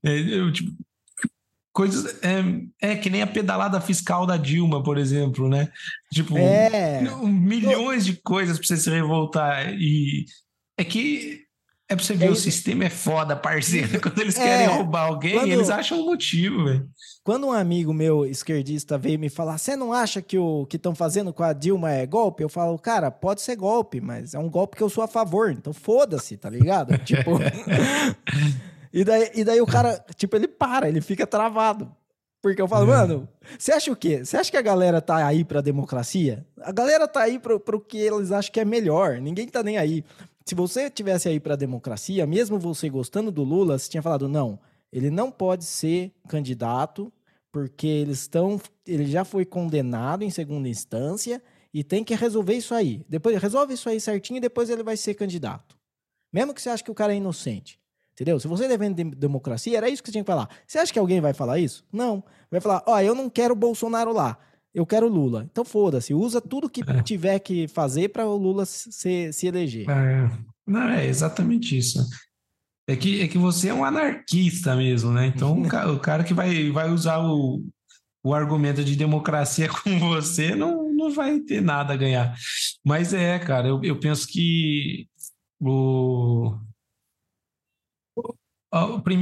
Eu, 0.02 0.52
tipo, 0.52 0.70
coisas. 1.74 2.16
É, 2.22 2.92
é 2.92 2.96
que 2.96 3.10
nem 3.10 3.20
a 3.20 3.26
pedalada 3.26 3.80
fiscal 3.80 4.24
da 4.24 4.38
Dilma, 4.38 4.82
por 4.82 4.96
exemplo, 4.96 5.48
né? 5.48 5.68
Tipo, 6.12 6.38
é. 6.38 7.02
milhões 7.26 8.06
de 8.06 8.14
coisas 8.14 8.56
para 8.56 8.66
você 8.66 8.76
se 8.76 8.88
revoltar. 8.88 9.74
E 9.74 10.24
é 10.78 10.84
que 10.84 11.44
é 11.86 11.94
pra 11.94 12.02
você 12.02 12.14
ver, 12.14 12.26
é 12.26 12.30
o 12.30 12.36
sistema 12.36 12.84
é 12.84 12.90
foda, 12.90 13.36
parceiro. 13.36 14.00
Quando 14.00 14.18
eles 14.18 14.38
é, 14.38 14.42
querem 14.42 14.66
roubar 14.68 15.06
alguém, 15.08 15.34
quando, 15.34 15.52
eles 15.52 15.68
acham 15.68 16.00
um 16.00 16.06
motivo, 16.06 16.64
velho. 16.64 16.88
Quando 17.22 17.46
um 17.46 17.52
amigo 17.52 17.92
meu 17.92 18.24
esquerdista 18.24 18.96
veio 18.96 19.18
me 19.18 19.28
falar, 19.28 19.58
você 19.58 19.76
não 19.76 19.92
acha 19.92 20.22
que 20.22 20.38
o 20.38 20.66
que 20.66 20.76
estão 20.76 20.94
fazendo 20.94 21.32
com 21.32 21.42
a 21.42 21.52
Dilma 21.52 21.90
é 21.90 22.06
golpe? 22.06 22.42
Eu 22.42 22.48
falo, 22.48 22.78
cara, 22.78 23.10
pode 23.10 23.42
ser 23.42 23.56
golpe, 23.56 24.00
mas 24.00 24.34
é 24.34 24.38
um 24.38 24.48
golpe 24.48 24.76
que 24.76 24.82
eu 24.82 24.90
sou 24.90 25.04
a 25.04 25.08
favor, 25.08 25.50
então 25.50 25.72
foda-se, 25.72 26.36
tá 26.36 26.48
ligado? 26.48 26.96
tipo. 27.04 27.32
E 28.94 29.02
daí, 29.02 29.30
e 29.34 29.44
daí 29.44 29.60
o 29.60 29.66
cara, 29.66 29.98
tipo, 30.14 30.36
ele 30.36 30.46
para, 30.46 30.88
ele 30.88 31.00
fica 31.00 31.26
travado. 31.26 31.92
Porque 32.40 32.62
eu 32.62 32.68
falo, 32.68 32.84
é. 32.84 32.94
mano, 32.94 33.28
você 33.58 33.72
acha 33.72 33.90
o 33.90 33.96
quê? 33.96 34.24
Você 34.24 34.36
acha 34.36 34.50
que 34.50 34.56
a 34.56 34.62
galera 34.62 35.00
tá 35.00 35.26
aí 35.26 35.44
pra 35.44 35.60
democracia? 35.60 36.46
A 36.60 36.70
galera 36.70 37.08
tá 37.08 37.22
aí 37.22 37.38
pro, 37.38 37.58
pro 37.58 37.80
que 37.80 37.98
eles 37.98 38.30
acham 38.30 38.52
que 38.52 38.60
é 38.60 38.64
melhor. 38.64 39.18
Ninguém 39.20 39.48
tá 39.48 39.62
nem 39.62 39.78
aí. 39.78 40.04
Se 40.44 40.54
você 40.54 40.90
tivesse 40.90 41.26
aí 41.26 41.40
pra 41.40 41.56
democracia, 41.56 42.26
mesmo 42.26 42.58
você 42.58 42.88
gostando 42.88 43.32
do 43.32 43.42
Lula, 43.42 43.78
você 43.78 43.90
tinha 43.90 44.02
falado, 44.02 44.28
não, 44.28 44.60
ele 44.92 45.10
não 45.10 45.30
pode 45.30 45.64
ser 45.64 46.12
candidato, 46.28 47.10
porque 47.50 47.86
eles 47.86 48.20
estão. 48.20 48.60
Ele 48.86 49.06
já 49.06 49.24
foi 49.24 49.46
condenado 49.46 50.22
em 50.22 50.30
segunda 50.30 50.68
instância 50.68 51.42
e 51.72 51.82
tem 51.82 52.04
que 52.04 52.14
resolver 52.14 52.54
isso 52.54 52.74
aí. 52.74 53.04
Depois 53.08 53.40
resolve 53.40 53.72
isso 53.72 53.88
aí 53.88 53.98
certinho 53.98 54.36
e 54.36 54.40
depois 54.40 54.68
ele 54.68 54.82
vai 54.82 54.98
ser 54.98 55.14
candidato. 55.14 55.78
Mesmo 56.30 56.52
que 56.52 56.60
você 56.60 56.68
ache 56.68 56.84
que 56.84 56.90
o 56.90 56.94
cara 56.94 57.14
é 57.14 57.16
inocente. 57.16 57.80
Entendeu? 58.14 58.38
Se 58.38 58.46
você 58.46 58.68
defende 58.68 59.02
democracia, 59.04 59.76
era 59.76 59.88
isso 59.88 60.00
que 60.00 60.08
você 60.08 60.12
tinha 60.12 60.24
que 60.24 60.30
falar. 60.30 60.48
Você 60.66 60.78
acha 60.78 60.92
que 60.92 60.98
alguém 60.98 61.20
vai 61.20 61.34
falar 61.34 61.58
isso? 61.58 61.84
Não. 61.92 62.22
Vai 62.48 62.60
falar, 62.60 62.82
ó, 62.86 62.94
oh, 62.94 63.00
eu 63.00 63.14
não 63.14 63.28
quero 63.28 63.56
Bolsonaro 63.56 64.12
lá. 64.12 64.38
Eu 64.72 64.86
quero 64.86 65.08
Lula. 65.08 65.48
Então 65.50 65.64
foda-se, 65.64 66.14
usa 66.14 66.40
tudo 66.40 66.70
que 66.70 66.82
é. 66.88 67.02
tiver 67.02 67.38
que 67.40 67.66
fazer 67.68 68.10
para 68.10 68.26
o 68.26 68.36
Lula 68.36 68.64
se, 68.64 69.32
se 69.32 69.46
eleger. 69.46 69.88
É. 69.90 70.30
Não, 70.66 70.88
é 70.88 71.06
exatamente 71.06 71.76
isso. 71.76 72.04
É 72.88 72.94
que, 72.94 73.22
é 73.22 73.28
que 73.28 73.38
você 73.38 73.68
é 73.68 73.74
um 73.74 73.84
anarquista 73.84 74.76
mesmo, 74.76 75.10
né? 75.10 75.26
Então 75.26 75.62
o, 75.62 75.98
cara 75.98 76.22
que 76.22 76.34
vai, 76.34 76.70
vai 76.70 76.90
usar 76.90 77.18
o, 77.18 77.64
o 78.22 78.34
argumento 78.34 78.84
de 78.84 78.94
democracia 78.94 79.68
com 79.82 79.98
você 79.98 80.54
não, 80.54 80.92
não 80.92 81.10
vai 81.10 81.40
ter 81.40 81.60
nada 81.60 81.94
a 81.94 81.96
ganhar. 81.96 82.36
Mas 82.84 83.12
é, 83.12 83.38
cara, 83.38 83.68
eu, 83.68 83.80
eu 83.82 83.98
penso 83.98 84.26
que 84.26 85.08
o, 85.60 86.56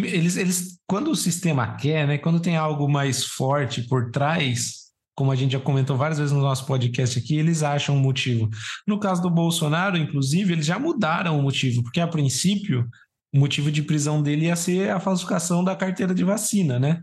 eles, 0.05 0.37
eles, 0.37 0.79
quando 0.87 1.11
o 1.11 1.17
sistema 1.17 1.77
quer, 1.77 2.07
né, 2.07 2.19
quando 2.19 2.41
tem 2.41 2.57
algo 2.57 2.89
mais 2.89 3.25
forte 3.25 3.83
por 3.83 4.11
trás, 4.11 4.83
como 5.15 5.31
a 5.31 5.37
gente 5.37 5.53
já 5.53 5.61
comentou 5.61 5.97
várias 5.97 6.19
vezes 6.19 6.33
no 6.33 6.41
nosso 6.41 6.67
podcast 6.67 7.19
aqui, 7.19 7.37
eles 7.37 7.63
acham 7.63 7.97
um 7.97 8.01
motivo. 8.01 8.49
No 8.87 8.99
caso 8.99 9.21
do 9.21 9.31
Bolsonaro, 9.31 9.97
inclusive, 9.97 10.53
eles 10.53 10.67
já 10.67 10.79
mudaram 10.79 11.39
o 11.39 11.43
motivo, 11.43 11.83
porque 11.83 12.01
a 12.01 12.09
princípio 12.09 12.89
o 13.35 13.39
motivo 13.39 13.71
de 13.71 13.83
prisão 13.83 14.23
dele 14.23 14.47
ia 14.47 14.57
ser 14.57 14.91
a 14.91 15.01
falsificação 15.01 15.65
da 15.65 15.75
carteira 15.75 16.15
de 16.15 16.23
vacina, 16.23 16.79
né? 16.79 17.03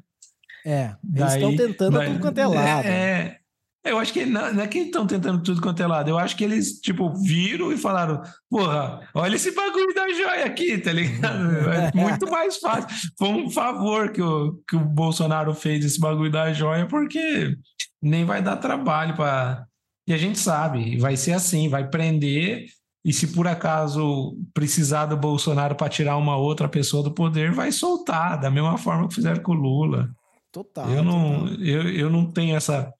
É, 0.66 0.94
eles 1.16 1.34
estão 1.34 1.56
tentando 1.56 1.98
daí, 1.98 2.10
tudo 2.10 2.20
quanto 2.20 2.38
é 2.38 2.48
lado. 2.48 2.88
É, 2.88 3.39
eu 3.84 3.98
acho 3.98 4.12
que 4.12 4.26
não, 4.26 4.54
não 4.54 4.64
é 4.64 4.68
que 4.68 4.80
estão 4.80 5.08
tentando 5.08 5.42
tudo 5.42 5.62
quanto 5.62 5.82
é 5.82 5.88
lado. 5.88 6.10
Eu 6.10 6.18
acho 6.18 6.36
que 6.36 6.44
eles, 6.44 6.80
tipo, 6.82 7.14
viram 7.14 7.72
e 7.72 7.78
falaram: 7.78 8.22
porra, 8.50 9.08
olha 9.14 9.36
esse 9.36 9.52
bagulho 9.52 9.94
da 9.94 10.10
joia 10.10 10.46
aqui, 10.46 10.78
tá 10.78 10.92
ligado? 10.92 11.40
É 11.70 11.92
muito 11.96 12.30
mais 12.30 12.58
fácil. 12.58 12.90
Foi 13.18 13.30
um 13.30 13.50
favor 13.50 14.12
que 14.12 14.22
o, 14.22 14.62
que 14.68 14.76
o 14.76 14.80
Bolsonaro 14.80 15.54
fez 15.54 15.86
esse 15.86 16.00
bagulho 16.00 16.32
da 16.32 16.52
joia, 16.52 16.86
porque 16.88 17.56
nem 18.02 18.26
vai 18.26 18.42
dar 18.42 18.58
trabalho 18.58 19.16
para. 19.16 19.66
E 20.06 20.14
a 20.14 20.18
gente 20.18 20.40
sabe, 20.40 20.98
vai 20.98 21.16
ser 21.16 21.34
assim: 21.34 21.70
vai 21.70 21.90
prender. 21.90 22.66
E 23.06 23.14
se 23.14 23.28
por 23.28 23.48
acaso 23.48 24.38
precisar 24.54 25.06
do 25.06 25.16
Bolsonaro 25.16 25.74
para 25.74 25.88
tirar 25.88 26.18
uma 26.18 26.36
outra 26.36 26.68
pessoa 26.68 27.02
do 27.02 27.12
poder, 27.12 27.54
vai 27.54 27.72
soltar, 27.72 28.38
da 28.38 28.52
mesma 28.52 28.78
forma 28.78 29.08
que 29.08 29.16
fizeram 29.16 29.42
com 29.42 29.54
o 29.54 29.56
Lula. 29.56 30.10
Total. 30.52 30.90
Eu 30.90 31.02
não, 31.02 31.48
total. 31.48 31.64
Eu, 31.64 31.90
eu 31.90 32.10
não 32.10 32.30
tenho 32.30 32.58
essa 32.58 32.94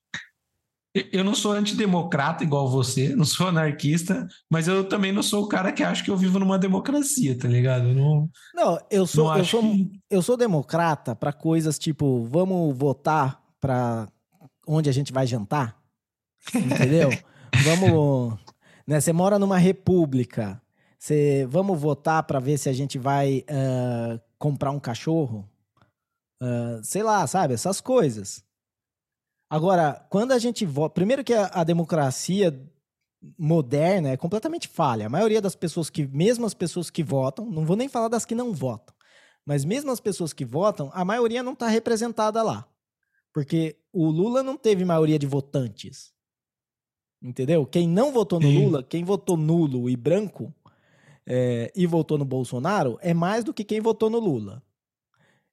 eu 0.94 1.24
não 1.24 1.36
sou 1.36 1.52
antidemocrata 1.52 2.44
igual 2.44 2.70
você, 2.70 3.16
não 3.16 3.26
sou 3.26 3.48
anarquista, 3.48 4.28
mas 4.50 4.68
eu 4.68 4.84
também 4.88 5.12
não 5.12 5.22
sou 5.22 5.44
o 5.44 5.48
cara 5.48 5.72
que 5.72 5.84
acha 5.84 6.04
que 6.04 6.10
eu 6.10 6.18
vivo 6.18 6.40
numa 6.40 6.58
democracia, 6.58 7.38
tá 7.38 7.48
ligado? 7.48 7.90
Eu 7.90 7.94
não, 7.94 8.30
não, 8.56 8.80
eu 8.90 9.06
sou, 9.06 9.26
não 9.26 9.38
eu, 9.38 9.46
sou 9.46 9.62
que... 9.62 9.92
eu 10.10 10.22
sou 10.22 10.36
democrata 10.36 11.16
para 11.16 11.32
coisas 11.32 11.78
tipo, 11.78 12.24
vamos 12.26 12.76
votar 12.76 13.40
para 13.62 14.08
onde 14.68 14.90
a 14.90 14.94
gente 14.94 15.14
vai 15.14 15.28
jantar, 15.28 15.78
entendeu? 16.54 17.10
vamos, 17.64 18.40
né? 18.88 19.00
Você 19.00 19.14
mora 19.14 19.38
numa 19.38 19.60
república, 19.60 20.60
você, 20.98 21.46
vamos 21.50 21.80
votar 21.80 22.24
para 22.24 22.40
ver 22.40 22.58
se 22.58 22.68
a 22.68 22.74
gente 22.74 22.98
vai 22.98 23.46
uh, 23.50 24.20
comprar 24.40 24.72
um 24.72 24.80
cachorro, 24.80 25.48
uh, 26.42 26.84
sei 26.84 27.04
lá, 27.04 27.28
sabe? 27.28 27.54
Essas 27.54 27.80
coisas. 27.80 28.44
Agora, 29.50 30.06
quando 30.10 30.32
a 30.32 30.38
gente 30.38 30.66
vota. 30.66 30.94
Primeiro 30.94 31.24
que 31.24 31.34
a, 31.34 31.48
a, 31.48 31.64
democracia 31.64 32.58
moderna 33.38 34.10
é 34.10 34.18
completamente 34.18 34.68
falha. 34.68 35.08
A 35.08 35.10
maioria 35.10 35.42
das 35.42 35.56
pessoas 35.56 35.90
que. 35.90 36.06
Mesmo 36.06 36.46
as 36.46 36.54
pessoas 36.54 36.90
que 36.92 37.02
votam, 37.02 37.50
não 37.50 37.66
vou 37.66 37.76
nem 37.76 37.90
falar 37.90 38.10
das 38.10 38.26
que 38.26 38.36
não 38.36 38.54
votam, 38.54 38.96
mas 39.44 39.66
mesmo 39.66 39.92
as 39.92 40.00
pessoas 40.00 40.34
que 40.34 40.46
votam, 40.46 40.92
a 40.94 41.04
maioria 41.04 41.42
não 41.42 41.54
está 41.54 41.68
representada 41.68 42.44
lá. 42.44 42.68
Porque 43.34 43.76
o 43.92 44.08
Lula 44.10 44.44
não 44.44 44.56
teve 44.56 44.86
maioria 44.86 45.18
de 45.18 45.26
votantes. 45.26 46.14
Entendeu? 47.22 47.66
Quem 47.66 47.88
não 47.88 48.12
votou 48.12 48.40
no 48.40 48.48
Sim. 48.48 48.66
Lula, 48.66 48.84
quem 48.84 49.04
votou 49.04 49.36
nulo 49.36 49.90
e 49.90 49.98
branco 49.98 50.54
é, 51.26 51.72
e 51.76 51.86
votou 51.86 52.18
no 52.18 52.24
Bolsonaro 52.24 52.98
é 53.02 53.14
mais 53.14 53.44
do 53.44 53.54
que 53.54 53.64
quem 53.64 53.82
votou 53.82 54.10
no 54.10 54.20
Lula. 54.20 54.64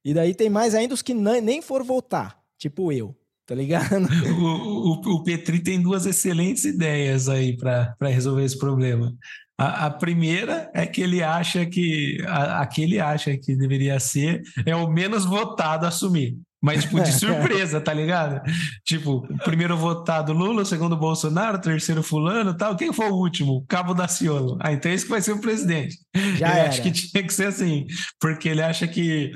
E 0.03 0.13
daí 0.13 0.33
tem 0.33 0.49
mais 0.49 0.73
ainda 0.73 0.93
os 0.93 1.01
que 1.01 1.13
nem 1.13 1.61
foram 1.61 1.83
votar, 1.83 2.41
tipo 2.57 2.91
eu 2.91 3.13
tá 3.47 3.55
ligado? 3.55 4.07
O, 4.37 4.91
o, 4.91 5.15
o 5.15 5.23
Petri 5.23 5.59
tem 5.59 5.81
duas 5.81 6.05
excelentes 6.05 6.65
ideias 6.65 7.27
aí 7.27 7.55
para 7.57 7.95
resolver 8.01 8.43
esse 8.43 8.57
problema. 8.57 9.13
A, 9.57 9.87
a, 9.87 9.89
primeira 9.89 10.69
é 10.73 10.85
que 10.85 11.01
ele 11.01 11.23
acha 11.23 11.65
que 11.65 12.23
a, 12.27 12.61
a 12.61 12.67
que 12.67 12.83
ele 12.83 12.99
acha 12.99 13.35
que 13.35 13.55
deveria 13.55 13.99
ser 13.99 14.43
é 14.65 14.75
o 14.75 14.87
menos 14.87 15.25
votado 15.25 15.85
a 15.85 15.89
assumir. 15.89 16.37
Mas, 16.61 16.83
tipo, 16.83 16.99
de 16.99 17.11
surpresa, 17.13 17.79
tá 17.79 17.93
ligado? 17.93 18.41
Tipo, 18.83 19.27
primeiro 19.43 19.77
votado 19.77 20.33
Lula, 20.33 20.65
segundo 20.65 20.95
Bolsonaro, 20.95 21.59
terceiro 21.61 22.03
fulano 22.03 22.55
tal. 22.55 22.75
Quem 22.75 22.91
foi 22.93 23.09
o 23.09 23.15
último? 23.15 23.65
Cabo 23.67 23.93
da 23.93 24.07
Ciolo. 24.07 24.57
Ah, 24.59 24.71
então 24.71 24.91
esse 24.91 25.05
que 25.05 25.11
vai 25.11 25.21
ser 25.21 25.31
o 25.31 25.41
presidente. 25.41 25.97
Já 26.37 26.49
ele 26.49 26.59
era. 26.59 26.69
acha 26.69 26.81
que 26.81 26.91
tinha 26.91 27.23
que 27.23 27.33
ser 27.33 27.47
assim, 27.47 27.85
porque 28.19 28.49
ele 28.49 28.61
acha 28.61 28.87
que 28.87 29.31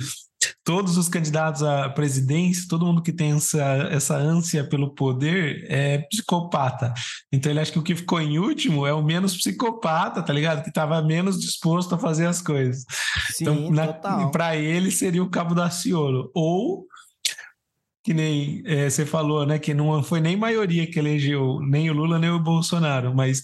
todos 0.64 0.98
os 0.98 1.10
candidatos 1.10 1.64
à 1.64 1.90
presidência, 1.90 2.68
todo 2.70 2.86
mundo 2.86 3.02
que 3.02 3.12
tem 3.12 3.34
essa, 3.34 3.64
essa 3.92 4.16
ânsia 4.16 4.64
pelo 4.64 4.94
poder 4.94 5.66
é 5.70 6.00
psicopata. 6.10 6.94
Então 7.32 7.52
ele 7.52 7.60
acha 7.60 7.72
que 7.72 7.80
o 7.80 7.84
que 7.84 7.96
ficou 7.96 8.22
em 8.22 8.40
último 8.40 8.86
é 8.86 8.94
o 8.94 9.04
menos 9.04 9.36
psicopata, 9.36 10.22
tá 10.22 10.34
ligado? 10.34 10.64
Que 10.64 10.70
estava 10.70 11.02
menos 11.02 11.40
disposto 11.40 11.96
a 11.96 12.00
fazer 12.00 12.28
as 12.28 12.42
coisas. 12.42 12.86
Sim, 13.32 13.68
então, 13.68 14.32
para 14.32 14.56
ele 14.56 14.92
seria 14.92 15.24
o 15.24 15.30
Cabo 15.30 15.56
da 15.56 15.70
Ciolo. 15.70 16.32
Ou 16.34 16.86
que 18.04 18.14
nem 18.14 18.64
é, 18.66 18.90
você 18.90 19.06
falou, 19.06 19.46
né? 19.46 19.60
Que 19.60 19.74
não 19.74 20.02
foi 20.04 20.20
nem 20.20 20.36
maioria 20.36 20.90
que 20.90 21.00
elegeu 21.00 21.60
nem 21.62 21.90
o 21.90 21.94
Lula 21.94 22.18
nem 22.18 22.30
o 22.30 22.40
Bolsonaro, 22.40 23.14
mas 23.16 23.44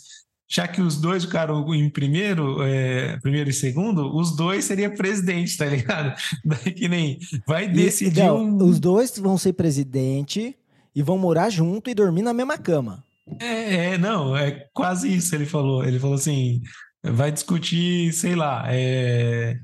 já 0.50 0.68
que 0.68 0.82
os 0.82 0.96
dois 0.96 1.26
ficaram 1.26 1.74
em 1.76 1.90
primeiro, 1.90 2.64
é, 2.64 3.18
primeiro 3.18 3.50
e 3.50 3.54
segundo, 3.54 4.16
os 4.16 4.36
dois 4.36 4.66
seriam 4.66 4.96
presidente, 4.96 5.58
tá 5.58 5.66
ligado? 5.66 6.16
Daí 6.46 6.72
que 6.74 6.88
nem 6.88 7.20
vai 7.46 7.68
decidir. 7.68 8.24
E, 8.24 8.30
um... 8.30 8.56
Os 8.64 8.80
dois 8.80 9.18
vão 9.18 9.38
ser 9.38 9.54
presidente 9.54 10.56
e 10.96 11.04
vão 11.04 11.18
morar 11.18 11.50
junto 11.50 11.90
e 11.90 11.94
dormir 11.94 12.22
na 12.22 12.34
mesma 12.34 12.58
cama. 12.58 13.04
É, 13.40 13.94
é, 13.94 13.98
não, 13.98 14.36
é 14.38 14.68
quase 14.74 15.14
isso 15.14 15.36
ele 15.36 15.46
falou. 15.46 15.84
Ele 15.84 16.00
falou 16.00 16.16
assim: 16.16 16.62
vai 17.04 17.32
discutir, 17.32 18.14
sei 18.14 18.36
lá, 18.36 18.64
é, 18.68 19.58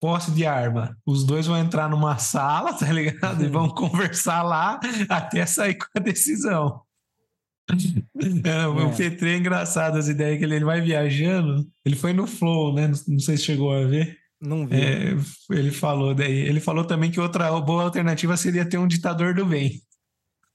posse 0.00 0.30
de 0.32 0.44
arma. 0.44 0.96
Os 1.06 1.24
dois 1.24 1.46
vão 1.46 1.56
entrar 1.56 1.88
numa 1.88 2.18
sala, 2.18 2.74
tá 2.76 2.92
ligado? 2.92 3.44
E 3.44 3.48
vão 3.48 3.68
conversar 3.72 4.42
lá 4.42 4.80
até 5.08 5.46
sair 5.46 5.74
com 5.74 5.86
a 5.94 6.00
decisão. 6.00 6.82
É, 7.70 8.50
é. 8.50 8.66
O 8.66 8.94
Petri 8.94 9.30
é 9.30 9.36
engraçado 9.36 9.98
as 9.98 10.08
ideias 10.08 10.38
que 10.38 10.44
ele, 10.44 10.56
ele 10.56 10.64
vai 10.64 10.80
viajando. 10.80 11.66
Ele 11.84 11.96
foi 11.96 12.12
no 12.12 12.26
Flow, 12.26 12.74
né? 12.74 12.88
Não, 12.88 12.98
não 13.08 13.18
sei 13.18 13.36
se 13.36 13.44
chegou 13.44 13.72
a 13.72 13.84
ver. 13.84 14.18
Não 14.40 14.66
vi. 14.66 14.76
É, 14.76 15.16
ele 15.50 15.70
falou 15.70 16.14
daí. 16.14 16.32
Ele 16.32 16.60
falou 16.60 16.84
também 16.84 17.10
que 17.10 17.20
outra 17.20 17.50
boa 17.60 17.84
alternativa 17.84 18.36
seria 18.36 18.68
ter 18.68 18.78
um 18.78 18.86
ditador 18.86 19.34
do 19.34 19.46
bem. 19.46 19.80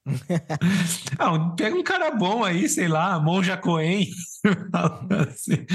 ah, 1.19 1.49
pega 1.55 1.75
um 1.75 1.83
cara 1.83 2.11
bom 2.11 2.43
aí, 2.43 2.67
sei 2.67 2.87
lá, 2.87 3.19
Monja 3.19 3.57
Coen, 3.57 4.07
assim, 5.29 5.65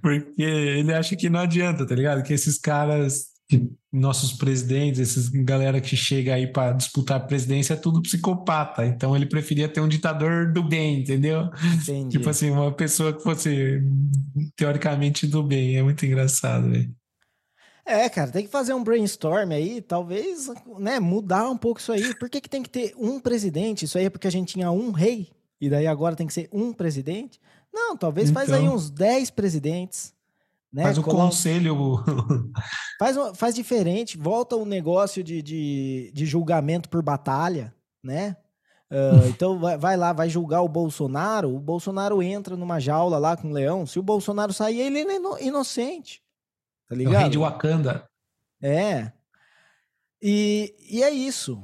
porque 0.00 0.42
ele 0.42 0.94
acha 0.94 1.16
que 1.16 1.28
não 1.28 1.40
adianta, 1.40 1.86
tá 1.86 1.94
ligado? 1.94 2.22
Que 2.22 2.32
esses 2.32 2.58
caras 2.58 3.26
que 3.48 3.68
nossos 3.96 4.32
presidentes, 4.32 5.00
esses 5.00 5.28
galera 5.28 5.80
que 5.80 5.96
chega 5.96 6.34
aí 6.34 6.46
para 6.46 6.72
disputar 6.72 7.16
a 7.16 7.20
presidência 7.20 7.74
é 7.74 7.76
tudo 7.76 8.02
psicopata. 8.02 8.84
Então 8.84 9.16
ele 9.16 9.26
preferia 9.26 9.68
ter 9.68 9.80
um 9.80 9.88
ditador 9.88 10.52
do 10.52 10.62
bem, 10.62 11.00
entendeu? 11.00 11.50
Entendi. 11.74 12.10
Tipo 12.10 12.30
assim, 12.30 12.50
uma 12.50 12.72
pessoa 12.72 13.12
que 13.12 13.22
fosse 13.22 13.82
teoricamente 14.54 15.26
do 15.26 15.42
bem. 15.42 15.76
É 15.76 15.82
muito 15.82 16.04
engraçado, 16.04 16.70
velho. 16.70 16.94
É, 17.84 18.08
cara, 18.08 18.32
tem 18.32 18.44
que 18.44 18.50
fazer 18.50 18.74
um 18.74 18.82
brainstorm 18.82 19.52
aí, 19.52 19.80
talvez, 19.80 20.50
né, 20.76 20.98
mudar 20.98 21.48
um 21.48 21.56
pouco 21.56 21.78
isso 21.78 21.92
aí. 21.92 22.14
Por 22.16 22.28
que, 22.28 22.40
que 22.40 22.50
tem 22.50 22.60
que 22.60 22.68
ter 22.68 22.92
um 22.98 23.20
presidente? 23.20 23.84
Isso 23.84 23.96
aí 23.96 24.06
é 24.06 24.10
porque 24.10 24.26
a 24.26 24.30
gente 24.30 24.54
tinha 24.54 24.72
um 24.72 24.90
rei, 24.90 25.30
e 25.60 25.70
daí 25.70 25.86
agora 25.86 26.16
tem 26.16 26.26
que 26.26 26.32
ser 26.32 26.48
um 26.52 26.72
presidente? 26.72 27.40
Não, 27.72 27.96
talvez 27.96 28.28
então... 28.28 28.42
faz 28.42 28.52
aí 28.52 28.64
então. 28.64 28.74
uns 28.74 28.90
10 28.90 29.30
presidentes 29.30 30.15
né? 30.76 30.82
Faz 30.82 30.98
o 30.98 31.02
conselho. 31.02 32.04
faz, 33.00 33.16
faz 33.34 33.54
diferente, 33.54 34.18
volta 34.18 34.56
o 34.56 34.62
um 34.62 34.66
negócio 34.66 35.24
de, 35.24 35.40
de, 35.40 36.12
de, 36.14 36.26
julgamento 36.26 36.90
por 36.90 37.02
batalha, 37.02 37.74
né? 38.04 38.36
Uh, 38.90 39.26
então 39.32 39.58
vai, 39.58 39.78
vai, 39.78 39.96
lá, 39.96 40.12
vai 40.12 40.28
julgar 40.28 40.60
o 40.60 40.68
Bolsonaro. 40.68 41.56
O 41.56 41.58
Bolsonaro 41.58 42.22
entra 42.22 42.58
numa 42.58 42.78
jaula 42.78 43.16
lá 43.16 43.38
com 43.38 43.48
o 43.48 43.52
leão. 43.52 43.86
Se 43.86 43.98
o 43.98 44.02
Bolsonaro 44.02 44.52
sair, 44.52 44.80
ele 44.80 44.98
é 44.98 45.46
inocente. 45.46 46.22
Tá 46.86 46.94
ligado? 46.94 47.14
É 47.14 47.16
o 47.16 47.20
rei 47.22 47.30
de 47.30 47.38
Wakanda. 47.38 48.06
É. 48.62 49.12
E, 50.20 50.74
e 50.90 51.02
é 51.02 51.08
isso. 51.08 51.62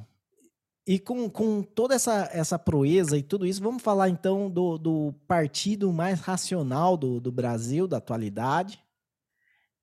E 0.87 0.99
com, 0.99 1.29
com 1.29 1.63
toda 1.63 1.95
essa, 1.95 2.31
essa 2.33 2.59
proeza 2.59 3.19
e 3.19 3.23
tudo 3.23 3.47
isso, 3.47 3.63
vamos 3.63 3.83
falar 3.83 4.09
então 4.09 4.51
do, 4.51 4.79
do 4.79 5.15
partido 5.29 5.93
mais 5.93 6.19
racional 6.21 6.97
do, 6.97 7.21
do 7.21 7.31
Brasil, 7.31 7.87
da 7.87 7.99
atualidade, 7.99 8.82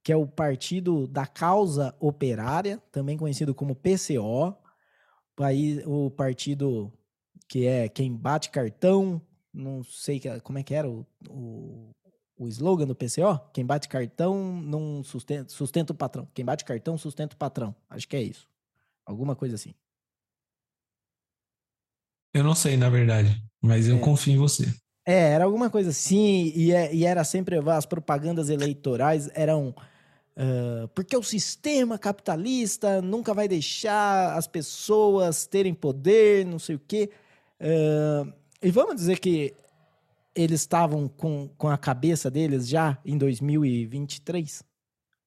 que 0.03 0.11
é 0.11 0.15
o 0.15 0.27
Partido 0.27 1.07
da 1.07 1.25
Causa 1.25 1.95
Operária, 1.99 2.81
também 2.91 3.17
conhecido 3.17 3.53
como 3.53 3.75
PCO, 3.75 4.55
aí 5.39 5.81
o 5.85 6.09
partido 6.11 6.91
que 7.47 7.65
é 7.65 7.89
quem 7.89 8.15
bate 8.15 8.49
cartão, 8.49 9.21
não 9.53 9.83
sei 9.83 10.21
como 10.43 10.59
é 10.59 10.63
que 10.63 10.73
era 10.73 10.89
o, 10.89 11.05
o, 11.29 11.89
o 12.37 12.47
slogan 12.47 12.85
do 12.85 12.95
PCO, 12.95 13.39
quem 13.53 13.65
bate 13.65 13.87
cartão 13.87 14.61
não 14.61 15.03
sustenta, 15.03 15.49
sustenta 15.49 15.93
o 15.93 15.95
patrão, 15.95 16.27
quem 16.33 16.45
bate 16.45 16.63
cartão 16.63 16.97
sustenta 16.97 17.35
o 17.35 17.37
patrão, 17.37 17.75
acho 17.89 18.07
que 18.07 18.15
é 18.15 18.21
isso, 18.21 18.47
alguma 19.05 19.35
coisa 19.35 19.55
assim. 19.55 19.73
Eu 22.33 22.43
não 22.43 22.53
sei, 22.53 22.77
na 22.77 22.89
verdade, 22.89 23.43
mas 23.59 23.87
eu 23.87 23.97
é. 23.97 23.99
confio 23.99 24.33
em 24.33 24.37
você. 24.37 24.71
É, 25.09 25.31
era 25.31 25.45
alguma 25.45 25.71
coisa 25.71 25.89
assim, 25.89 26.53
e, 26.55 26.71
é, 26.71 26.93
e 26.93 27.03
era 27.03 27.23
sempre 27.23 27.57
as 27.57 27.85
propagandas 27.85 28.49
eleitorais 28.49 29.29
eram 29.33 29.73
Uh, 30.37 30.87
porque 30.95 31.17
o 31.17 31.23
sistema 31.23 31.99
capitalista 31.99 33.01
nunca 33.01 33.33
vai 33.33 33.45
deixar 33.45 34.37
as 34.37 34.47
pessoas 34.47 35.45
terem 35.45 35.73
poder, 35.73 36.45
não 36.45 36.57
sei 36.57 36.75
o 36.75 36.79
quê. 36.79 37.11
Uh, 37.59 38.31
e 38.61 38.71
vamos 38.71 38.95
dizer 38.95 39.19
que 39.19 39.53
eles 40.33 40.61
estavam 40.61 41.09
com, 41.09 41.49
com 41.57 41.67
a 41.67 41.77
cabeça 41.77 42.31
deles 42.31 42.69
já 42.69 42.97
em 43.03 43.17
2023, 43.17 44.63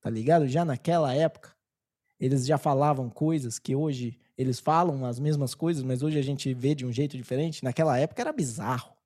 tá 0.00 0.08
ligado? 0.08 0.48
Já 0.48 0.64
naquela 0.64 1.14
época, 1.14 1.50
eles 2.18 2.46
já 2.46 2.56
falavam 2.56 3.10
coisas 3.10 3.58
que 3.58 3.76
hoje 3.76 4.18
eles 4.38 4.60
falam 4.60 5.04
as 5.04 5.20
mesmas 5.20 5.54
coisas, 5.54 5.82
mas 5.82 6.02
hoje 6.02 6.18
a 6.18 6.22
gente 6.22 6.54
vê 6.54 6.74
de 6.74 6.86
um 6.86 6.92
jeito 6.92 7.18
diferente. 7.18 7.62
Naquela 7.62 7.98
época 7.98 8.22
era 8.22 8.32
bizarro. 8.32 9.01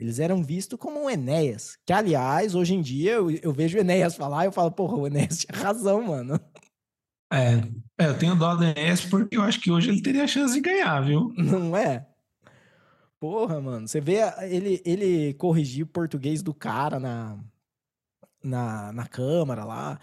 Eles 0.00 0.18
eram 0.18 0.42
vistos 0.42 0.78
como 0.78 1.04
um 1.04 1.10
Enéas. 1.10 1.76
Que, 1.84 1.92
aliás, 1.92 2.54
hoje 2.54 2.74
em 2.74 2.80
dia 2.80 3.12
eu, 3.12 3.30
eu 3.30 3.52
vejo 3.52 3.76
o 3.76 3.80
Enéas 3.80 4.16
falar 4.16 4.44
e 4.44 4.46
eu 4.46 4.52
falo, 4.52 4.72
porra, 4.72 4.96
o 4.96 5.06
Enéas 5.06 5.40
tinha 5.40 5.56
razão, 5.56 6.02
mano. 6.02 6.40
É, 7.30 7.62
é, 7.98 8.06
eu 8.08 8.18
tenho 8.18 8.34
dó 8.34 8.56
do 8.56 8.64
Enéas 8.64 9.02
porque 9.04 9.36
eu 9.36 9.42
acho 9.42 9.60
que 9.60 9.70
hoje 9.70 9.90
ele 9.90 10.00
teria 10.00 10.24
a 10.24 10.26
chance 10.26 10.54
de 10.54 10.60
ganhar, 10.60 11.00
viu? 11.02 11.32
Não 11.36 11.76
é? 11.76 12.06
Porra, 13.20 13.60
mano. 13.60 13.86
Você 13.86 14.00
vê 14.00 14.20
ele, 14.48 14.80
ele 14.86 15.34
corrigir 15.34 15.84
o 15.84 15.88
português 15.88 16.42
do 16.42 16.54
cara 16.54 16.98
na, 16.98 17.38
na, 18.42 18.92
na 18.92 19.06
Câmara 19.06 19.64
lá. 19.64 20.00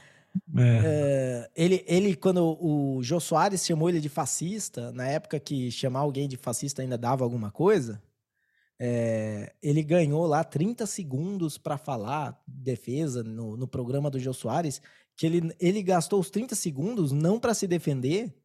É. 0.56 0.82
É, 0.86 1.50
ele, 1.56 1.84
ele, 1.88 2.16
quando 2.16 2.56
o 2.62 3.02
Jô 3.02 3.20
Soares 3.20 3.66
chamou 3.66 3.90
ele 3.90 4.00
de 4.00 4.10
fascista, 4.10 4.92
na 4.92 5.08
época 5.08 5.40
que 5.40 5.72
chamar 5.72 6.02
alguém 6.02 6.28
de 6.28 6.38
fascista 6.38 6.84
ainda 6.84 6.98
dava 7.00 7.24
alguma 7.24 7.50
coisa, 7.50 8.00
É, 8.80 9.56
ele 9.62 9.82
ganhou 9.82 10.26
lá 10.28 10.44
30 10.44 10.86
segundos 10.86 11.58
para 11.58 11.78
falar 11.78 12.40
defesa 12.46 13.24
no, 13.24 13.58
no, 13.58 13.68
programa 13.68 14.10
do 14.10 14.20
Jô 14.20 14.34
Soares, 14.34 14.82
que 15.16 15.26
ele, 15.26 15.56
ele 15.60 15.82
gastou 15.82 16.20
os 16.20 16.30
30 16.30 16.54
segundos 16.54 17.12
não 17.12 17.40
para 17.40 17.56
se 17.56 17.66
defender, 17.66 18.36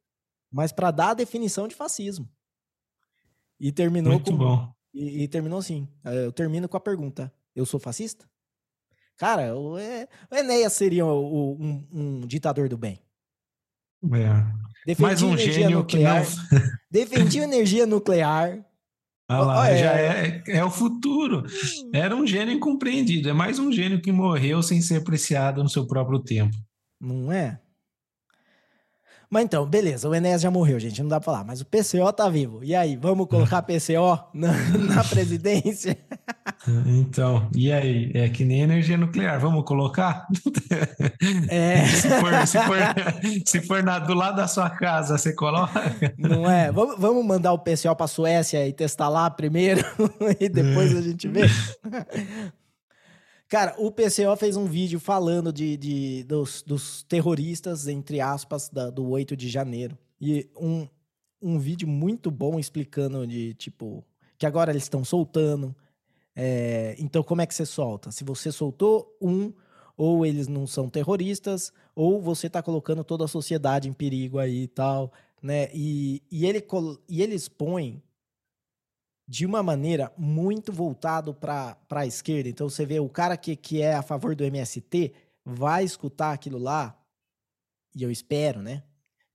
mas 0.50 0.72
para 0.72 0.90
dar 0.90 1.10
a 1.10 1.14
definição 1.14 1.68
de 1.68 1.74
fascismo. 1.74 2.26
E 3.60 3.70
terminou 3.70 4.14
Muito 4.14 4.30
com, 4.30 4.36
bom. 4.38 4.74
E, 4.92 5.22
e, 5.22 5.28
terminou 5.28 5.58
assim. 5.58 5.86
É, 6.04 6.24
eu 6.26 6.32
termino 6.32 6.68
com 6.68 6.76
a 6.76 6.80
pergunta: 6.80 7.32
Eu 7.54 7.64
sou 7.64 7.78
fascista? 7.78 8.28
Cara, 9.16 9.56
o, 9.56 9.74
o 9.74 10.34
Enéas 10.34 10.72
seria 10.72 11.06
o, 11.06 11.52
um, 11.52 11.88
um, 11.92 12.20
ditador 12.26 12.68
do 12.68 12.76
bem. 12.76 13.00
É. 14.04 14.94
Mais 14.98 15.22
um 15.22 15.36
gênio 15.38 15.78
nuclear, 15.78 16.26
que 16.26 16.54
não... 16.54 16.62
defendia 16.90 17.44
energia 17.44 17.86
nuclear. 17.86 18.64
Ah 19.32 19.40
lá, 19.40 19.70
é... 19.70 19.78
já 19.78 19.92
é, 19.92 20.42
é 20.46 20.64
o 20.64 20.70
futuro. 20.70 21.44
Era 21.92 22.14
um 22.14 22.26
gênio 22.26 22.54
incompreendido. 22.54 23.28
É 23.28 23.32
mais 23.32 23.58
um 23.58 23.72
gênio 23.72 24.00
que 24.00 24.12
morreu 24.12 24.62
sem 24.62 24.80
ser 24.80 24.96
apreciado 24.96 25.62
no 25.62 25.68
seu 25.68 25.86
próprio 25.86 26.18
tempo. 26.18 26.56
Não 27.00 27.32
é? 27.32 27.58
Mas 29.30 29.44
então, 29.44 29.64
beleza, 29.64 30.06
o 30.06 30.14
Enéas 30.14 30.42
já 30.42 30.50
morreu, 30.50 30.78
gente, 30.78 31.00
não 31.00 31.08
dá 31.08 31.18
pra 31.18 31.32
falar. 31.32 31.42
Mas 31.42 31.62
o 31.62 31.64
PCO 31.64 32.12
tá 32.12 32.28
vivo. 32.28 32.62
E 32.62 32.74
aí, 32.74 32.96
vamos 32.96 33.26
colocar 33.28 33.62
PCO 33.62 34.28
na, 34.34 34.52
na 34.94 35.02
presidência? 35.02 35.96
Então, 36.86 37.50
e 37.54 37.72
aí? 37.72 38.12
É 38.14 38.28
que 38.28 38.44
nem 38.44 38.60
energia 38.60 38.96
nuclear, 38.96 39.40
vamos 39.40 39.64
colocar? 39.64 40.26
É. 41.48 41.84
se, 41.90 42.08
for, 42.08 42.46
se, 42.46 42.58
for, 42.58 42.78
se 43.44 43.60
for 43.62 43.82
na, 43.82 43.98
do 43.98 44.14
lado 44.14 44.36
da 44.36 44.46
sua 44.46 44.70
casa, 44.70 45.18
você 45.18 45.32
coloca? 45.32 45.92
Não 46.16 46.48
é? 46.48 46.70
Vamos, 46.70 46.96
vamos 46.98 47.26
mandar 47.26 47.52
o 47.52 47.58
PCO 47.58 47.96
pra 47.96 48.06
Suécia 48.06 48.66
e 48.66 48.72
testar 48.72 49.08
lá 49.08 49.28
primeiro 49.28 49.82
e 50.38 50.48
depois 50.48 50.96
a 50.96 51.02
gente 51.02 51.26
vê? 51.26 51.42
Cara, 53.48 53.74
o 53.76 53.90
PCO 53.90 54.34
fez 54.38 54.56
um 54.56 54.64
vídeo 54.64 54.98
falando 54.98 55.52
de, 55.52 55.76
de 55.76 56.24
dos, 56.24 56.62
dos, 56.62 57.02
terroristas, 57.02 57.86
entre 57.86 58.18
aspas, 58.20 58.70
da, 58.70 58.88
do 58.88 59.06
8 59.08 59.36
de 59.36 59.48
janeiro. 59.48 59.98
E 60.20 60.48
um, 60.56 60.88
um 61.42 61.58
vídeo 61.58 61.86
muito 61.86 62.30
bom 62.30 62.58
explicando 62.58 63.26
de, 63.26 63.52
tipo, 63.54 64.02
que 64.38 64.46
agora 64.46 64.70
eles 64.70 64.84
estão 64.84 65.04
soltando. 65.04 65.76
É, 66.34 66.96
então, 66.98 67.22
como 67.22 67.42
é 67.42 67.46
que 67.46 67.54
você 67.54 67.66
solta? 67.66 68.10
Se 68.10 68.24
você 68.24 68.50
soltou 68.50 69.16
um, 69.20 69.52
ou 69.96 70.24
eles 70.24 70.48
não 70.48 70.66
são 70.66 70.88
terroristas, 70.88 71.72
ou 71.94 72.20
você 72.20 72.46
está 72.46 72.62
colocando 72.62 73.04
toda 73.04 73.24
a 73.24 73.28
sociedade 73.28 73.88
em 73.88 73.92
perigo 73.92 74.38
aí 74.38 74.62
e 74.62 74.68
tal, 74.68 75.12
né? 75.42 75.68
E, 75.74 76.22
e, 76.30 76.46
ele, 76.46 76.64
e 77.08 77.22
ele 77.22 77.34
expõe 77.34 78.02
de 79.28 79.46
uma 79.46 79.62
maneira 79.62 80.12
muito 80.16 80.72
voltado 80.72 81.34
para 81.34 81.76
a 81.90 82.06
esquerda. 82.06 82.48
Então 82.48 82.68
você 82.68 82.84
vê 82.84 83.00
o 83.00 83.08
cara 83.08 83.36
que, 83.36 83.54
que 83.56 83.80
é 83.80 83.94
a 83.94 84.02
favor 84.02 84.34
do 84.34 84.44
MST 84.44 85.12
vai 85.44 85.84
escutar 85.84 86.32
aquilo 86.32 86.58
lá, 86.58 86.98
e 87.94 88.02
eu 88.02 88.10
espero, 88.10 88.62
né? 88.62 88.82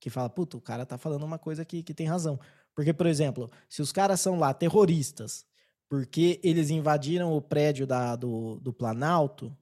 Que 0.00 0.10
fala, 0.10 0.28
puta, 0.28 0.56
o 0.56 0.60
cara 0.60 0.86
tá 0.86 0.96
falando 0.96 1.24
uma 1.24 1.38
coisa 1.38 1.64
que, 1.64 1.82
que 1.82 1.94
tem 1.94 2.06
razão. 2.06 2.38
Porque, 2.74 2.92
por 2.92 3.06
exemplo, 3.06 3.50
se 3.68 3.82
os 3.82 3.92
caras 3.92 4.20
são 4.20 4.38
lá 4.38 4.54
terroristas, 4.54 5.44
porque 5.88 6.40
eles 6.42 6.70
invadiram 6.70 7.32
o 7.32 7.40
prédio 7.40 7.86
da, 7.86 8.14
do, 8.14 8.60
do 8.60 8.72
Planalto, 8.72 9.56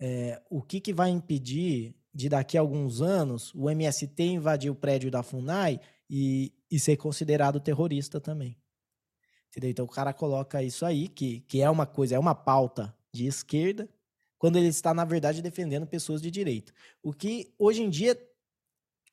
é, 0.00 0.42
o 0.50 0.62
que, 0.62 0.80
que 0.80 0.92
vai 0.92 1.10
impedir 1.10 1.94
de 2.14 2.28
daqui 2.28 2.56
a 2.56 2.60
alguns 2.60 3.00
anos 3.00 3.54
o 3.54 3.70
MST 3.70 4.22
invadir 4.22 4.70
o 4.70 4.74
prédio 4.74 5.10
da 5.10 5.22
FUNAI 5.22 5.80
e, 6.08 6.52
e 6.70 6.78
ser 6.78 6.96
considerado 6.96 7.60
terrorista 7.60 8.20
também? 8.20 8.56
Então 9.56 9.84
o 9.84 9.88
cara 9.88 10.12
coloca 10.12 10.62
isso 10.62 10.86
aí, 10.86 11.08
que, 11.08 11.40
que 11.40 11.60
é 11.60 11.68
uma 11.68 11.86
coisa, 11.86 12.14
é 12.14 12.18
uma 12.18 12.34
pauta 12.34 12.96
de 13.12 13.26
esquerda, 13.26 13.88
quando 14.38 14.56
ele 14.56 14.68
está, 14.68 14.94
na 14.94 15.04
verdade, 15.04 15.42
defendendo 15.42 15.86
pessoas 15.86 16.20
de 16.20 16.30
direita. 16.30 16.72
O 17.02 17.12
que 17.12 17.54
hoje 17.58 17.82
em 17.82 17.90
dia 17.90 18.18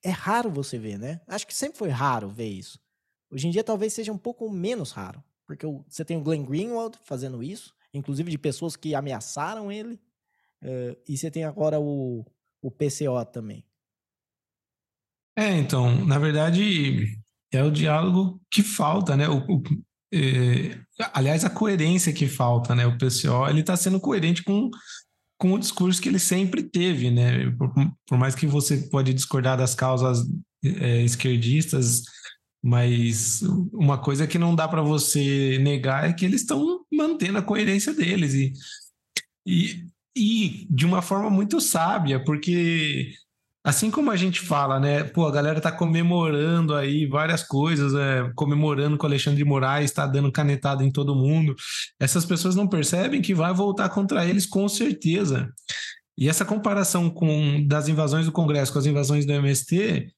é 0.02 0.10
raro 0.10 0.49
você 0.49 0.80
ver, 0.80 0.98
né? 0.98 1.22
Acho 1.28 1.45
que 1.45 1.53
sempre 1.53 1.78
foi 1.78 1.90
raro 1.90 2.30
ver 2.30 2.48
isso. 2.48 2.80
Hoje 3.30 3.48
em 3.48 3.52
dia 3.52 3.64
talvez 3.64 3.94
seja 3.94 4.11
um 4.11 4.18
pouco 4.18 4.49
menos 4.49 4.91
raro, 4.91 5.24
porque 5.50 5.66
você 5.88 6.06
tem 6.06 6.16
o 6.16 6.22
Glenn 6.22 6.46
Greenwald 6.46 6.96
fazendo 7.04 7.42
isso, 7.42 7.74
inclusive 7.92 8.30
de 8.30 8.38
pessoas 8.38 8.76
que 8.76 8.94
ameaçaram 8.94 9.72
ele, 9.72 9.96
uh, 10.62 10.96
e 11.08 11.18
você 11.18 11.32
tem 11.32 11.44
agora 11.44 11.80
o, 11.80 12.24
o 12.62 12.70
PCO 12.70 13.26
também. 13.34 13.66
É, 15.36 15.58
então, 15.58 16.06
na 16.06 16.20
verdade, 16.20 17.18
é 17.52 17.64
o 17.64 17.72
diálogo 17.72 18.40
que 18.52 18.62
falta, 18.62 19.18
né? 19.18 19.28
O, 19.28 19.40
o, 19.40 19.64
é, 20.14 20.80
aliás, 21.14 21.44
a 21.44 21.50
coerência 21.50 22.14
que 22.14 22.28
falta, 22.28 22.76
né? 22.76 22.86
O 22.86 22.96
PCO 23.00 23.48
ele 23.50 23.62
está 23.62 23.76
sendo 23.76 24.00
coerente 24.00 24.44
com, 24.44 24.70
com 25.36 25.54
o 25.54 25.60
discurso 25.60 26.00
que 26.00 26.10
ele 26.10 26.20
sempre 26.20 26.62
teve, 26.62 27.10
né? 27.10 27.50
Por, 27.58 27.74
por 28.06 28.20
mais 28.20 28.36
que 28.36 28.46
você 28.46 28.88
pode 28.90 29.16
discordar 29.16 29.58
das 29.58 29.74
causas 29.74 30.20
é, 30.64 31.02
esquerdistas, 31.02 32.04
mas 32.61 33.41
uma 33.73 33.98
coisa 33.98 34.27
que 34.27 34.38
não 34.38 34.56
dá 34.56 34.68
para 34.68 34.81
você 34.81 35.57
negar 35.60 36.10
é 36.10 36.14
que 36.14 36.26
eles 36.26 36.41
estão 36.41 36.81
mantendo 36.91 37.38
a 37.38 37.44
coerência 37.44 37.94
deles 37.94 38.34
e, 38.34 38.53
e, 39.45 39.86
e 40.15 40.68
de 40.69 40.86
uma 40.86 41.02
forma 41.02 41.30
muito 41.30 41.61
sábia, 41.61 42.23
porque 42.23 43.14
Assim 43.61 43.91
como 43.91 44.10
a 44.10 44.15
gente 44.15 44.40
fala, 44.40 44.80
né? 44.80 45.03
Pô, 45.03 45.27
a 45.27 45.31
galera 45.31 45.60
tá 45.60 45.69
comemorando 45.69 46.73
aí 46.73 47.06
várias 47.06 47.44
coisas, 47.44 47.94
é, 47.94 48.31
comemorando 48.34 48.98
que 48.98 49.03
o 49.03 49.07
Alexandre 49.07 49.38
de 49.38 49.45
Moraes 49.45 49.91
está 49.91 50.07
dando 50.07 50.31
canetada 50.31 50.84
em 50.84 50.90
todo 50.90 51.15
mundo. 51.15 51.56
Essas 51.99 52.26
pessoas 52.26 52.56
não 52.56 52.68
percebem 52.68 53.22
que 53.22 53.34
vai 53.34 53.53
voltar 53.53 53.90
contra 53.90 54.26
eles 54.26 54.45
com 54.45 54.68
certeza. 54.69 55.53
E 56.18 56.30
essa 56.30 56.45
comparação 56.45 57.10
com 57.10 57.65
das 57.68 57.90
invasões 57.90 58.26
do 58.26 58.31
Congresso 58.31 58.72
com 58.72 58.80
as 58.80 58.86
invasões 58.86 59.26
do 59.26 59.34
MST 59.34 60.10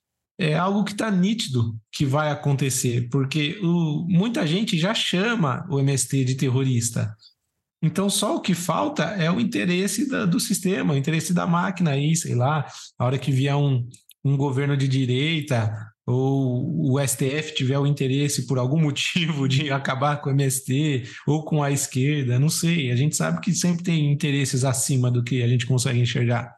é 0.42 0.56
algo 0.56 0.84
que 0.84 0.94
está 0.94 1.12
nítido 1.12 1.78
que 1.92 2.04
vai 2.04 2.32
acontecer, 2.32 3.08
porque 3.10 3.60
o, 3.62 4.08
muita 4.10 4.46
gente 4.48 4.78
já 4.78 4.94
chama 4.94 5.66
o 5.70 5.80
MST 5.80 6.26
de 6.26 6.36
terrorista. 6.36 7.16
Então, 7.84 8.10
só 8.10 8.36
o 8.36 8.42
que 8.42 8.56
falta 8.56 9.04
é 9.04 9.30
o 9.30 9.40
interesse 9.40 10.10
da, 10.10 10.26
do 10.26 10.40
sistema, 10.40 10.94
o 10.94 10.98
interesse 10.98 11.34
da 11.34 11.46
máquina 11.46 11.92
aí, 11.92 12.16
sei 12.16 12.34
lá, 12.34 12.66
a 12.98 13.06
hora 13.06 13.20
que 13.20 13.32
vier 13.32 13.56
um, 13.56 13.88
um 14.26 14.36
governo 14.36 14.76
de 14.76 14.88
direita 14.88 15.72
ou 16.08 16.92
o 16.92 17.08
STF 17.08 17.54
tiver 17.54 17.78
o 17.78 17.86
interesse 17.86 18.48
por 18.48 18.58
algum 18.58 18.80
motivo 18.82 19.48
de 19.48 19.72
acabar 19.72 20.22
com 20.22 20.30
o 20.30 20.34
MST 20.34 21.04
ou 21.28 21.46
com 21.46 21.64
a 21.64 21.72
esquerda, 21.72 22.40
não 22.40 22.50
sei. 22.50 22.92
A 22.92 22.96
gente 22.96 23.16
sabe 23.16 23.40
que 23.42 23.54
sempre 23.54 23.84
tem 23.84 24.12
interesses 24.12 24.64
acima 24.64 25.12
do 25.12 25.24
que 25.24 25.44
a 25.44 25.48
gente 25.48 25.68
consegue 25.68 26.00
enxergar. 26.00 26.52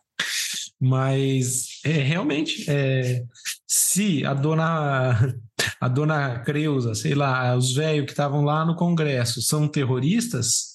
Mas 0.80 1.73
é, 1.84 1.92
realmente, 1.92 2.66
é, 2.70 3.24
se 3.68 4.26
a 4.26 4.34
dona 4.34 5.36
a 5.80 5.88
dona 5.88 6.40
Creuza, 6.40 6.96
sei 6.96 7.14
lá, 7.14 7.56
os 7.56 7.74
velhos 7.74 8.06
que 8.06 8.12
estavam 8.12 8.44
lá 8.44 8.66
no 8.66 8.76
Congresso 8.76 9.42
são 9.42 9.68
terroristas, 9.68 10.74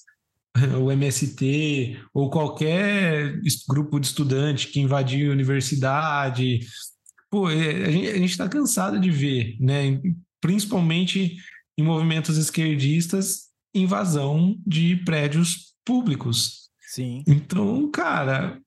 o 0.79 0.91
MST 0.91 1.97
ou 2.13 2.29
qualquer 2.29 3.39
grupo 3.67 3.99
de 3.99 4.07
estudante 4.07 4.67
que 4.67 4.79
invadiu 4.79 5.29
a 5.29 5.33
universidade. 5.33 6.59
Pô, 7.29 7.49
é, 7.49 7.85
a 7.85 7.91
gente 7.91 8.31
está 8.31 8.47
cansado 8.47 8.99
de 8.99 9.11
ver, 9.11 9.55
né? 9.59 9.99
principalmente 10.41 11.37
em 11.77 11.83
movimentos 11.83 12.37
esquerdistas, 12.37 13.49
invasão 13.73 14.57
de 14.65 14.95
prédios 14.97 15.73
públicos. 15.85 16.69
Sim. 16.81 17.23
Então, 17.27 17.89
cara, 17.91 18.59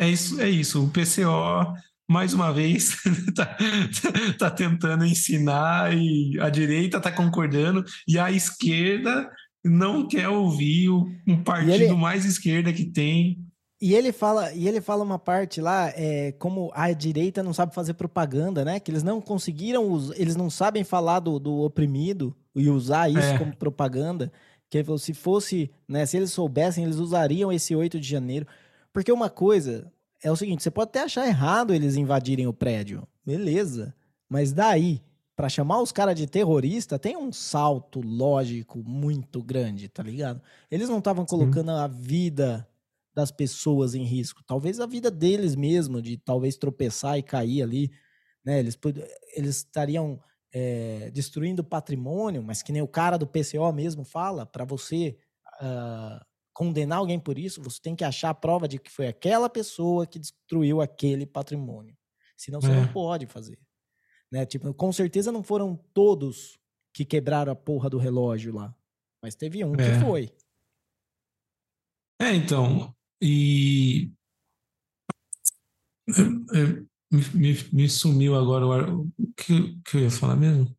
é 0.00 0.08
isso, 0.08 0.40
é 0.40 0.48
isso. 0.48 0.84
O 0.84 0.90
PCO 0.90 1.74
mais 2.08 2.34
uma 2.34 2.52
vez 2.52 2.96
está 3.28 3.56
tá 4.38 4.50
tentando 4.50 5.04
ensinar 5.04 5.96
e 5.96 6.36
a 6.40 6.50
direita 6.50 6.96
está 6.96 7.12
concordando 7.12 7.84
e 8.08 8.18
a 8.18 8.32
esquerda 8.32 9.30
não 9.64 10.08
quer 10.08 10.28
ouvir 10.28 10.88
um 10.90 11.44
partido 11.44 11.84
ele, 11.84 11.92
mais 11.92 12.24
esquerda 12.24 12.72
que 12.72 12.84
tem. 12.84 13.38
E 13.80 13.94
ele 13.94 14.10
fala, 14.10 14.52
e 14.52 14.66
ele 14.66 14.80
fala 14.80 15.04
uma 15.04 15.18
parte 15.18 15.60
lá, 15.60 15.92
é, 15.94 16.32
como 16.32 16.70
a 16.74 16.90
direita 16.92 17.42
não 17.42 17.52
sabe 17.52 17.74
fazer 17.74 17.94
propaganda, 17.94 18.64
né? 18.64 18.80
Que 18.80 18.90
eles 18.90 19.02
não 19.02 19.20
conseguiram, 19.20 19.84
eles 20.16 20.34
não 20.34 20.50
sabem 20.50 20.82
falar 20.82 21.20
do, 21.20 21.38
do 21.38 21.58
oprimido 21.60 22.34
e 22.56 22.68
usar 22.68 23.08
isso 23.08 23.20
é. 23.20 23.38
como 23.38 23.56
propaganda. 23.56 24.32
Que 24.68 24.78
ele 24.78 24.84
falou, 24.84 24.98
se 24.98 25.14
fosse, 25.14 25.70
né? 25.88 26.04
Se 26.06 26.16
eles 26.16 26.32
soubessem, 26.32 26.84
eles 26.84 26.96
usariam 26.96 27.52
esse 27.52 27.74
8 27.74 28.00
de 28.00 28.08
janeiro. 28.08 28.46
Porque 28.92 29.12
uma 29.12 29.30
coisa 29.30 29.92
é 30.22 30.30
o 30.30 30.36
seguinte, 30.36 30.62
você 30.62 30.70
pode 30.70 30.88
até 30.90 31.02
achar 31.02 31.26
errado 31.26 31.72
eles 31.72 31.96
invadirem 31.96 32.46
o 32.46 32.52
prédio. 32.52 33.06
Beleza. 33.24 33.94
Mas 34.28 34.52
daí 34.52 35.02
para 35.40 35.48
chamar 35.48 35.80
os 35.80 35.90
caras 35.90 36.14
de 36.14 36.26
terrorista, 36.26 36.98
tem 36.98 37.16
um 37.16 37.32
salto 37.32 38.02
lógico 38.02 38.82
muito 38.86 39.42
grande, 39.42 39.88
tá 39.88 40.02
ligado? 40.02 40.42
Eles 40.70 40.86
não 40.86 40.98
estavam 40.98 41.24
colocando 41.24 41.70
a 41.70 41.86
vida 41.86 42.68
das 43.14 43.30
pessoas 43.30 43.94
em 43.94 44.04
risco, 44.04 44.44
talvez 44.44 44.80
a 44.80 44.86
vida 44.86 45.10
deles 45.10 45.56
mesmo, 45.56 46.02
de 46.02 46.18
talvez 46.18 46.58
tropeçar 46.58 47.16
e 47.16 47.22
cair 47.22 47.62
ali, 47.62 47.90
né? 48.44 48.58
Eles, 48.58 48.78
eles 49.34 49.56
estariam 49.56 50.20
é, 50.52 51.10
destruindo 51.10 51.64
patrimônio, 51.64 52.42
mas 52.42 52.62
que 52.62 52.70
nem 52.70 52.82
o 52.82 52.86
cara 52.86 53.16
do 53.16 53.26
PCO 53.26 53.72
mesmo 53.72 54.04
fala, 54.04 54.44
para 54.44 54.66
você 54.66 55.16
uh, 55.62 56.22
condenar 56.60 56.98
alguém 56.98 57.18
por 57.18 57.38
isso, 57.38 57.62
você 57.62 57.80
tem 57.80 57.96
que 57.96 58.04
achar 58.04 58.28
a 58.28 58.34
prova 58.34 58.68
de 58.68 58.78
que 58.78 58.90
foi 58.90 59.06
aquela 59.06 59.48
pessoa 59.48 60.06
que 60.06 60.18
destruiu 60.18 60.82
aquele 60.82 61.24
patrimônio. 61.24 61.96
Senão 62.36 62.60
você 62.60 62.70
é. 62.70 62.74
não 62.74 62.92
pode 62.92 63.24
fazer. 63.24 63.58
Né? 64.30 64.44
Tipo, 64.44 64.74
com 64.74 64.92
certeza 64.92 65.32
não 65.32 65.42
foram 65.42 65.74
todos 65.94 66.60
que 66.92 67.02
quebraram 67.02 67.50
a 67.50 67.56
porra 67.56 67.88
do 67.88 67.96
relógio 67.96 68.52
lá. 68.52 68.76
Mas 69.22 69.34
teve 69.34 69.64
um 69.64 69.72
é. 69.72 69.76
que 69.76 70.04
foi. 70.04 70.30
É, 72.20 72.34
então. 72.34 72.94
E. 73.22 74.12
Me, 77.10 77.24
me, 77.32 77.68
me 77.72 77.88
sumiu 77.88 78.36
agora 78.36 78.94
o 78.94 79.10
que, 79.34 79.80
que 79.82 79.96
eu 79.96 80.00
ia 80.02 80.10
falar 80.10 80.36
mesmo? 80.36 80.76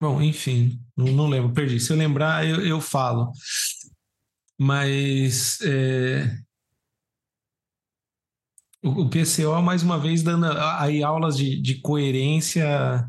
Bom, 0.00 0.22
enfim, 0.22 0.80
não, 0.96 1.28
lembro, 1.28 1.52
perdi. 1.52 1.80
Se 1.80 1.92
eu 1.92 1.96
lembrar, 1.96 2.46
eu, 2.46 2.64
eu 2.64 2.80
falo. 2.80 3.32
Mas 4.56 5.60
é, 5.62 6.38
o, 8.82 9.02
o, 9.02 9.10
PCO, 9.10 9.60
mais 9.62 9.82
uma 9.82 9.98
vez, 9.98 10.22
dando 10.22 10.46
aí 10.78 11.02
aulas 11.02 11.36
de, 11.36 11.60
de 11.60 11.80
coerência, 11.80 13.08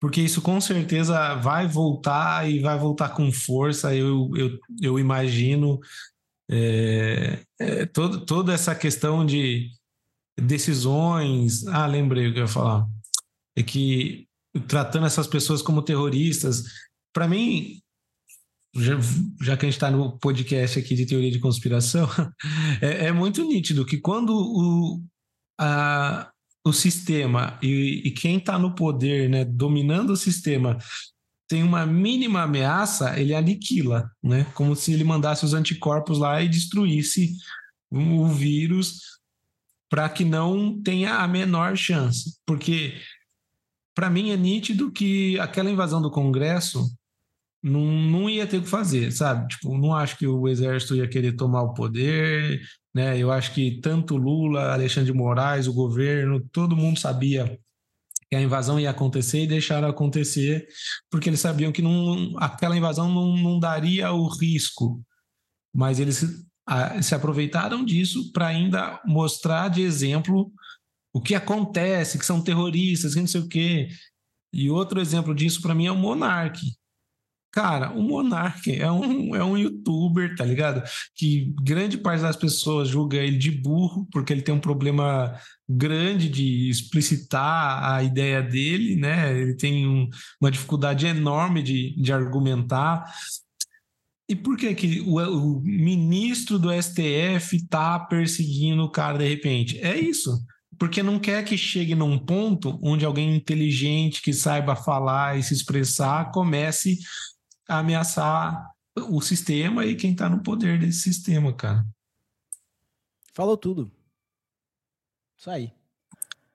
porque 0.00 0.20
isso 0.20 0.40
com 0.42 0.60
certeza 0.60 1.34
vai 1.36 1.66
voltar 1.66 2.48
e 2.48 2.60
vai 2.60 2.78
voltar 2.78 3.10
com 3.10 3.30
força, 3.32 3.94
eu, 3.94 4.30
eu, 4.36 4.58
eu 4.80 4.98
imagino. 4.98 5.78
É, 6.48 7.40
é, 7.58 7.86
todo, 7.86 8.24
toda 8.24 8.54
essa 8.54 8.74
questão 8.74 9.26
de 9.26 9.70
decisões. 10.40 11.66
Ah, 11.66 11.86
lembrei 11.86 12.28
o 12.28 12.32
que 12.32 12.38
eu 12.38 12.44
ia 12.44 12.48
falar. 12.48 12.86
É 13.56 13.62
que 13.62 14.25
tratando 14.60 15.06
essas 15.06 15.26
pessoas 15.26 15.62
como 15.62 15.82
terroristas, 15.82 16.64
para 17.12 17.28
mim, 17.28 17.80
já, 18.74 18.94
já, 19.40 19.56
que 19.56 19.66
a 19.66 19.68
gente 19.68 19.76
está 19.76 19.90
no 19.90 20.18
podcast 20.18 20.78
aqui 20.78 20.94
de 20.94 21.06
teoria 21.06 21.30
de 21.30 21.38
conspiração, 21.38 22.08
é, 22.80 23.06
é 23.06 23.12
muito 23.12 23.42
nítido 23.44 23.86
que 23.86 23.98
quando 23.98 24.30
o, 24.30 25.02
a, 25.58 26.30
o 26.64 26.72
sistema 26.72 27.58
e, 27.62 28.02
e 28.04 28.10
quem 28.10 28.38
está 28.38 28.58
no 28.58 28.74
poder, 28.74 29.28
né, 29.28 29.44
dominando 29.44 30.10
o 30.10 30.16
sistema, 30.16 30.78
tem 31.48 31.62
uma 31.62 31.86
mínima 31.86 32.42
ameaça, 32.42 33.18
ele 33.18 33.34
aniquila, 33.34 34.10
né? 34.22 34.44
Como 34.54 34.74
se 34.74 34.92
ele 34.92 35.04
mandasse 35.04 35.44
os 35.44 35.54
anticorpos 35.54 36.18
lá 36.18 36.42
e 36.42 36.48
destruísse 36.48 37.36
o 37.90 38.26
vírus 38.26 39.00
para 39.88 40.08
que 40.08 40.24
não 40.24 40.82
tenha 40.82 41.18
a 41.18 41.28
menor 41.28 41.76
chance. 41.76 42.36
Porque 42.44 42.94
para 43.96 44.10
mim 44.10 44.30
é 44.30 44.36
nítido 44.36 44.92
que 44.92 45.40
aquela 45.40 45.70
invasão 45.70 46.02
do 46.02 46.10
Congresso 46.10 46.86
não, 47.62 47.80
não 47.80 48.30
ia 48.30 48.46
ter 48.46 48.58
o 48.58 48.62
que 48.62 48.68
fazer, 48.68 49.10
sabe? 49.10 49.48
Tipo, 49.48 49.76
não 49.78 49.94
acho 49.94 50.18
que 50.18 50.26
o 50.26 50.46
exército 50.46 50.94
ia 50.94 51.08
querer 51.08 51.32
tomar 51.32 51.62
o 51.62 51.72
poder, 51.72 52.60
né? 52.94 53.18
Eu 53.18 53.32
acho 53.32 53.54
que 53.54 53.80
tanto 53.80 54.18
Lula, 54.18 54.74
Alexandre 54.74 55.10
de 55.10 55.16
Moraes, 55.16 55.66
o 55.66 55.72
governo, 55.72 56.46
todo 56.52 56.76
mundo 56.76 57.00
sabia 57.00 57.58
que 58.28 58.36
a 58.36 58.42
invasão 58.42 58.78
ia 58.78 58.90
acontecer 58.90 59.44
e 59.44 59.46
deixaram 59.46 59.88
acontecer 59.88 60.66
porque 61.10 61.30
eles 61.30 61.40
sabiam 61.40 61.72
que 61.72 61.80
não, 61.80 62.34
aquela 62.38 62.76
invasão 62.76 63.08
não, 63.08 63.34
não 63.34 63.58
daria 63.58 64.12
o 64.12 64.28
risco, 64.28 65.00
mas 65.74 65.98
eles 65.98 66.44
a, 66.66 67.00
se 67.00 67.14
aproveitaram 67.14 67.82
disso 67.82 68.30
para 68.32 68.48
ainda 68.48 69.00
mostrar 69.06 69.68
de 69.68 69.80
exemplo 69.80 70.52
o 71.16 71.20
que 71.20 71.34
acontece, 71.34 72.18
que 72.18 72.26
são 72.26 72.42
terroristas, 72.42 73.14
que 73.14 73.20
não 73.20 73.26
sei 73.26 73.40
o 73.40 73.48
quê. 73.48 73.88
E 74.52 74.68
outro 74.68 75.00
exemplo 75.00 75.34
disso 75.34 75.62
para 75.62 75.74
mim 75.74 75.86
é 75.86 75.90
o 75.90 75.96
Monark. 75.96 76.60
Cara, 77.50 77.90
o 77.90 78.02
Monark 78.02 78.70
é 78.70 78.92
um, 78.92 79.34
é 79.34 79.42
um 79.42 79.56
youtuber, 79.56 80.36
tá 80.36 80.44
ligado? 80.44 80.82
Que 81.14 81.54
grande 81.62 81.96
parte 81.96 82.20
das 82.20 82.36
pessoas 82.36 82.88
julga 82.88 83.16
ele 83.16 83.38
de 83.38 83.50
burro, 83.50 84.06
porque 84.12 84.30
ele 84.30 84.42
tem 84.42 84.54
um 84.54 84.60
problema 84.60 85.34
grande 85.66 86.28
de 86.28 86.68
explicitar 86.68 87.94
a 87.94 88.02
ideia 88.02 88.42
dele, 88.42 88.94
né? 88.96 89.40
Ele 89.40 89.56
tem 89.56 89.88
um, 89.88 90.10
uma 90.38 90.50
dificuldade 90.50 91.06
enorme 91.06 91.62
de, 91.62 91.98
de 91.98 92.12
argumentar. 92.12 93.10
E 94.28 94.36
por 94.36 94.58
que, 94.58 94.74
que 94.74 95.00
o, 95.00 95.18
o 95.18 95.60
ministro 95.62 96.58
do 96.58 96.70
STF 96.70 97.66
tá 97.70 97.98
perseguindo 98.00 98.82
o 98.82 98.90
cara 98.90 99.16
de 99.16 99.26
repente? 99.26 99.78
É 99.78 99.98
isso 99.98 100.44
porque 100.78 101.02
não 101.02 101.18
quer 101.18 101.44
que 101.44 101.56
chegue 101.56 101.94
num 101.94 102.18
ponto 102.18 102.78
onde 102.82 103.04
alguém 103.04 103.34
inteligente 103.34 104.22
que 104.22 104.32
saiba 104.32 104.76
falar 104.76 105.38
e 105.38 105.42
se 105.42 105.54
expressar 105.54 106.30
comece 106.30 106.98
a 107.68 107.78
ameaçar 107.78 108.70
o 109.08 109.20
sistema 109.20 109.84
e 109.84 109.94
quem 109.94 110.12
está 110.12 110.28
no 110.28 110.42
poder 110.42 110.78
desse 110.78 111.00
sistema, 111.00 111.52
cara. 111.52 111.84
Falou 113.34 113.56
tudo. 113.56 113.92
Isso 115.38 115.50
aí. 115.50 115.72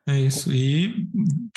É 0.08 0.20
isso. 0.20 0.52
E 0.52 1.08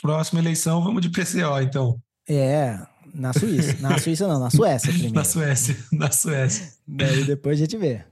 próxima 0.01 0.41
eleição 0.41 0.82
vamos 0.82 1.01
de 1.01 1.09
PCO, 1.09 1.61
então. 1.62 2.01
É, 2.28 2.78
na 3.15 3.32
Suíça. 3.32 3.81
Na 3.81 3.99
Suíça 3.99 4.28
não, 4.28 4.39
na 4.39 4.51
Suécia 4.51 4.91
primeiro. 4.93 5.15
na 5.15 5.24
Suécia, 5.24 5.77
na 5.93 6.11
Suécia. 6.11 6.73
Daí 6.86 7.24
depois 7.24 7.59
a 7.59 7.65
gente 7.65 7.77
vê. 7.77 8.05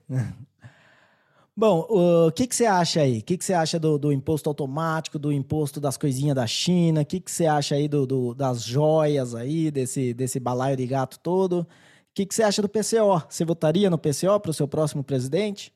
Bom, 1.54 1.86
o 1.90 2.32
que, 2.32 2.46
que 2.46 2.56
você 2.56 2.64
acha 2.64 3.02
aí? 3.02 3.18
O 3.18 3.22
que, 3.22 3.36
que 3.36 3.44
você 3.44 3.52
acha 3.52 3.78
do, 3.78 3.98
do 3.98 4.10
imposto 4.10 4.48
automático, 4.48 5.18
do 5.18 5.30
imposto 5.30 5.78
das 5.80 5.98
coisinhas 5.98 6.34
da 6.34 6.46
China? 6.46 7.02
O 7.02 7.04
que, 7.04 7.20
que 7.20 7.30
você 7.30 7.44
acha 7.44 7.74
aí 7.74 7.86
do, 7.86 8.06
do, 8.06 8.34
das 8.34 8.62
joias 8.62 9.34
aí, 9.34 9.70
desse, 9.70 10.14
desse 10.14 10.40
balaio 10.40 10.76
de 10.78 10.86
gato 10.86 11.18
todo? 11.18 11.60
O 11.60 11.66
que, 12.14 12.24
que 12.24 12.34
você 12.34 12.42
acha 12.42 12.62
do 12.62 12.68
PCO? 12.70 13.22
Você 13.28 13.44
votaria 13.44 13.90
no 13.90 13.98
PCO 13.98 14.40
para 14.40 14.50
o 14.50 14.54
seu 14.54 14.66
próximo 14.66 15.04
presidente? 15.04 15.74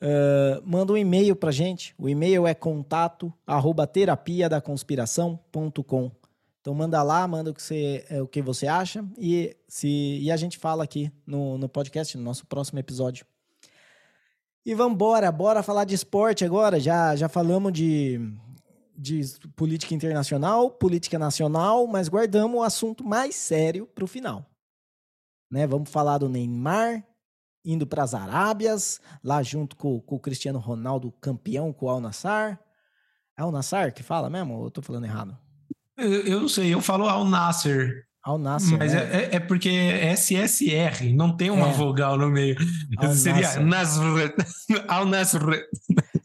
Uh, 0.00 0.62
manda 0.64 0.94
um 0.94 0.96
e-mail 0.96 1.36
para 1.36 1.50
gente. 1.50 1.94
O 1.98 2.08
e-mail 2.08 2.46
é 2.46 2.54
contato 2.54 3.32
arroba 3.46 3.86
terapia 3.86 4.48
da 4.48 4.62
conspiração.com. 4.62 6.10
Então 6.60 6.74
manda 6.74 7.02
lá, 7.02 7.28
manda 7.28 7.50
o 7.50 7.54
que 7.54 7.62
você, 7.62 8.04
é, 8.08 8.22
o 8.22 8.26
que 8.26 8.40
você 8.40 8.66
acha 8.66 9.04
e, 9.18 9.54
se, 9.66 9.88
e 10.22 10.30
a 10.30 10.36
gente 10.36 10.56
fala 10.56 10.84
aqui 10.84 11.10
no, 11.26 11.58
no 11.58 11.68
podcast, 11.68 12.16
no 12.16 12.22
nosso 12.22 12.46
próximo 12.46 12.78
episódio. 12.78 13.26
E 14.64 14.74
vamos 14.74 14.94
embora, 14.94 15.30
bora 15.32 15.62
falar 15.62 15.84
de 15.84 15.94
esporte 15.94 16.44
agora. 16.44 16.78
Já, 16.78 17.16
já 17.16 17.28
falamos 17.28 17.72
de, 17.72 18.20
de 18.96 19.22
política 19.56 19.94
internacional, 19.94 20.70
política 20.70 21.18
nacional, 21.18 21.86
mas 21.86 22.08
guardamos 22.08 22.58
o 22.58 22.62
assunto 22.62 23.04
mais 23.04 23.34
sério 23.34 23.86
para 23.86 24.04
o 24.04 24.08
final. 24.08 24.44
Né? 25.50 25.66
Vamos 25.66 25.90
falar 25.90 26.18
do 26.18 26.28
Neymar 26.28 27.04
indo 27.64 27.86
para 27.86 28.02
as 28.02 28.14
Arábias, 28.14 29.00
lá 29.22 29.42
junto 29.42 29.76
com, 29.76 30.00
com, 30.00 30.16
o 30.16 30.20
Cristiano 30.20 30.58
Ronaldo, 30.58 31.12
campeão 31.20 31.72
com 31.72 31.86
o 31.86 31.90
Al 31.90 32.00
Nassar. 32.00 32.58
É 33.36 33.44
o 33.44 33.50
Nassar 33.50 33.92
que 33.92 34.02
fala 34.02 34.30
mesmo? 34.30 34.54
Ou 34.54 34.64
eu 34.64 34.70
tô 34.70 34.80
falando 34.80 35.04
errado? 35.04 35.36
Eu, 35.96 36.26
eu 36.26 36.40
não 36.40 36.48
sei, 36.48 36.72
eu 36.72 36.80
falo 36.80 37.08
Al 37.08 37.24
Nasser. 37.24 38.07
Ao 38.28 38.36
Nasser. 38.36 38.76
Mas 38.76 38.92
né? 38.92 39.08
é, 39.10 39.36
é, 39.36 39.40
porque 39.40 39.70
é 39.70 40.14
SSR, 40.14 41.14
não 41.14 41.34
tem 41.34 41.48
uma 41.48 41.70
é. 41.70 41.72
vogal 41.72 42.18
no 42.18 42.28
meio. 42.28 42.56
Seria 43.16 43.58
Nasr. 43.58 44.34
Al 44.86 45.06
Nasr. 45.06 45.66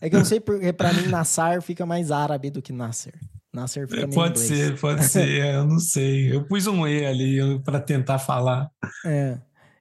É 0.01 0.09
que 0.09 0.15
eu 0.17 0.19
não 0.19 0.25
sei 0.25 0.41
porque 0.41 0.73
para 0.73 0.91
mim 0.91 1.07
Nassar 1.07 1.61
fica 1.61 1.85
mais 1.85 2.11
árabe 2.11 2.49
do 2.49 2.61
que 2.61 2.73
Nasser. 2.73 3.13
Nasser 3.53 3.87
fica 3.87 4.01
meio 4.01 4.13
Pode 4.13 4.37
inglês. 4.37 4.59
ser, 4.59 4.79
pode 4.81 5.05
ser, 5.05 5.29
é, 5.29 5.55
eu 5.55 5.65
não 5.65 5.79
sei. 5.79 6.35
Eu 6.35 6.43
pus 6.43 6.67
um 6.67 6.85
E 6.85 7.05
ali 7.05 7.57
para 7.63 7.79
tentar 7.79 8.19
falar. 8.19 8.69
É. 9.05 9.37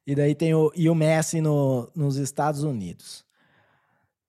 E 0.06 0.14
daí 0.14 0.36
tem 0.36 0.54
o, 0.54 0.70
e 0.76 0.88
o 0.88 0.94
Messi 0.94 1.40
no, 1.40 1.90
nos 1.92 2.18
Estados 2.18 2.62
Unidos. 2.62 3.24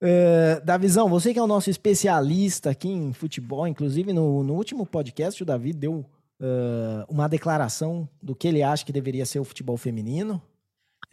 Uh, 0.01 0.65
Davizão, 0.65 1.07
você 1.07 1.31
que 1.31 1.37
é 1.37 1.43
o 1.43 1.47
nosso 1.47 1.69
especialista 1.69 2.71
aqui 2.71 2.89
em 2.89 3.13
futebol, 3.13 3.67
inclusive 3.67 4.11
no, 4.13 4.43
no 4.43 4.55
último 4.55 4.83
podcast 4.83 5.43
o 5.43 5.45
Davi 5.45 5.73
deu 5.73 6.03
uh, 6.39 7.05
uma 7.09 7.27
declaração 7.27 8.07
do 8.21 8.35
que 8.35 8.47
ele 8.47 8.63
acha 8.63 8.85
que 8.85 8.91
deveria 8.91 9.25
ser 9.25 9.39
o 9.39 9.43
futebol 9.43 9.77
feminino. 9.77 10.41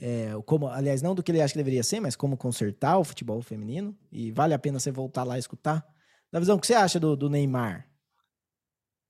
É, 0.00 0.32
como, 0.46 0.66
aliás, 0.68 1.02
não 1.02 1.14
do 1.14 1.22
que 1.22 1.30
ele 1.30 1.42
acha 1.42 1.52
que 1.52 1.58
deveria 1.58 1.82
ser, 1.82 2.00
mas 2.00 2.16
como 2.16 2.36
consertar 2.36 2.98
o 2.98 3.04
futebol 3.04 3.42
feminino. 3.42 3.96
E 4.10 4.30
vale 4.32 4.54
a 4.54 4.58
pena 4.58 4.78
você 4.78 4.90
voltar 4.90 5.24
lá 5.24 5.36
e 5.36 5.40
escutar. 5.40 5.84
Da 6.32 6.38
visão, 6.38 6.56
o 6.56 6.60
que 6.60 6.66
você 6.66 6.74
acha 6.74 6.98
do, 6.98 7.16
do 7.16 7.28
Neymar 7.28 7.86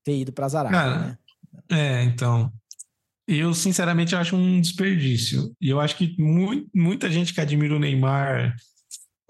ter 0.03 0.17
ido 0.17 0.33
para 0.33 0.49
Zarate? 0.49 0.73
né? 0.99 1.17
É, 1.69 2.03
então. 2.03 2.51
Eu, 3.27 3.53
sinceramente, 3.53 4.15
acho 4.15 4.35
um 4.35 4.59
desperdício. 4.59 5.55
E 5.61 5.69
eu 5.69 5.79
acho 5.79 5.95
que 5.95 6.15
muito, 6.21 6.69
muita 6.75 7.09
gente 7.09 7.33
que 7.33 7.39
admira 7.39 7.75
o 7.75 7.79
Neymar 7.79 8.55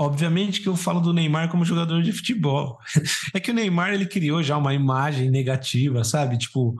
Obviamente 0.01 0.61
que 0.61 0.67
eu 0.67 0.75
falo 0.75 0.99
do 0.99 1.13
Neymar 1.13 1.47
como 1.49 1.63
jogador 1.63 2.01
de 2.01 2.11
futebol. 2.11 2.79
É 3.33 3.39
que 3.39 3.51
o 3.51 3.53
Neymar 3.53 3.93
ele 3.93 4.05
criou 4.05 4.41
já 4.41 4.57
uma 4.57 4.73
imagem 4.73 5.29
negativa, 5.29 6.03
sabe? 6.03 6.37
Tipo. 6.37 6.75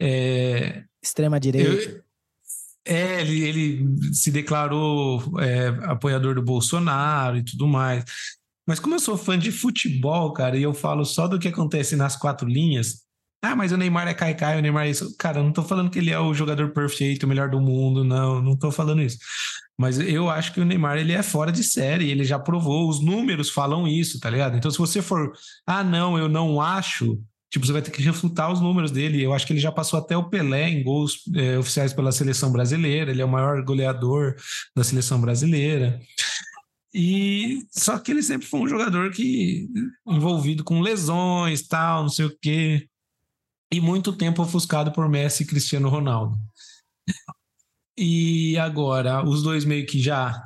É... 0.00 0.82
Extrema-direita. 1.02 2.04
É, 2.84 3.20
ele, 3.20 3.42
ele 3.42 4.12
se 4.12 4.30
declarou 4.30 5.40
é, 5.40 5.68
apoiador 5.84 6.34
do 6.34 6.42
Bolsonaro 6.42 7.36
e 7.36 7.44
tudo 7.44 7.68
mais. 7.68 8.04
Mas 8.66 8.80
como 8.80 8.96
eu 8.96 9.00
sou 9.00 9.16
fã 9.16 9.38
de 9.38 9.52
futebol, 9.52 10.32
cara, 10.32 10.56
e 10.56 10.62
eu 10.62 10.74
falo 10.74 11.04
só 11.04 11.28
do 11.28 11.38
que 11.38 11.48
acontece 11.48 11.94
nas 11.94 12.16
quatro 12.16 12.48
linhas, 12.48 13.04
ah, 13.42 13.56
mas 13.56 13.72
o 13.72 13.76
Neymar 13.76 14.08
é 14.08 14.14
caicai, 14.14 14.58
o 14.58 14.62
Neymar 14.62 14.86
é 14.86 14.90
isso. 14.90 15.16
Cara, 15.16 15.38
eu 15.38 15.44
não 15.44 15.52
tô 15.52 15.62
falando 15.62 15.90
que 15.90 15.98
ele 15.98 16.10
é 16.10 16.18
o 16.18 16.34
jogador 16.34 16.72
perfeito, 16.72 17.24
o 17.24 17.28
melhor 17.28 17.48
do 17.48 17.60
mundo, 17.60 18.04
não, 18.04 18.42
não 18.42 18.56
tô 18.56 18.70
falando 18.70 19.00
isso. 19.02 19.18
Mas 19.80 19.98
eu 19.98 20.28
acho 20.28 20.52
que 20.52 20.60
o 20.60 20.64
Neymar, 20.64 20.98
ele 20.98 21.12
é 21.12 21.22
fora 21.22 21.50
de 21.50 21.64
série, 21.64 22.10
ele 22.10 22.22
já 22.22 22.38
provou, 22.38 22.86
os 22.86 23.02
números 23.02 23.48
falam 23.48 23.88
isso, 23.88 24.20
tá 24.20 24.28
ligado? 24.28 24.54
Então, 24.54 24.70
se 24.70 24.76
você 24.76 25.00
for, 25.00 25.32
ah, 25.66 25.82
não, 25.82 26.18
eu 26.18 26.28
não 26.28 26.60
acho, 26.60 27.18
tipo, 27.50 27.64
você 27.64 27.72
vai 27.72 27.80
ter 27.80 27.90
que 27.90 28.02
refutar 28.02 28.52
os 28.52 28.60
números 28.60 28.90
dele. 28.90 29.22
Eu 29.22 29.32
acho 29.32 29.46
que 29.46 29.54
ele 29.54 29.58
já 29.58 29.72
passou 29.72 29.98
até 29.98 30.14
o 30.14 30.28
Pelé 30.28 30.68
em 30.68 30.84
gols 30.84 31.22
é, 31.34 31.56
oficiais 31.56 31.94
pela 31.94 32.12
seleção 32.12 32.52
brasileira, 32.52 33.10
ele 33.10 33.22
é 33.22 33.24
o 33.24 33.28
maior 33.28 33.64
goleador 33.64 34.36
da 34.76 34.84
seleção 34.84 35.18
brasileira. 35.18 35.98
E 36.92 37.64
só 37.70 37.98
que 37.98 38.10
ele 38.10 38.22
sempre 38.22 38.46
foi 38.46 38.60
um 38.60 38.68
jogador 38.68 39.10
que 39.12 39.66
envolvido 40.06 40.62
com 40.62 40.82
lesões, 40.82 41.66
tal, 41.66 42.02
não 42.02 42.10
sei 42.10 42.26
o 42.26 42.38
quê 42.38 42.86
e 43.72 43.80
muito 43.80 44.12
tempo 44.12 44.42
ofuscado 44.42 44.92
por 44.92 45.08
Messi 45.08 45.44
e 45.44 45.46
Cristiano 45.46 45.88
Ronaldo. 45.88 46.36
E 48.02 48.56
agora, 48.56 49.22
os 49.28 49.42
dois 49.42 49.66
meio 49.66 49.84
que 49.84 50.00
já 50.00 50.42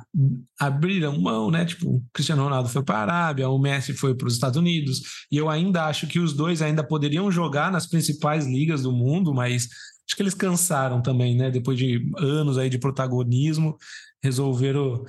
abriram 0.59 1.17
mão, 1.21 1.49
né? 1.49 1.63
Tipo, 1.63 1.89
o 1.89 2.03
Cristiano 2.11 2.43
Ronaldo 2.43 2.67
foi 2.67 2.83
para 2.83 2.97
a 2.97 3.01
Arábia, 3.03 3.47
o 3.47 3.57
Messi 3.57 3.93
foi 3.93 4.13
para 4.13 4.27
os 4.27 4.33
Estados 4.33 4.57
Unidos, 4.57 5.01
e 5.31 5.37
eu 5.37 5.49
ainda 5.49 5.85
acho 5.85 6.05
que 6.05 6.19
os 6.19 6.33
dois 6.33 6.61
ainda 6.61 6.83
poderiam 6.83 7.31
jogar 7.31 7.71
nas 7.71 7.87
principais 7.87 8.45
ligas 8.45 8.81
do 8.83 8.91
mundo, 8.91 9.33
mas 9.33 9.69
acho 10.05 10.17
que 10.17 10.21
eles 10.21 10.33
cansaram 10.33 11.01
também, 11.01 11.33
né? 11.33 11.49
Depois 11.49 11.77
de 11.77 12.11
anos 12.17 12.57
aí 12.57 12.69
de 12.69 12.77
protagonismo, 12.77 13.77
resolveram 14.21 15.05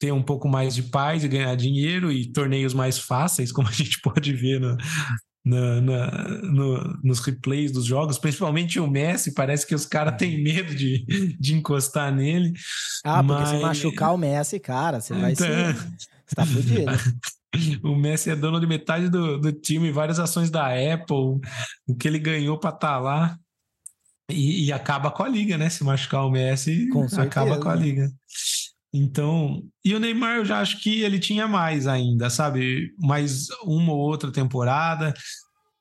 ter 0.00 0.10
um 0.10 0.22
pouco 0.22 0.48
mais 0.48 0.74
de 0.74 0.82
paz 0.82 1.22
e 1.22 1.28
ganhar 1.28 1.54
dinheiro 1.54 2.10
e 2.10 2.32
torneios 2.32 2.74
mais 2.74 2.98
fáceis, 2.98 3.52
como 3.52 3.68
a 3.68 3.72
gente 3.72 4.00
pode 4.02 4.32
ver 4.32 4.60
no, 4.60 4.76
na, 5.44 5.80
na, 5.80 6.28
no, 6.42 7.00
nos 7.02 7.20
replays 7.20 7.72
dos 7.72 7.84
jogos, 7.84 8.18
principalmente 8.18 8.78
o 8.78 8.86
Messi, 8.86 9.32
parece 9.32 9.66
que 9.66 9.74
os 9.74 9.86
caras 9.86 10.16
têm 10.16 10.42
medo 10.42 10.74
de, 10.74 11.04
de 11.38 11.54
encostar 11.54 12.14
nele. 12.14 12.52
Ah, 13.04 13.22
porque 13.22 13.42
mas... 13.42 13.48
se 13.48 13.58
machucar 13.58 14.14
o 14.14 14.18
Messi, 14.18 14.60
cara, 14.60 15.00
você 15.00 15.14
vai 15.14 15.32
então... 15.32 15.46
ser. 15.46 15.74
Você 16.26 16.36
tá 16.36 16.46
fudido. 16.46 16.92
O 17.82 17.96
Messi 17.96 18.28
é 18.28 18.36
dono 18.36 18.60
de 18.60 18.66
metade 18.66 19.08
do, 19.08 19.38
do 19.38 19.50
time, 19.50 19.90
várias 19.90 20.18
ações 20.18 20.50
da 20.50 20.66
Apple, 20.66 21.40
o 21.86 21.94
que 21.98 22.06
ele 22.06 22.18
ganhou 22.18 22.58
para 22.58 22.74
estar 22.74 22.88
tá 22.88 22.98
lá. 22.98 23.38
E, 24.30 24.66
e, 24.66 24.72
acaba 24.72 25.10
com 25.10 25.22
a 25.22 25.28
liga, 25.28 25.56
né? 25.56 25.70
Se 25.70 25.82
machucar 25.82 26.26
o 26.26 26.30
Messi, 26.30 26.86
com 26.90 27.06
acaba 27.18 27.58
com 27.58 27.70
a 27.70 27.74
liga. 27.74 28.12
Então, 28.92 29.62
e 29.84 29.94
o 29.94 30.00
Neymar 30.00 30.36
eu 30.38 30.44
já 30.44 30.60
acho 30.60 30.80
que 30.80 31.02
ele 31.02 31.18
tinha 31.18 31.46
mais 31.46 31.86
ainda, 31.86 32.30
sabe? 32.30 32.94
Mais 32.98 33.48
uma 33.62 33.92
ou 33.92 33.98
outra 33.98 34.32
temporada. 34.32 35.14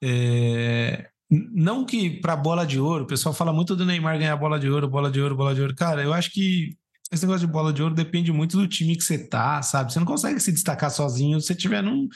É... 0.04 1.10
Não 1.30 1.86
que 1.86 2.22
para 2.22 2.36
bola 2.36 2.66
de 2.66 2.80
ouro, 2.80 3.04
o 3.04 3.08
pessoal 3.08 3.34
fala 3.34 3.52
muito 3.52 3.76
do 3.76 3.86
Neymar 3.86 4.18
ganhar 4.18 4.36
bola 4.38 4.60
de 4.60 4.70
ouro, 4.70 4.88
bola 4.90 5.12
de 5.12 5.22
ouro, 5.22 5.36
bola 5.36 5.54
de 5.56 5.62
ouro. 5.62 5.76
Cara, 5.76 6.02
eu 6.04 6.14
acho 6.14 6.32
que 6.32 6.78
esse 7.12 7.26
negócio 7.26 7.48
de 7.48 7.52
bola 7.52 7.72
de 7.72 7.82
ouro 7.82 7.96
depende 7.96 8.32
muito 8.34 8.58
do 8.58 8.68
time 8.68 8.96
que 8.96 9.04
você 9.04 9.18
tá, 9.18 9.62
sabe? 9.62 9.94
Você 9.94 10.00
não 10.00 10.06
consegue 10.06 10.40
se 10.40 10.52
destacar 10.52 10.92
sozinho 10.92 11.40
se 11.40 11.48
você 11.48 11.54
estiver 11.54 11.82
num, 11.82 12.08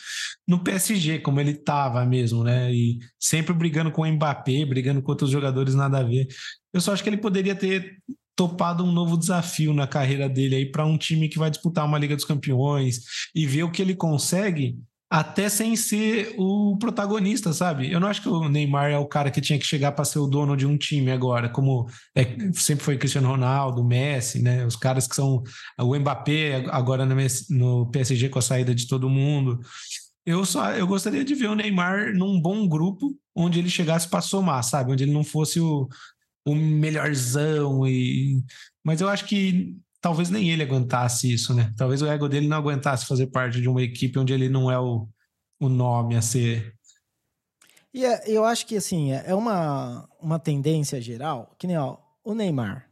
no 0.47 0.59
PSG, 0.63 1.19
como 1.19 1.39
ele 1.39 1.53
tava 1.53 2.05
mesmo, 2.05 2.43
né? 2.43 2.73
E 2.73 2.99
sempre 3.19 3.53
brigando 3.53 3.91
com 3.91 4.01
o 4.01 4.07
Mbappé, 4.07 4.65
brigando 4.65 5.01
com 5.01 5.11
outros 5.11 5.29
jogadores 5.29 5.75
nada 5.75 5.99
a 5.99 6.03
ver. 6.03 6.27
Eu 6.73 6.81
só 6.81 6.91
acho 6.93 7.03
que 7.03 7.09
ele 7.09 7.17
poderia 7.17 7.55
ter 7.55 7.97
topado 8.41 8.83
um 8.83 8.91
novo 8.91 9.15
desafio 9.15 9.71
na 9.71 9.85
carreira 9.85 10.27
dele 10.27 10.55
aí 10.55 10.65
para 10.65 10.83
um 10.83 10.97
time 10.97 11.29
que 11.29 11.37
vai 11.37 11.51
disputar 11.51 11.85
uma 11.85 11.99
Liga 11.99 12.15
dos 12.15 12.25
Campeões 12.25 13.01
e 13.35 13.45
ver 13.45 13.61
o 13.61 13.69
que 13.69 13.83
ele 13.83 13.93
consegue 13.93 14.79
até 15.07 15.47
sem 15.47 15.75
ser 15.75 16.33
o 16.39 16.75
protagonista, 16.79 17.53
sabe? 17.53 17.91
Eu 17.91 17.99
não 17.99 18.07
acho 18.07 18.19
que 18.19 18.29
o 18.29 18.49
Neymar 18.49 18.89
é 18.89 18.97
o 18.97 19.05
cara 19.05 19.29
que 19.29 19.39
tinha 19.39 19.59
que 19.59 19.65
chegar 19.65 19.91
para 19.91 20.05
ser 20.05 20.17
o 20.17 20.25
dono 20.25 20.57
de 20.57 20.65
um 20.65 20.75
time 20.75 21.11
agora, 21.11 21.49
como 21.49 21.87
é, 22.15 22.25
sempre 22.53 22.83
foi 22.83 22.97
Cristiano 22.97 23.27
Ronaldo, 23.27 23.83
Messi, 23.83 24.41
né? 24.41 24.65
Os 24.65 24.75
caras 24.75 25.07
que 25.07 25.15
são 25.15 25.43
o 25.77 25.95
Mbappé 25.99 26.65
agora 26.71 27.05
no, 27.49 27.91
PSG 27.91 28.29
com 28.29 28.39
a 28.39 28.41
saída 28.41 28.73
de 28.73 28.87
todo 28.87 29.07
mundo. 29.07 29.59
Eu 30.25 30.45
só 30.45 30.71
eu 30.71 30.87
gostaria 30.87 31.23
de 31.23 31.35
ver 31.35 31.49
o 31.49 31.55
Neymar 31.55 32.15
num 32.15 32.41
bom 32.41 32.67
grupo 32.67 33.15
onde 33.35 33.59
ele 33.59 33.69
chegasse 33.69 34.07
para 34.07 34.21
somar, 34.21 34.63
sabe? 34.63 34.93
Onde 34.93 35.03
ele 35.03 35.13
não 35.13 35.23
fosse 35.23 35.59
o, 35.59 35.87
o 36.45 36.55
melhorzão 36.55 37.87
e 37.87 38.43
mas 38.83 38.99
eu 38.99 39.09
acho 39.09 39.25
que 39.25 39.77
talvez 40.01 40.29
nem 40.29 40.49
ele 40.49 40.63
aguentasse 40.63 41.31
isso, 41.31 41.53
né? 41.53 41.71
Talvez 41.77 42.01
o 42.01 42.07
ego 42.07 42.27
dele 42.27 42.47
não 42.47 42.57
aguentasse 42.57 43.05
fazer 43.05 43.27
parte 43.27 43.61
de 43.61 43.69
uma 43.69 43.81
equipe 43.81 44.17
onde 44.17 44.33
ele 44.33 44.49
não 44.49 44.71
é 44.71 44.79
o, 44.79 45.07
o 45.59 45.69
nome 45.69 46.15
a 46.15 46.21
ser. 46.21 46.75
E 47.93 48.05
é, 48.05 48.23
eu 48.25 48.43
acho 48.43 48.65
que 48.65 48.75
assim, 48.75 49.11
é, 49.11 49.35
uma, 49.35 50.09
uma 50.19 50.39
tendência 50.39 50.99
geral, 50.99 51.55
que 51.59 51.67
nem 51.67 51.77
ó, 51.77 51.97
o 52.23 52.33
Neymar. 52.33 52.89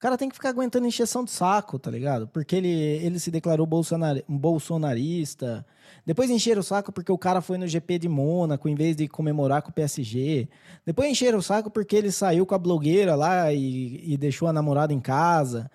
Cara 0.00 0.16
tem 0.16 0.30
que 0.30 0.34
ficar 0.34 0.48
aguentando 0.48 0.86
encheção 0.86 1.24
de 1.24 1.30
saco, 1.30 1.78
tá 1.78 1.90
ligado? 1.90 2.26
Porque 2.26 2.56
ele, 2.56 2.68
ele 2.68 3.20
se 3.20 3.30
declarou 3.30 3.66
bolsonar, 3.66 4.16
bolsonarista, 4.26 5.64
depois 6.06 6.30
encheram 6.30 6.60
o 6.60 6.64
saco 6.64 6.90
porque 6.90 7.12
o 7.12 7.18
cara 7.18 7.40
foi 7.40 7.58
no 7.58 7.68
GP 7.68 7.98
de 7.98 8.08
Mônaco 8.08 8.68
em 8.68 8.74
vez 8.74 8.96
de 8.96 9.06
comemorar 9.06 9.62
com 9.62 9.70
o 9.70 9.74
PSG. 9.74 10.48
Depois 10.86 11.10
encheram 11.10 11.38
o 11.38 11.42
saco 11.42 11.70
porque 11.70 11.96
ele 11.96 12.10
saiu 12.10 12.46
com 12.46 12.54
a 12.54 12.58
blogueira 12.58 13.14
lá 13.14 13.52
e, 13.52 14.12
e 14.12 14.16
deixou 14.16 14.48
a 14.48 14.52
namorada 14.52 14.92
em 14.92 15.00
casa. 15.00 15.70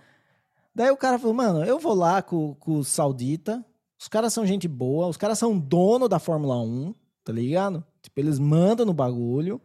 Daí 0.74 0.90
o 0.90 0.98
cara 0.98 1.20
falou, 1.20 1.36
mano, 1.36 1.64
eu 1.64 1.80
vou 1.80 1.94
lá 1.94 2.22
com, 2.22 2.56
com 2.56 2.80
o 2.80 2.84
Saudita. 2.84 3.64
Os 3.98 4.08
caras 4.08 4.34
são 4.34 4.46
gente 4.46 4.68
boa, 4.68 5.08
os 5.08 5.18
caras 5.18 5.40
são 5.40 5.58
dono 5.58 6.10
da 6.10 6.20
Fórmula 6.20 6.60
1, 6.60 6.94
tá 7.24 7.32
ligado? 7.32 7.84
Tipo, 8.02 8.20
eles 8.20 8.40
mandam 8.40 8.86
no 8.86 8.94
bagulho. 8.94 9.62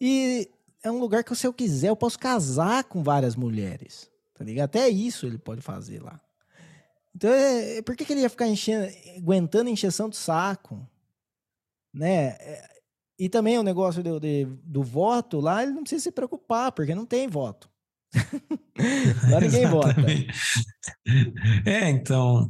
E 0.00 0.48
é 0.82 0.90
um 0.90 0.98
lugar 0.98 1.22
que 1.22 1.34
se 1.34 1.46
eu 1.46 1.52
quiser, 1.52 1.88
eu 1.88 1.96
posso 1.96 2.18
casar 2.18 2.84
com 2.84 3.02
várias 3.02 3.36
mulheres. 3.36 4.10
Tá 4.34 4.44
ligado? 4.44 4.64
Até 4.64 4.88
isso 4.88 5.26
ele 5.26 5.38
pode 5.38 5.60
fazer 5.60 6.02
lá. 6.02 6.20
Então, 7.14 7.30
é, 7.30 7.78
é, 7.78 7.82
por 7.82 7.94
que, 7.94 8.04
que 8.04 8.12
ele 8.12 8.22
ia 8.22 8.30
ficar 8.30 8.48
enchendo, 8.48 8.86
aguentando 9.16 9.70
encheção 9.70 10.08
de 10.08 10.16
saco? 10.16 10.84
Né? 11.92 12.28
É, 12.40 12.68
e 13.18 13.28
também 13.28 13.58
o 13.58 13.62
negócio 13.62 14.02
do, 14.02 14.18
de, 14.18 14.46
do 14.64 14.82
voto 14.82 15.38
lá, 15.38 15.62
ele 15.62 15.72
não 15.72 15.82
precisa 15.82 16.02
se 16.02 16.10
preocupar, 16.10 16.72
porque 16.72 16.94
não 16.94 17.06
tem 17.06 17.28
voto. 17.28 17.70
lá 19.30 19.40
ninguém 19.40 19.66
vota. 19.66 19.94
É, 21.64 21.88
então. 21.88 22.48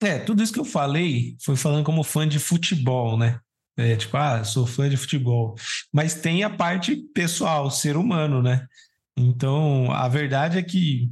É, 0.00 0.18
tudo 0.20 0.42
isso 0.42 0.52
que 0.52 0.60
eu 0.60 0.64
falei 0.64 1.36
foi 1.40 1.56
falando 1.56 1.84
como 1.84 2.04
fã 2.04 2.26
de 2.26 2.38
futebol, 2.38 3.18
né? 3.18 3.40
É, 3.78 3.94
tipo, 3.94 4.16
ah, 4.16 4.42
sou 4.42 4.66
fã 4.66 4.88
de 4.88 4.96
futebol. 4.96 5.54
Mas 5.92 6.14
tem 6.14 6.42
a 6.42 6.50
parte 6.50 6.96
pessoal, 7.14 7.70
ser 7.70 7.96
humano, 7.96 8.42
né? 8.42 8.66
Então, 9.16 9.90
a 9.92 10.08
verdade 10.08 10.58
é 10.58 10.62
que 10.62 11.08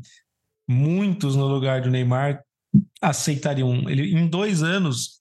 muitos 0.68 1.36
no 1.36 1.47
lugar 1.47 1.80
do 1.80 1.90
Neymar 1.90 2.43
aceitariam. 3.01 3.88
Ele, 3.88 4.12
em 4.16 4.26
dois 4.26 4.64
anos, 4.64 5.20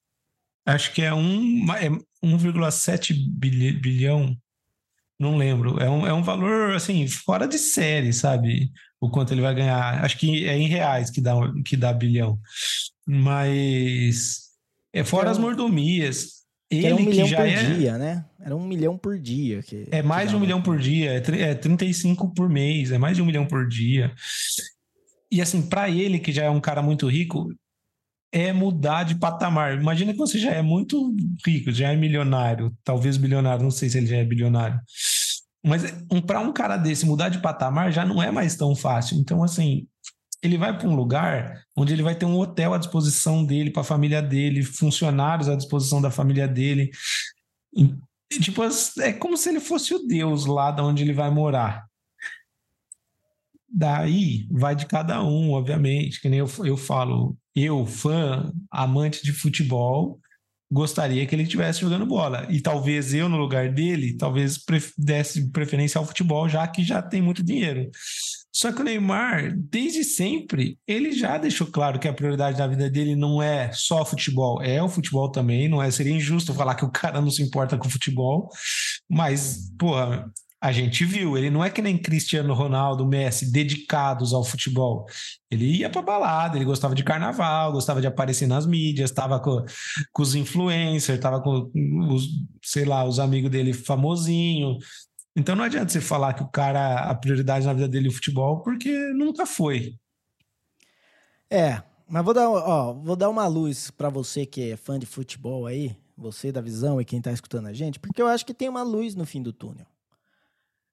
acho 0.66 0.92
que 0.92 1.04
é, 1.04 1.14
um, 1.14 1.72
é 1.74 1.90
1,7 2.24 3.14
bilhão, 3.80 4.36
não 5.20 5.38
lembro. 5.38 5.80
É 5.80 5.90
um, 5.90 6.08
é 6.08 6.14
um 6.14 6.24
valor, 6.24 6.76
assim, 6.76 7.08
fora 7.08 7.48
de 7.48 7.60
série, 7.60 8.12
sabe? 8.12 8.72
O 9.00 9.10
quanto 9.10 9.34
ele 9.34 9.42
vai 9.42 9.54
ganhar. 9.54 10.04
Acho 10.04 10.18
que 10.18 10.46
é 10.46 10.58
em 10.58 10.68
reais 10.68 11.10
que 11.12 11.22
dá, 11.22 11.34
que 11.64 11.78
dá 11.78 11.94
bilhão. 11.94 12.40
Mas 13.06 14.46
é 14.92 15.04
fora 15.04 15.30
as 15.30 15.38
mordomias. 15.38 16.45
Ele 16.78 16.86
era 16.88 16.96
um 16.96 17.06
milhão 17.06 17.30
por 17.30 17.48
é... 17.48 17.64
dia, 17.64 17.98
né? 17.98 18.26
Era 18.40 18.56
um 18.56 18.68
milhão 18.68 18.98
por 18.98 19.20
dia. 19.20 19.64
Que, 19.64 19.88
é 19.92 20.02
mais 20.02 20.30
de 20.30 20.36
um 20.36 20.40
milhão 20.40 20.62
por 20.62 20.78
dia, 20.78 21.12
é, 21.12 21.42
é 21.42 21.56
35 21.56 22.34
por 22.34 22.50
mês, 22.50 22.92
é 22.92 22.98
mais 22.98 23.16
de 23.16 23.22
um 23.22 23.26
milhão 23.26 23.46
por 23.46 23.68
dia. 23.68 24.14
E 25.32 25.42
assim, 25.42 25.62
para 25.62 25.90
ele, 25.90 26.20
que 26.20 26.32
já 26.32 26.44
é 26.44 26.50
um 26.50 26.62
cara 26.62 26.82
muito 26.82 27.08
rico, 27.08 27.50
é 28.32 28.52
mudar 28.54 29.04
de 29.04 29.16
patamar. 29.16 29.80
Imagina 29.80 30.12
que 30.12 30.18
você 30.18 30.38
já 30.38 30.52
é 30.52 30.62
muito 30.62 31.16
rico, 31.46 31.72
já 31.72 31.92
é 31.92 31.96
milionário, 31.96 32.72
talvez 32.84 33.18
bilionário, 33.18 33.64
não 33.64 33.72
sei 33.72 33.90
se 33.90 33.98
ele 33.98 34.08
já 34.08 34.18
é 34.18 34.26
bilionário. 34.26 34.80
Mas 35.66 35.84
um, 36.12 36.22
para 36.22 36.40
um 36.40 36.54
cara 36.54 36.78
desse 36.78 37.06
mudar 37.06 37.30
de 37.30 37.40
patamar 37.40 37.92
já 37.92 38.06
não 38.06 38.22
é 38.22 38.30
mais 38.32 38.56
tão 38.56 38.76
fácil. 38.76 39.18
Então, 39.18 39.42
assim, 39.42 39.88
ele 40.46 40.58
vai 40.58 40.78
para 40.78 40.88
um 40.88 40.96
lugar 40.96 41.64
onde 41.76 41.94
ele 41.94 42.04
vai 42.04 42.16
ter 42.16 42.26
um 42.26 42.38
hotel 42.38 42.74
à 42.74 42.78
disposição 42.78 43.44
dele, 43.44 43.72
para 43.72 43.82
a 43.82 43.86
família 43.86 44.22
dele, 44.22 44.64
funcionários 44.64 45.50
à 45.50 45.56
disposição 45.56 46.02
da 46.02 46.12
família 46.12 46.48
dele. 46.48 46.92
E, 47.76 48.40
tipo, 48.40 48.62
é 49.00 49.14
como 49.14 49.38
se 49.38 49.50
ele 49.50 49.60
fosse 49.60 49.94
o 49.94 50.08
Deus 50.08 50.46
lá 50.46 50.72
de 50.72 50.82
onde 50.82 51.04
ele 51.04 51.14
vai 51.14 51.30
morar. 51.30 51.86
Daí 53.68 54.48
vai 54.50 54.76
de 54.76 54.86
cada 54.86 55.22
um, 55.22 55.52
obviamente, 55.52 56.22
que 56.22 56.30
nem 56.30 56.40
eu, 56.40 56.50
eu 56.64 56.78
falo, 56.78 57.36
eu, 57.54 57.86
fã, 57.86 58.50
amante 58.72 59.22
de 59.22 59.34
futebol, 59.34 60.20
gostaria 60.72 61.26
que 61.26 61.36
ele 61.36 61.44
estivesse 61.44 61.82
jogando 61.82 62.06
bola. 62.06 62.48
E 62.50 62.62
talvez 62.62 63.14
eu, 63.14 63.28
no 63.28 63.38
lugar 63.38 63.72
dele, 63.72 64.16
talvez 64.16 64.64
desse 64.98 65.52
preferência 65.52 66.00
ao 66.00 66.06
futebol, 66.06 66.48
já 66.48 66.66
que 66.68 66.84
já 66.84 67.02
tem 67.02 67.22
muito 67.22 67.44
dinheiro. 67.44 67.90
Só 68.56 68.72
que 68.72 68.80
o 68.80 68.86
Neymar, 68.86 69.54
desde 69.58 70.02
sempre, 70.06 70.80
ele 70.88 71.12
já 71.12 71.38
deixou 71.38 71.68
claro 71.68 72.00
que 72.00 72.08
a 72.08 72.14
prioridade 72.14 72.58
da 72.58 72.66
vida 72.66 72.90
dele 72.90 73.14
não 73.14 73.44
é 73.44 73.70
só 73.74 74.06
futebol, 74.06 74.62
é 74.62 74.82
o 74.82 74.88
futebol 74.88 75.30
também. 75.30 75.68
Não 75.68 75.84
é 75.84 75.92
seria 75.92 76.14
injusto 76.14 76.54
falar 76.54 76.76
que 76.76 76.86
o 76.86 76.90
cara 76.90 77.20
não 77.20 77.30
se 77.30 77.44
importa 77.44 77.78
com 77.78 77.90
futebol, 77.90 78.48
mas, 79.10 79.70
porra, 79.78 80.32
a 80.62 80.72
gente 80.72 81.04
viu, 81.04 81.38
ele 81.38 81.50
não 81.50 81.66
é 81.66 81.70
que 81.70 81.82
nem 81.82 81.98
Cristiano 81.98 82.54
Ronaldo, 82.54 83.06
Messi, 83.06 83.52
dedicados 83.52 84.34
ao 84.34 84.42
futebol. 84.42 85.06
Ele 85.52 85.66
ia 85.66 85.90
para 85.90 86.02
balada, 86.02 86.58
ele 86.58 86.64
gostava 86.64 86.96
de 86.96 87.04
carnaval, 87.04 87.74
gostava 87.74 88.00
de 88.00 88.08
aparecer 88.08 88.48
nas 88.48 88.66
mídias, 88.66 89.10
estava 89.10 89.38
com, 89.38 89.66
com, 90.14 90.24
os 90.24 90.34
influencers, 90.34 91.18
estava 91.18 91.42
com 91.42 91.70
os, 92.10 92.30
sei 92.64 92.86
lá, 92.86 93.04
os 93.04 93.20
amigos 93.20 93.52
dele 93.52 93.74
famosinho. 93.74 94.78
Então 95.36 95.56
não 95.56 95.66
adianta 95.66 95.90
você 95.90 96.00
falar 96.00 96.34
que 96.34 96.44
o 96.44 96.48
cara, 96.48 97.10
a 97.10 97.14
prioridade 97.14 97.66
na 97.66 97.74
vida 97.74 97.88
dele 97.90 98.08
é 98.08 98.10
o 98.10 98.14
futebol, 98.14 98.62
porque 98.62 98.90
nunca 99.14 99.46
foi. 99.46 100.00
É, 101.50 101.84
mas 102.08 102.24
vou 102.24 102.34
dar, 102.34 102.50
ó, 102.50 102.94
vou 102.94 103.16
dar 103.16 103.30
uma 103.30 103.46
luz 103.48 103.92
para 103.92 104.10
você 104.10 104.46
que 104.46 104.72
é 104.72 104.78
fã 104.78 104.98
de 104.98 105.06
futebol 105.06 105.66
aí, 105.66 105.96
você 106.18 106.52
da 106.52 106.62
visão 106.62 107.02
e 107.02 107.06
quem 107.06 107.20
está 107.20 107.32
escutando 107.32 107.68
a 107.68 107.74
gente, 107.74 108.00
porque 108.00 108.22
eu 108.22 108.28
acho 108.28 108.46
que 108.46 108.54
tem 108.54 108.70
uma 108.70 108.84
luz 108.84 109.14
no 109.14 109.26
fim 109.26 109.42
do 109.42 109.52
túnel. 109.52 109.86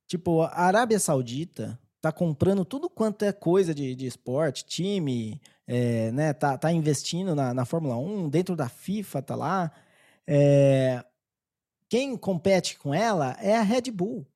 Tipo, 0.09 0.43
a 0.43 0.63
Arábia 0.63 0.99
Saudita 0.99 1.79
tá 2.01 2.11
comprando 2.11 2.65
tudo 2.65 2.91
quanto 2.91 3.25
é 3.25 3.33
coisa 3.33 3.73
de, 3.73 3.95
de 3.95 4.07
esporte, 4.07 4.65
time, 4.65 5.41
é, 5.67 6.11
né? 6.11 6.33
Tá, 6.33 6.59
tá 6.59 6.73
investindo 6.73 7.35
na, 7.35 7.55
na 7.55 7.65
Fórmula 7.65 7.97
1, 7.97 8.29
dentro 8.29 8.57
da 8.57 8.69
FIFA 8.69 9.23
tá 9.23 9.37
lá. 9.37 9.73
É, 10.27 11.05
quem 11.89 12.17
compete 12.17 12.77
com 12.79 12.93
ela 12.93 13.37
é 13.41 13.57
a 13.57 13.63
Red 13.63 13.91
Bull. 13.93 14.27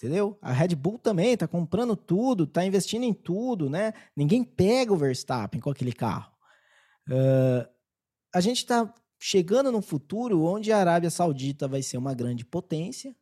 Entendeu? 0.00 0.38
A 0.40 0.50
Red 0.50 0.68
Bull 0.68 0.98
também 0.98 1.36
tá 1.36 1.46
comprando 1.46 1.94
tudo, 1.94 2.46
tá 2.46 2.64
investindo 2.64 3.02
em 3.02 3.12
tudo, 3.12 3.68
né? 3.68 3.92
Ninguém 4.16 4.42
pega 4.42 4.94
o 4.94 4.96
Verstappen 4.96 5.60
com 5.60 5.68
aquele 5.68 5.92
carro. 5.92 6.32
Uh, 7.06 7.68
a 8.34 8.40
gente 8.40 8.64
tá 8.64 8.94
chegando 9.20 9.70
num 9.70 9.82
futuro 9.82 10.42
onde 10.42 10.72
a 10.72 10.78
Arábia 10.78 11.10
Saudita 11.10 11.68
vai 11.68 11.82
ser 11.82 11.98
uma 11.98 12.14
grande 12.14 12.46
potência, 12.46 13.14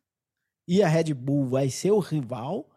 e 0.65 0.81
a 0.81 0.87
Red 0.87 1.13
Bull 1.13 1.49
vai 1.49 1.69
ser 1.69 1.91
o 1.91 1.99
rival. 1.99 2.69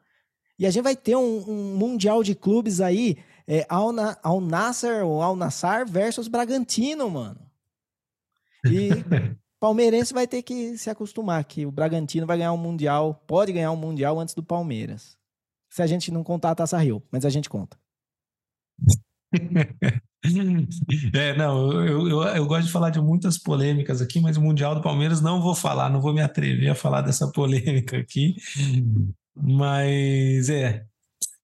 E 0.58 0.66
a 0.66 0.70
gente 0.72 0.82
vai 0.82 0.96
ter 0.96 1.14
um, 1.14 1.48
um 1.48 1.76
mundial 1.76 2.24
de 2.24 2.34
clubes 2.34 2.80
aí, 2.80 3.22
é, 3.46 3.64
Al, 3.68 3.92
Na, 3.92 4.18
Nasser 4.40 5.06
ou 5.06 5.22
Al 5.22 5.36
Nassar 5.36 5.88
versus 5.88 6.26
Bragantino, 6.26 7.08
mano. 7.08 7.40
E 8.64 8.88
palmeirense 9.62 10.12
vai 10.12 10.26
ter 10.26 10.42
que 10.42 10.76
se 10.76 10.90
acostumar 10.90 11.44
que 11.44 11.64
o 11.64 11.70
Bragantino 11.70 12.26
vai 12.26 12.36
ganhar 12.36 12.52
um 12.52 12.56
mundial, 12.56 13.22
pode 13.28 13.52
ganhar 13.52 13.70
um 13.70 13.76
mundial 13.76 14.18
antes 14.18 14.34
do 14.34 14.42
Palmeiras. 14.42 15.16
Se 15.70 15.80
a 15.80 15.86
gente 15.86 16.10
não 16.10 16.24
contar 16.24 16.50
a 16.50 16.54
Taça 16.56 16.76
Rio, 16.78 17.00
mas 17.12 17.24
a 17.24 17.30
gente 17.30 17.48
conta. 17.48 17.78
É, 21.12 21.36
não, 21.36 21.72
eu, 21.84 22.08
eu, 22.08 22.22
eu, 22.22 22.46
gosto 22.46 22.66
de 22.66 22.72
falar 22.72 22.90
de 22.90 23.00
muitas 23.00 23.36
polêmicas 23.36 24.00
aqui, 24.00 24.20
mas 24.20 24.36
o 24.36 24.40
Mundial 24.40 24.72
do 24.72 24.80
Palmeiras 24.80 25.20
não 25.20 25.42
vou 25.42 25.52
falar, 25.52 25.90
não 25.90 26.00
vou 26.00 26.14
me 26.14 26.20
atrever 26.20 26.70
a 26.70 26.76
falar 26.76 27.02
dessa 27.02 27.28
polêmica 27.32 27.98
aqui. 27.98 28.36
Mas 29.34 30.48
é, 30.48 30.86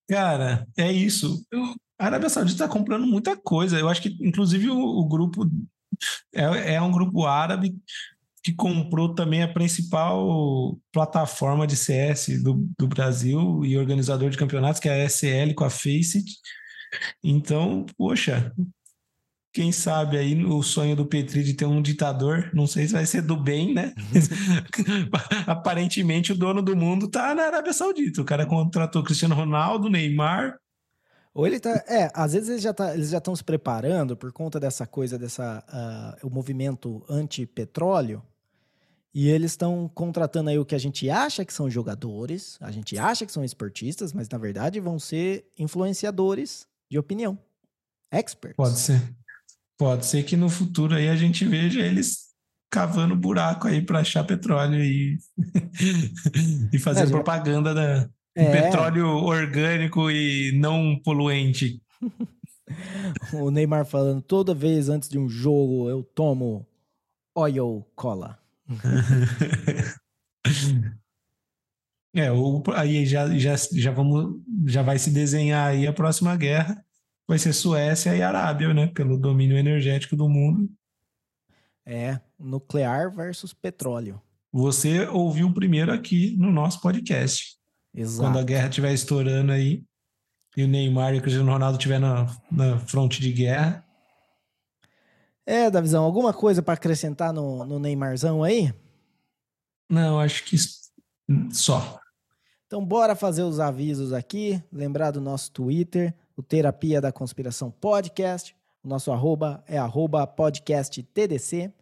cara, 0.08 0.64
é 0.76 0.92
isso. 0.92 1.44
Eu, 1.50 1.74
a 1.98 2.06
Arábia 2.06 2.28
Saudita 2.28 2.54
está 2.54 2.68
comprando 2.68 3.04
muita 3.04 3.36
coisa. 3.36 3.76
Eu 3.76 3.88
acho 3.88 4.00
que, 4.00 4.16
inclusive, 4.20 4.70
o, 4.70 4.78
o 4.78 5.08
grupo 5.08 5.44
é, 6.34 6.74
é 6.74 6.82
um 6.82 6.92
grupo 6.92 7.24
árabe 7.26 7.74
que 8.42 8.54
comprou 8.54 9.14
também 9.14 9.42
a 9.42 9.52
principal 9.52 10.78
plataforma 10.92 11.66
de 11.66 11.76
CS 11.76 12.42
do, 12.42 12.66
do 12.78 12.86
Brasil 12.86 13.64
e 13.64 13.76
organizador 13.76 14.30
de 14.30 14.38
campeonatos, 14.38 14.80
que 14.80 14.88
é 14.88 15.02
a 15.02 15.08
SL 15.08 15.54
com 15.54 15.64
a 15.64 15.70
Faceit 15.70 16.24
então, 17.22 17.86
poxa, 17.96 18.52
quem 19.52 19.72
sabe 19.72 20.16
aí 20.16 20.44
o 20.44 20.62
sonho 20.62 20.94
do 20.94 21.06
Petri 21.06 21.42
de 21.42 21.54
ter 21.54 21.66
um 21.66 21.82
ditador, 21.82 22.50
não 22.52 22.66
sei 22.66 22.86
se 22.86 22.92
vai 22.92 23.06
ser 23.06 23.22
do 23.22 23.36
bem, 23.36 23.74
né? 23.74 23.94
Aparentemente 25.46 26.32
o 26.32 26.36
dono 26.36 26.62
do 26.62 26.76
mundo 26.76 27.08
tá 27.08 27.34
na 27.34 27.44
Arábia 27.44 27.72
Saudita. 27.72 28.22
O 28.22 28.24
cara 28.24 28.46
contratou 28.46 29.02
Cristiano 29.02 29.34
Ronaldo, 29.34 29.88
Neymar. 29.88 30.58
Ou 31.38 31.46
ele 31.46 31.60
tá. 31.60 31.70
É, 31.86 32.10
às 32.14 32.32
vezes 32.32 32.48
eles 32.48 32.62
já 32.62 32.74
tá, 32.74 32.92
eles 32.92 33.10
já 33.10 33.18
estão 33.18 33.36
se 33.36 33.44
preparando 33.44 34.16
por 34.16 34.32
conta 34.32 34.58
dessa 34.58 34.84
coisa, 34.88 35.16
dessa. 35.16 35.64
Uh, 36.22 36.26
o 36.26 36.30
movimento 36.30 37.04
anti-petróleo. 37.08 38.20
E 39.14 39.28
eles 39.28 39.52
estão 39.52 39.88
contratando 39.94 40.50
aí 40.50 40.58
o 40.58 40.64
que 40.64 40.74
a 40.74 40.78
gente 40.78 41.08
acha 41.08 41.44
que 41.44 41.52
são 41.52 41.70
jogadores, 41.70 42.58
a 42.60 42.72
gente 42.72 42.98
acha 42.98 43.24
que 43.24 43.30
são 43.30 43.44
esportistas, 43.44 44.12
mas 44.12 44.28
na 44.28 44.36
verdade 44.36 44.80
vão 44.80 44.98
ser 44.98 45.46
influenciadores 45.56 46.66
de 46.90 46.98
opinião. 46.98 47.38
Experts. 48.12 48.56
Pode 48.56 48.78
ser. 48.78 49.00
Pode 49.78 50.06
ser 50.06 50.24
que 50.24 50.36
no 50.36 50.50
futuro 50.50 50.96
aí 50.96 51.08
a 51.08 51.16
gente 51.16 51.44
veja 51.44 51.80
eles 51.80 52.30
cavando 52.68 53.14
buraco 53.14 53.68
aí 53.68 53.80
para 53.80 54.00
achar 54.00 54.24
petróleo 54.24 54.82
e, 54.82 55.16
e 56.72 56.78
fazer 56.80 57.04
é, 57.04 57.06
propaganda 57.06 57.72
da 57.72 58.10
é. 58.38 58.50
petróleo 58.50 59.06
orgânico 59.08 60.10
e 60.10 60.52
não 60.58 60.98
poluente. 61.02 61.82
o 63.32 63.50
Neymar 63.50 63.84
falando 63.84 64.22
toda 64.22 64.54
vez 64.54 64.88
antes 64.88 65.08
de 65.08 65.18
um 65.18 65.28
jogo 65.28 65.88
eu 65.88 66.02
tomo 66.02 66.66
oil 67.34 67.84
cola. 67.94 68.38
É, 72.14 72.32
o, 72.32 72.62
aí 72.74 73.04
já, 73.04 73.28
já, 73.38 73.54
já, 73.54 73.90
vamos, 73.92 74.40
já 74.66 74.82
vai 74.82 74.98
se 74.98 75.10
desenhar 75.10 75.68
aí 75.68 75.86
a 75.86 75.92
próxima 75.92 76.34
guerra. 76.34 76.82
Vai 77.28 77.38
ser 77.38 77.52
Suécia 77.52 78.16
e 78.16 78.22
Arábia, 78.22 78.72
né? 78.72 78.86
Pelo 78.88 79.18
domínio 79.18 79.58
energético 79.58 80.16
do 80.16 80.28
mundo. 80.28 80.68
É, 81.86 82.18
nuclear 82.38 83.14
versus 83.14 83.52
petróleo. 83.52 84.20
Você 84.50 85.06
ouviu 85.06 85.52
primeiro 85.52 85.92
aqui 85.92 86.34
no 86.38 86.50
nosso 86.50 86.80
podcast. 86.80 87.57
Exato. 87.98 88.22
Quando 88.22 88.38
a 88.38 88.44
guerra 88.44 88.68
estiver 88.68 88.94
estourando 88.94 89.50
aí 89.50 89.82
e 90.56 90.62
o 90.62 90.68
Neymar 90.68 91.14
e 91.14 91.18
o 91.18 91.20
Cristiano 91.20 91.50
Ronaldo 91.50 91.78
estiver 91.78 91.98
na, 91.98 92.26
na 92.50 92.78
fronte 92.78 93.20
de 93.20 93.32
guerra. 93.32 93.84
É, 95.44 95.68
Davizão, 95.68 96.04
alguma 96.04 96.32
coisa 96.32 96.62
para 96.62 96.74
acrescentar 96.74 97.32
no, 97.32 97.64
no 97.64 97.78
Neymarzão 97.78 98.44
aí? 98.44 98.72
Não, 99.90 100.20
acho 100.20 100.44
que 100.44 100.56
só. 101.52 101.98
Então, 102.66 102.84
bora 102.84 103.16
fazer 103.16 103.42
os 103.42 103.58
avisos 103.58 104.12
aqui. 104.12 104.62
Lembrar 104.70 105.10
do 105.10 105.20
nosso 105.20 105.50
Twitter, 105.50 106.14
o 106.36 106.42
Terapia 106.42 107.00
da 107.00 107.10
Conspiração 107.10 107.70
Podcast. 107.70 108.54
O 108.84 108.88
nosso 108.88 109.10
arroba 109.10 109.64
é 109.66 109.76
arroba 109.76 110.26
podcasttdc. 110.26 111.72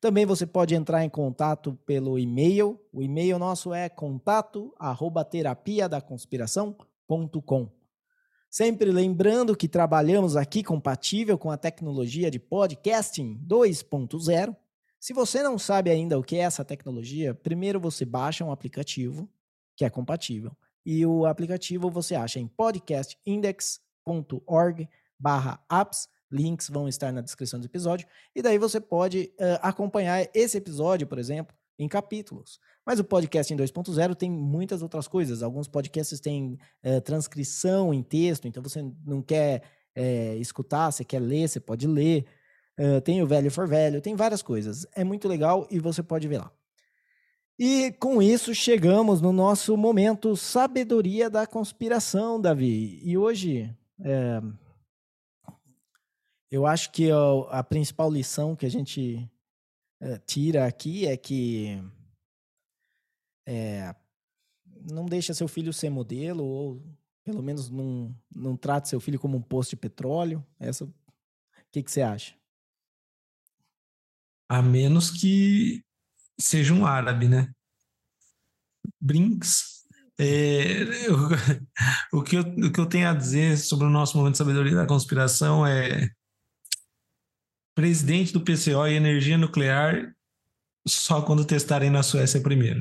Também 0.00 0.24
você 0.24 0.46
pode 0.46 0.74
entrar 0.74 1.04
em 1.04 1.08
contato 1.08 1.76
pelo 1.84 2.18
e-mail. 2.18 2.80
O 2.92 3.02
e-mail 3.02 3.38
nosso 3.38 3.74
é 3.74 3.88
contato 3.88 4.72
arroba 4.78 5.24
terapia 5.24 5.88
da 5.88 6.00
conspiração.com. 6.00 7.68
Sempre 8.50 8.90
lembrando 8.90 9.56
que 9.56 9.68
trabalhamos 9.68 10.36
aqui 10.36 10.62
compatível 10.62 11.36
com 11.36 11.50
a 11.50 11.56
tecnologia 11.56 12.30
de 12.30 12.38
podcasting 12.38 13.38
2.0 13.46 14.56
se 15.00 15.12
você 15.12 15.42
não 15.42 15.58
sabe 15.58 15.90
ainda 15.90 16.18
o 16.18 16.24
que 16.24 16.36
é 16.36 16.40
essa 16.40 16.64
tecnologia, 16.64 17.32
primeiro 17.32 17.78
você 17.78 18.04
baixa 18.04 18.44
um 18.44 18.50
aplicativo 18.50 19.30
que 19.76 19.84
é 19.84 19.90
compatível. 19.90 20.50
E 20.84 21.06
o 21.06 21.24
aplicativo 21.24 21.88
você 21.88 22.16
acha 22.16 22.40
em 22.40 22.48
podcastindex.org 22.48 24.88
apps. 25.70 26.08
Links 26.30 26.68
vão 26.68 26.88
estar 26.88 27.12
na 27.12 27.20
descrição 27.20 27.58
do 27.58 27.66
episódio. 27.66 28.06
E 28.34 28.42
daí 28.42 28.58
você 28.58 28.80
pode 28.80 29.32
uh, 29.38 29.58
acompanhar 29.62 30.28
esse 30.34 30.56
episódio, 30.58 31.06
por 31.06 31.18
exemplo, 31.18 31.54
em 31.78 31.88
capítulos. 31.88 32.58
Mas 32.84 32.98
o 32.98 33.04
podcast 33.04 33.52
em 33.52 33.56
2.0 33.56 34.14
tem 34.14 34.30
muitas 34.30 34.82
outras 34.82 35.08
coisas. 35.08 35.42
Alguns 35.42 35.68
podcasts 35.68 36.20
têm 36.20 36.58
uh, 36.84 37.00
transcrição 37.00 37.92
em 37.94 38.02
texto, 38.02 38.46
então 38.46 38.62
você 38.62 38.84
não 39.04 39.22
quer 39.22 39.62
uh, 39.96 40.40
escutar, 40.40 40.90
você 40.90 41.04
quer 41.04 41.20
ler, 41.20 41.48
você 41.48 41.60
pode 41.60 41.86
ler. 41.86 42.26
Tem 43.02 43.20
o 43.20 43.26
Velho 43.26 43.50
for 43.50 43.66
Velho, 43.66 44.00
tem 44.00 44.14
várias 44.14 44.40
coisas. 44.40 44.86
É 44.94 45.02
muito 45.02 45.26
legal 45.26 45.66
e 45.68 45.80
você 45.80 46.00
pode 46.00 46.28
ver 46.28 46.38
lá. 46.38 46.52
E 47.58 47.90
com 47.98 48.22
isso 48.22 48.54
chegamos 48.54 49.20
no 49.20 49.32
nosso 49.32 49.76
momento 49.76 50.36
Sabedoria 50.36 51.28
da 51.28 51.44
Conspiração, 51.44 52.40
Davi. 52.40 53.00
E 53.02 53.18
hoje 53.18 53.76
é, 54.00 54.40
eu 56.50 56.66
acho 56.66 56.90
que 56.92 57.08
a, 57.50 57.62
principal 57.62 58.10
lição 58.10 58.56
que 58.56 58.64
a 58.64 58.70
gente 58.70 59.30
é, 60.00 60.18
tira 60.18 60.66
aqui 60.66 61.06
é 61.06 61.16
que 61.16 61.82
é, 63.46 63.94
não 64.90 65.06
deixa 65.06 65.34
seu 65.34 65.48
filho 65.48 65.72
ser 65.72 65.90
modelo, 65.90 66.44
ou 66.44 66.82
pelo 67.24 67.42
menos 67.42 67.68
não, 67.68 68.14
não 68.34 68.56
trate 68.56 68.88
seu 68.88 69.00
filho 69.00 69.18
como 69.18 69.36
um 69.36 69.42
posto 69.42 69.70
de 69.70 69.76
petróleo. 69.76 70.44
Essa, 70.58 70.84
o 70.84 70.92
que, 71.70 71.82
que 71.82 71.90
você 71.90 72.00
acha? 72.00 72.34
A 74.48 74.62
menos 74.62 75.10
que 75.10 75.84
seja 76.40 76.72
um 76.72 76.86
árabe, 76.86 77.28
né? 77.28 77.52
Brinks. 78.98 79.86
É, 80.18 80.82
eu, 81.06 81.16
o, 82.18 82.22
que 82.22 82.36
eu, 82.36 82.42
o 82.42 82.72
que 82.72 82.80
eu 82.80 82.86
tenho 82.86 83.08
a 83.08 83.14
dizer 83.14 83.58
sobre 83.58 83.86
o 83.86 83.90
nosso 83.90 84.16
momento 84.16 84.32
de 84.32 84.38
sabedoria 84.38 84.74
da 84.74 84.86
conspiração 84.86 85.66
é 85.66 86.10
presidente 87.78 88.32
do 88.32 88.40
PCO 88.40 88.88
e 88.88 88.94
energia 88.94 89.38
nuclear 89.38 90.12
só 90.84 91.22
quando 91.22 91.44
testarem 91.44 91.90
na 91.90 92.02
Suécia 92.02 92.40
primeiro. 92.40 92.80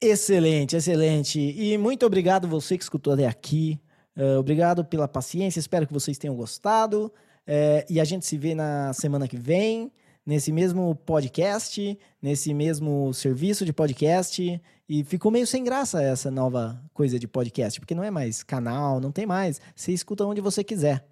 Excelente, 0.00 0.76
excelente. 0.76 1.40
E 1.40 1.76
muito 1.76 2.06
obrigado 2.06 2.46
você 2.46 2.78
que 2.78 2.84
escutou 2.84 3.14
até 3.14 3.26
aqui. 3.26 3.80
Uh, 4.16 4.38
obrigado 4.38 4.84
pela 4.84 5.08
paciência. 5.08 5.58
Espero 5.58 5.88
que 5.88 5.92
vocês 5.92 6.18
tenham 6.18 6.36
gostado. 6.36 7.12
Uh, 7.48 7.82
e 7.90 7.98
a 7.98 8.04
gente 8.04 8.24
se 8.24 8.38
vê 8.38 8.54
na 8.54 8.92
semana 8.92 9.26
que 9.26 9.36
vem, 9.36 9.90
nesse 10.24 10.52
mesmo 10.52 10.94
podcast, 10.94 11.98
nesse 12.22 12.54
mesmo 12.54 13.12
serviço 13.12 13.64
de 13.64 13.72
podcast. 13.72 14.62
E 14.88 15.02
ficou 15.02 15.32
meio 15.32 15.48
sem 15.48 15.64
graça 15.64 16.00
essa 16.00 16.30
nova 16.30 16.80
coisa 16.94 17.18
de 17.18 17.26
podcast, 17.26 17.80
porque 17.80 17.94
não 17.94 18.04
é 18.04 18.10
mais 18.10 18.44
canal, 18.44 19.00
não 19.00 19.10
tem 19.10 19.26
mais. 19.26 19.60
Você 19.74 19.90
escuta 19.90 20.24
onde 20.24 20.40
você 20.40 20.62
quiser. 20.62 21.04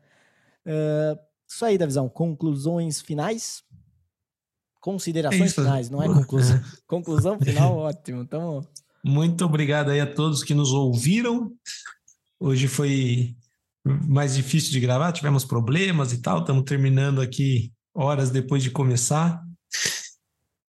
Uh, 0.65 1.19
isso 1.49 1.65
aí, 1.65 1.79
Davizão. 1.79 2.09
Conclusões 2.09 3.01
finais? 3.01 3.63
Considerações 4.81 5.51
é 5.51 5.55
finais, 5.55 5.91
não 5.91 6.03
é 6.03 6.07
conclusão. 6.07 6.61
conclusão 6.87 7.39
final, 7.41 7.77
ótimo. 7.77 8.23
Então... 8.23 8.67
Muito 9.05 9.45
obrigado 9.45 9.91
aí 9.91 10.01
a 10.01 10.13
todos 10.13 10.43
que 10.43 10.55
nos 10.55 10.73
ouviram. 10.73 11.51
Hoje 12.41 12.69
foi 12.69 13.35
mais 13.85 14.35
difícil 14.35 14.73
de 14.73 14.81
gravar, 14.81 15.13
tivemos 15.13 15.45
problemas 15.45 16.13
e 16.13 16.21
tal. 16.21 16.41
Estamos 16.41 16.65
terminando 16.65 17.21
aqui 17.21 17.73
horas 17.95 18.31
depois 18.31 18.63
de 18.63 18.71
começar. 18.71 19.43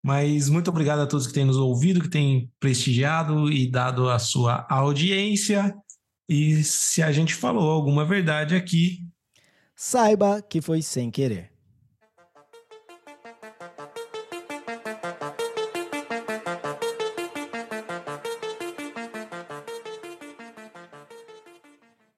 Mas 0.04 0.50
muito 0.50 0.70
obrigado 0.70 1.00
a 1.00 1.08
todos 1.08 1.26
que 1.26 1.34
têm 1.34 1.46
nos 1.46 1.58
ouvido, 1.58 2.02
que 2.02 2.10
têm 2.10 2.52
prestigiado 2.60 3.52
e 3.52 3.70
dado 3.70 4.10
a 4.10 4.20
sua 4.20 4.68
audiência. 4.70 5.76
E 6.30 6.64
se 6.64 7.02
a 7.02 7.12
gente 7.12 7.34
falou 7.34 7.72
alguma 7.72 8.06
verdade 8.06 8.56
aqui, 8.56 9.00
saiba 9.76 10.42
que 10.42 10.62
foi 10.62 10.82
sem 10.82 11.12
querer. 11.12 11.52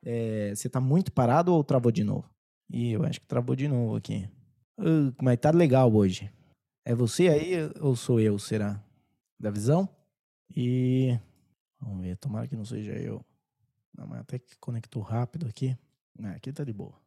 É, 0.05 0.53
você 0.55 0.69
tá 0.69 0.79
muito 0.79 1.11
parado 1.11 1.53
ou 1.53 1.63
travou 1.63 1.91
de 1.91 2.03
novo? 2.03 2.29
Ih, 2.69 2.91
eu 2.91 3.03
acho 3.03 3.19
que 3.19 3.27
travou 3.27 3.55
de 3.55 3.67
novo 3.67 3.95
aqui. 3.95 4.29
Uh, 4.79 5.13
mas 5.21 5.37
tá 5.37 5.51
legal 5.51 5.93
hoje. 5.93 6.31
É 6.85 6.95
você 6.95 7.27
aí 7.27 7.53
ou 7.81 7.95
sou 7.95 8.19
eu, 8.19 8.37
será? 8.39 8.81
Da 9.39 9.49
visão? 9.49 9.89
E. 10.55 11.19
Vamos 11.81 12.01
ver, 12.01 12.15
tomara 12.17 12.47
que 12.47 12.55
não 12.55 12.65
seja 12.65 12.93
eu. 12.93 13.25
Não, 13.95 14.07
mas 14.07 14.21
até 14.21 14.39
que 14.39 14.55
conectou 14.57 15.01
rápido 15.01 15.47
aqui. 15.47 15.77
Ah, 16.23 16.31
aqui 16.31 16.51
tá 16.53 16.63
de 16.63 16.73
boa. 16.73 17.06